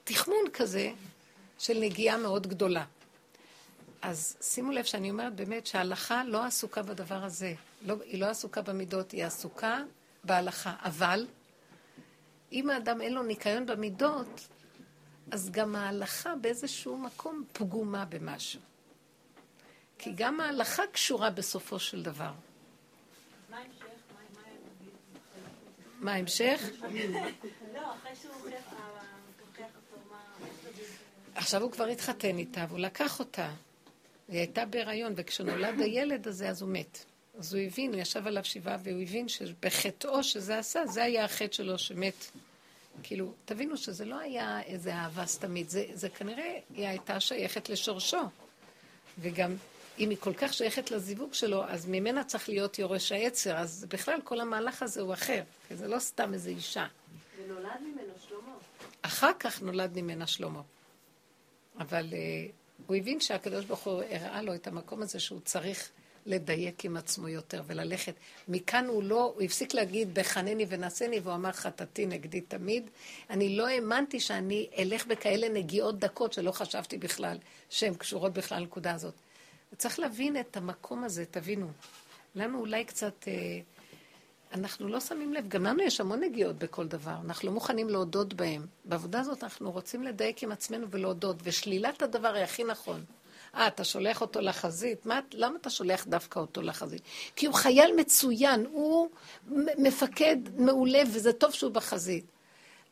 ותכמון 0.04 0.44
כזה 0.52 0.92
של 1.58 1.78
נגיעה 1.78 2.18
מאוד 2.18 2.46
גדולה. 2.46 2.84
אז 4.02 4.36
שימו 4.40 4.72
לב 4.72 4.84
שאני 4.84 5.10
אומרת 5.10 5.34
באמת 5.34 5.66
שההלכה 5.66 6.24
לא 6.24 6.44
עסוקה 6.44 6.82
בדבר 6.82 7.24
הזה. 7.24 7.54
לא, 7.82 7.94
היא 8.04 8.20
לא 8.20 8.26
עסוקה 8.26 8.62
במידות, 8.62 9.10
היא 9.10 9.24
עסוקה 9.24 9.78
בהלכה. 10.24 10.74
אבל 10.84 11.26
אם 12.52 12.70
האדם 12.70 13.00
אין 13.00 13.14
לו 13.14 13.22
ניקיון 13.22 13.66
במידות, 13.66 14.48
אז 15.30 15.50
גם 15.50 15.76
ההלכה 15.76 16.36
באיזשהו 16.36 16.98
מקום 16.98 17.44
פגומה 17.52 18.04
במשהו. 18.04 18.60
כי 19.98 20.12
גם 20.14 20.40
ההלכה 20.40 20.82
קשורה 20.92 21.30
בסופו 21.30 21.78
של 21.78 22.02
דבר. 22.02 22.32
מה 26.00 26.12
ההמשך? 26.12 26.62
לא, 27.74 27.94
אחרי 27.94 28.16
שהוא 28.22 28.32
אותו, 28.34 29.96
מה... 30.10 30.18
עכשיו 31.34 31.62
הוא 31.62 31.72
כבר 31.72 31.84
התחתן 31.84 32.38
איתה, 32.38 32.66
והוא 32.68 32.78
לקח 32.78 33.18
אותה. 33.18 33.50
היא 34.28 34.38
הייתה 34.38 34.64
בהיריון, 34.64 35.12
וכשנולד 35.16 35.80
הילד 35.80 36.28
הזה, 36.28 36.48
אז 36.48 36.62
הוא 36.62 36.70
מת. 36.70 37.04
אז 37.38 37.54
הוא 37.54 37.62
הבין, 37.62 37.92
הוא 37.92 38.00
ישב 38.00 38.26
עליו 38.26 38.44
שבעה, 38.44 38.76
והוא 38.82 39.02
הבין 39.02 39.28
שבחטאו 39.28 40.22
שזה 40.22 40.58
עשה, 40.58 40.86
זה 40.86 41.02
היה 41.02 41.24
החטא 41.24 41.52
שלו 41.52 41.78
שמת. 41.78 42.30
כאילו, 43.02 43.32
תבינו 43.44 43.76
שזה 43.76 44.04
לא 44.04 44.18
היה 44.18 44.62
איזה 44.62 44.94
אהבה 44.94 45.26
סתמית, 45.26 45.70
זה, 45.70 45.84
זה 45.92 46.08
כנראה, 46.08 46.58
היא 46.74 46.86
הייתה 46.86 47.20
שייכת 47.20 47.68
לשורשו. 47.68 48.20
וגם, 49.18 49.54
אם 49.98 50.10
היא 50.10 50.18
כל 50.20 50.34
כך 50.34 50.54
שייכת 50.54 50.90
לזיווג 50.90 51.34
שלו, 51.34 51.64
אז 51.64 51.86
ממנה 51.86 52.24
צריך 52.24 52.48
להיות 52.48 52.78
יורש 52.78 53.12
העצר, 53.12 53.56
אז 53.56 53.86
בכלל 53.88 54.20
כל 54.24 54.40
המהלך 54.40 54.82
הזה 54.82 55.00
הוא 55.00 55.14
אחר, 55.14 55.42
כי 55.68 55.76
זה 55.76 55.88
לא 55.88 55.98
סתם 55.98 56.34
איזה 56.34 56.50
אישה. 56.50 56.86
ונולד 57.38 57.80
ממנו 57.80 58.12
שלמה. 58.28 58.54
אחר 59.02 59.30
כך 59.38 59.62
נולד 59.62 60.00
ממנה 60.00 60.26
שלמה. 60.26 60.62
אבל 61.78 62.06
uh, 62.10 62.14
הוא 62.86 62.96
הבין 62.96 63.20
שהקדוש 63.20 63.64
ברוך 63.64 63.80
הוא 63.80 64.02
הראה 64.10 64.42
לו 64.42 64.54
את 64.54 64.66
המקום 64.66 65.02
הזה 65.02 65.20
שהוא 65.20 65.40
צריך 65.40 65.90
לדייק 66.26 66.84
עם 66.84 66.96
עצמו 66.96 67.28
יותר 67.28 67.62
וללכת. 67.66 68.14
מכאן 68.48 68.86
הוא 68.86 69.02
לא, 69.02 69.32
הוא 69.34 69.42
הפסיק 69.42 69.74
להגיד 69.74 70.14
בחנני 70.14 70.66
ונשני, 70.68 71.20
והוא 71.20 71.34
אמר 71.34 71.52
חטאתי 71.52 72.06
נגדי 72.06 72.40
תמיד. 72.40 72.90
אני 73.30 73.56
לא 73.56 73.68
האמנתי 73.68 74.20
שאני 74.20 74.68
אלך 74.78 75.06
בכאלה 75.06 75.48
נגיעות 75.48 75.98
דקות 75.98 76.32
שלא 76.32 76.50
חשבתי 76.52 76.98
בכלל 76.98 77.38
שהן 77.70 77.94
קשורות 77.94 78.32
בכלל 78.32 78.58
לנקודה 78.58 78.94
הזאת. 78.94 79.14
צריך 79.76 79.98
להבין 79.98 80.40
את 80.40 80.56
המקום 80.56 81.04
הזה, 81.04 81.24
תבינו. 81.30 81.68
לנו 82.34 82.60
אולי 82.60 82.84
קצת... 82.84 83.28
אה, 83.28 83.60
אנחנו 84.52 84.88
לא 84.88 85.00
שמים 85.00 85.34
לב, 85.34 85.48
גם 85.48 85.64
לנו 85.64 85.82
יש 85.82 86.00
המון 86.00 86.20
נגיעות 86.20 86.56
בכל 86.56 86.86
דבר, 86.86 87.16
אנחנו 87.24 87.48
לא 87.48 87.54
מוכנים 87.54 87.88
להודות 87.88 88.34
בהם. 88.34 88.66
בעבודה 88.84 89.20
הזאת 89.20 89.44
אנחנו 89.44 89.72
רוצים 89.72 90.02
לדייק 90.02 90.42
עם 90.42 90.52
עצמנו 90.52 90.90
ולהודות, 90.90 91.36
ושלילת 91.42 92.02
הדבר 92.02 92.34
היא 92.34 92.44
הכי 92.44 92.64
נכון. 92.64 93.04
אה, 93.54 93.66
אתה 93.66 93.84
שולח 93.84 94.20
אותו 94.20 94.40
לחזית? 94.40 95.06
מה, 95.06 95.20
למה 95.32 95.56
אתה 95.60 95.70
שולח 95.70 96.04
דווקא 96.06 96.38
אותו 96.38 96.62
לחזית? 96.62 97.02
כי 97.36 97.46
הוא 97.46 97.54
חייל 97.54 97.90
מצוין, 97.96 98.66
הוא 98.72 99.08
מפקד 99.78 100.36
מעולה, 100.56 101.02
וזה 101.14 101.32
טוב 101.32 101.50
שהוא 101.50 101.72
בחזית. 101.72 102.24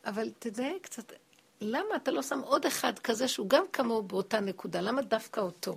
אבל 0.04 0.30
תדייק 0.38 0.82
קצת, 0.82 1.12
למה 1.60 1.96
אתה 1.96 2.10
לא 2.10 2.22
שם 2.22 2.40
עוד 2.40 2.66
אחד 2.66 2.98
כזה 2.98 3.28
שהוא 3.28 3.48
גם 3.48 3.64
כמוהו 3.72 4.02
באותה 4.02 4.40
נקודה? 4.40 4.80
למה 4.80 5.02
דווקא 5.02 5.40
אותו? 5.40 5.76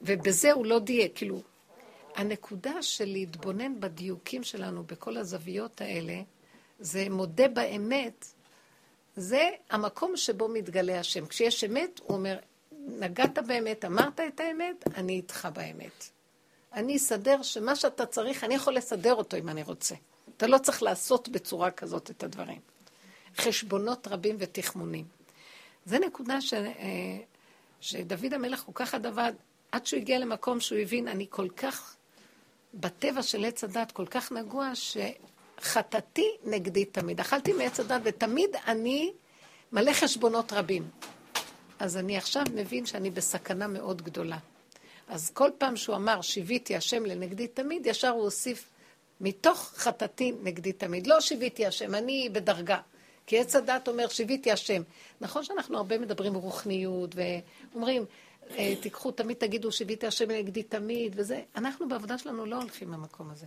ובזה 0.00 0.52
הוא 0.52 0.66
לא 0.66 0.78
דייק, 0.78 1.12
כאילו, 1.14 1.42
הנקודה 2.16 2.82
של 2.82 3.04
להתבונן 3.04 3.80
בדיוקים 3.80 4.42
שלנו, 4.42 4.82
בכל 4.82 5.16
הזוויות 5.16 5.80
האלה, 5.80 6.20
זה 6.80 7.06
מודה 7.10 7.48
באמת, 7.48 8.26
זה 9.16 9.50
המקום 9.70 10.16
שבו 10.16 10.48
מתגלה 10.48 11.00
השם. 11.00 11.26
כשיש 11.26 11.64
אמת, 11.64 12.00
הוא 12.02 12.16
אומר, 12.16 12.38
נגעת 12.88 13.38
באמת, 13.38 13.84
אמרת 13.84 14.20
את 14.20 14.40
האמת, 14.40 14.84
אני 14.96 15.12
איתך 15.12 15.48
באמת. 15.54 16.08
אני 16.72 16.96
אסדר 16.96 17.42
שמה 17.42 17.76
שאתה 17.76 18.06
צריך, 18.06 18.44
אני 18.44 18.54
יכול 18.54 18.74
לסדר 18.74 19.14
אותו 19.14 19.36
אם 19.36 19.48
אני 19.48 19.62
רוצה. 19.62 19.94
אתה 20.36 20.46
לא 20.46 20.58
צריך 20.58 20.82
לעשות 20.82 21.28
בצורה 21.28 21.70
כזאת 21.70 22.10
את 22.10 22.22
הדברים. 22.22 22.60
חשבונות 23.36 24.08
רבים 24.08 24.36
ותחמונים. 24.38 25.04
זה 25.84 25.98
נקודה 25.98 26.40
ש... 26.40 26.54
אה, 26.54 27.18
שדוד 27.80 28.34
המלך 28.34 28.60
כל 28.60 28.72
כך 28.74 28.94
עבד, 28.94 29.32
עד 29.72 29.86
שהוא 29.86 30.00
הגיע 30.00 30.18
למקום 30.18 30.60
שהוא 30.60 30.78
הבין, 30.78 31.08
אני 31.08 31.26
כל 31.30 31.48
כך, 31.48 31.96
בטבע 32.74 33.22
של 33.22 33.44
עץ 33.44 33.64
הדת, 33.64 33.92
כל 33.92 34.06
כך 34.06 34.32
נגוע, 34.32 34.72
שחטאתי 34.74 36.30
נגדי 36.44 36.84
תמיד. 36.84 37.20
אכלתי 37.20 37.52
מעץ 37.52 37.80
הדת 37.80 38.00
ותמיד 38.04 38.50
אני 38.66 39.12
מלא 39.72 39.92
חשבונות 39.92 40.52
רבים. 40.52 40.90
אז 41.78 41.96
אני 41.96 42.16
עכשיו 42.16 42.42
מבין 42.54 42.86
שאני 42.86 43.10
בסכנה 43.10 43.66
מאוד 43.66 44.02
גדולה. 44.02 44.38
אז 45.08 45.30
כל 45.30 45.50
פעם 45.58 45.76
שהוא 45.76 45.96
אמר, 45.96 46.20
שיוויתי 46.20 46.76
השם 46.76 47.06
לנגדי 47.06 47.46
תמיד, 47.46 47.86
ישר 47.86 48.08
הוא 48.08 48.22
הוסיף, 48.22 48.70
מתוך 49.20 49.72
חטאתי 49.76 50.32
נגדי 50.42 50.72
תמיד. 50.72 51.06
לא 51.06 51.20
שיוויתי 51.20 51.66
השם, 51.66 51.94
אני 51.94 52.28
בדרגה. 52.32 52.80
כי 53.26 53.38
עץ 53.38 53.56
הדת 53.56 53.88
אומר, 53.88 54.08
שיוויתי 54.08 54.52
השם. 54.52 54.82
נכון 55.20 55.44
שאנחנו 55.44 55.76
הרבה 55.76 55.98
מדברים 55.98 56.32
ברוחניות, 56.32 57.14
ואומרים, 57.14 58.04
אה, 58.50 58.74
תיקחו, 58.80 59.10
תמיד 59.10 59.36
תגידו, 59.36 59.72
שיוויתי 59.72 60.06
השם 60.06 60.30
נגדי 60.30 60.62
תמיד, 60.62 61.12
וזה. 61.16 61.42
אנחנו 61.56 61.88
בעבודה 61.88 62.18
שלנו 62.18 62.46
לא 62.46 62.56
הולכים 62.56 62.92
למקום 62.92 63.30
הזה. 63.30 63.46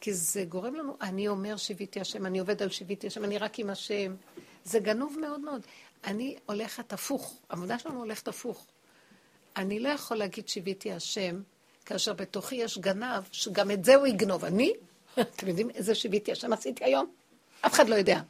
כי 0.00 0.12
זה 0.12 0.44
גורם 0.44 0.74
לנו, 0.74 0.96
אני 1.00 1.28
אומר 1.28 1.56
שיוויתי 1.56 2.00
השם, 2.00 2.26
אני 2.26 2.38
עובד 2.38 2.62
על 2.62 2.68
שיוויתי 2.68 3.06
השם, 3.06 3.24
אני 3.24 3.38
רק 3.38 3.58
עם 3.58 3.70
השם. 3.70 4.14
זה 4.68 4.78
גנוב 4.78 5.16
מאוד 5.20 5.40
מאוד. 5.40 5.60
אני 6.04 6.36
הולכת 6.46 6.92
הפוך, 6.92 7.36
העבודה 7.50 7.78
שלנו 7.78 7.98
הולכת 7.98 8.28
הפוך. 8.28 8.66
אני 9.56 9.80
לא 9.80 9.88
יכול 9.88 10.16
להגיד 10.16 10.48
שיוויתי 10.48 10.92
השם, 10.92 11.42
כאשר 11.86 12.12
בתוכי 12.12 12.54
יש 12.54 12.78
גנב, 12.78 13.22
שגם 13.32 13.70
את 13.70 13.84
זה 13.84 13.94
הוא 13.94 14.06
יגנוב. 14.06 14.44
אני? 14.44 14.72
אתם 15.20 15.48
יודעים 15.48 15.70
איזה 15.70 15.94
שיביתי 15.94 16.32
השם 16.32 16.52
עשיתי 16.52 16.84
היום? 16.84 17.06
אף 17.60 17.74
אחד 17.74 17.88
לא 17.88 17.94
יודע. 17.94 18.20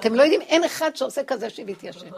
אתם 0.00 0.14
לא 0.14 0.22
יודעים, 0.22 0.40
אין 0.40 0.64
אחד 0.64 0.96
שעושה 0.96 1.24
כזה 1.24 1.50
שיביתי 1.50 1.88
השם. 1.88 2.10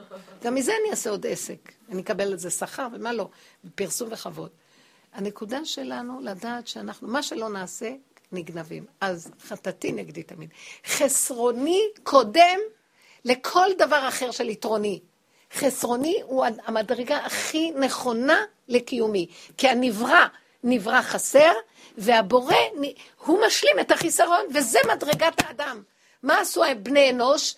גם 0.42 0.54
מזה 0.54 0.72
אני 0.82 0.90
אעשה 0.90 1.10
עוד 1.10 1.26
עסק. 1.26 1.72
אני 1.88 2.02
אקבל 2.02 2.32
על 2.32 2.38
זה 2.38 2.50
שכר 2.50 2.88
ומה 2.92 3.12
לא, 3.12 3.28
פרסום 3.74 4.08
וכבוד. 4.12 4.50
הנקודה 5.12 5.64
שלנו 5.64 6.20
לדעת 6.20 6.66
שאנחנו, 6.66 7.08
מה 7.08 7.22
שלא 7.22 7.48
נעשה, 7.48 7.92
נגנבים. 8.32 8.86
אז 9.00 9.30
חטאתי 9.40 9.92
נגדי 9.92 10.22
תמיד. 10.22 10.50
חסרוני 10.86 11.82
קודם 12.02 12.58
לכל 13.26 13.66
דבר 13.78 14.08
אחר 14.08 14.30
של 14.30 14.48
יתרוני. 14.48 15.00
חסרוני 15.54 16.20
הוא 16.24 16.46
המדרגה 16.64 17.16
הכי 17.16 17.70
נכונה 17.70 18.44
לקיומי. 18.68 19.26
כי 19.56 19.68
הנברא 19.68 20.26
נברא 20.64 21.02
חסר, 21.02 21.52
והבורא, 21.98 22.54
הוא 23.24 23.38
משלים 23.46 23.78
את 23.80 23.90
החיסרון, 23.90 24.40
וזה 24.54 24.78
מדרגת 24.92 25.42
האדם. 25.42 25.82
מה 26.22 26.40
עשו 26.40 26.62
בני 26.82 27.10
אנוש? 27.10 27.54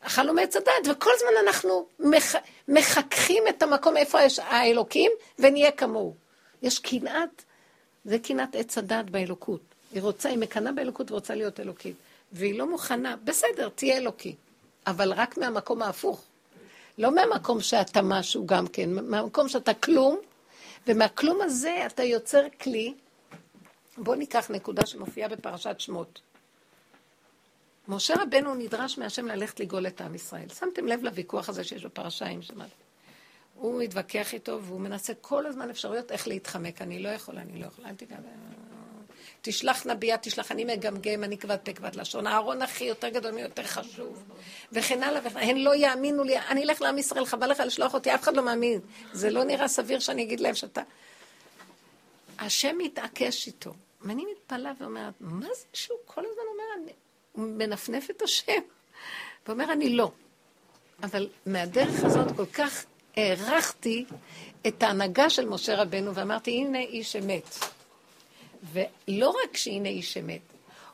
אכלנו 0.00 0.34
מעץ 0.34 0.56
הדת, 0.56 0.72
וכל 0.90 1.10
הזמן 1.14 1.46
אנחנו 1.46 1.86
מח, 1.98 2.34
מחככים 2.68 3.42
את 3.48 3.62
המקום 3.62 3.96
איפה 3.96 4.22
יש 4.22 4.38
האלוקים, 4.38 5.12
ונהיה 5.38 5.70
כמוהו. 5.70 6.14
יש 6.62 6.78
קנאת, 6.78 7.42
זה 8.04 8.18
קנאת 8.18 8.54
עץ 8.54 8.78
הדת 8.78 9.10
באלוקות. 9.10 9.60
היא 9.92 10.02
רוצה, 10.02 10.28
היא 10.28 10.38
מקנאה 10.38 10.72
באלוקות 10.72 11.10
ורוצה 11.10 11.34
להיות 11.34 11.60
אלוקית. 11.60 11.96
והיא 12.32 12.58
לא 12.58 12.70
מוכנה, 12.70 13.16
בסדר, 13.24 13.68
תהיה 13.68 13.96
אלוקי. 13.96 14.34
אבל 14.86 15.12
רק 15.12 15.38
מהמקום 15.38 15.82
ההפוך. 15.82 16.24
לא 16.98 17.14
מהמקום 17.14 17.60
שאתה 17.60 18.02
משהו 18.02 18.46
גם 18.46 18.66
כן, 18.66 18.90
מהמקום 18.92 19.48
שאתה 19.48 19.74
כלום, 19.74 20.18
ומהכלום 20.86 21.42
הזה 21.42 21.82
אתה 21.86 22.02
יוצר 22.02 22.42
כלי. 22.60 22.94
בואו 23.98 24.16
ניקח 24.16 24.50
נקודה 24.50 24.86
שמופיעה 24.86 25.28
בפרשת 25.28 25.76
שמות. 25.78 26.20
משה 27.88 28.14
רבנו 28.22 28.54
נדרש 28.54 28.98
מהשם 28.98 29.26
ללכת 29.26 29.60
לגאול 29.60 29.86
את 29.86 30.00
עם 30.00 30.14
ישראל. 30.14 30.48
שמתם 30.48 30.86
לב 30.86 31.02
לוויכוח 31.02 31.48
הזה 31.48 31.64
שיש 31.64 31.84
בפרשה 31.84 32.26
עם? 32.26 32.40
הוא 33.54 33.82
מתווכח 33.82 34.34
איתו 34.34 34.62
והוא 34.62 34.80
מנסה 34.80 35.12
כל 35.20 35.46
הזמן 35.46 35.70
אפשרויות 35.70 36.12
איך 36.12 36.28
להתחמק. 36.28 36.82
אני 36.82 36.98
לא 37.02 37.08
יכול, 37.08 37.38
אני 37.38 37.60
לא 37.60 37.66
יכול, 37.66 37.86
אל 37.86 37.94
תיגע. 37.94 38.16
תשלח 39.48 39.86
נביאה, 39.86 40.18
תשלח, 40.18 40.52
אני 40.52 40.64
מגמגם, 40.64 41.24
אני 41.24 41.38
כבד 41.38 41.56
פה 41.56 41.72
כבד 41.72 41.94
לשון. 41.94 42.26
אהרון 42.26 42.62
הכי 42.62 42.84
יותר 42.84 43.08
גדול 43.08 43.30
מי 43.30 43.40
יותר 43.40 43.62
חשוב. 43.62 44.22
וכן 44.72 45.02
הלאה 45.02 45.20
וכן 45.24 45.36
הלאה. 45.36 45.50
הן 45.50 45.56
לא 45.56 45.76
יאמינו 45.76 46.24
לי, 46.24 46.38
אני 46.38 46.62
אלך 46.62 46.82
לעם 46.82 46.98
ישראל, 46.98 47.26
חבל 47.26 47.50
לך 47.50 47.60
לשלוח 47.60 47.94
אותי, 47.94 48.14
אף 48.14 48.22
אחד 48.22 48.36
לא 48.36 48.42
מאמין. 48.42 48.80
זה 49.12 49.30
לא 49.30 49.44
נראה 49.44 49.68
סביר 49.68 49.98
שאני 49.98 50.22
אגיד 50.22 50.40
להם 50.40 50.54
שאתה... 50.54 50.82
השם 52.38 52.76
מתעקש 52.78 53.46
איתו. 53.46 53.74
ואני 54.00 54.24
מתפלאה 54.32 54.72
ואומרת, 54.80 55.14
מה 55.20 55.46
זה 55.46 55.64
שהוא 55.72 55.98
כל 56.04 56.20
הזמן 56.20 56.44
אומר, 56.52 56.64
אני... 56.82 56.92
הוא 57.32 57.44
מנפנף 57.44 58.10
את 58.10 58.22
השם. 58.22 58.62
ואומר, 59.46 59.72
אני 59.72 59.90
לא. 59.90 60.10
אבל 61.02 61.28
מהדרך 61.46 62.04
הזאת 62.04 62.36
כל 62.36 62.46
כך 62.46 62.84
הערכתי 63.16 64.04
את 64.66 64.82
ההנהגה 64.82 65.30
של 65.30 65.48
משה 65.48 65.82
רבנו, 65.82 66.14
ואמרתי, 66.14 66.50
הנה 66.50 66.78
איש 66.78 67.16
אמת. 67.16 67.75
ולא 68.72 69.34
רק 69.44 69.56
שהנה 69.56 69.88
איש 69.88 70.16
אמת, 70.16 70.40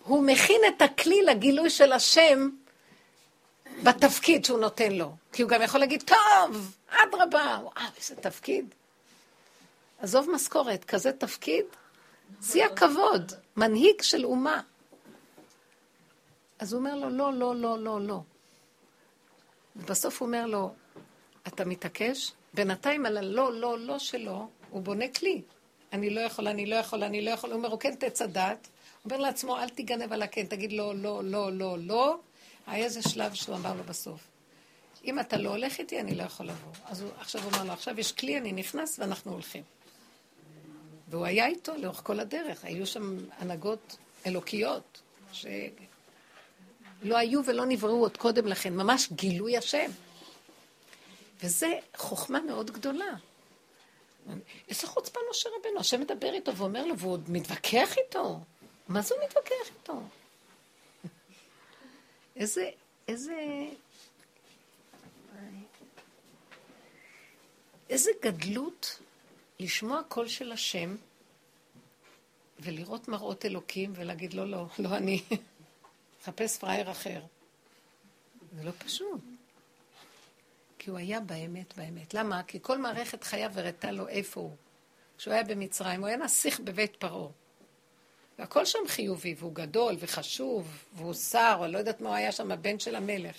הוא 0.04 0.24
מכין 0.26 0.60
את 0.68 0.82
הכלי 0.82 1.22
לגילוי 1.22 1.70
של 1.70 1.92
השם 1.92 2.48
בתפקיד 3.82 4.44
שהוא 4.44 4.58
נותן 4.58 4.92
לו. 4.92 5.12
כי 5.32 5.42
הוא 5.42 5.50
גם 5.50 5.62
יכול 5.62 5.80
להגיד, 5.80 6.02
טוב, 6.02 6.76
אדרבה, 6.88 7.58
וואו, 7.62 7.72
איזה 7.96 8.16
תפקיד. 8.16 8.74
עזוב 9.98 10.30
משכורת, 10.30 10.84
כזה 10.84 11.12
תפקיד, 11.12 11.64
שיא 12.42 12.64
הכבוד, 12.64 13.32
מנהיג 13.56 14.02
של 14.02 14.24
אומה. 14.24 14.60
אז 16.58 16.72
הוא 16.72 16.78
אומר 16.78 16.94
לו, 16.96 17.10
לא, 17.10 17.32
לא, 17.32 17.56
לא, 17.56 17.78
לא, 17.78 18.00
לא. 18.00 18.20
ובסוף 19.76 20.20
הוא 20.20 20.26
אומר 20.26 20.46
לו, 20.46 20.74
אתה 21.46 21.64
מתעקש? 21.64 22.32
בינתיים 22.54 23.06
על 23.06 23.16
הלא, 23.16 23.52
לא, 23.52 23.78
לא 23.78 23.98
שלו, 23.98 24.48
הוא 24.70 24.82
בונה 24.82 25.08
כלי. 25.08 25.42
אני 25.92 26.10
לא 26.10 26.20
יכול, 26.20 26.48
אני 26.48 26.66
לא 26.66 26.76
יכול, 26.76 27.04
אני 27.04 27.22
לא 27.22 27.30
יכול. 27.30 27.50
הוא 27.50 27.56
אומר, 27.56 27.68
הוא 27.68 27.80
כן 27.80 27.94
תעץ. 27.94 28.22
הוא 28.22 28.28
אומר 29.04 29.16
לעצמו, 29.16 29.58
אל 29.58 29.68
תיגנב 29.68 30.12
על 30.12 30.22
הכן, 30.22 30.46
תגיד 30.46 30.72
לא, 30.72 30.94
לא, 30.94 31.24
לא, 31.24 31.52
לא, 31.52 31.76
לא. 31.78 32.18
היה 32.66 32.84
איזה 32.84 33.02
שלב 33.02 33.34
שהוא 33.34 33.56
אמר 33.56 33.74
לו 33.74 33.84
בסוף. 33.84 34.20
אם 35.04 35.20
אתה 35.20 35.36
לא 35.36 35.50
הולך 35.50 35.78
איתי, 35.78 36.00
אני 36.00 36.14
לא 36.14 36.22
יכול 36.22 36.46
לבוא. 36.46 36.72
אז 36.84 37.00
הוא 37.00 37.10
עכשיו 37.18 37.44
אומר 37.44 37.64
לו, 37.64 37.72
עכשיו 37.72 38.00
יש 38.00 38.12
כלי, 38.12 38.38
אני 38.38 38.52
נכנס 38.52 38.98
ואנחנו 38.98 39.32
הולכים. 39.32 39.62
והוא 41.08 41.26
היה 41.26 41.46
איתו 41.46 41.72
לאורך 41.76 42.00
כל 42.04 42.20
הדרך. 42.20 42.64
היו 42.64 42.86
שם 42.86 43.18
הנהגות 43.38 43.96
אלוקיות, 44.26 45.02
שלא 45.32 45.56
היו 47.16 47.40
ולא 47.44 47.66
נבראו 47.66 48.00
עוד 48.00 48.16
קודם 48.16 48.46
לכן, 48.46 48.76
ממש 48.76 49.08
גילוי 49.12 49.56
השם. 49.56 49.90
וזה 51.42 51.72
חוכמה 51.96 52.40
מאוד 52.40 52.70
גדולה. 52.70 53.14
איזה 54.68 54.86
חוצפה 54.86 55.20
משה 55.30 55.48
רבנו, 55.58 55.80
השם 55.80 56.00
מדבר 56.00 56.32
איתו 56.34 56.56
ואומר 56.56 56.86
לו, 56.86 56.98
והוא 56.98 57.12
עוד 57.12 57.30
מתווכח 57.30 57.98
איתו. 57.98 58.40
מה 58.88 59.02
זה 59.02 59.14
הוא 59.14 59.24
מתווכח 59.24 59.74
איתו? 59.78 60.02
איזה, 62.36 62.70
איזה... 63.08 63.36
איזה 67.90 68.10
גדלות 68.22 69.00
לשמוע 69.60 70.00
קול 70.08 70.28
של 70.28 70.52
השם 70.52 70.96
ולראות 72.60 73.08
מראות 73.08 73.44
אלוקים 73.44 73.92
ולהגיד 73.96 74.34
לא, 74.34 74.50
לא, 74.50 74.66
לא 74.78 74.96
אני, 74.96 75.22
חפש 76.24 76.58
פראייר 76.58 76.90
אחר. 76.90 77.22
זה 78.56 78.64
לא 78.64 78.72
פשוט. 78.78 79.20
כי 80.84 80.90
הוא 80.90 80.98
היה 80.98 81.20
באמת 81.20 81.76
באמת. 81.76 82.14
למה? 82.14 82.42
כי 82.42 82.58
כל 82.62 82.78
מערכת 82.78 83.24
חייו 83.24 83.50
הראתה 83.56 83.90
לו 83.90 84.08
איפה 84.08 84.40
הוא. 84.40 84.56
כשהוא 85.18 85.34
היה 85.34 85.42
במצרים, 85.42 86.00
הוא 86.00 86.08
היה 86.08 86.16
נסיך 86.16 86.60
בבית 86.60 86.96
פרעה. 86.96 87.28
והכל 88.38 88.64
שם 88.64 88.78
חיובי, 88.86 89.34
והוא 89.38 89.54
גדול 89.54 89.96
וחשוב, 89.98 90.84
והוא 90.92 91.14
שר, 91.14 91.56
או 91.58 91.66
לא 91.66 91.78
יודעת 91.78 92.00
מה 92.00 92.08
הוא 92.08 92.16
היה 92.16 92.32
שם, 92.32 92.52
הבן 92.52 92.78
של 92.78 92.94
המלך. 92.94 93.36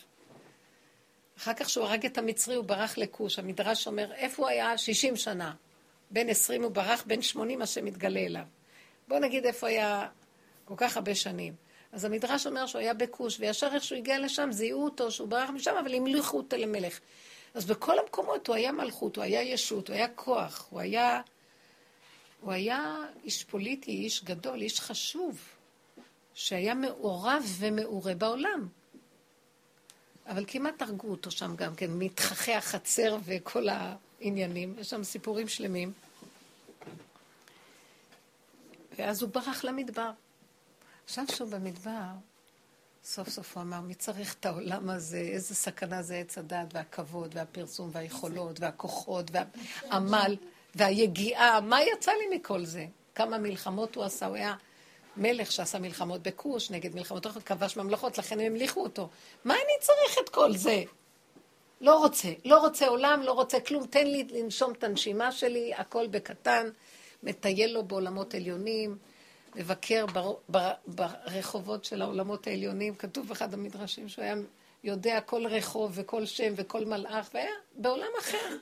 אחר 1.38 1.54
כך 1.54 1.70
שהוא 1.70 1.86
הרג 1.86 2.06
את 2.06 2.18
המצרי, 2.18 2.56
הוא 2.56 2.66
ברח 2.66 2.98
לכוש. 2.98 3.40
המדרש 3.40 3.88
אומר, 3.88 4.14
איפה 4.14 4.42
הוא 4.42 4.50
היה 4.50 4.78
60 4.78 5.16
שנה? 5.16 5.54
בן 6.12 6.30
20 6.30 6.64
הוא 6.64 6.72
ברח, 6.72 7.04
בן 7.08 7.22
80 7.22 7.62
השם 7.62 7.86
מתגלה 7.86 8.20
אליו. 8.20 8.46
בואו 9.08 9.20
נגיד 9.20 9.46
איפה 9.46 9.68
היה 9.68 10.08
כל 10.66 10.76
כך 10.78 10.98
הרבה 10.98 11.16
שנים. 11.16 11.56
אז 11.92 12.06
המדרש 12.06 12.48
אומר 12.48 12.66
שהוא 12.66 12.80
היה 12.80 12.94
בכוש, 12.94 13.40
וישר 13.40 13.70
איך 13.74 13.84
שהוא 13.84 13.98
הגיע 13.98 14.20
לשם, 14.20 14.52
זיהו 14.52 14.84
אותו 14.84 15.12
שהוא 15.12 15.28
ברח 15.28 15.50
משם, 15.50 15.76
אבל 15.82 15.96
המליכו 15.96 16.38
אותו 16.38 16.58
למלך. 16.58 17.00
אז 17.54 17.66
בכל 17.66 18.00
המקומות 18.00 18.48
הוא 18.48 18.56
היה 18.56 18.72
מלכות, 18.72 19.16
הוא 19.16 19.24
היה 19.24 19.42
ישות, 19.42 19.88
הוא 19.88 19.96
היה 19.96 20.08
כוח, 20.08 20.68
הוא 20.70 20.80
היה, 20.80 21.22
הוא 22.42 22.52
היה 22.52 22.96
איש 23.24 23.44
פוליטי, 23.44 23.92
איש 23.92 24.24
גדול, 24.24 24.62
איש 24.62 24.82
חשוב, 24.82 25.40
שהיה 26.34 26.74
מעורב 26.74 27.44
ומעורה 27.58 28.16
בעולם. 28.16 28.68
אבל 30.28 30.44
כמעט 30.48 30.82
הרגו 30.82 31.08
אותו 31.08 31.32
שם 31.32 31.56
גם 31.56 31.76
כן, 31.76 31.92
מתחכי 31.92 32.54
החצר 32.54 33.18
וכל 33.26 33.68
העניינים, 33.70 34.76
יש 34.80 34.90
שם 34.90 35.04
סיפורים 35.04 35.48
שלמים. 35.48 35.92
ואז 38.98 39.22
הוא 39.22 39.30
ברח 39.30 39.64
למדבר. 39.64 40.12
עכשיו 41.06 41.26
שהוא 41.36 41.50
במדבר, 41.50 42.12
סוף 43.06 43.30
סוף 43.30 43.58
הוא 43.58 43.64
אמר, 43.64 43.82
מי 43.82 43.94
צריך 43.94 44.36
את 44.40 44.46
העולם 44.46 44.90
הזה? 44.90 45.18
איזה 45.18 45.56
סכנה 45.56 46.02
זה 46.02 46.16
עץ 46.16 46.38
הדת 46.38 46.68
והכבוד 46.74 47.32
והפרסום 47.36 47.90
והיכולות 47.94 48.60
והכוחות 48.60 49.32
והעמל 49.32 50.36
והיגיעה. 50.76 51.62
מה 51.62 51.84
יצא 51.84 52.12
לי 52.12 52.38
מכל 52.38 52.66
זה? 52.66 52.86
כמה 53.16 53.38
מלחמות 53.38 53.96
הוא 53.96 54.04
עשה? 54.04 54.26
הוא 54.26 54.36
היה 54.36 54.56
מלך 55.18 55.52
שעשה 55.52 55.80
מלחמות 55.80 56.24
בכוש 56.24 56.72
נגד 56.72 56.96
מלחמות 56.96 57.28
אחרות, 57.28 57.44
כבש 57.44 57.78
ממלכות, 57.78 58.18
לכן 58.18 58.40
הם 58.40 58.46
המליכו 58.46 58.84
אותו. 58.84 59.10
מה 59.46 59.54
אני 59.54 59.74
צריך 59.80 60.18
את 60.24 60.30
כל 60.30 60.58
זה? 60.58 60.84
לא 61.82 61.98
רוצה, 61.98 62.30
לא 62.46 62.60
רוצה 62.60 62.88
עולם, 62.88 63.22
לא 63.22 63.32
רוצה 63.32 63.60
כלום, 63.60 63.88
תן 63.88 64.08
לי 64.08 64.28
לנשום 64.32 64.72
את 64.72 64.84
הנשימה 64.84 65.32
שלי, 65.32 65.74
הכל 65.74 66.08
בקטן, 66.08 66.70
מטייל 67.24 67.74
לו 67.74 67.84
בעולמות 67.84 68.36
עליונים. 68.36 68.98
לבקר 69.56 70.06
בר, 70.06 70.34
בר, 70.50 70.72
ברחובות 70.88 71.86
של 71.86 72.02
העולמות 72.02 72.48
העליונים. 72.48 72.96
כתוב 72.96 73.28
באחד 73.28 73.54
המדרשים 73.54 74.10
שהוא 74.10 74.26
היה 74.26 74.36
יודע 74.84 75.22
כל 75.22 75.48
רחוב 75.48 75.92
וכל 75.96 76.26
שם 76.26 76.54
וכל 76.56 76.86
מלאך, 76.86 77.30
והיה 77.34 77.52
בעולם 77.76 78.08
אחר. 78.20 78.58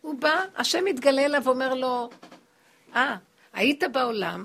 הוא 0.00 0.20
בא, 0.20 0.40
השם 0.56 0.84
מתגלה 0.84 1.24
אליו 1.24 1.44
ואומר 1.44 1.74
לו, 1.74 2.10
אה, 2.94 3.14
ah, 3.14 3.18
היית 3.52 3.82
בעולם, 3.92 4.44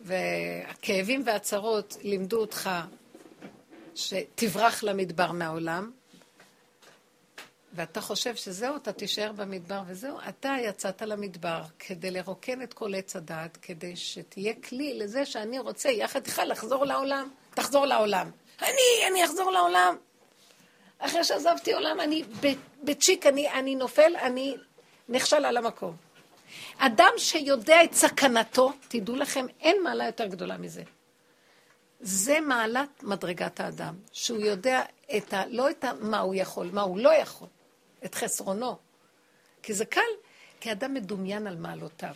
והכאבים 0.00 1.22
והצרות 1.26 1.96
לימדו 2.02 2.40
אותך 2.40 2.70
שתברח 3.94 4.82
למדבר 4.82 5.32
מהעולם, 5.32 5.90
ואתה 7.74 8.00
חושב 8.00 8.36
שזהו, 8.36 8.76
אתה 8.76 8.92
תישאר 8.92 9.32
במדבר 9.32 9.82
וזהו, 9.86 10.18
אתה 10.28 10.54
יצאת 10.62 11.02
למדבר 11.02 11.62
כדי 11.78 12.10
לרוקן 12.10 12.62
את 12.62 12.74
כל 12.74 12.94
עץ 12.94 13.16
הדעת, 13.16 13.58
כדי 13.62 13.96
שתהיה 13.96 14.52
כלי 14.68 14.98
לזה 14.98 15.26
שאני 15.26 15.58
רוצה 15.58 15.88
יחד 15.88 16.26
איתך 16.26 16.42
לחזור 16.46 16.84
לעולם. 16.84 17.28
תחזור 17.54 17.86
לעולם. 17.86 18.30
אני, 18.62 19.08
אני 19.10 19.24
אחזור 19.24 19.50
לעולם. 19.50 19.96
אחרי 20.98 21.24
שעזבתי 21.24 21.72
עולם, 21.72 22.00
אני 22.00 22.24
בצ'יק, 22.84 23.26
אני, 23.26 23.50
אני 23.50 23.74
נופל, 23.74 24.16
אני 24.16 24.56
נכשל 25.08 25.44
על 25.44 25.56
המקום. 25.56 25.96
אדם 26.78 27.12
שיודע 27.16 27.84
את 27.84 27.94
סכנתו, 27.94 28.72
תדעו 28.88 29.16
לכם, 29.16 29.46
אין 29.60 29.82
מעלה 29.82 30.06
יותר 30.06 30.26
גדולה 30.26 30.56
מזה. 30.58 30.82
זה 32.00 32.40
מעלת 32.40 33.02
מדרגת 33.02 33.60
האדם, 33.60 33.94
שהוא 34.12 34.40
יודע 34.40 34.82
את 35.16 35.32
ה, 35.32 35.42
לא 35.46 35.70
את 35.70 35.84
ה, 35.84 35.92
מה 36.00 36.18
הוא 36.18 36.34
יכול, 36.34 36.70
מה 36.72 36.80
הוא 36.80 36.98
לא 36.98 37.14
יכול, 37.14 37.48
את 38.04 38.14
חסרונו. 38.14 38.76
כי 39.62 39.74
זה 39.74 39.84
קל, 39.84 40.00
כי 40.60 40.72
אדם 40.72 40.94
מדומיין 40.94 41.46
על 41.46 41.56
מעלותיו, 41.56 42.14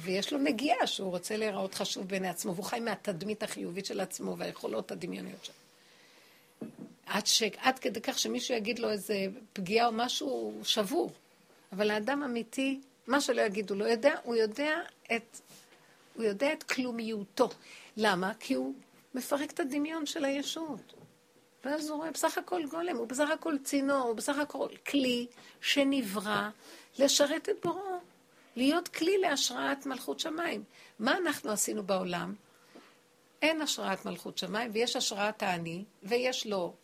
ויש 0.00 0.32
לו 0.32 0.38
נגיעה 0.38 0.86
שהוא 0.86 1.10
רוצה 1.10 1.36
להיראות 1.36 1.74
חשוב 1.74 2.08
בעיני 2.08 2.28
עצמו, 2.28 2.54
והוא 2.54 2.64
חי 2.64 2.80
מהתדמית 2.80 3.42
החיובית 3.42 3.86
של 3.86 4.00
עצמו 4.00 4.38
והיכולות 4.38 4.92
הדמיוניות 4.92 5.44
שלו. 5.44 5.54
עד, 7.06 7.26
ש... 7.26 7.42
עד 7.56 7.78
כדי 7.78 8.00
כך 8.00 8.18
שמישהו 8.18 8.54
יגיד 8.54 8.78
לו 8.78 8.90
איזה 8.90 9.26
פגיעה 9.52 9.86
או 9.86 9.92
משהו, 9.92 10.60
שבור. 10.62 11.12
אבל 11.72 11.90
האדם 11.90 12.22
אמיתי, 12.22 12.80
מה 13.06 13.20
שלא 13.20 13.42
יגידו 13.42 13.74
לו, 13.74 13.86
יודע, 13.86 14.14
הוא 14.22 14.36
יודע 14.36 14.74
את, 15.16 15.40
הוא 16.14 16.24
יודע 16.24 16.52
את 16.52 16.62
כלומיותו. 16.62 17.48
למה? 17.96 18.32
כי 18.40 18.54
הוא 18.54 18.74
מפרק 19.14 19.50
את 19.50 19.60
הדמיון 19.60 20.06
של 20.06 20.24
הישות. 20.24 20.94
ואז 21.64 21.88
הוא 21.88 21.98
רואה, 21.98 22.10
בסך 22.10 22.38
הכל 22.38 22.66
גולם, 22.66 22.96
הוא 22.96 23.06
בסך 23.06 23.30
הכל 23.30 23.58
צינור, 23.64 24.02
הוא 24.08 24.16
בסך 24.16 24.38
הכל 24.38 24.68
כלי 24.86 25.26
שנברא 25.60 26.48
לשרת 26.98 27.48
את 27.48 27.56
בוראו, 27.64 27.98
להיות 28.56 28.88
כלי 28.88 29.18
להשראת 29.18 29.86
מלכות 29.86 30.20
שמיים. 30.20 30.64
מה 30.98 31.16
אנחנו 31.16 31.50
עשינו 31.50 31.82
בעולם? 31.82 32.34
אין 33.42 33.62
השראת 33.62 34.06
מלכות 34.06 34.38
שמיים, 34.38 34.70
ויש 34.74 34.96
השראת 34.96 35.42
האני, 35.42 35.84
ויש 36.02 36.46
לו 36.46 36.74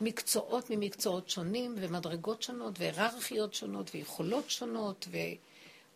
מקצועות 0.00 0.70
ממקצועות 0.70 1.30
שונים, 1.30 1.74
ומדרגות 1.78 2.42
שונות, 2.42 2.74
והיררכיות 2.78 3.54
שונות, 3.54 3.90
ויכולות 3.94 4.50
שונות, 4.50 5.08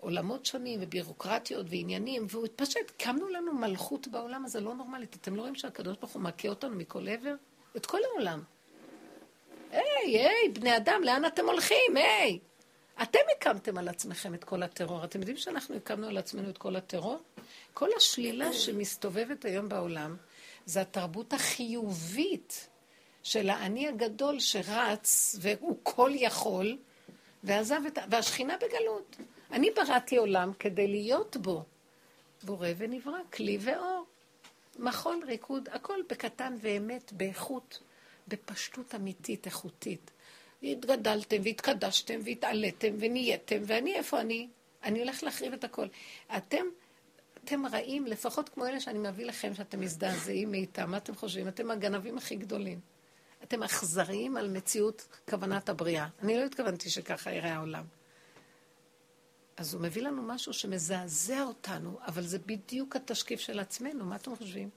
ועולמות 0.00 0.46
שונים, 0.46 0.80
ובירוקרטיות, 0.82 1.66
ועניינים, 1.68 2.26
והוא 2.28 2.44
התפשט. 2.44 2.90
קמנו 2.98 3.28
לנו 3.28 3.54
מלכות 3.54 4.08
בעולם 4.08 4.44
הזה 4.44 4.60
לא 4.60 4.74
נורמלית. 4.74 5.14
אתם 5.14 5.36
לא 5.36 5.40
רואים 5.40 5.54
שהקדוש 5.54 5.96
ברוך 5.96 6.12
הוא 6.12 6.22
מכה 6.22 6.48
אותנו 6.48 6.76
מכל 6.76 7.08
עבר? 7.08 7.34
את 7.76 7.86
כל 7.86 7.98
העולם. 8.10 8.42
היי, 9.70 10.18
היי, 10.18 10.48
בני 10.52 10.76
אדם, 10.76 11.02
לאן 11.04 11.24
אתם 11.24 11.46
הולכים? 11.46 11.96
היי! 11.96 12.38
אתם 13.02 13.18
הקמתם 13.36 13.78
על 13.78 13.88
עצמכם 13.88 14.34
את 14.34 14.44
כל 14.44 14.62
הטרור. 14.62 15.04
אתם 15.04 15.18
יודעים 15.18 15.36
שאנחנו 15.36 15.76
הקמנו 15.76 16.06
על 16.06 16.18
עצמנו 16.18 16.50
את 16.50 16.58
כל 16.58 16.76
הטרור? 16.76 17.18
כל 17.74 17.88
השלילה 17.96 18.52
שמסתובבת 18.52 19.44
היום 19.44 19.68
בעולם 19.68 20.16
זה 20.66 20.80
התרבות 20.80 21.32
החיובית 21.32 22.68
של 23.22 23.50
האני 23.50 23.88
הגדול 23.88 24.40
שרץ 24.40 25.36
והוא 25.40 25.78
כל 25.82 26.10
יכול 26.14 26.78
ועזב 27.44 27.80
את... 27.86 27.98
והשכינה 28.10 28.56
בגלות. 28.56 29.16
אני 29.52 29.70
בראתי 29.70 30.16
עולם 30.16 30.52
כדי 30.58 30.88
להיות 30.88 31.36
בו. 31.36 31.64
בורא 32.42 32.68
ונברא, 32.78 33.18
כלי 33.32 33.58
ואור. 33.60 34.04
מחול, 34.78 35.20
ריקוד, 35.26 35.68
הכל 35.72 35.98
בקטן 36.10 36.56
ואמת, 36.60 37.12
באיכות, 37.12 37.82
בפשטות 38.28 38.94
אמיתית, 38.94 39.46
איכותית. 39.46 40.10
התגדלתם 40.62 41.36
והתקדשתם 41.44 42.20
והתעליתם 42.24 42.94
ונהייתם, 42.98 43.62
ואני, 43.66 43.94
איפה 43.94 44.20
אני? 44.20 44.48
אני 44.84 44.98
הולך 44.98 45.22
להחריב 45.22 45.52
את 45.52 45.64
הכל. 45.64 45.86
אתם, 46.36 46.64
אתם 47.44 47.66
רעים, 47.66 48.06
לפחות 48.06 48.48
כמו 48.48 48.66
אלה 48.66 48.80
שאני 48.80 48.98
מביא 48.98 49.26
לכם, 49.26 49.54
שאתם 49.54 49.80
מזדעזעים 49.80 50.50
מאיתם. 50.50 50.90
מה 50.90 50.96
אתם 50.96 51.14
חושבים? 51.14 51.48
אתם 51.48 51.70
הגנבים 51.70 52.18
הכי 52.18 52.36
גדולים. 52.36 52.80
אתם 53.42 53.62
אכזריים 53.62 54.36
על 54.36 54.48
מציאות 54.50 55.08
כוונת 55.30 55.68
הבריאה. 55.68 56.06
אני 56.22 56.36
לא 56.36 56.44
התכוונתי 56.44 56.90
שככה 56.90 57.32
יראה 57.32 57.54
העולם. 57.54 57.84
אז 59.56 59.74
הוא 59.74 59.82
מביא 59.82 60.02
לנו 60.02 60.22
משהו 60.22 60.52
שמזעזע 60.52 61.42
אותנו, 61.42 61.98
אבל 62.06 62.22
זה 62.22 62.38
בדיוק 62.38 62.96
התשקיף 62.96 63.40
של 63.40 63.60
עצמנו, 63.60 64.04
מה 64.04 64.16
אתם 64.16 64.36
חושבים? 64.36 64.70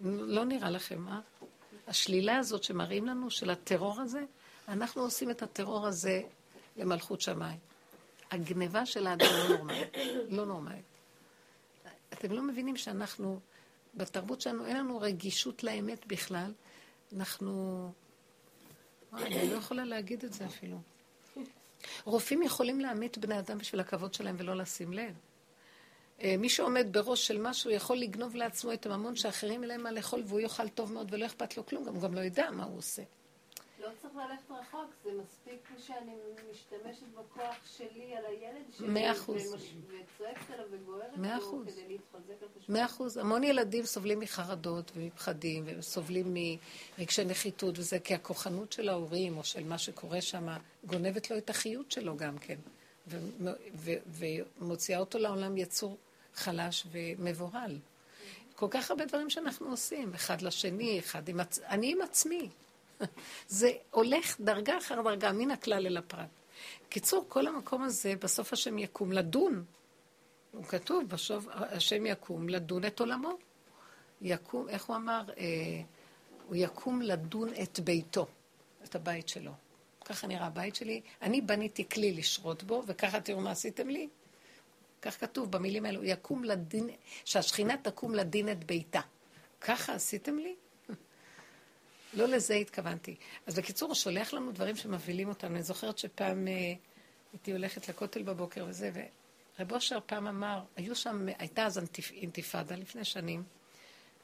לא 0.00 0.44
נראה 0.44 0.70
לכם, 0.70 1.08
אה? 1.08 1.20
השלילה 1.86 2.36
הזאת 2.36 2.64
שמראים 2.64 3.06
לנו, 3.06 3.30
של 3.30 3.50
הטרור 3.50 4.00
הזה, 4.00 4.24
אנחנו 4.68 5.02
עושים 5.02 5.30
את 5.30 5.42
הטרור 5.42 5.86
הזה 5.86 6.22
למלכות 6.76 7.20
שמיים. 7.20 7.58
הגניבה 8.30 8.86
של 8.86 9.06
האדם 9.06 9.26
לא 9.32 9.56
נורמלית. 9.56 9.88
לא 10.28 10.46
נורמלית. 10.46 10.84
אתם 12.12 12.32
לא 12.32 12.42
מבינים 12.42 12.76
שאנחנו, 12.76 13.40
בתרבות 13.94 14.40
שלנו, 14.40 14.66
אין 14.66 14.76
לנו 14.76 14.98
רגישות 14.98 15.64
לאמת 15.64 16.06
בכלל. 16.06 16.52
אנחנו... 17.16 17.92
אני 19.12 19.50
לא 19.50 19.56
יכולה 19.56 19.84
להגיד 19.84 20.24
את 20.24 20.32
זה 20.32 20.46
אפילו. 20.46 20.80
רופאים 22.04 22.42
יכולים 22.42 22.80
להמית 22.80 23.18
בני 23.18 23.38
אדם 23.38 23.58
בשביל 23.58 23.80
הכבוד 23.80 24.14
שלהם 24.14 24.36
ולא 24.38 24.56
לשים 24.56 24.92
לב. 24.92 25.14
אה, 26.22 26.34
מי 26.38 26.48
שעומד 26.48 26.86
בראש 26.90 27.26
של 27.26 27.40
משהו 27.40 27.70
יכול 27.70 27.96
לגנוב 27.96 28.36
לעצמו 28.36 28.72
את 28.72 28.86
הממון 28.86 29.16
שאחרים 29.16 29.60
אין 29.62 29.68
להם 29.68 29.82
מה 29.82 29.92
לאכול 29.92 30.22
והוא 30.26 30.40
יאכל 30.40 30.68
טוב 30.68 30.92
מאוד 30.92 31.08
ולא 31.14 31.26
אכפת 31.26 31.56
לו 31.56 31.66
כלום, 31.66 31.88
הוא 31.88 32.02
גם 32.02 32.14
לא 32.14 32.20
יודע 32.20 32.50
מה 32.50 32.64
הוא 32.64 32.78
עושה. 32.78 33.02
לא 33.80 33.88
צריך 34.02 34.14
ללכת 34.16 34.50
רחוק, 34.50 34.90
זה 35.04 35.10
מספיק 35.22 35.68
שאני 35.78 36.12
משתמשת 36.50 37.06
בכוח 37.14 37.56
שלי 37.76 38.16
על 38.16 38.24
הילד 38.26 38.64
שלי. 38.78 38.88
מאה 38.88 39.12
אחוז. 39.12 39.54
וצועקת 39.86 40.50
עליו 40.50 40.66
וגוערת 40.70 41.16
מאה 41.16 41.38
אחוז. 41.38 41.66
מאה 42.68 42.84
אחוז. 42.84 43.16
המון 43.16 43.44
ילדים 43.44 43.84
סובלים 43.84 44.20
מחרדות 44.20 44.92
ומפחדים, 44.94 45.64
וסובלים 45.78 46.36
מרגשי 46.98 47.24
נחיתות 47.24 47.78
וזה, 47.78 47.98
כי 47.98 48.14
הכוחנות 48.14 48.72
של 48.72 48.88
ההורים 48.88 49.38
או 49.38 49.44
של 49.44 49.64
מה 49.64 49.78
שקורה 49.78 50.20
שם 50.20 50.46
גונבת 50.84 51.30
לו 51.30 51.38
את 51.38 51.50
החיות 51.50 51.90
שלו 51.92 52.16
גם 52.16 52.38
כן, 52.38 52.58
ומוציאה 54.58 54.98
אותו 54.98 55.18
לעולם 55.18 55.56
יצור 55.56 55.96
חלש 56.34 56.86
ומבוהל. 56.92 57.78
כל 58.56 58.66
כך 58.70 58.90
הרבה 58.90 59.04
דברים 59.04 59.30
שאנחנו 59.30 59.70
עושים, 59.70 60.14
אחד 60.14 60.42
לשני, 60.42 60.98
אחד 60.98 61.28
עם 61.28 61.40
עצ... 61.40 61.58
אני 61.58 61.92
עם 61.92 62.02
עצמי. 62.02 62.48
זה 63.48 63.72
הולך 63.90 64.40
דרגה 64.40 64.78
אחר 64.78 65.02
דרגה, 65.02 65.32
מן 65.32 65.50
הכלל 65.50 65.86
אל 65.86 65.96
הפרט. 65.96 66.28
קיצור, 66.88 67.24
כל 67.28 67.46
המקום 67.46 67.82
הזה, 67.82 68.14
בסוף 68.20 68.52
השם 68.52 68.78
יקום 68.78 69.12
לדון. 69.12 69.64
הוא 70.52 70.64
כתוב, 70.64 71.08
בסוף 71.08 71.46
השם 71.50 72.06
יקום 72.06 72.48
לדון 72.48 72.84
את 72.84 73.00
עולמו. 73.00 73.38
יקום, 74.22 74.68
איך 74.68 74.84
הוא 74.84 74.96
אמר? 74.96 75.22
אה, 75.38 75.44
הוא 76.48 76.56
יקום 76.56 77.02
לדון 77.02 77.48
את 77.62 77.80
ביתו, 77.80 78.26
את 78.84 78.94
הבית 78.94 79.28
שלו. 79.28 79.52
ככה 80.04 80.26
נראה 80.26 80.46
הבית 80.46 80.76
שלי. 80.76 81.00
אני 81.22 81.40
בניתי 81.40 81.88
כלי 81.88 82.12
לשרות 82.12 82.62
בו, 82.62 82.82
וככה 82.86 83.20
תראו 83.20 83.40
מה 83.40 83.50
עשיתם 83.50 83.88
לי. 83.88 84.08
כך 85.02 85.20
כתוב 85.20 85.50
במילים 85.50 85.86
האלו, 85.86 86.04
יקום 86.04 86.44
לדין, 86.44 86.90
שהשכינה 87.24 87.76
תקום 87.76 88.14
לדין 88.14 88.48
את 88.48 88.64
ביתה. 88.64 89.00
ככה 89.60 89.94
עשיתם 89.94 90.38
לי? 90.38 90.56
לא 92.14 92.28
לזה 92.28 92.54
התכוונתי. 92.54 93.16
אז 93.46 93.58
בקיצור, 93.58 93.88
הוא 93.88 93.94
שולח 93.94 94.32
לנו 94.32 94.52
דברים 94.52 94.76
שמבהילים 94.76 95.28
אותנו. 95.28 95.54
אני 95.54 95.62
זוכרת 95.62 95.98
שפעם 95.98 96.48
אה, 96.48 96.74
הייתי 97.32 97.52
הולכת 97.52 97.88
לכותל 97.88 98.22
בבוקר 98.22 98.64
וזה, 98.68 98.90
ורב 99.58 99.72
אושר 99.72 99.98
פעם 100.06 100.26
אמר, 100.26 100.62
היו 100.76 100.96
שם, 100.96 101.26
הייתה 101.38 101.66
אז 101.66 101.80
אינתיפאדה 102.12 102.76
לפני 102.76 103.04
שנים, 103.04 103.42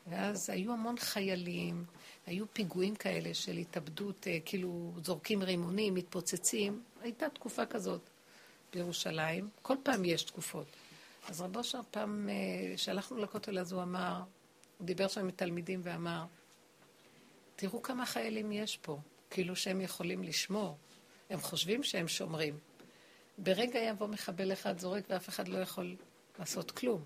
ואז 0.06 0.50
היו 0.50 0.72
המון 0.72 0.98
חיילים, 0.98 1.84
היו 2.26 2.44
פיגועים 2.52 2.94
כאלה 2.94 3.34
של 3.34 3.56
התאבדות, 3.56 4.26
אה, 4.26 4.38
כאילו 4.44 4.92
זורקים 5.02 5.42
רימונים, 5.42 5.94
מתפוצצים. 5.94 6.82
הייתה 7.02 7.28
תקופה 7.28 7.66
כזאת 7.66 8.10
בירושלים. 8.72 9.48
כל 9.62 9.76
פעם 9.82 10.04
יש 10.04 10.22
תקופות. 10.22 10.66
אז 11.28 11.40
רב 11.40 11.56
אושר 11.56 11.80
פעם, 11.90 12.28
כשהלכנו 12.74 13.18
אה, 13.18 13.22
לכותל 13.22 13.58
אז 13.58 13.72
הוא 13.72 13.82
אמר, 13.82 14.22
הוא 14.78 14.86
דיבר 14.86 15.08
שם 15.08 15.20
עם 15.20 15.30
תלמידים 15.30 15.80
ואמר, 15.82 16.24
תראו 17.64 17.82
כמה 17.82 18.06
חיילים 18.06 18.52
יש 18.52 18.76
פה, 18.76 18.98
כאילו 19.30 19.56
שהם 19.56 19.80
יכולים 19.80 20.22
לשמור. 20.22 20.76
הם 21.30 21.40
חושבים 21.40 21.82
שהם 21.82 22.08
שומרים. 22.08 22.58
ברגע 23.38 23.78
יבוא 23.78 24.06
מחבל 24.06 24.52
אחד 24.52 24.78
זורק 24.78 25.04
ואף 25.08 25.28
אחד 25.28 25.48
לא 25.48 25.58
יכול 25.58 25.96
לעשות 26.38 26.70
כלום. 26.70 27.04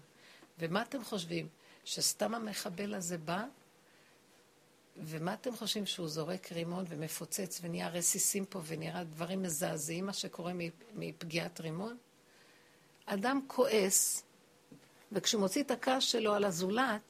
ומה 0.58 0.82
אתם 0.82 1.04
חושבים? 1.04 1.48
שסתם 1.84 2.34
המחבל 2.34 2.94
הזה 2.94 3.18
בא, 3.18 3.44
ומה 4.96 5.34
אתם 5.34 5.56
חושבים 5.56 5.86
שהוא 5.86 6.08
זורק 6.08 6.52
רימון 6.52 6.84
ומפוצץ 6.88 7.60
ונהיה 7.62 7.88
רסיסים 7.88 8.44
פה 8.44 8.60
ונראה 8.66 9.04
דברים 9.04 9.42
מזעזעים, 9.42 10.06
מה 10.06 10.12
שקורה 10.12 10.52
מפגיעת 10.94 11.60
רימון? 11.60 11.96
אדם 13.06 13.40
כועס, 13.46 14.22
וכשהוא 15.12 15.40
מוציא 15.40 15.62
את 15.62 15.70
הכעס 15.70 16.02
שלו 16.02 16.34
על 16.34 16.44
הזולת, 16.44 17.00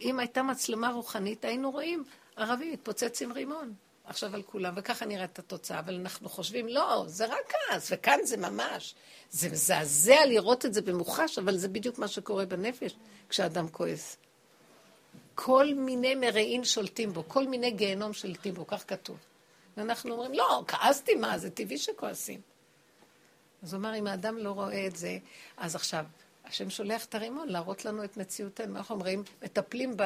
אם 0.00 0.18
הייתה 0.18 0.42
מצלמה 0.42 0.90
רוחנית, 0.90 1.44
היינו 1.44 1.70
רואים 1.70 2.04
ערבי 2.38 2.72
מתפוצץ 2.72 3.22
עם 3.22 3.32
רימון. 3.32 3.74
עכשיו 4.04 4.34
על 4.34 4.42
כולם, 4.42 4.74
וככה 4.76 5.06
נראית 5.06 5.38
התוצאה, 5.38 5.78
אבל 5.78 5.94
אנחנו 5.94 6.28
חושבים, 6.28 6.68
לא, 6.68 7.04
זה 7.06 7.26
רק 7.26 7.38
כעס, 7.48 7.88
וכאן 7.92 8.18
זה 8.24 8.36
ממש. 8.36 8.94
זה 9.30 9.50
מזעזע 9.50 10.26
לראות 10.26 10.66
את 10.66 10.74
זה 10.74 10.82
במוחש, 10.82 11.38
אבל 11.38 11.56
זה 11.56 11.68
בדיוק 11.68 11.98
מה 11.98 12.08
שקורה 12.08 12.46
בנפש 12.46 12.96
כשאדם 13.28 13.68
כועס. 13.68 14.16
כל 15.34 15.66
מיני 15.76 16.14
מרעים 16.14 16.64
שולטים 16.64 17.12
בו, 17.12 17.24
כל 17.28 17.46
מיני 17.46 17.70
גיהנום 17.70 18.12
שולטים 18.12 18.54
בו, 18.54 18.66
כך 18.66 18.84
כתוב. 18.88 19.16
ואנחנו 19.76 20.12
אומרים, 20.12 20.34
לא, 20.34 20.64
כעסתי, 20.66 21.14
מה, 21.14 21.38
זה 21.38 21.50
טבעי 21.50 21.78
שכועסים. 21.78 22.40
אז 23.62 23.72
הוא 23.72 23.80
אמר, 23.80 23.94
אם 23.94 24.06
האדם 24.06 24.38
לא 24.38 24.50
רואה 24.50 24.86
את 24.86 24.96
זה, 24.96 25.18
אז 25.56 25.74
עכשיו, 25.74 26.04
השם 26.48 26.70
שולח 26.70 27.04
את 27.04 27.14
הרימון 27.14 27.48
להראות 27.48 27.84
לנו 27.84 28.04
את 28.04 28.16
מציאותנו. 28.16 28.78
איך 28.78 28.90
אומרים? 28.90 29.22
מטפלים 29.42 29.96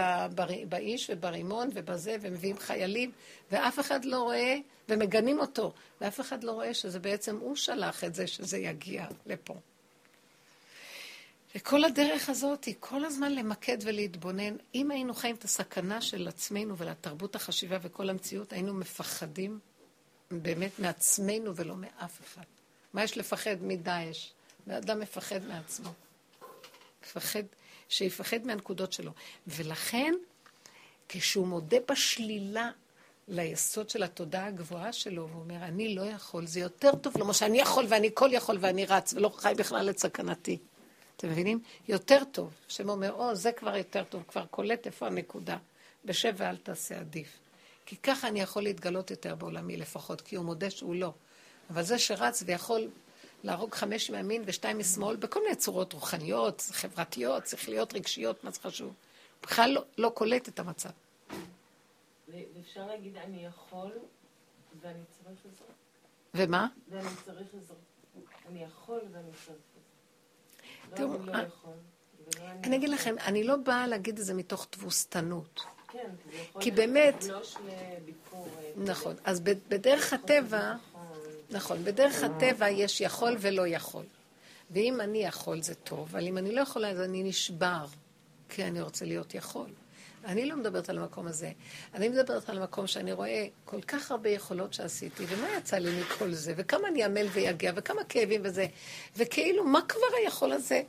באיש 0.69 1.11
וברימון 1.13 1.71
ובזה, 1.75 2.17
ומביאים 2.21 2.59
חיילים, 2.59 3.13
ואף 3.51 3.81
אחד 3.81 4.05
לא 4.05 4.19
רואה, 4.23 4.57
ומגנים 4.89 5.39
אותו, 5.39 5.73
ואף 6.01 6.21
אחד 6.21 6.45
לא 6.45 6.53
רואה 6.53 6.75
שזה 6.75 6.99
בעצם 6.99 7.37
הוא 7.37 7.57
שלח 7.57 8.05
את 8.05 8.15
זה, 8.15 8.27
שזה 8.27 8.59
יגיע 8.59 9.07
לפה. 9.27 9.55
וכל 11.55 11.85
הדרך 11.85 12.29
הזאת 12.29 12.65
היא 12.65 12.75
כל 12.81 13.05
הזמן 13.05 13.33
למקד 13.33 13.79
ולהתבונן. 13.83 14.57
אם 14.75 14.91
היינו 14.91 15.15
חיים 15.15 15.37
את 15.37 15.45
הסכנה 15.45 16.01
של 16.01 16.29
עצמנו 16.29 16.79
ולתרבות 16.79 17.37
החשיבה 17.37 17.79
וכל 17.83 18.11
המציאות, 18.11 18.53
היינו 18.53 18.75
מפחדים 18.75 19.59
באמת 20.31 20.79
מעצמנו 20.79 21.57
ולא 21.57 21.77
מאף 21.77 22.21
אחד. 22.25 22.45
מה 22.93 23.05
יש 23.05 23.19
לפחד 23.19 23.57
מדאעש? 23.61 24.31
ואדם 24.67 25.01
מפחד 25.01 25.45
מעצמו. 25.49 25.91
מפחד, 27.03 27.43
שיפחד 27.89 28.47
מהנקודות 28.47 28.93
שלו. 28.93 29.13
ולכן, 29.47 30.15
כשהוא 31.09 31.47
מודה 31.47 31.77
בשלילה 31.91 32.71
ליסוד 33.29 33.91
של 33.91 34.03
התודעה 34.03 34.47
הגבוהה 34.47 34.93
שלו, 34.93 35.29
והוא 35.29 35.43
אומר, 35.43 35.65
אני 35.65 35.95
לא 35.95 36.03
יכול, 36.03 36.47
זה 36.47 36.61
יותר 36.61 36.95
טוב 36.95 37.19
לו, 37.19 37.27
מה 37.27 37.35
שאני 37.35 37.59
יכול 37.59 37.87
ואני 37.89 38.11
כל 38.15 38.31
יכול 38.33 38.59
ואני 38.61 38.87
רץ, 38.87 39.15
ולא 39.15 39.29
חי 39.29 39.53
בכלל 39.57 39.91
את 39.91 39.99
סכנתי. 39.99 40.59
אתם 41.17 41.29
מבינים? 41.29 41.61
יותר 41.89 42.23
טוב. 42.33 42.55
השם 42.69 42.89
אומר, 42.89 43.13
או, 43.13 43.35
זה 43.35 43.53
כבר 43.53 43.77
יותר 43.77 44.05
טוב, 44.05 44.23
כבר 44.29 44.47
קולט 44.47 44.87
איפה 44.87 45.07
הנקודה. 45.07 45.57
בשב 46.05 46.33
ואל 46.37 46.57
תעשה 46.57 47.01
עדיף. 47.01 47.29
כי 47.87 47.97
ככה 47.97 48.29
אני 48.29 48.41
יכול 48.41 48.63
להתגלות 48.63 49.11
יותר 49.11 49.35
בעולמי 49.35 49.77
לפחות, 49.77 50.21
כי 50.21 50.37
הוא 50.37 50.45
מודה 50.45 50.71
שהוא 50.71 50.95
לא. 50.95 51.13
אבל 51.71 51.83
זה 51.83 51.99
שרץ 51.99 52.43
ויכול 52.47 52.89
להרוג 53.43 53.75
חמש 53.75 54.11
מימין 54.11 54.43
ושתיים 54.47 54.79
משמאל, 54.79 55.17
בכל 55.17 55.41
מיני 55.43 55.57
צורות 55.57 55.93
רוחניות, 55.93 56.61
חברתיות, 56.73 57.47
שכליות, 57.47 57.95
רגשיות, 57.95 58.45
מה 58.45 58.51
זה 58.51 58.61
חשוב. 58.61 58.93
בכלל 59.43 59.71
לא, 59.71 59.85
לא 59.99 60.13
קולט 60.15 60.49
את 60.49 60.59
המצב. 60.59 60.91
ואפשר 62.29 62.87
להגיד, 62.87 63.17
אני 63.17 63.45
יכול 63.45 63.93
ואני 64.81 64.99
צריך 65.11 65.39
עזרה. 65.55 65.67
ומה? 66.35 66.67
ואני 66.91 67.09
צריך 67.25 67.47
עזרה. 67.63 67.77
אני 68.49 68.63
יכול 68.63 69.01
ואני 69.13 69.31
צריך 69.33 69.49
עזרה. 69.49 70.97
תראו, 70.97 71.13
לא, 71.27 71.33
אני 71.33 71.43
לא 71.43 71.73
אה, 72.41 72.53
אני 72.65 72.77
אגיד 72.77 72.89
לכם, 72.89 73.15
אני 73.27 73.45
לא 73.45 73.57
באה 73.57 73.87
להגיד 73.87 74.19
את 74.19 74.25
זה 74.25 74.35
מתוך 74.35 74.67
תבוסתנות. 74.71 75.61
כן, 75.89 76.11
כי 76.61 76.71
באמת- 76.71 77.25
לביקורת. 77.25 78.49
נכון. 78.77 79.17
אז 79.25 79.41
בדרך 79.41 80.13
הטבע, 80.13 80.75
נכון, 81.53 81.85
בדרך 81.85 82.23
הטבע 82.23 82.69
יש 82.69 83.01
יכול 83.01 83.37
ולא 83.41 83.67
יכול. 83.67 84.05
ואם 84.71 85.01
אני 85.01 85.19
יכול 85.19 85.63
זה 85.63 85.75
טוב, 85.75 86.09
אבל 86.11 86.27
אם 86.27 86.39
אני 86.39 86.53
לא 86.53 86.61
יכולה 86.61 86.91
אז 86.91 87.01
אני 87.01 87.23
נשבר, 87.23 87.85
כי 88.49 88.65
אני 88.65 88.81
רוצה 88.81 89.05
להיות 89.05 89.35
יכול. 89.35 89.69
אני 90.25 90.47
לא 90.47 90.57
מדברת 90.57 90.89
על 90.89 90.99
המקום 90.99 91.27
הזה. 91.27 91.51
אני 91.95 92.09
מדברת 92.09 92.49
על 92.49 92.59
המקום 92.59 92.87
שאני 92.87 93.13
רואה 93.13 93.47
כל 93.65 93.81
כך 93.81 94.11
הרבה 94.11 94.31
יכולות 94.31 94.73
שעשיתי, 94.73 95.25
ומה 95.29 95.47
יצא 95.59 95.77
לי 95.77 96.01
מכל 96.01 96.33
זה, 96.33 96.55
וכמה 96.57 96.89
אני 96.89 97.05
עמל 97.05 97.27
ויגע, 97.33 97.73
וכמה 97.77 98.05
כאבים 98.05 98.41
וזה, 98.45 98.67
וכאילו, 99.17 99.65
מה 99.65 99.81
כבר 99.89 100.17
היכול 100.23 100.53
הזה 100.53 100.83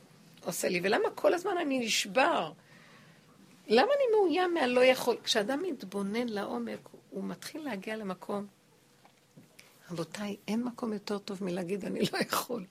עושה 0.44 0.68
לי, 0.68 0.80
ולמה 0.82 1.10
כל 1.14 1.34
הזמן 1.34 1.54
אני 1.60 1.78
נשבר? 1.78 2.52
למה 3.66 3.88
אני 3.96 4.16
מאוים 4.16 4.54
מהלא 4.54 4.84
יכול? 4.84 5.16
כשאדם 5.24 5.62
מתבונן 5.62 6.28
לעומק, 6.28 6.88
הוא 7.10 7.24
מתחיל 7.24 7.64
להגיע 7.64 7.96
למקום. 7.96 8.46
רבותיי, 9.90 10.36
אין 10.48 10.64
מקום 10.64 10.92
יותר 10.92 11.18
טוב 11.18 11.44
מלהגיד 11.44 11.84
אני 11.84 12.00
לא 12.12 12.18
יכול. 12.18 12.64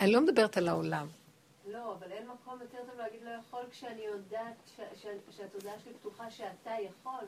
אני 0.00 0.12
לא 0.12 0.20
מדברת 0.20 0.56
על 0.56 0.68
העולם. 0.68 1.06
לא, 1.66 1.92
אבל 1.94 2.12
אין 2.12 2.28
מקום 2.28 2.58
יותר 2.60 2.78
טוב 2.86 2.96
להגיד 2.98 3.22
לא 3.22 3.30
יכול 3.30 3.62
כשאני 3.70 4.02
יודעת 4.02 4.54
ש- 4.76 5.02
ש- 5.02 5.36
שהתודעה 5.36 5.74
שלי 5.84 5.92
פתוחה 5.94 6.30
שאתה 6.30 6.70
יכול. 6.80 7.24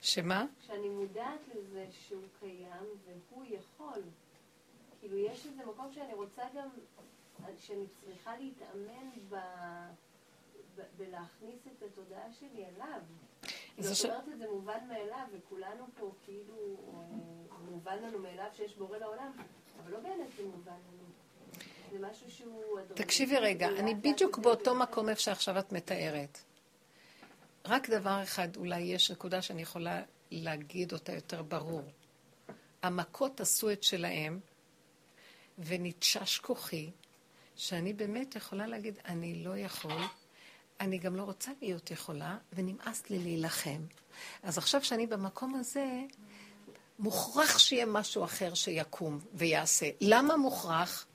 שמה? 0.00 0.46
כשאני 0.62 0.88
מודעת 0.88 1.40
לזה 1.54 1.86
שהוא 2.08 2.22
קיים 2.40 2.86
והוא 3.30 3.44
יכול. 3.48 4.02
כאילו, 5.00 5.18
יש 5.18 5.46
איזה 5.46 5.62
מקום 5.66 5.92
שאני 5.94 6.14
רוצה 6.14 6.42
גם, 6.56 6.68
שאני 7.58 7.84
צריכה 8.04 8.32
להתאמן 8.38 9.10
ב... 9.28 9.34
בלהכניס 10.96 11.60
את 11.66 11.82
התודעה 11.82 12.32
שלי 12.32 12.64
אליו. 12.64 13.00
זאת 13.78 14.04
אומרת 14.04 14.28
את 14.28 14.38
זה 14.38 14.48
מובן 14.48 14.88
מאליו, 14.88 15.26
וכולנו 15.32 15.84
פה 15.98 16.12
כאילו, 16.24 16.54
אה, 16.94 17.56
מובן 17.70 18.02
לנו 18.02 18.18
מאליו 18.18 18.46
שיש 18.56 18.76
בורא 18.76 18.98
לעולם, 18.98 19.32
אבל 19.82 19.92
לא 19.92 19.98
באמת 20.00 20.28
זה 20.36 20.44
מובן 20.44 20.72
לנו. 20.72 21.04
זה 21.92 21.98
משהו 22.10 22.30
שהוא... 22.30 22.78
הדרגתי, 22.78 23.02
תקשיבי 23.02 23.36
רגע, 23.36 23.68
אני 23.68 23.94
בדיוק 23.94 24.38
באותו. 24.38 24.74
מקום 24.74 25.08
איפה 25.08 25.20
שעכשיו 25.20 25.58
את 25.58 25.72
מתארת. 25.72 26.38
רק 27.64 27.90
דבר 27.90 28.22
אחד, 28.22 28.56
אולי 28.56 28.80
יש 28.80 29.10
נקודה 29.10 29.42
שאני 29.42 29.62
יכולה 29.62 30.02
להגיד 30.30 30.92
אותה 30.92 31.12
יותר 31.12 31.42
ברור. 31.42 31.82
המכות 32.82 33.40
עשו 33.40 33.70
את 33.70 33.82
שלהם, 33.82 34.40
ונתשש 35.58 36.38
כוחי, 36.38 36.90
שאני 37.56 37.92
באמת 37.92 38.36
יכולה 38.36 38.66
להגיד, 38.66 38.98
אני 39.04 39.44
לא 39.44 39.56
יכול, 39.56 40.00
אני 40.80 40.98
גם 40.98 41.16
לא 41.16 41.22
רוצה 41.22 41.50
להיות 41.62 41.90
יכולה, 41.90 42.36
ונמאס 42.52 43.10
לי 43.10 43.18
להילחם. 43.18 43.80
אז 44.42 44.58
עכשיו 44.58 44.84
שאני 44.84 45.06
במקום 45.06 45.54
הזה, 45.54 45.86
מוכרח 46.98 47.58
שיהיה 47.58 47.86
משהו 47.86 48.24
אחר 48.24 48.54
שיקום 48.54 49.20
ויעשה. 49.34 49.86
למה 50.00 50.36
מוכרח? 50.36 51.06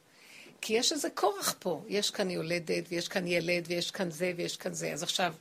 כי 0.62 0.74
יש 0.74 0.92
איזה 0.92 1.10
כורח 1.10 1.56
פה. 1.60 1.84
יש 1.88 2.12
כאן 2.12 2.30
יולדת, 2.30 2.84
ויש 2.90 3.08
כאן 3.08 3.28
ילד, 3.28 3.66
ויש 3.68 3.92
כאן 3.92 4.12
זה, 4.12 4.34
ויש 4.38 4.58
כאן 4.58 4.74
זה. 4.74 4.94
אז 4.94 5.04
עכשיו, 5.04 5.34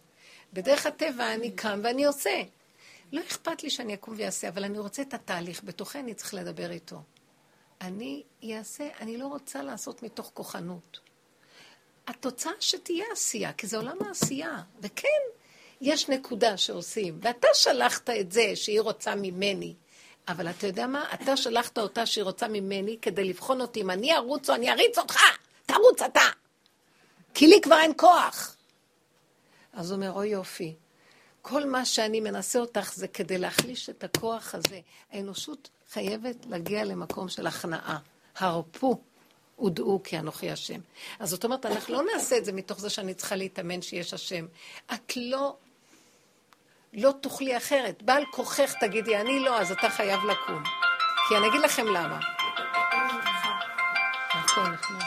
בדרך 0.52 0.86
הטבע 0.86 1.34
אני 1.34 1.50
קם 1.50 1.80
ואני 1.84 2.04
עושה. 2.04 2.42
לא 3.12 3.20
אכפת 3.20 3.62
לי 3.62 3.70
שאני 3.70 3.94
אקום 3.94 4.14
ואעשה, 4.18 4.48
אבל 4.48 4.64
אני 4.64 4.78
רוצה 4.78 5.02
את 5.02 5.14
התהליך. 5.14 5.64
בתוכי 5.64 5.98
אני 5.98 6.14
צריך 6.14 6.34
לדבר 6.34 6.70
איתו. 6.70 7.02
אני 7.80 8.22
אעשה, 8.52 8.88
אני 9.00 9.16
לא 9.16 9.26
רוצה 9.26 9.62
לעשות 9.62 10.02
מתוך 10.02 10.30
כוחנות. 10.34 11.07
התוצאה 12.08 12.52
שתהיה 12.60 13.04
עשייה, 13.12 13.52
כי 13.52 13.66
זה 13.66 13.76
עולם 13.76 13.96
העשייה. 14.06 14.62
וכן, 14.80 15.08
יש 15.80 16.08
נקודה 16.08 16.56
שעושים, 16.56 17.18
ואתה 17.22 17.48
שלחת 17.54 18.10
את 18.10 18.32
זה 18.32 18.52
שהיא 18.54 18.80
רוצה 18.80 19.14
ממני. 19.14 19.74
אבל 20.28 20.50
אתה 20.50 20.66
יודע 20.66 20.86
מה? 20.86 21.04
אתה 21.14 21.36
שלחת 21.36 21.78
אותה 21.78 22.06
שהיא 22.06 22.24
רוצה 22.24 22.48
ממני 22.48 22.98
כדי 23.02 23.24
לבחון 23.24 23.60
אותי 23.60 23.80
אם 23.80 23.90
אני 23.90 24.16
ארוץ 24.16 24.50
או 24.50 24.54
אני 24.54 24.70
אריץ 24.70 24.98
אותך. 24.98 25.16
תרוץ 25.66 26.02
אתה. 26.02 26.20
כי 27.34 27.46
לי 27.46 27.60
כבר 27.60 27.78
אין 27.78 27.92
כוח. 27.96 28.56
אז 29.72 29.90
הוא 29.90 29.96
אומר, 29.96 30.12
אוי 30.12 30.28
יופי, 30.28 30.74
כל 31.42 31.64
מה 31.66 31.84
שאני 31.84 32.20
מנסה 32.20 32.58
אותך 32.58 32.92
זה 32.94 33.08
כדי 33.08 33.38
להחליש 33.38 33.90
את 33.90 34.04
הכוח 34.04 34.54
הזה. 34.54 34.80
האנושות 35.12 35.68
חייבת 35.92 36.36
להגיע 36.46 36.84
למקום 36.84 37.28
של 37.28 37.46
הכנעה. 37.46 37.98
הרפו 38.36 39.00
ודעו 39.60 40.00
כי 40.04 40.18
אנוכי 40.18 40.50
השם. 40.50 40.80
אז 41.18 41.30
זאת 41.30 41.44
אומרת, 41.44 41.66
אנחנו 41.66 41.94
לא 41.94 42.02
נעשה 42.14 42.38
את 42.38 42.44
זה 42.44 42.52
מתוך 42.52 42.80
זה 42.80 42.90
שאני 42.90 43.14
צריכה 43.14 43.36
להתאמן 43.36 43.82
שיש 43.82 44.14
השם. 44.14 44.46
את 44.94 45.16
לא, 45.16 45.56
לא 46.92 47.12
תוכלי 47.20 47.56
אחרת. 47.56 48.02
בעל 48.02 48.24
כוחך 48.32 48.74
תגידי, 48.80 49.16
אני 49.16 49.40
לא, 49.40 49.60
אז 49.60 49.72
אתה 49.72 49.90
חייב 49.90 50.20
לקום. 50.24 50.62
כי 51.28 51.36
אני 51.36 51.48
אגיד 51.48 51.60
לכם 51.60 51.86
למה. 51.86 52.20
נכון, 54.44 54.72
נחמד. 54.72 55.00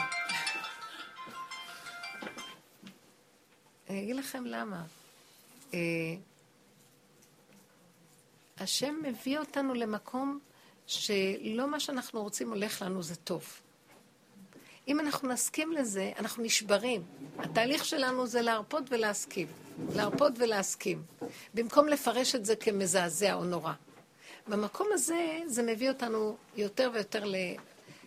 אני 3.90 4.02
אגיד 4.02 4.16
לכם 4.16 4.44
למה. 4.46 4.82
אה, 5.74 5.78
השם 8.58 8.94
מביא 9.02 9.38
אותנו 9.38 9.74
למקום 9.74 10.38
שלא 10.86 11.70
מה 11.70 11.80
שאנחנו 11.80 12.22
רוצים 12.22 12.50
הולך 12.50 12.82
לנו 12.82 13.02
זה 13.02 13.16
טוב. 13.16 13.61
אם 14.88 15.00
אנחנו 15.00 15.28
נסכים 15.28 15.72
לזה, 15.72 16.12
אנחנו 16.18 16.42
נשברים. 16.42 17.02
התהליך 17.38 17.84
שלנו 17.84 18.26
זה 18.26 18.42
להרפות 18.42 18.84
ולהסכים. 18.90 19.46
להרפות 19.94 20.32
ולהסכים. 20.36 21.02
במקום 21.54 21.88
לפרש 21.88 22.34
את 22.34 22.44
זה 22.44 22.56
כמזעזע 22.56 23.34
או 23.34 23.44
נורא. 23.44 23.72
במקום 24.48 24.88
הזה, 24.92 25.38
זה 25.46 25.62
מביא 25.62 25.88
אותנו 25.88 26.36
יותר 26.56 26.90
ויותר 26.94 27.24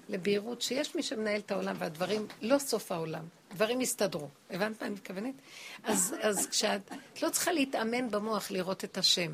לבהירות 0.09 0.61
שיש 0.61 0.95
מי 0.95 1.03
שמנהל 1.03 1.39
את 1.39 1.51
העולם 1.51 1.75
והדברים, 1.79 2.27
לא 2.41 2.57
סוף 2.59 2.91
העולם. 2.91 3.23
דברים 3.53 3.81
יסתדרו. 3.81 4.27
הבנת 4.49 4.81
מה 4.81 4.87
אני 4.87 4.95
מתכוונת? 4.95 5.33
אז, 5.83 6.15
אז 6.21 6.47
כשאת, 6.47 6.81
את 7.13 7.23
לא 7.23 7.29
צריכה 7.29 7.51
להתאמן 7.51 8.11
במוח 8.11 8.51
לראות 8.51 8.83
את 8.83 8.97
השם. 8.97 9.31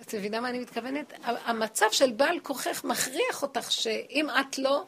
את 0.00 0.14
מבינה 0.14 0.40
מה 0.40 0.48
אני 0.48 0.58
מתכוונת? 0.58 1.12
המצב 1.22 1.86
של 1.90 2.12
בעל 2.12 2.40
כוחך 2.40 2.84
מכריח 2.84 3.42
אותך 3.42 3.72
שאם 3.72 4.26
את 4.40 4.58
לא, 4.58 4.84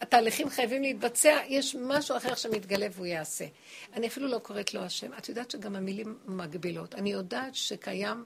התהליכים 0.00 0.48
חייבים 0.48 0.82
להתבצע, 0.82 1.40
יש 1.48 1.74
משהו 1.74 2.16
אחר 2.16 2.34
שמתגלה 2.34 2.86
והוא 2.92 3.06
יעשה. 3.06 3.44
אני 3.92 4.06
אפילו 4.06 4.28
לא 4.28 4.38
קוראת 4.38 4.74
לו 4.74 4.80
השם. 4.80 5.14
את 5.18 5.28
יודעת 5.28 5.50
שגם 5.50 5.76
המילים 5.76 6.18
מגבילות. 6.26 6.94
אני 6.94 7.12
יודעת 7.12 7.54
שקיים, 7.54 8.24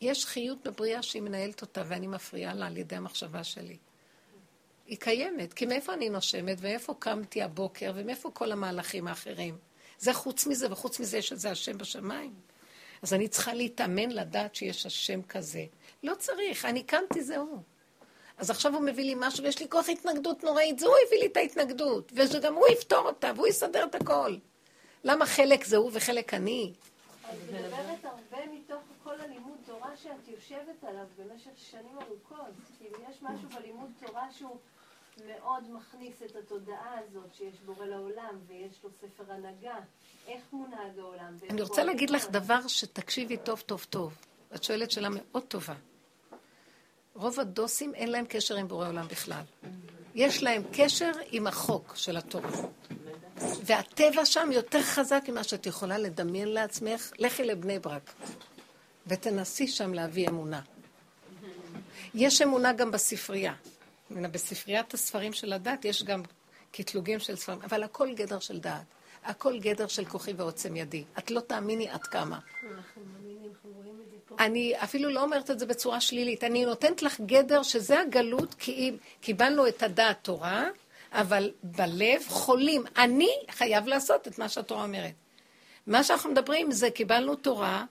יש 0.00 0.26
חיות 0.26 0.66
בבריאה 0.66 1.02
שהיא 1.02 1.22
מנהלת 1.22 1.62
אותה 1.62 1.82
ואני 1.86 2.06
מפריעה 2.06 2.54
לה 2.54 2.66
על 2.66 2.76
ידי 2.76 2.96
המחשבה 2.96 3.44
שלי. 3.44 3.76
היא 4.86 4.98
קיימת, 4.98 5.52
כי 5.52 5.66
מאיפה 5.66 5.94
אני 5.94 6.08
נושמת 6.08 6.56
ואיפה 6.60 6.94
קמתי 6.98 7.42
הבוקר 7.42 7.92
ומאיפה 7.94 8.30
כל 8.30 8.52
המהלכים 8.52 9.06
האחרים. 9.06 9.58
זה 9.98 10.14
חוץ 10.14 10.46
מזה 10.46 10.72
וחוץ 10.72 11.00
מזה 11.00 11.18
יש 11.18 11.32
איזה 11.32 11.50
השם 11.50 11.78
בשמיים. 11.78 12.34
אז 13.02 13.14
אני 13.14 13.28
צריכה 13.28 13.54
להתאמן 13.54 14.10
לדעת 14.10 14.54
שיש 14.54 14.86
השם 14.86 15.22
כזה. 15.22 15.64
לא 16.02 16.14
צריך, 16.14 16.64
אני 16.64 16.82
קמתי, 16.82 17.22
זהו. 17.22 17.62
אז 18.38 18.50
עכשיו 18.50 18.74
הוא 18.74 18.82
מביא 18.82 19.04
לי 19.04 19.14
משהו 19.18 19.44
ויש 19.44 19.60
לי 19.60 19.68
כוח 19.68 19.88
התנגדות 19.88 20.44
נוראית, 20.44 20.78
זה 20.78 20.86
הוא 20.86 20.94
הביא 21.06 21.18
לי 21.18 21.26
את 21.26 21.36
ההתנגדות, 21.36 22.12
וגם 22.14 22.54
הוא 22.54 22.68
יפתור 22.68 22.98
אותה, 22.98 23.32
והוא 23.36 23.46
יסדר 23.46 23.84
את 23.84 23.94
הכל. 23.94 24.36
למה 25.04 25.26
חלק 25.26 25.64
זה 25.64 25.76
הוא 25.76 25.90
וחלק 25.94 26.34
אני? 26.34 26.72
את 27.30 27.50
מדברת 27.52 28.04
הרבה 28.04 28.46
מתוך 28.52 28.80
כל 29.04 29.20
הלימוד 29.20 29.56
תורה 29.66 29.96
שאת 29.96 30.28
יושבת 30.28 30.84
עליו 30.84 31.04
במשך 31.18 31.50
שנים 31.56 31.98
ארוכות. 32.02 32.54
כאילו 32.78 32.98
יש 33.10 33.22
משהו 33.22 33.48
בלימוד 33.48 33.90
תורה 34.06 34.32
שהוא 34.32 34.56
מאוד 35.26 35.64
מכניס 35.70 36.22
את 36.22 36.36
התודעה 36.36 36.98
הזאת 36.98 37.34
שיש 37.34 37.54
בורא 37.66 37.86
לעולם 37.86 38.38
ויש 38.46 38.84
לו 38.84 38.90
ספר 39.00 39.32
הנהגה. 39.32 39.78
איך 40.26 40.42
מונהג 40.52 40.98
העולם? 40.98 41.38
אני 41.50 41.62
רוצה 41.62 41.84
להגיד 41.84 42.10
לך 42.10 42.30
דבר 42.30 42.68
שתקשיבי 42.68 43.36
טוב 43.36 43.60
טוב 43.60 43.86
טוב. 43.90 44.14
את 44.54 44.64
שואלת 44.64 44.90
שאלה 44.90 45.08
מאוד 45.08 45.42
טובה. 45.42 45.74
רוב 47.16 47.40
הדוסים 47.40 47.94
אין 47.94 48.10
להם 48.10 48.24
קשר 48.28 48.56
עם 48.56 48.68
בורא 48.68 48.88
עולם 48.88 49.08
בכלל. 49.08 49.42
יש 50.14 50.42
להם 50.42 50.62
קשר 50.72 51.12
עם 51.30 51.46
החוק 51.46 51.92
של 51.96 52.16
התורה. 52.16 52.50
והטבע 53.64 54.24
שם 54.24 54.48
יותר 54.52 54.82
חזק 54.82 55.24
ממה 55.28 55.44
שאת 55.44 55.66
יכולה 55.66 55.98
לדמיין 55.98 56.48
לעצמך. 56.48 57.12
לכי 57.18 57.44
לבני 57.44 57.78
ברק 57.78 58.14
ותנסי 59.06 59.68
שם 59.68 59.94
להביא 59.94 60.28
אמונה. 60.28 60.60
יש 62.14 62.42
אמונה 62.42 62.72
גם 62.72 62.90
בספרייה. 62.90 63.54
בספריית 64.10 64.94
הספרים 64.94 65.32
של 65.32 65.52
הדת 65.52 65.84
יש 65.84 66.02
גם 66.02 66.22
קטלוגים 66.72 67.18
של 67.18 67.36
ספרים, 67.36 67.58
אבל 67.62 67.82
הכל 67.82 68.14
גדר 68.14 68.38
של 68.38 68.58
דעת. 68.58 68.95
הכל 69.26 69.58
גדר 69.58 69.86
של 69.86 70.04
כוחי 70.04 70.32
ועוצם 70.36 70.76
ידי. 70.76 71.04
את 71.18 71.30
לא 71.30 71.40
תאמיני 71.40 71.88
עד 71.88 72.02
כמה. 72.02 72.38
אני 74.38 74.74
אפילו 74.76 75.10
לא 75.10 75.22
אומרת 75.22 75.50
את 75.50 75.58
זה 75.58 75.66
בצורה 75.66 76.00
שלילית. 76.00 76.44
אני 76.44 76.64
נותנת 76.64 77.02
לך 77.02 77.20
גדר 77.26 77.62
שזה 77.62 78.00
הגלות, 78.00 78.54
כי 78.54 78.72
אם 78.72 78.96
קיבלנו 79.20 79.68
את 79.68 79.82
הדעת 79.82 80.18
תורה, 80.22 80.64
אבל 81.12 81.52
בלב 81.62 82.22
חולים. 82.28 82.84
אני 82.96 83.30
חייב 83.50 83.86
לעשות 83.86 84.28
את 84.28 84.38
מה 84.38 84.48
שהתורה 84.48 84.82
אומרת. 84.82 85.12
מה 85.86 86.04
שאנחנו 86.04 86.30
מדברים 86.30 86.70
זה 86.70 86.90
קיבלנו 86.90 87.34
תורה, 87.34 87.84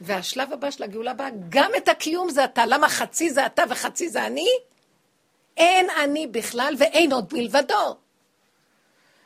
והשלב 0.00 0.52
הבא 0.52 0.70
של 0.70 0.82
הגאולה 0.82 1.10
הבאה, 1.10 1.28
גם 1.48 1.70
את 1.76 1.88
הקיום 1.88 2.30
זה 2.30 2.44
אתה. 2.44 2.66
למה 2.66 2.88
חצי 2.88 3.30
זה 3.30 3.46
אתה 3.46 3.62
וחצי 3.70 4.08
זה 4.08 4.26
אני? 4.26 4.48
אין 5.56 5.86
אני 6.04 6.26
בכלל 6.26 6.74
ואין 6.78 7.12
עוד 7.12 7.32
מלבדו. 7.32 7.96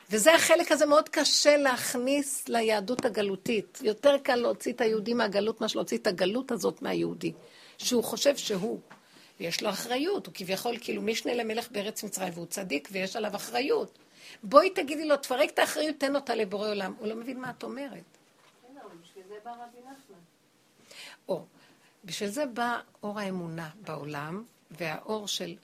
וזה 0.09 0.35
החלק 0.35 0.71
הזה 0.71 0.85
מאוד 0.85 1.09
קשה 1.09 1.57
להכניס 1.57 2.49
ליהדות 2.49 3.05
הגלותית. 3.05 3.79
יותר 3.83 4.17
קל 4.17 4.35
להוציא 4.35 4.73
את 4.73 4.81
היהודי 4.81 5.13
מהגלות 5.13 5.61
מאשר 5.61 5.79
להוציא 5.79 5.97
את 5.97 6.07
הגלות 6.07 6.51
הזאת 6.51 6.81
מהיהודי. 6.81 7.33
שהוא 7.77 8.03
חושב 8.03 8.37
שהוא. 8.37 8.79
ויש 9.39 9.63
לו 9.63 9.69
אחריות, 9.69 10.25
הוא 10.25 10.33
כביכול 10.33 10.77
כאילו 10.81 11.01
משנה 11.01 11.33
למלך 11.33 11.71
בארץ 11.71 12.03
מצרים 12.03 12.33
והוא 12.33 12.45
צדיק 12.45 12.89
ויש 12.91 13.15
עליו 13.15 13.35
אחריות. 13.35 13.97
בואי 14.43 14.69
תגידי 14.69 15.05
לו, 15.05 15.17
תפרק 15.17 15.49
את 15.49 15.59
האחריות, 15.59 15.95
תן 15.97 16.15
אותה 16.15 16.35
לבורא 16.35 16.69
עולם. 16.69 16.93
הוא 16.99 17.07
לא 17.07 17.15
מבין 17.15 17.39
מה 17.39 17.49
את 17.49 17.63
אומרת. 17.63 18.03
בשביל 19.03 19.23
זה 19.27 19.35
בא 19.43 19.51
רבי 19.51 19.79
נחמן. 19.79 20.19
או, 21.29 21.45
בשביל 22.05 22.29
זה 22.29 22.45
בא 22.45 22.79
אור 23.03 23.19
האמונה 23.19 23.69
בעולם, 23.81 24.43
והאור 24.71 25.27
של, 25.27 25.55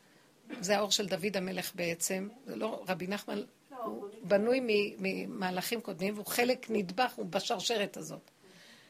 זה 0.59 0.77
האור 0.77 0.91
של 0.91 1.07
דוד 1.07 1.37
המלך 1.37 1.71
בעצם, 1.75 2.29
זה 2.45 2.55
לא, 2.55 2.83
רבי 2.87 3.07
נחמן 3.07 3.41
הוא 3.83 4.07
בנוי 4.23 4.59
ממהלכים 4.97 5.81
קודמים, 5.81 6.13
והוא 6.13 6.25
חלק 6.25 6.65
נדבך, 6.69 7.13
הוא 7.15 7.25
בשרשרת 7.25 7.97
הזאת. 7.97 8.31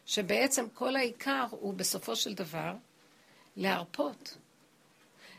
שבעצם 0.05 0.65
כל 0.73 0.95
העיקר 0.95 1.45
הוא 1.49 1.73
בסופו 1.73 2.15
של 2.15 2.33
דבר 2.33 2.73
להרפות. 3.55 4.37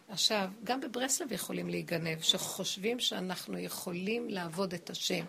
עכשיו, 0.09 0.51
גם 0.65 0.81
בברסלב 0.81 1.33
יכולים 1.33 1.69
להיגנב, 1.69 2.21
שחושבים 2.21 3.01
שאנחנו 3.01 3.59
יכולים 3.59 4.29
לעבוד 4.29 4.75
את 4.75 4.91
השם. 4.91 5.25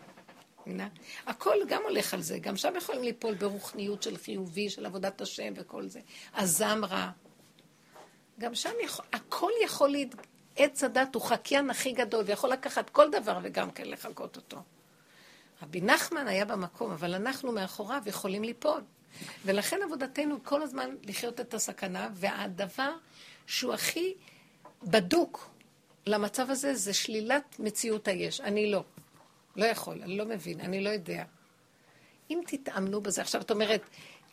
מבינה? 0.61 0.87
הכל 1.25 1.55
גם 1.67 1.81
הולך 1.83 2.13
על 2.13 2.21
זה, 2.21 2.39
גם 2.39 2.57
שם 2.57 2.73
יכולים 2.77 3.03
ליפול 3.03 3.33
ברוחניות 3.33 4.03
של 4.03 4.17
חיובי, 4.17 4.69
של 4.69 4.85
עבודת 4.85 5.21
השם 5.21 5.53
וכל 5.55 5.87
זה. 5.87 5.99
הזמרה. 6.33 7.11
גם 8.39 8.55
שם 8.55 8.73
יכול, 8.83 9.05
הכל 9.13 9.51
יכול. 9.63 9.95
עץ 10.55 10.83
הדת 10.83 11.15
הוא 11.15 11.23
חקיין 11.23 11.69
הכי 11.69 11.91
גדול, 11.91 12.23
ויכול 12.27 12.49
לקחת 12.49 12.89
כל 12.89 13.09
דבר 13.11 13.39
וגם 13.43 13.71
כן 13.71 13.85
לחקות 13.85 14.35
אותו. 14.35 14.57
רבי 15.63 15.81
נחמן 15.81 16.27
היה 16.27 16.45
במקום, 16.45 16.91
אבל 16.91 17.13
אנחנו 17.13 17.51
מאחוריו 17.51 18.01
יכולים 18.05 18.43
ליפול. 18.43 18.81
ולכן 19.45 19.79
עבודתנו 19.83 20.43
כל 20.43 20.61
הזמן 20.61 20.95
לחיות 21.03 21.39
את 21.39 21.53
הסכנה, 21.53 22.09
והדבר 22.13 22.91
שהוא 23.47 23.73
הכי 23.73 24.13
בדוק 24.83 25.49
למצב 26.05 26.49
הזה 26.49 26.75
זה 26.75 26.93
שלילת 26.93 27.55
מציאות 27.59 28.07
היש. 28.07 28.41
אני 28.41 28.71
לא. 28.71 28.83
לא 29.55 29.65
יכול, 29.65 30.01
אני 30.01 30.17
לא 30.17 30.25
מבין, 30.25 30.59
אני 30.59 30.83
לא 30.83 30.89
יודע. 30.89 31.23
אם 32.29 32.41
תתאמנו 32.47 33.01
בזה, 33.01 33.21
עכשיו 33.21 33.41
את 33.41 33.51
אומרת, 33.51 33.81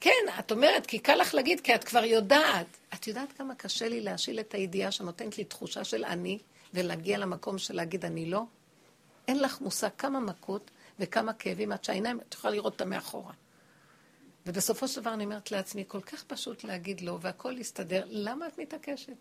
כן, 0.01 0.11
את 0.39 0.51
אומרת, 0.53 0.87
כי 0.87 0.99
קל 0.99 1.15
לך 1.15 1.35
להגיד, 1.35 1.61
כי 1.61 1.75
את 1.75 1.85
כבר 1.85 2.05
יודעת. 2.05 2.67
את 2.95 3.07
יודעת 3.07 3.33
כמה 3.33 3.55
קשה 3.55 3.89
לי 3.89 4.01
להשיל 4.01 4.41
את 4.41 4.55
הידיעה 4.55 4.91
שנותנת 4.91 5.39
לי 5.39 5.45
תחושה 5.45 5.85
של 5.85 6.05
אני, 6.05 6.39
ולהגיע 6.75 7.19
למקום 7.19 7.59
של 7.59 7.77
להגיד 7.77 8.05
אני 8.05 8.27
לא? 8.27 8.43
אין 9.29 9.41
לך 9.41 9.61
מושג 9.61 9.89
כמה 9.99 10.21
מכות 10.21 10.71
וכמה 10.99 11.33
כאבים, 11.33 11.73
עד 11.73 11.85
שהעיניים, 11.85 12.21
את 12.21 12.35
יכולה 12.35 12.55
לראות 12.55 12.73
אותם 12.73 12.91
מאחורה. 12.91 13.33
ובסופו 14.47 14.89
של 14.89 15.01
דבר 15.01 15.15
אני 15.15 15.25
אומרת 15.25 15.51
לעצמי, 15.51 15.85
כל 15.89 16.01
כך 16.01 16.25
פשוט 16.25 16.65
להגיד 16.65 17.01
לא, 17.01 17.19
והכל 17.21 17.59
יסתדר, 17.59 18.05
למה 18.09 18.47
את 18.47 18.59
מתעקשת? 18.59 19.13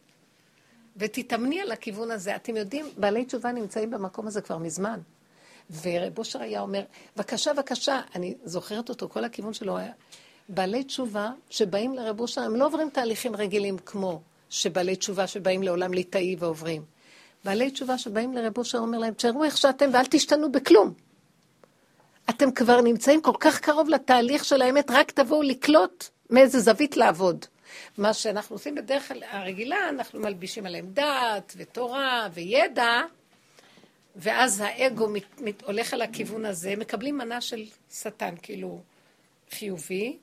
ותתאמני 0.97 1.61
על 1.61 1.71
הכיוון 1.71 2.11
הזה. 2.11 2.35
אתם 2.35 2.57
יודעים, 2.57 2.85
בעלי 2.97 3.25
תשובה 3.25 3.51
נמצאים 3.51 3.91
במקום 3.91 4.27
הזה 4.27 4.41
כבר 4.41 4.57
מזמן. 4.57 4.99
ורב 5.81 6.17
אושר 6.17 6.41
היה 6.41 6.61
אומר, 6.61 6.83
בבקשה, 7.15 7.53
בבקשה, 7.53 8.01
אני 8.15 8.35
זוכרת 8.43 8.89
אותו, 8.89 9.09
כל 9.09 9.23
הכיוון 9.23 9.53
שלו 9.53 9.77
היה, 9.77 9.93
בעלי 10.49 10.83
תשובה 10.83 11.31
שבאים 11.49 11.93
לרב 11.93 12.19
אושר, 12.19 12.41
הם 12.41 12.55
לא 12.55 12.65
עוברים 12.65 12.89
תהליכים 12.89 13.35
רגילים 13.35 13.77
כמו 13.77 14.21
שבעלי 14.49 14.95
תשובה 14.95 15.27
שבאים 15.27 15.63
לעולם 15.63 15.93
ליטאי 15.93 16.35
ועוברים. 16.39 16.85
בעלי 17.45 17.71
תשובה 17.71 17.97
שבאים 17.97 18.33
לרב 18.33 18.57
אושר 18.57 18.77
אומר 18.77 18.97
להם, 18.97 19.13
תשארו 19.13 19.43
איך 19.43 19.57
שאתם 19.57 19.89
ואל 19.93 20.05
תשתנו 20.05 20.51
בכלום. 20.51 20.93
אתם 22.29 22.51
כבר 22.51 22.81
נמצאים 22.81 23.21
כל 23.21 23.33
כך 23.39 23.59
קרוב 23.59 23.89
לתהליך 23.89 24.45
של 24.45 24.61
האמת, 24.61 24.91
רק 24.91 25.11
תבואו 25.11 25.41
לקלוט 25.41 26.09
מאיזה 26.29 26.59
זווית 26.59 26.97
לעבוד. 26.97 27.45
מה 27.97 28.13
שאנחנו 28.13 28.55
עושים 28.55 28.75
בדרך 28.75 29.11
הרגילה, 29.31 29.89
אנחנו 29.89 30.19
מלבישים 30.19 30.65
עליהם 30.65 30.85
דת 30.93 31.53
ותורה 31.57 32.27
וידע, 32.33 33.01
ואז 34.15 34.63
האגו 34.65 35.09
מת, 35.09 35.41
מת, 35.41 35.63
הולך 35.63 35.93
על 35.93 36.01
הכיוון 36.01 36.45
הזה, 36.45 36.75
מקבלים 36.77 37.17
מנה 37.17 37.41
של 37.41 37.65
שטן, 37.91 38.35
כאילו 38.41 38.81
חיובי, 39.51 40.17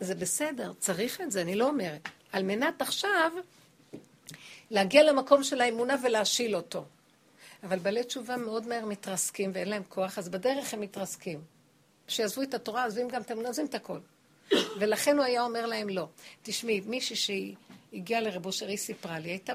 זה 0.00 0.14
בסדר, 0.14 0.72
צריך 0.78 1.20
את 1.20 1.32
זה, 1.32 1.42
אני 1.42 1.54
לא 1.54 1.68
אומרת. 1.68 2.08
על 2.32 2.42
מנת 2.42 2.82
עכשיו 2.82 3.32
להגיע 4.70 5.02
למקום 5.02 5.42
של 5.42 5.60
האמונה 5.60 5.96
ולהשיל 6.02 6.56
אותו. 6.56 6.84
אבל 7.62 7.78
בעלי 7.78 8.04
תשובה 8.04 8.36
מאוד 8.36 8.66
מהר 8.66 8.84
מתרסקים 8.84 9.50
ואין 9.54 9.68
להם 9.68 9.82
כוח, 9.88 10.18
אז 10.18 10.28
בדרך 10.28 10.74
הם 10.74 10.80
מתרסקים. 10.80 11.40
שיעזבו 12.08 12.42
את 12.42 12.54
התורה, 12.54 12.84
עוזבים 12.84 13.08
גם 13.08 13.22
את 13.22 13.30
האמונה, 13.30 13.48
עוזבים 13.48 13.66
את 13.66 13.74
הכל. 13.74 13.98
ולכן 14.80 15.16
הוא 15.16 15.24
היה 15.24 15.42
אומר 15.42 15.66
להם 15.66 15.88
לא. 15.88 16.08
תשמעי, 16.42 16.80
מישהי 16.80 17.16
שהגיעה 17.16 18.20
לרב 18.20 18.46
אושר, 18.46 18.66
היא 18.68 18.76
סיפרה 18.76 19.18
לי, 19.18 19.28
הייתה 19.28 19.52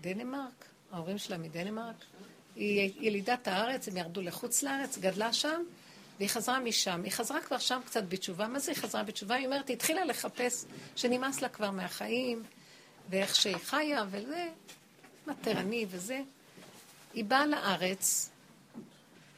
בדנמרק, 0.00 0.64
ההורים 0.92 1.18
שלה 1.18 1.38
מדנמרק, 1.38 1.96
היא 2.56 2.92
ילידת 3.00 3.48
הארץ, 3.48 3.88
הם 3.88 3.96
ירדו 3.96 4.22
לחוץ 4.22 4.62
לארץ, 4.62 4.98
גדלה 4.98 5.32
שם, 5.32 5.62
והיא 6.18 6.28
חזרה 6.28 6.60
משם. 6.60 7.00
היא 7.04 7.12
חזרה 7.12 7.40
כבר 7.40 7.58
שם 7.58 7.80
קצת 7.86 8.04
בתשובה. 8.08 8.48
מה 8.48 8.58
זה 8.58 8.72
היא 8.72 8.80
חזרה 8.80 9.02
בתשובה? 9.02 9.34
היא 9.34 9.46
אומרת, 9.46 9.68
היא 9.68 9.76
התחילה 9.76 10.04
לחפש 10.04 10.64
שנמאס 10.96 11.40
לה 11.40 11.48
כבר 11.48 11.70
מהחיים, 11.70 12.42
ואיך 13.10 13.34
שהיא 13.34 13.56
חיה, 13.56 14.04
וזה, 14.10 14.48
מתרני 15.26 15.86
וזה. 15.88 16.20
היא 17.14 17.24
באה 17.24 17.46
לארץ, 17.46 18.30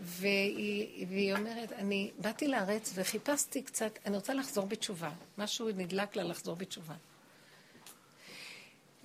והיא, 0.00 1.06
והיא 1.08 1.34
אומרת, 1.34 1.72
אני 1.72 2.10
באתי 2.18 2.48
לארץ 2.48 2.92
וחיפשתי 2.94 3.62
קצת, 3.62 3.98
אני 4.06 4.16
רוצה 4.16 4.34
לחזור 4.34 4.66
בתשובה. 4.66 5.10
משהו 5.38 5.68
נדלק 5.68 6.16
לה 6.16 6.22
לחזור 6.22 6.56
בתשובה. 6.56 6.94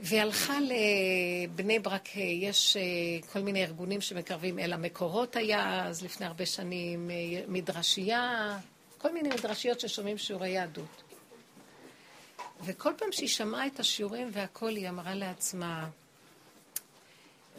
והיא 0.01 0.21
הלכה 0.21 0.57
לבני 0.61 1.79
ברק, 1.79 2.15
יש 2.15 2.77
אה, 2.77 2.81
כל 3.33 3.39
מיני 3.39 3.63
ארגונים 3.63 4.01
שמקרבים 4.01 4.59
אל 4.59 4.73
המקורות 4.73 5.35
היה, 5.35 5.87
אז 5.87 6.03
לפני 6.03 6.25
הרבה 6.25 6.45
שנים, 6.45 7.09
אה, 7.11 7.15
מדרשייה, 7.47 8.57
כל 8.97 9.13
מיני 9.13 9.29
מדרשיות 9.29 9.79
ששומעים 9.79 10.17
שיעורי 10.17 10.49
יהדות. 10.49 11.03
וכל 12.63 12.91
פעם 12.97 13.11
שהיא 13.11 13.29
שמעה 13.29 13.67
את 13.67 13.79
השיעורים 13.79 14.29
והכל, 14.31 14.69
היא 14.69 14.89
אמרה 14.89 15.15
לעצמה, 15.15 15.89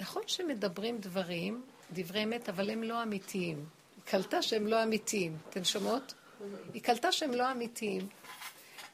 נכון 0.00 0.22
שמדברים 0.26 0.98
דברים, 0.98 1.62
דברי 1.92 2.24
אמת, 2.24 2.48
אבל 2.48 2.70
הם 2.70 2.82
לא 2.82 3.02
אמיתיים. 3.02 3.56
היא 3.96 4.04
קלטה 4.04 4.42
שהם 4.42 4.66
לא 4.66 4.82
אמיתיים. 4.82 5.36
אתן 5.48 5.64
שומעות? 5.64 6.14
היא 6.74 6.82
קלטה 6.82 7.12
שהם 7.12 7.32
לא 7.32 7.52
אמיתיים. 7.52 8.08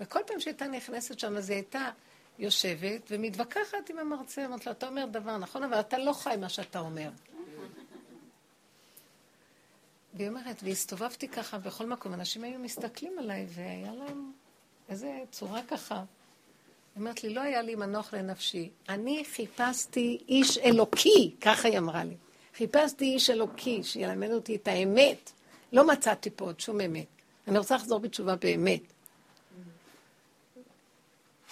וכל 0.01 0.21
פעם 0.27 0.41
שהייתה 0.41 0.67
נכנסת 0.67 1.19
שם, 1.19 1.37
אז 1.37 1.51
היא 1.51 1.57
הייתה 1.57 1.91
יושבת 2.39 3.01
ומתווכחת 3.11 3.91
עם 3.91 3.99
המרצה, 3.99 4.47
אמרת 4.47 4.67
לו, 4.67 4.73
אתה 4.73 4.89
אומר 4.89 5.07
דבר 5.07 5.39
נכון, 5.39 5.63
אבל 5.63 5.81
אתה 5.81 5.99
לא 5.99 6.13
חי 6.13 6.35
מה 6.41 6.49
שאתה 6.49 6.79
אומר. 6.79 7.11
והיא 10.15 10.29
אומרת, 10.29 10.57
והסתובבתי 10.63 11.29
ככה 11.29 11.59
בכל 11.59 11.87
מקום, 11.87 12.15
אנשים 12.15 12.45
היו 12.45 12.59
מסתכלים 12.59 13.19
עליי, 13.19 13.47
והיה 13.49 13.95
להם 13.95 14.33
איזה 14.89 15.21
צורה 15.31 15.63
ככה. 15.63 15.95
היא 15.95 16.05
אומרת 17.01 17.25
לי, 17.25 17.35
לא 17.35 17.41
היה 17.41 17.63
לי 17.63 17.75
מנוח 17.75 18.15
לנפשי. 18.15 18.71
אני 18.89 19.25
חיפשתי 19.25 20.19
איש 20.29 20.59
אלוקי, 20.59 21.35
ככה 21.41 21.69
היא 21.69 21.79
אמרה 21.79 22.05
לי. 22.05 22.15
חיפשתי 22.57 23.05
איש 23.05 23.31
אלוקי 23.31 23.85
שילמד 23.85 24.31
אותי 24.31 24.57
את 24.57 24.69
האמת. 24.69 25.33
לא 25.73 25.87
מצאתי 25.87 26.31
פה 26.37 26.45
עוד 26.45 26.61
שום 26.61 26.81
אמת. 26.81 27.07
אני 27.49 27.59
רוצה 27.59 27.75
לחזור 27.75 28.01
בתשובה 28.01 28.37
באמת. 28.37 28.81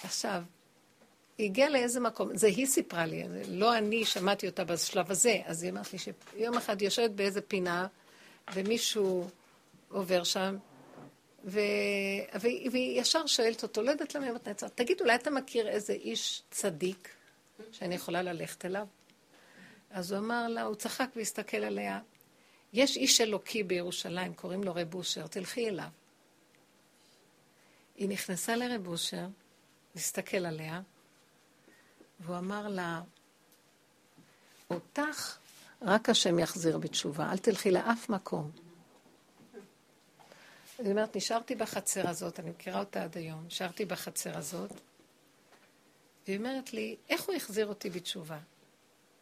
עכשיו, 0.03 0.43
היא 1.37 1.49
הגיעה 1.49 1.69
לאיזה 1.69 1.99
מקום, 1.99 2.37
זה 2.37 2.47
היא 2.47 2.65
סיפרה 2.65 3.05
לי, 3.05 3.23
לא 3.47 3.77
אני 3.77 4.05
שמעתי 4.05 4.47
אותה 4.47 4.63
בשלב 4.63 5.11
הזה, 5.11 5.41
אז 5.45 5.63
היא 5.63 5.71
אמרת 5.71 5.93
לי 5.93 5.99
שיום 5.99 6.57
אחד 6.57 6.81
יושבת 6.81 7.11
באיזה 7.11 7.41
פינה, 7.41 7.87
ומישהו 8.53 9.29
עובר 9.89 10.23
שם, 10.23 10.57
ו... 11.45 11.59
והיא 12.41 13.01
ישר 13.01 13.27
שואלת 13.27 13.63
אותו, 13.63 13.81
לא 13.81 13.91
יודעת 13.91 14.15
למה 14.15 14.25
היא 14.25 14.29
אומרת 14.29 14.63
תגיד, 14.75 15.01
אולי 15.01 15.15
אתה 15.15 15.29
מכיר 15.29 15.67
איזה 15.67 15.93
איש 15.93 16.43
צדיק 16.51 17.09
שאני 17.71 17.95
יכולה 17.95 18.21
ללכת 18.21 18.65
אליו? 18.65 18.87
אז 19.89 20.11
הוא 20.11 20.19
אמר 20.19 20.47
לה, 20.47 20.61
הוא 20.61 20.75
צחק 20.75 21.09
והסתכל 21.15 21.57
עליה, 21.57 21.99
יש 22.73 22.97
איש 22.97 23.21
אלוקי 23.21 23.63
בירושלים, 23.63 24.33
קוראים 24.33 24.63
לו 24.63 24.75
רב 24.75 24.95
אושר, 24.95 25.27
תלכי 25.27 25.69
אליו. 25.69 25.87
היא 27.95 28.09
נכנסה 28.09 28.55
לרב 28.55 28.87
אושר, 28.87 29.27
הסתכל 29.95 30.45
עליה, 30.45 30.81
והוא 32.19 32.37
אמר 32.37 32.67
לה, 32.67 33.01
אותך 34.69 35.37
רק 35.81 36.09
השם 36.09 36.39
יחזיר 36.39 36.77
בתשובה, 36.77 37.31
אל 37.31 37.37
תלכי 37.37 37.71
לאף 37.71 38.09
מקום. 38.09 38.51
אני 40.79 40.91
אומרת, 40.91 41.15
נשארתי 41.15 41.55
בחצר 41.55 42.09
הזאת, 42.09 42.39
אני 42.39 42.49
מכירה 42.49 42.79
אותה 42.79 43.03
עד 43.03 43.17
היום, 43.17 43.45
נשארתי 43.47 43.85
בחצר 43.85 44.37
הזאת, 44.37 44.71
והיא 46.27 46.37
אומרת 46.37 46.73
לי, 46.73 46.95
איך 47.09 47.23
הוא 47.23 47.35
החזיר 47.35 47.67
אותי 47.67 47.89
בתשובה? 47.89 48.37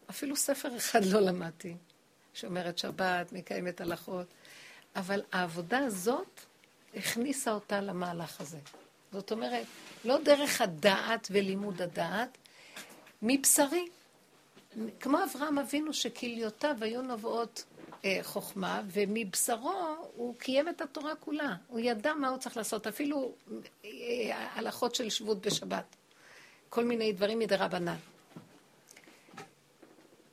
אפילו 0.09 0.35
ספר 0.35 0.77
אחד 0.77 1.05
לא 1.05 1.19
למדתי, 1.19 1.75
שומרת 2.33 2.77
שבת, 2.77 3.31
מקיימת 3.31 3.81
הלכות, 3.81 4.27
אבל 4.95 5.21
העבודה 5.31 5.79
הזאת 5.79 6.41
הכניסה 6.95 7.51
אותה 7.51 7.81
למהלך 7.81 8.41
הזה. 8.41 8.59
זאת 9.11 9.31
אומרת, 9.31 9.65
לא 10.05 10.17
דרך 10.23 10.61
הדעת 10.61 11.27
ולימוד 11.31 11.81
הדעת, 11.81 12.37
מבשרי. 13.21 13.87
כמו 14.99 15.17
אברהם 15.23 15.59
אבינו 15.59 15.93
שכליותיו 15.93 16.75
היו 16.81 17.01
נובעות 17.01 17.63
אה, 18.05 18.19
חוכמה, 18.23 18.81
ומבשרו 18.87 19.95
הוא 20.15 20.35
קיים 20.35 20.69
את 20.69 20.81
התורה 20.81 21.15
כולה. 21.15 21.55
הוא 21.67 21.79
ידע 21.79 22.13
מה 22.13 22.29
הוא 22.29 22.37
צריך 22.37 22.57
לעשות, 22.57 22.87
אפילו 22.87 23.35
אה, 23.85 23.89
הלכות 24.53 24.95
של 24.95 25.09
שבות 25.09 25.41
בשבת. 25.41 25.95
כל 26.69 26.83
מיני 26.83 27.13
דברים 27.13 27.39
מדי 27.39 27.55
רבנן. 27.55 27.97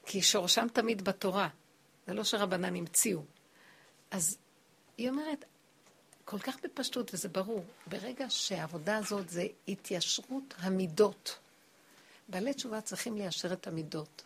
כי 0.07 0.23
שורשם 0.23 0.67
תמיד 0.73 1.05
בתורה. 1.05 1.49
זה 2.07 2.15
לא 2.15 2.25
שרבנן 2.25 2.77
המציאו. 2.77 3.21
אז 4.11 4.39
היא 4.99 5.11
אומרת, 5.11 5.45
כל 6.25 6.39
כך 6.39 6.57
בפשטות, 6.65 7.15
וזה 7.15 7.29
ברור, 7.29 7.65
ברגע 7.87 8.27
שהעבודה 8.29 8.97
הזאת 8.97 9.29
זה 9.29 9.47
התיישרות 9.69 10.55
המידות. 10.59 11.39
בעלי 12.29 12.55
תשובה 12.55 12.81
צריכים 12.81 13.17
ליישר 13.17 13.53
את 13.53 13.67
המידות. 13.67 14.23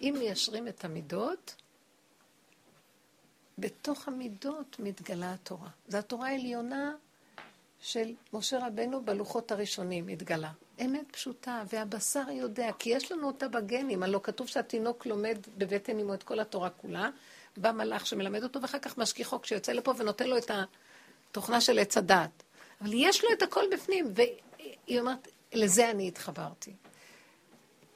אם 0.00 0.14
מיישרים 0.18 0.68
את 0.68 0.84
המידות, 0.84 1.54
בתוך 3.58 4.08
המידות 4.08 4.76
מתגלה 4.78 5.32
התורה. 5.32 5.68
זו 5.88 5.98
התורה 5.98 6.28
העליונה 6.28 6.92
של 7.80 8.14
משה 8.32 8.66
רבנו 8.66 9.04
בלוחות 9.04 9.52
הראשונים 9.52 10.08
התגלה. 10.08 10.50
אמת 10.84 11.12
פשוטה, 11.12 11.62
והבשר 11.72 12.30
יודע, 12.30 12.70
כי 12.78 12.90
יש 12.90 13.12
לנו 13.12 13.26
אותה 13.26 13.48
בגנים, 13.48 14.02
הלא 14.02 14.20
כתוב 14.22 14.46
שהתינוק 14.46 15.06
לומד 15.06 15.38
בבטן 15.58 15.98
אמו 15.98 16.14
את 16.14 16.22
כל 16.22 16.40
התורה 16.40 16.70
כולה, 16.70 17.10
בא 17.56 17.72
מלאך 17.72 18.06
שמלמד 18.06 18.42
אותו, 18.42 18.62
ואחר 18.62 18.78
כך 18.78 18.98
משגיחו 18.98 19.40
כשיוצא 19.42 19.72
לפה 19.72 19.94
ונותן 19.96 20.26
לו 20.26 20.38
את 20.38 20.50
התוכנה 21.30 21.60
של 21.60 21.78
עץ 21.78 21.96
הדעת. 21.96 22.42
אבל 22.80 22.90
יש 22.94 23.24
לו 23.24 23.30
את 23.32 23.42
הכל 23.42 23.64
בפנים, 23.72 24.12
והיא 24.14 25.00
אומרת, 25.00 25.28
לזה 25.52 25.90
אני 25.90 26.08
התחברתי. 26.08 26.72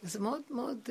זה 0.02 0.20
מאוד 0.20 0.42
מאוד 0.50 0.78
uh, 0.86 0.90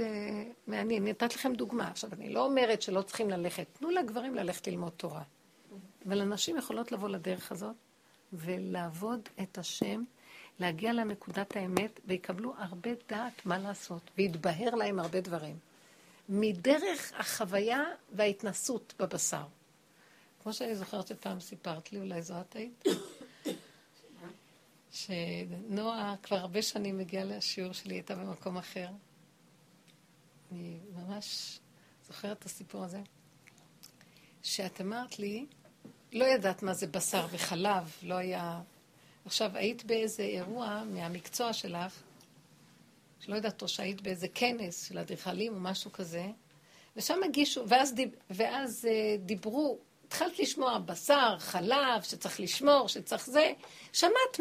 מעניין. 0.67 1.07
נתת 1.07 1.35
לכם 1.35 1.53
דוגמה. 1.53 1.87
עכשיו, 1.87 2.09
אני 2.13 2.33
לא 2.33 2.45
אומרת 2.45 2.81
שלא 2.81 3.01
צריכים 3.01 3.29
ללכת. 3.29 3.65
תנו 3.73 3.89
לגברים 3.89 4.35
ללכת 4.35 4.67
ללמוד 4.67 4.91
תורה. 4.97 5.23
אבל 6.07 6.21
הנשים 6.21 6.57
יכולות 6.57 6.91
לבוא 6.91 7.09
לדרך 7.09 7.51
הזאת 7.51 7.75
ולעבוד 8.33 9.29
את 9.41 9.57
השם, 9.57 10.03
להגיע 10.59 10.93
לנקודת 10.93 11.55
האמת, 11.55 11.99
ויקבלו 12.05 12.53
הרבה 12.57 12.89
דעת 13.09 13.45
מה 13.45 13.57
לעשות, 13.57 14.01
ויתבהר 14.17 14.75
להם 14.75 14.99
הרבה 14.99 15.21
דברים. 15.21 15.55
מדרך 16.29 17.13
החוויה 17.19 17.83
וההתנסות 18.13 18.93
בבשר. 18.99 19.43
כמו 20.43 20.53
שאני 20.53 20.75
זוכרת 20.75 21.07
שפעם 21.07 21.39
סיפרת 21.39 21.91
לי, 21.91 21.99
אולי 21.99 22.21
זו 22.21 22.33
את 22.41 22.55
היית, 22.55 22.83
שנועה 24.91 26.15
כבר 26.23 26.37
הרבה 26.37 26.61
שנים 26.61 26.97
מגיעה 26.97 27.23
לשיעור 27.23 27.73
שלי, 27.73 27.95
הייתה 27.95 28.15
במקום 28.15 28.57
אחר. 28.57 28.87
אני 30.51 30.77
ממש 30.95 31.59
זוכרת 32.07 32.39
את 32.39 32.45
הסיפור 32.45 32.83
הזה. 32.83 33.01
שאת 34.43 34.81
אמרת 34.81 35.19
לי, 35.19 35.45
לא 36.13 36.25
ידעת 36.25 36.63
מה 36.63 36.73
זה 36.73 36.87
בשר 36.87 37.27
וחלב, 37.31 37.91
לא 38.03 38.15
היה... 38.15 38.61
עכשיו, 39.25 39.51
היית 39.53 39.83
באיזה 39.83 40.23
אירוע 40.23 40.83
מהמקצוע 40.85 41.53
שלך, 41.53 42.01
שלא 43.19 43.35
יודעת 43.35 43.61
או 43.61 43.67
שהיית 43.67 44.01
באיזה 44.01 44.27
כנס 44.33 44.87
של 44.87 44.97
אדריכלים 44.97 45.53
או 45.53 45.59
משהו 45.59 45.91
כזה, 45.91 46.27
ושם 46.95 47.23
הגישו, 47.23 47.63
ואז, 47.67 47.93
דיב, 47.93 48.09
ואז 48.29 48.87
uh, 48.89 49.21
דיברו, 49.21 49.79
התחלת 50.07 50.39
לשמוע 50.39 50.79
בשר, 50.79 51.35
חלב, 51.39 52.01
שצריך 52.01 52.39
לשמור, 52.39 52.87
שצריך 52.87 53.25
זה, 53.25 53.53
שמעת. 53.93 54.39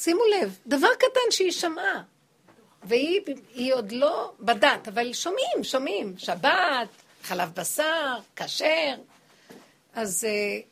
שימו 0.00 0.22
לב, 0.24 0.58
דבר 0.66 0.88
קטן 0.94 1.30
שהיא 1.30 1.50
שמעה, 1.50 2.02
והיא 2.82 3.74
עוד 3.74 3.92
לא 3.92 4.32
בדת, 4.40 4.88
אבל 4.88 5.12
שומעים, 5.12 5.64
שומעים, 5.64 6.18
שבת, 6.18 6.88
חלב 7.22 7.52
בשר, 7.54 8.18
כשר. 8.36 8.94
אז 9.92 10.24
uh, 10.24 10.66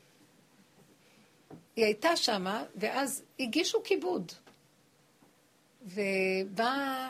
היא 1.76 1.84
הייתה 1.84 2.16
שמה, 2.16 2.64
ואז 2.76 3.22
הגישו 3.40 3.82
כיבוד. 3.84 4.32
ובא... 5.82 7.08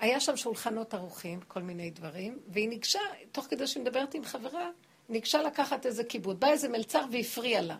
היה 0.00 0.20
שם 0.20 0.36
שולחנות 0.36 0.94
ערוכים, 0.94 1.40
כל 1.48 1.62
מיני 1.62 1.90
דברים, 1.90 2.38
והיא 2.48 2.68
ניגשה, 2.68 3.00
תוך 3.32 3.46
כדי 3.50 3.66
שהיא 3.66 3.82
מדברת 3.82 4.14
עם 4.14 4.24
חברה, 4.24 4.70
ניגשה 5.08 5.42
לקחת 5.42 5.86
איזה 5.86 6.04
כיבוד. 6.04 6.40
בא 6.40 6.48
איזה 6.48 6.68
מלצר 6.68 7.04
והפריע 7.12 7.62
לה, 7.62 7.76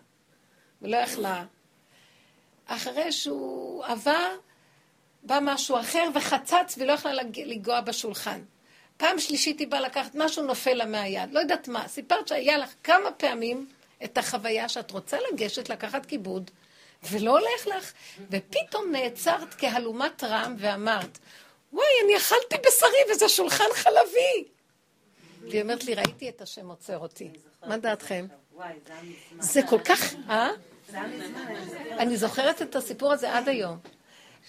ולא 0.81 0.97
יכלה. 0.97 1.45
אחרי 2.65 3.11
שהוא 3.11 3.85
עבר, 3.85 4.35
בא 5.23 5.39
משהו 5.41 5.79
אחר 5.79 6.09
וחצץ 6.15 6.75
ולא 6.77 6.93
יכלה 6.93 7.11
לנגוע 7.13 7.81
בשולחן. 7.81 8.41
פעם 8.97 9.19
שלישית 9.19 9.59
היא 9.59 9.67
באה 9.67 9.81
לקחת 9.81 10.15
משהו, 10.15 10.43
נופל 10.43 10.73
לה 10.73 10.85
מהיד. 10.85 11.33
לא 11.33 11.39
יודעת 11.39 11.67
מה. 11.67 11.87
סיפרת 11.87 12.27
שהיה 12.27 12.57
לך 12.57 12.69
כמה 12.83 13.11
פעמים 13.11 13.67
את 14.03 14.17
החוויה 14.17 14.69
שאת 14.69 14.91
רוצה 14.91 15.17
לגשת, 15.31 15.69
לקחת 15.69 16.05
כיבוד, 16.05 16.51
ולא 17.03 17.31
הולך 17.31 17.67
לך, 17.67 17.93
ופתאום 18.31 18.91
נעצרת 18.91 19.53
כהלומת 19.57 20.23
רעם 20.23 20.55
ואמרת, 20.59 21.19
וואי, 21.73 21.85
אני 22.05 22.17
אכלתי 22.17 22.55
בשרי 22.67 23.13
וזה 23.13 23.29
שולחן 23.29 23.63
חלבי. 23.73 24.45
והיא 25.41 25.61
אומרת 25.61 25.83
לי, 25.83 25.93
ראיתי 25.93 26.29
את 26.29 26.41
השם 26.41 26.69
עוצר 26.69 26.97
אותי. 26.97 27.29
מה 27.65 27.77
דעתכם? 27.77 28.27
זה 29.39 29.61
כל 29.69 29.79
כך... 29.79 30.13
אה? 30.29 30.49
אני 31.99 32.17
זוכרת. 32.17 32.61
את 32.61 32.75
הסיפור 32.75 33.11
הזה 33.13 33.33
עד 33.37 33.49
היום. 33.49 33.77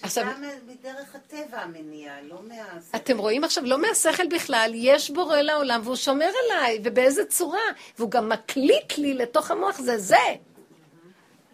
עכשיו, 0.03 0.27
מדרך 0.67 1.15
הטבע 1.15 1.59
המניע, 1.61 2.13
לא 2.23 2.39
מה... 2.49 2.55
אתם 2.97 3.19
רואים 3.19 3.45
עכשיו, 3.45 3.65
לא 3.65 3.79
מהשכל 3.83 4.27
בכלל, 4.27 4.71
יש 4.75 5.11
בורא 5.11 5.37
לעולם 5.37 5.81
והוא 5.85 5.97
שומר 5.97 6.31
עליי, 6.45 6.81
ובאיזה 6.85 7.25
צורה, 7.25 7.61
והוא 7.99 8.11
גם 8.11 8.29
מקליט 8.29 8.99
לי 8.99 9.15
לתוך 9.15 9.51
המוח, 9.51 9.79
זה 9.79 9.99
זה. 9.99 10.17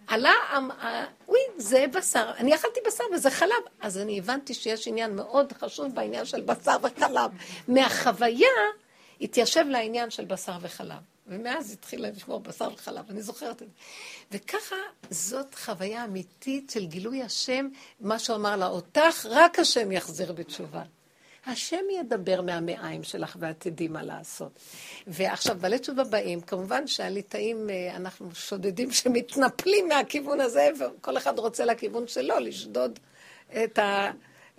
עלה, 0.06 0.32
המ- 0.50 0.70
ה- 0.70 1.04
אוי, 1.28 1.38
זה 1.56 1.84
בשר, 1.92 2.30
אני 2.38 2.54
אכלתי 2.54 2.80
בשר 2.86 3.04
וזה 3.14 3.30
חלב. 3.30 3.50
אז 3.80 3.98
אני 3.98 4.18
הבנתי 4.18 4.54
שיש 4.54 4.88
עניין 4.88 5.16
מאוד 5.16 5.52
חשוב 5.52 5.94
בעניין 5.94 6.24
של 6.24 6.40
בשר 6.40 6.76
וחלב. 6.82 7.30
מהחוויה 7.68 8.48
התיישב 9.20 9.64
לעניין 9.68 10.10
של 10.10 10.24
בשר 10.24 10.56
וחלב. 10.60 10.96
ומאז 11.28 11.72
התחילה 11.72 12.10
לשמור 12.10 12.40
בשר 12.40 12.68
וחלב, 12.74 13.04
אני 13.10 13.22
זוכרת 13.22 13.62
את 13.62 13.68
זה. 13.68 13.74
וככה, 14.32 14.76
זאת 15.10 15.54
חוויה 15.54 16.04
אמיתית 16.04 16.70
של 16.70 16.86
גילוי 16.86 17.22
השם, 17.22 17.68
מה 18.00 18.18
שהוא 18.18 18.36
אמר 18.36 18.56
לה, 18.56 18.66
אותך 18.66 19.26
רק 19.30 19.58
השם 19.58 19.92
יחזיר 19.92 20.32
בתשובה. 20.32 20.82
השם 21.46 21.84
ידבר 22.00 22.40
מהמעיים 22.40 23.02
שלך 23.02 23.36
ואת 23.40 23.56
תדעי 23.58 23.88
מה 23.88 24.02
לעשות. 24.02 24.60
ועכשיו, 25.06 25.56
בעלי 25.60 25.78
תשובה 25.78 26.04
באים, 26.04 26.40
כמובן 26.40 26.86
שהליטאים, 26.86 27.70
אה, 27.70 27.96
אנחנו 27.96 28.34
שודדים 28.34 28.92
שמתנפלים 28.92 29.88
מהכיוון 29.88 30.40
הזה, 30.40 30.68
וכל 30.80 31.16
אחד 31.16 31.38
רוצה 31.38 31.64
לכיוון 31.64 32.06
שלו, 32.06 32.38
לשדוד 32.38 32.98
את, 33.64 33.78
ה, 33.78 34.10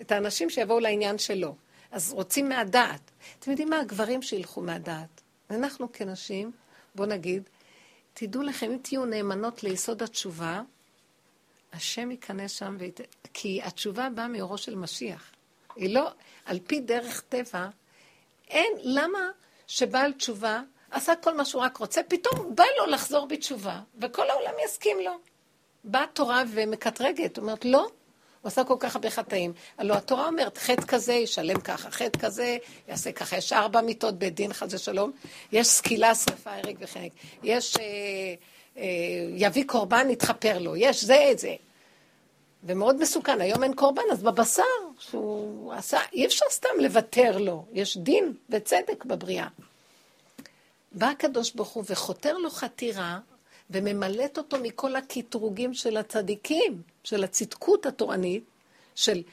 את 0.02 0.12
האנשים 0.12 0.50
שיבואו 0.50 0.80
לעניין 0.80 1.18
שלו. 1.18 1.56
אז 1.92 2.14
רוצים 2.14 2.50
מהדעת. 2.50 3.12
אתם 3.40 3.52
יודעים 3.52 3.70
מה? 3.70 3.80
הגברים 3.80 4.22
שילכו 4.22 4.62
מהדעת. 4.62 5.19
אנחנו 5.50 5.92
כנשים, 5.94 6.52
בואו 6.96 7.08
נגיד, 7.08 7.44
תדעו 8.14 8.44
לכם, 8.44 8.72
אם 8.72 8.78
תהיו 8.82 9.06
נאמנות 9.06 9.64
ליסוד 9.64 10.04
התשובה, 10.04 10.62
השם 11.74 12.12
ייכנס 12.12 12.52
שם, 12.52 12.76
וית... 12.80 13.00
כי 13.34 13.62
התשובה 13.64 14.10
באה 14.10 14.28
מאורו 14.28 14.58
של 14.58 14.76
משיח. 14.76 15.32
היא 15.76 15.96
לא, 15.96 16.12
על 16.46 16.60
פי 16.68 16.80
דרך 16.80 17.22
טבע, 17.22 17.68
אין, 18.48 18.74
למה 18.84 19.20
שבעל 19.68 20.14
תשובה 20.14 20.62
עשה 20.92 21.16
כל 21.16 21.38
מה 21.38 21.46
שהוא 21.46 21.62
רק 21.62 21.78
רוצה, 21.78 22.04
פתאום 22.04 22.56
בא 22.56 22.64
לו 22.78 22.86
לחזור 22.86 23.28
בתשובה, 23.28 23.82
וכל 24.02 24.30
העולם 24.30 24.54
יסכים 24.66 24.98
לו. 25.00 25.12
באה 25.84 26.04
התורה 26.04 26.44
ומקטרגת, 26.54 27.38
אומרת, 27.38 27.66
לא, 27.66 27.88
הוא 28.42 28.48
עשה 28.48 28.64
כל 28.64 28.76
כך 28.80 28.96
הרבה 28.96 29.10
חטאים. 29.10 29.54
הלוא 29.78 29.96
התורה 29.96 30.28
אומרת, 30.28 30.58
חטא 30.58 30.82
כזה 30.88 31.14
ישלם 31.14 31.60
ככה, 31.60 31.92
חטא 31.92 32.20
כזה 32.20 32.58
יעשה 32.88 33.12
ככה. 33.12 33.38
יש 33.38 33.54
ארבע 33.54 33.82
מיתות 33.82 34.20
בית 34.20 34.36
דין, 34.36 34.54
חס 34.54 34.74
ושלום. 34.74 35.12
יש 35.52 35.68
סקילה, 35.68 36.16
שרפה, 36.16 36.52
הרג 36.54 36.76
וחנק. 36.80 37.12
יש 37.44 37.78
אה, 37.78 37.84
אה, 38.78 38.84
יביא 39.36 39.64
קורבן, 39.68 40.10
יתחפר 40.10 40.60
לו. 40.60 40.76
יש 40.76 41.04
זה, 41.04 41.32
זה. 41.38 41.56
ומאוד 42.64 43.02
מסוכן, 43.02 43.42
היום 43.42 43.64
אין 43.64 43.74
קורבן, 43.74 44.02
אז 44.12 44.24
בבשר 44.24 44.64
שהוא 45.00 45.74
עשה, 45.74 46.00
אי 46.14 46.26
אפשר 46.26 46.46
סתם 46.50 46.70
לוותר 46.80 47.38
לו, 47.38 47.66
יש 47.74 47.98
דין 47.98 48.34
וצדק 48.50 49.06
בבריאה. 49.06 49.48
בא 50.92 51.08
הקדוש 51.08 51.52
ברוך 51.52 51.70
הוא 51.70 51.84
וחותר 51.88 52.38
לו 52.38 52.50
חתירה, 52.50 53.20
וממלאת 53.70 54.38
אותו 54.38 54.58
מכל 54.62 54.96
הקטרוגים 54.96 55.74
של 55.74 55.98
הצדיקים, 55.98 56.82
של 57.04 57.24
הצדקות 57.24 57.86
התורנית, 57.86 58.44
של, 58.96 59.24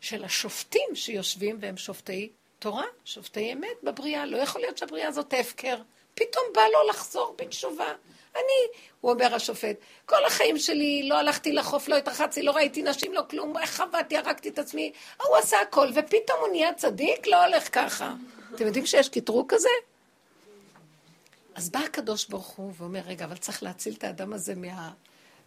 של 0.00 0.24
השופטים 0.24 0.88
שיושבים 0.94 1.58
והם 1.60 1.76
שופטי 1.76 2.30
תורה, 2.58 2.84
שופטי 3.04 3.52
אמת 3.52 3.82
בבריאה. 3.82 4.26
לא 4.26 4.36
יכול 4.36 4.60
להיות 4.60 4.78
שהבריאה 4.78 5.08
הזאת 5.08 5.34
הפקר. 5.40 5.76
פתאום 6.14 6.44
בא 6.54 6.62
לו 6.72 6.88
לחזור 6.88 7.34
בתשובה. 7.38 7.92
אני, 8.34 8.80
הוא 9.00 9.12
אומר 9.12 9.34
השופט, 9.34 9.76
כל 10.06 10.24
החיים 10.24 10.58
שלי 10.58 11.08
לא 11.08 11.18
הלכתי 11.18 11.52
לחוף, 11.52 11.88
לא 11.88 11.96
התרחצתי, 11.96 12.42
לא 12.42 12.52
ראיתי 12.52 12.82
נשים, 12.82 13.12
לא 13.12 13.22
כלום, 13.30 13.54
עבדתי, 13.78 14.16
הרגתי 14.16 14.48
את 14.48 14.58
עצמי. 14.58 14.92
הוא 15.26 15.36
עשה 15.36 15.60
הכל, 15.60 15.88
ופתאום 15.94 16.38
הוא 16.40 16.48
נהיה 16.48 16.74
צדיק, 16.74 17.26
לא 17.26 17.44
הולך 17.44 17.68
ככה. 17.72 18.14
אתם 18.54 18.66
יודעים 18.66 18.86
שיש 18.86 19.08
קטרוג 19.08 19.54
כזה? 19.54 19.68
אז 21.60 21.70
בא 21.70 21.80
הקדוש 21.80 22.28
ברוך 22.28 22.48
הוא 22.48 22.72
ואומר, 22.76 23.00
רגע, 23.00 23.24
אבל 23.24 23.36
צריך 23.36 23.62
להציל 23.62 23.94
את 23.94 24.04
האדם 24.04 24.32
הזה 24.32 24.54
מה, 24.54 24.92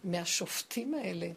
מהשופטים 0.04 0.94
האלה 0.94 1.28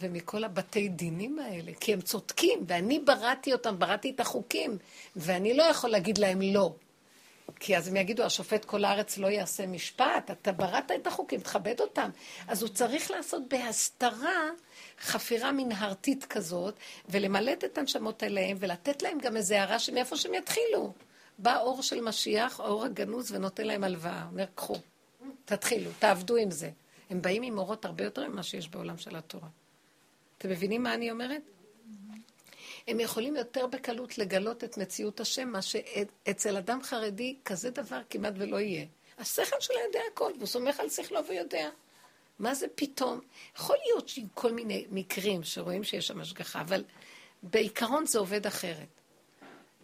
ומכל 0.00 0.44
הבתי 0.44 0.88
דינים 0.88 1.38
האלה, 1.38 1.72
כי 1.80 1.92
הם 1.92 2.00
צודקים, 2.00 2.64
ואני 2.66 2.98
בראתי 2.98 3.52
אותם, 3.52 3.78
בראתי 3.78 4.10
את 4.10 4.20
החוקים, 4.20 4.78
ואני 5.16 5.54
לא 5.54 5.62
יכול 5.62 5.90
להגיד 5.90 6.18
להם 6.18 6.42
לא. 6.42 6.72
כי 7.60 7.76
אז 7.76 7.88
הם 7.88 7.96
יגידו, 7.96 8.22
השופט 8.22 8.64
כל 8.64 8.84
הארץ 8.84 9.18
לא 9.18 9.26
יעשה 9.26 9.66
משפט, 9.66 10.30
אתה 10.30 10.52
בראת 10.52 10.90
את 10.90 11.06
החוקים, 11.06 11.40
תכבד 11.40 11.80
אותם. 11.80 12.10
אז 12.48 12.62
הוא 12.62 12.70
צריך 12.70 13.10
לעשות 13.10 13.42
בהסתרה 13.48 14.50
חפירה 15.00 15.52
מנהרתית 15.52 16.24
כזאת, 16.24 16.74
ולמלט 17.08 17.64
את 17.64 17.78
הנשמות 17.78 18.22
אליהם, 18.22 18.56
ולתת 18.60 19.02
להם 19.02 19.18
גם 19.18 19.36
איזה 19.36 19.60
הערה 19.60 19.78
שמאיפה 19.78 20.16
שהם 20.16 20.34
יתחילו. 20.34 20.92
בא 21.42 21.58
אור 21.58 21.82
של 21.82 22.00
משיח, 22.00 22.60
האור 22.60 22.84
הגנוז, 22.84 23.32
ונותן 23.32 23.66
להם 23.66 23.84
הלוואה. 23.84 24.26
אומר, 24.30 24.44
קחו, 24.54 24.76
תתחילו, 25.44 25.90
תעבדו 25.98 26.36
עם 26.36 26.50
זה. 26.50 26.70
הם 27.10 27.22
באים 27.22 27.42
עם 27.42 27.58
אורות 27.58 27.84
הרבה 27.84 28.04
יותר 28.04 28.28
ממה 28.28 28.42
שיש 28.42 28.68
בעולם 28.68 28.98
של 28.98 29.16
התורה. 29.16 29.48
אתם 30.38 30.50
מבינים 30.50 30.82
מה 30.82 30.94
אני 30.94 31.10
אומרת? 31.10 31.42
הם 32.88 33.00
יכולים 33.00 33.36
יותר 33.36 33.66
בקלות 33.66 34.18
לגלות 34.18 34.64
את 34.64 34.78
מציאות 34.78 35.20
השם, 35.20 35.48
מה 35.48 35.62
שאצל 35.62 36.56
אדם 36.56 36.82
חרדי 36.82 37.36
כזה 37.44 37.70
דבר 37.70 38.00
כמעט 38.10 38.34
ולא 38.36 38.60
יהיה. 38.60 38.86
השכל 39.18 39.56
שלו 39.60 39.76
יודע 39.86 40.00
הכל, 40.12 40.32
והוא 40.36 40.46
סומך 40.46 40.80
על 40.80 40.88
שכלו 40.88 41.26
ויודע. 41.26 41.68
מה 42.38 42.54
זה 42.54 42.66
פתאום? 42.74 43.20
יכול 43.56 43.76
להיות 43.86 44.08
שעם 44.08 44.26
כל 44.34 44.52
מיני 44.52 44.86
מקרים 44.90 45.42
שרואים 45.42 45.84
שיש 45.84 46.06
שם 46.06 46.20
השגחה, 46.20 46.60
אבל 46.60 46.84
בעיקרון 47.42 48.06
זה 48.06 48.18
עובד 48.18 48.46
אחרת. 48.46 49.01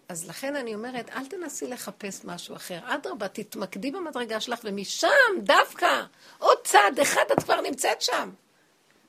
אז 0.09 0.29
לכן 0.29 0.57
אני 0.57 0.75
אומרת, 0.75 1.11
אל 1.11 1.27
תנסי 1.27 1.67
לחפש 1.67 2.25
משהו 2.25 2.57
אחר. 2.57 2.79
אדרבה, 2.95 3.29
תתמקדי 3.29 3.91
במדרגה 3.91 4.41
שלך, 4.41 4.61
ומשם, 4.65 5.09
דווקא, 5.43 6.03
עוד 6.39 6.59
צעד 6.65 7.01
אחד 7.03 7.25
את 7.33 7.43
כבר 7.43 7.61
נמצאת 7.61 8.03
שם. 8.03 8.31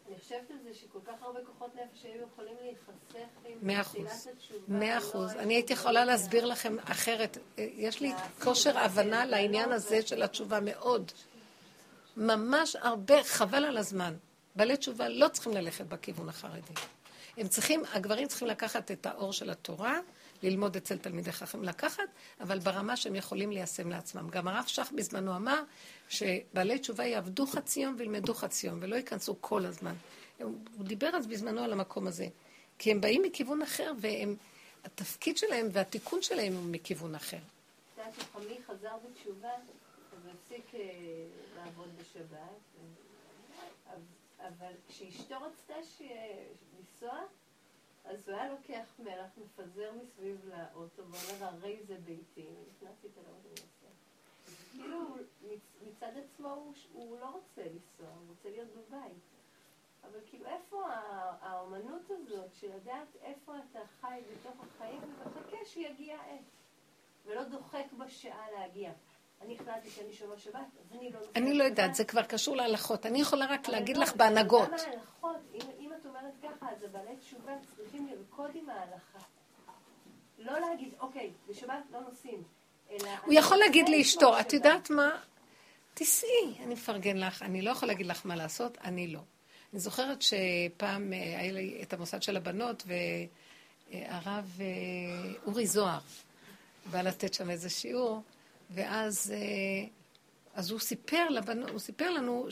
אני 0.08 0.20
חושבת 0.20 0.52
על 0.52 0.58
זה 0.64 0.74
שכל 0.74 1.00
כך 1.08 1.14
הרבה 1.22 1.40
כוחות 1.46 1.76
נפש 1.76 2.04
היו 2.04 2.22
יכולים 2.34 2.56
להיחסך 2.62 3.30
עם 3.46 3.58
מאה 3.62 3.82
אחוז. 3.82 4.28
התשובה, 4.28 4.78
מאה 4.80 4.94
לא 4.94 4.98
אחוז. 4.98 5.32
אני 5.32 5.54
הייתי 5.54 5.74
יכולה 5.74 6.06
להסביר 6.06 6.46
לכם 6.46 6.78
אחרת. 6.86 7.38
יש 7.58 8.02
לי 8.02 8.12
כושר 8.44 8.78
הבנה 8.78 9.26
לעניין 9.26 9.72
הזה 9.72 10.02
של 10.08 10.24
התשובה 10.24 10.60
מאוד. 10.60 11.12
ממש 12.18 12.76
הרבה, 12.76 13.24
חבל 13.24 13.66
על 13.66 13.78
הזמן. 13.78 14.14
בעלי 14.56 14.78
תשובה 14.78 15.10
לא 15.10 15.28
צריכים 15.28 15.54
ללכת 15.54 15.86
בכיוון 15.86 16.30
החרדי. 16.30 16.74
הם 17.38 17.48
צריכים, 17.48 17.84
הגברים 17.94 18.28
צריכים 18.28 18.48
לקחת 18.48 18.92
את 18.92 19.06
האור 19.06 19.34
של 19.34 19.50
התורה, 19.50 20.00
ללמוד 20.44 20.76
אצל 20.76 20.98
תלמידי 20.98 21.32
חכם 21.32 21.64
לקחת, 21.64 22.04
אבל 22.42 22.60
ברמה 22.60 22.98
שהם 22.98 23.16
יכולים 23.16 23.52
ליישם 23.52 23.90
לעצמם. 23.90 24.30
גם 24.30 24.48
הרב 24.48 24.66
שך 24.68 24.92
בזמנו 24.96 25.36
אמר 25.36 25.64
שבעלי 26.10 26.80
תשובה 26.80 27.06
יעבדו 27.06 27.46
חצי 27.48 27.80
יום 27.80 27.96
וילמדו 27.98 28.34
חצי 28.34 28.68
יום, 28.68 28.80
ולא 28.82 28.96
ייכנסו 28.96 29.36
כל 29.42 29.66
הזמן. 29.66 29.94
הוא 30.40 30.54
דיבר 30.80 31.10
אז 31.16 31.28
בזמנו 31.28 31.62
על 31.64 31.74
המקום 31.74 32.08
הזה. 32.08 32.28
כי 32.78 32.92
הם 32.92 33.02
באים 33.02 33.22
מכיוון 33.24 33.62
אחר, 33.62 33.92
והם, 34.02 34.36
התפקיד 34.84 35.38
שלהם 35.38 35.68
והתיקון 35.72 36.22
שלהם 36.22 36.54
הוא 36.54 36.64
מכיוון 36.66 37.16
אחר. 37.16 37.38
את 37.38 37.44
יודעת 37.98 38.14
שחמי 38.20 38.58
חזר 38.68 38.96
בתשובה, 39.10 39.50
אז 40.14 40.20
הפסיק 40.34 40.76
אה, 40.76 40.80
לעבוד 41.56 41.90
בשבת, 42.00 42.86
אבל- 44.40 44.74
כשאשתו 44.90 45.36
רצתה 45.36 45.74
לנסוע, 46.80 47.20
אז 48.10 48.30
הוא 48.30 48.38
היה 48.38 48.50
לוקח 48.50 49.00
מלח, 49.00 49.30
מפזר 49.38 49.92
מסביב 50.02 50.50
לאוטו, 50.50 51.04
ואומר, 51.12 51.46
הרי 51.46 51.80
זה 51.88 51.98
ביתי, 52.06 52.48
ונכנסתי 52.48 53.08
איתה 53.08 53.22
לאוטו 53.22 53.48
ונוסע. 53.48 53.88
כאילו, 54.72 55.00
מצד 55.88 56.12
עצמו 56.18 56.50
הוא, 56.50 56.74
הוא 56.94 57.20
לא 57.20 57.30
רוצה 57.30 57.62
לנסוע, 57.62 58.08
הוא 58.08 58.30
רוצה 58.30 58.50
להיות 58.50 58.68
בבית. 58.70 59.18
אבל 60.04 60.20
כאילו, 60.26 60.46
איפה 60.46 60.86
האומנות 61.42 62.02
הזאת 62.10 62.54
של 62.54 62.76
לדעת 62.76 63.16
איפה 63.22 63.54
אתה 63.72 63.80
חי 64.02 64.22
בתוך 64.32 64.56
החיים 64.64 65.02
ומחכה 65.04 65.66
שיגיע 65.66 66.20
העת, 66.20 66.42
ולא 67.26 67.44
דוחק 67.44 67.86
בשעה 67.98 68.52
להגיע. 68.52 68.92
אני 69.42 69.56
החלטתי 69.56 69.90
שאני 69.90 70.14
שומר 70.14 70.38
שבת, 70.38 70.54
אז 70.56 70.98
אני 70.98 71.12
לא 71.12 71.20
אני 71.36 71.54
לא 71.54 71.64
יודעת. 71.64 71.96
זה 71.96 72.06
כבר 72.06 72.24
קשור 72.24 72.56
להלכות. 72.56 73.06
אני 73.06 73.22
יכולה 73.22 73.46
רק 73.46 73.68
להגיד 73.68 73.98
לא, 73.98 74.04
לך 74.04 74.16
בהנהגות. 74.16 74.70
גם 74.70 74.74
ההלכות, 74.74 75.36
אם, 75.80 75.92
את 76.02 76.06
אומרת 76.06 76.34
ככה, 76.44 76.72
אז 76.72 76.84
הבעלי 76.84 77.18
תשובה 77.18 77.52
צריכים 77.76 78.08
לרקוד 78.08 78.52
עם 78.56 78.70
ההלכה. 78.70 79.20
לא 80.38 80.60
להגיד, 80.60 80.94
אוקיי, 81.00 81.32
בשבת 81.48 81.84
לא 81.92 82.00
נוסעים. 82.00 82.44
הוא 83.26 83.34
יכול 83.34 83.58
להגיד 83.58 83.86
רוצה 83.86 83.98
לאשתו, 83.98 84.40
את 84.40 84.44
שבת." 84.44 84.54
יודעת 84.54 84.90
מה? 84.90 85.10
תיסעי, 85.94 86.56
אני 86.64 86.74
מפרגן 86.74 87.18
לך, 87.18 87.42
אני 87.42 87.62
לא 87.62 87.72
יכול 87.72 87.88
להגיד 87.88 88.06
לך 88.06 88.26
מה 88.26 88.36
לעשות, 88.36 88.78
אני 88.84 89.08
לא. 89.08 89.20
אני 89.74 89.80
זוכרת 89.80 90.22
שפעם 90.22 91.14
אה, 91.14 91.40
היה 91.40 91.52
לי 91.52 91.80
את 91.82 91.94
המוסד 91.94 92.22
של 92.22 92.38
הבנות, 92.38 92.84
והרב 93.92 94.60
אה, 94.60 94.66
אורי 95.46 95.68
זוהר, 95.68 96.00
בא 96.92 97.02
לתת 97.02 97.34
שם 97.34 97.50
איזה 97.50 97.70
שיעור, 97.70 98.22
ואז 98.70 99.34
אה, 99.36 99.88
אז 100.54 100.72
הוא 100.72 100.80
סיפר, 100.80 101.30
לבנו, 101.30 101.70
הוא 101.70 101.80
סיפר 101.80 102.10
לנו 102.10 102.48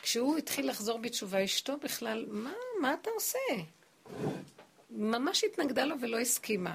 שכשהוא 0.00 0.38
התחיל 0.38 0.68
לחזור 0.70 0.98
בתשובה, 0.98 1.44
אשתו 1.44 1.76
בכלל, 1.76 2.26
מה, 2.28 2.52
מה 2.80 2.94
אתה 2.94 3.10
עושה? 3.10 3.38
ממש 4.90 5.44
התנגדה 5.44 5.84
לו 5.84 5.96
ולא 6.00 6.18
הסכימה. 6.18 6.74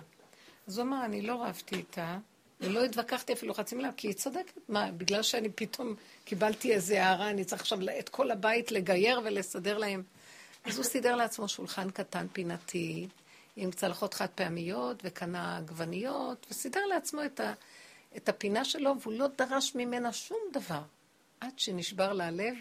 אז 0.67 0.77
הוא 0.77 0.87
אמר, 0.87 1.05
אני 1.05 1.21
לא 1.21 1.43
רבתי 1.43 1.75
איתה, 1.75 2.17
ולא 2.61 2.83
התווכחתי 2.83 3.33
אפילו 3.33 3.53
חצי 3.53 3.75
מילה, 3.75 3.91
כי 3.91 4.07
היא 4.07 4.13
צודקת. 4.13 4.59
מה, 4.69 4.91
בגלל 4.91 5.21
שאני 5.21 5.49
פתאום 5.49 5.95
קיבלתי 6.25 6.73
איזה 6.73 7.03
הערה, 7.03 7.29
אני 7.29 7.45
צריך 7.45 7.61
עכשיו 7.61 7.79
את 7.99 8.09
כל 8.09 8.31
הבית 8.31 8.71
לגייר 8.71 9.21
ולסדר 9.23 9.77
להם. 9.77 10.03
אז 10.65 10.77
הוא 10.77 10.85
סידר 10.85 11.15
לעצמו 11.15 11.47
שולחן 11.47 11.89
קטן 11.89 12.27
פינתי, 12.33 13.07
עם 13.55 13.71
צלחות 13.71 14.13
חד 14.13 14.27
פעמיות, 14.35 14.97
וקנה 15.03 15.57
עגבניות, 15.57 16.45
וסידר 16.49 16.85
לעצמו 16.85 17.25
את, 17.25 17.39
ה, 17.39 17.53
את 18.17 18.29
הפינה 18.29 18.65
שלו, 18.65 18.93
והוא 19.01 19.13
לא 19.13 19.27
דרש 19.27 19.75
ממנה 19.75 20.13
שום 20.13 20.37
דבר. 20.53 20.81
עד 21.39 21.59
שנשבר 21.59 22.13
לה 22.13 22.27
הלב, 22.27 22.55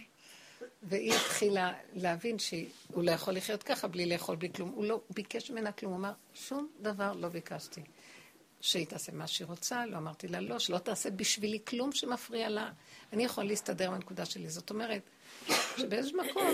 והיא 0.83 1.13
התחילה 1.13 1.73
להבין 1.93 2.39
שהוא 2.39 3.05
לא 3.05 3.11
יכול 3.11 3.35
לחיות 3.35 3.63
ככה 3.63 3.89
בלי 3.89 4.07
לאכול 4.07 4.37
בלי 4.37 4.53
כלום. 4.53 4.69
הוא 4.75 4.85
לא 4.85 5.01
ביקש 5.11 5.51
ממנה 5.51 5.73
כלום, 5.73 5.93
הוא 5.93 6.01
אמר, 6.01 6.13
שום 6.35 6.69
דבר 6.81 7.13
לא 7.13 7.29
ביקשתי. 7.29 7.81
שהיא 8.61 8.87
תעשה 8.87 9.13
מה 9.13 9.27
שהיא 9.27 9.47
רוצה, 9.47 9.87
לא 9.87 9.97
אמרתי 9.97 10.29
לה 10.29 10.41
לא, 10.41 10.59
שלא 10.59 10.79
תעשה 10.79 11.11
בשבילי 11.11 11.59
כלום 11.67 11.93
שמפריע 11.93 12.49
לה. 12.49 12.71
אני 13.13 13.25
יכול 13.25 13.45
להסתדר 13.45 13.91
מהנקודה 13.91 14.25
שלי. 14.25 14.49
זאת 14.49 14.71
אומרת, 14.71 15.03
שבאיזשהו 15.77 16.19
מקום, 16.25 16.47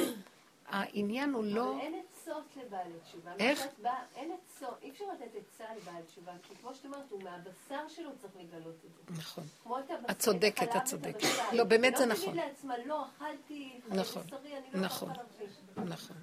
העניין 0.66 1.32
הוא 1.32 1.44
לא... 1.44 1.72
אבל 1.72 1.80
אין 1.80 1.94
עצות 2.30 2.64
לבעל 2.66 2.86
תשובה. 3.04 3.30
איך? 3.38 3.60
באה- 3.82 3.92
אין 4.16 4.30
עצות, 4.32 4.78
אי 4.82 4.90
אפשר 4.90 5.04
לתת 5.12 5.28
עצה 5.36 5.64
לבעל 5.76 6.02
תשובה, 6.02 6.32
כי 6.42 6.54
כמו 6.60 6.74
שאת 6.74 6.84
אומרת, 6.84 7.10
הוא 7.10 7.22
מהבשר 7.22 7.88
שלו 7.88 8.10
צריך 8.20 8.32
לגלות 8.36 8.74
את 8.86 9.14
זה. 9.14 9.20
נכון. 9.20 9.44
את 10.10 10.18
צודקת, 10.18 10.76
את 10.76 10.84
צודקת. 10.84 11.14
הבשר. 11.24 11.44
לא, 11.52 11.64
באמת 11.64 11.96
זה 11.96 12.06
לא 12.06 12.12
נכון. 12.12 12.30
תגיד 12.32 12.44
לעצמה, 12.44 12.74
לא, 12.86 13.04
אכלתי, 13.16 13.80
נכון, 13.88 14.22
לא 14.72 14.80
נכון. 14.80 15.08
נכון. 15.86 16.16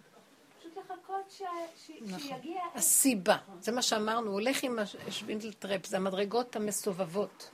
ש- 1.29 1.41
ש- 1.87 1.91
נכון. 2.01 2.19
שיגיע... 2.19 2.61
הסיבה, 2.75 3.37
זה 3.59 3.71
מה 3.71 3.81
שאמרנו, 3.81 4.31
הולך 4.31 4.63
עם 4.63 4.79
השווינדלטרפ, 5.07 5.85
זה 5.85 5.97
המדרגות 5.97 6.55
המסובבות. 6.55 7.49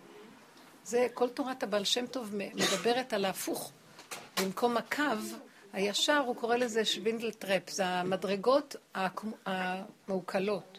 זה, 0.84 1.08
כל 1.14 1.30
תורת 1.30 1.64
הבעל 1.64 1.84
שם 1.84 2.08
טוב 2.08 2.36
מדברת 2.36 3.14
על 3.14 3.26
ההפוך. 3.26 3.72
במקום 4.42 4.78
הקו 4.78 5.04
הישר, 5.74 6.24
הוא 6.26 6.36
קורא 6.36 6.56
לזה 6.56 6.86
שווינדלטרפ, 6.86 7.70
זה 7.70 7.86
המדרגות 7.86 8.76
המעוקלות. 9.46 10.78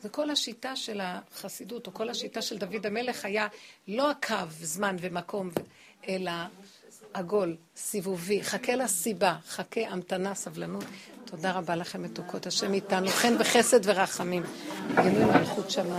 זה 0.00 0.08
כל 0.08 0.30
השיטה 0.30 0.76
של 0.76 1.00
החסידות, 1.02 1.86
או 1.86 1.94
כל 1.94 2.08
השיטה 2.08 2.42
של 2.42 2.58
דוד 2.58 2.86
המלך 2.86 3.24
היה 3.24 3.46
לא 3.88 4.10
הקו, 4.10 4.34
זמן 4.50 4.96
ומקום, 5.00 5.50
אלא 6.08 6.32
עגול, 7.12 7.56
סיבובי. 7.76 8.44
חכה 8.44 8.76
לסיבה, 8.76 9.36
חכה 9.48 9.80
המתנה, 9.88 10.34
סבלנות. 10.34 10.84
תודה 11.24 11.52
רבה 11.52 11.76
לכם, 11.76 12.02
מתוקות. 12.02 12.46
השם 12.46 12.74
איתנו, 12.74 13.08
חן 13.08 13.34
וחסד 13.40 13.80
ורחמים. 13.84 14.42
גילוי 15.02 15.24
מלכות 15.24 15.70
שמיים. 15.70 15.94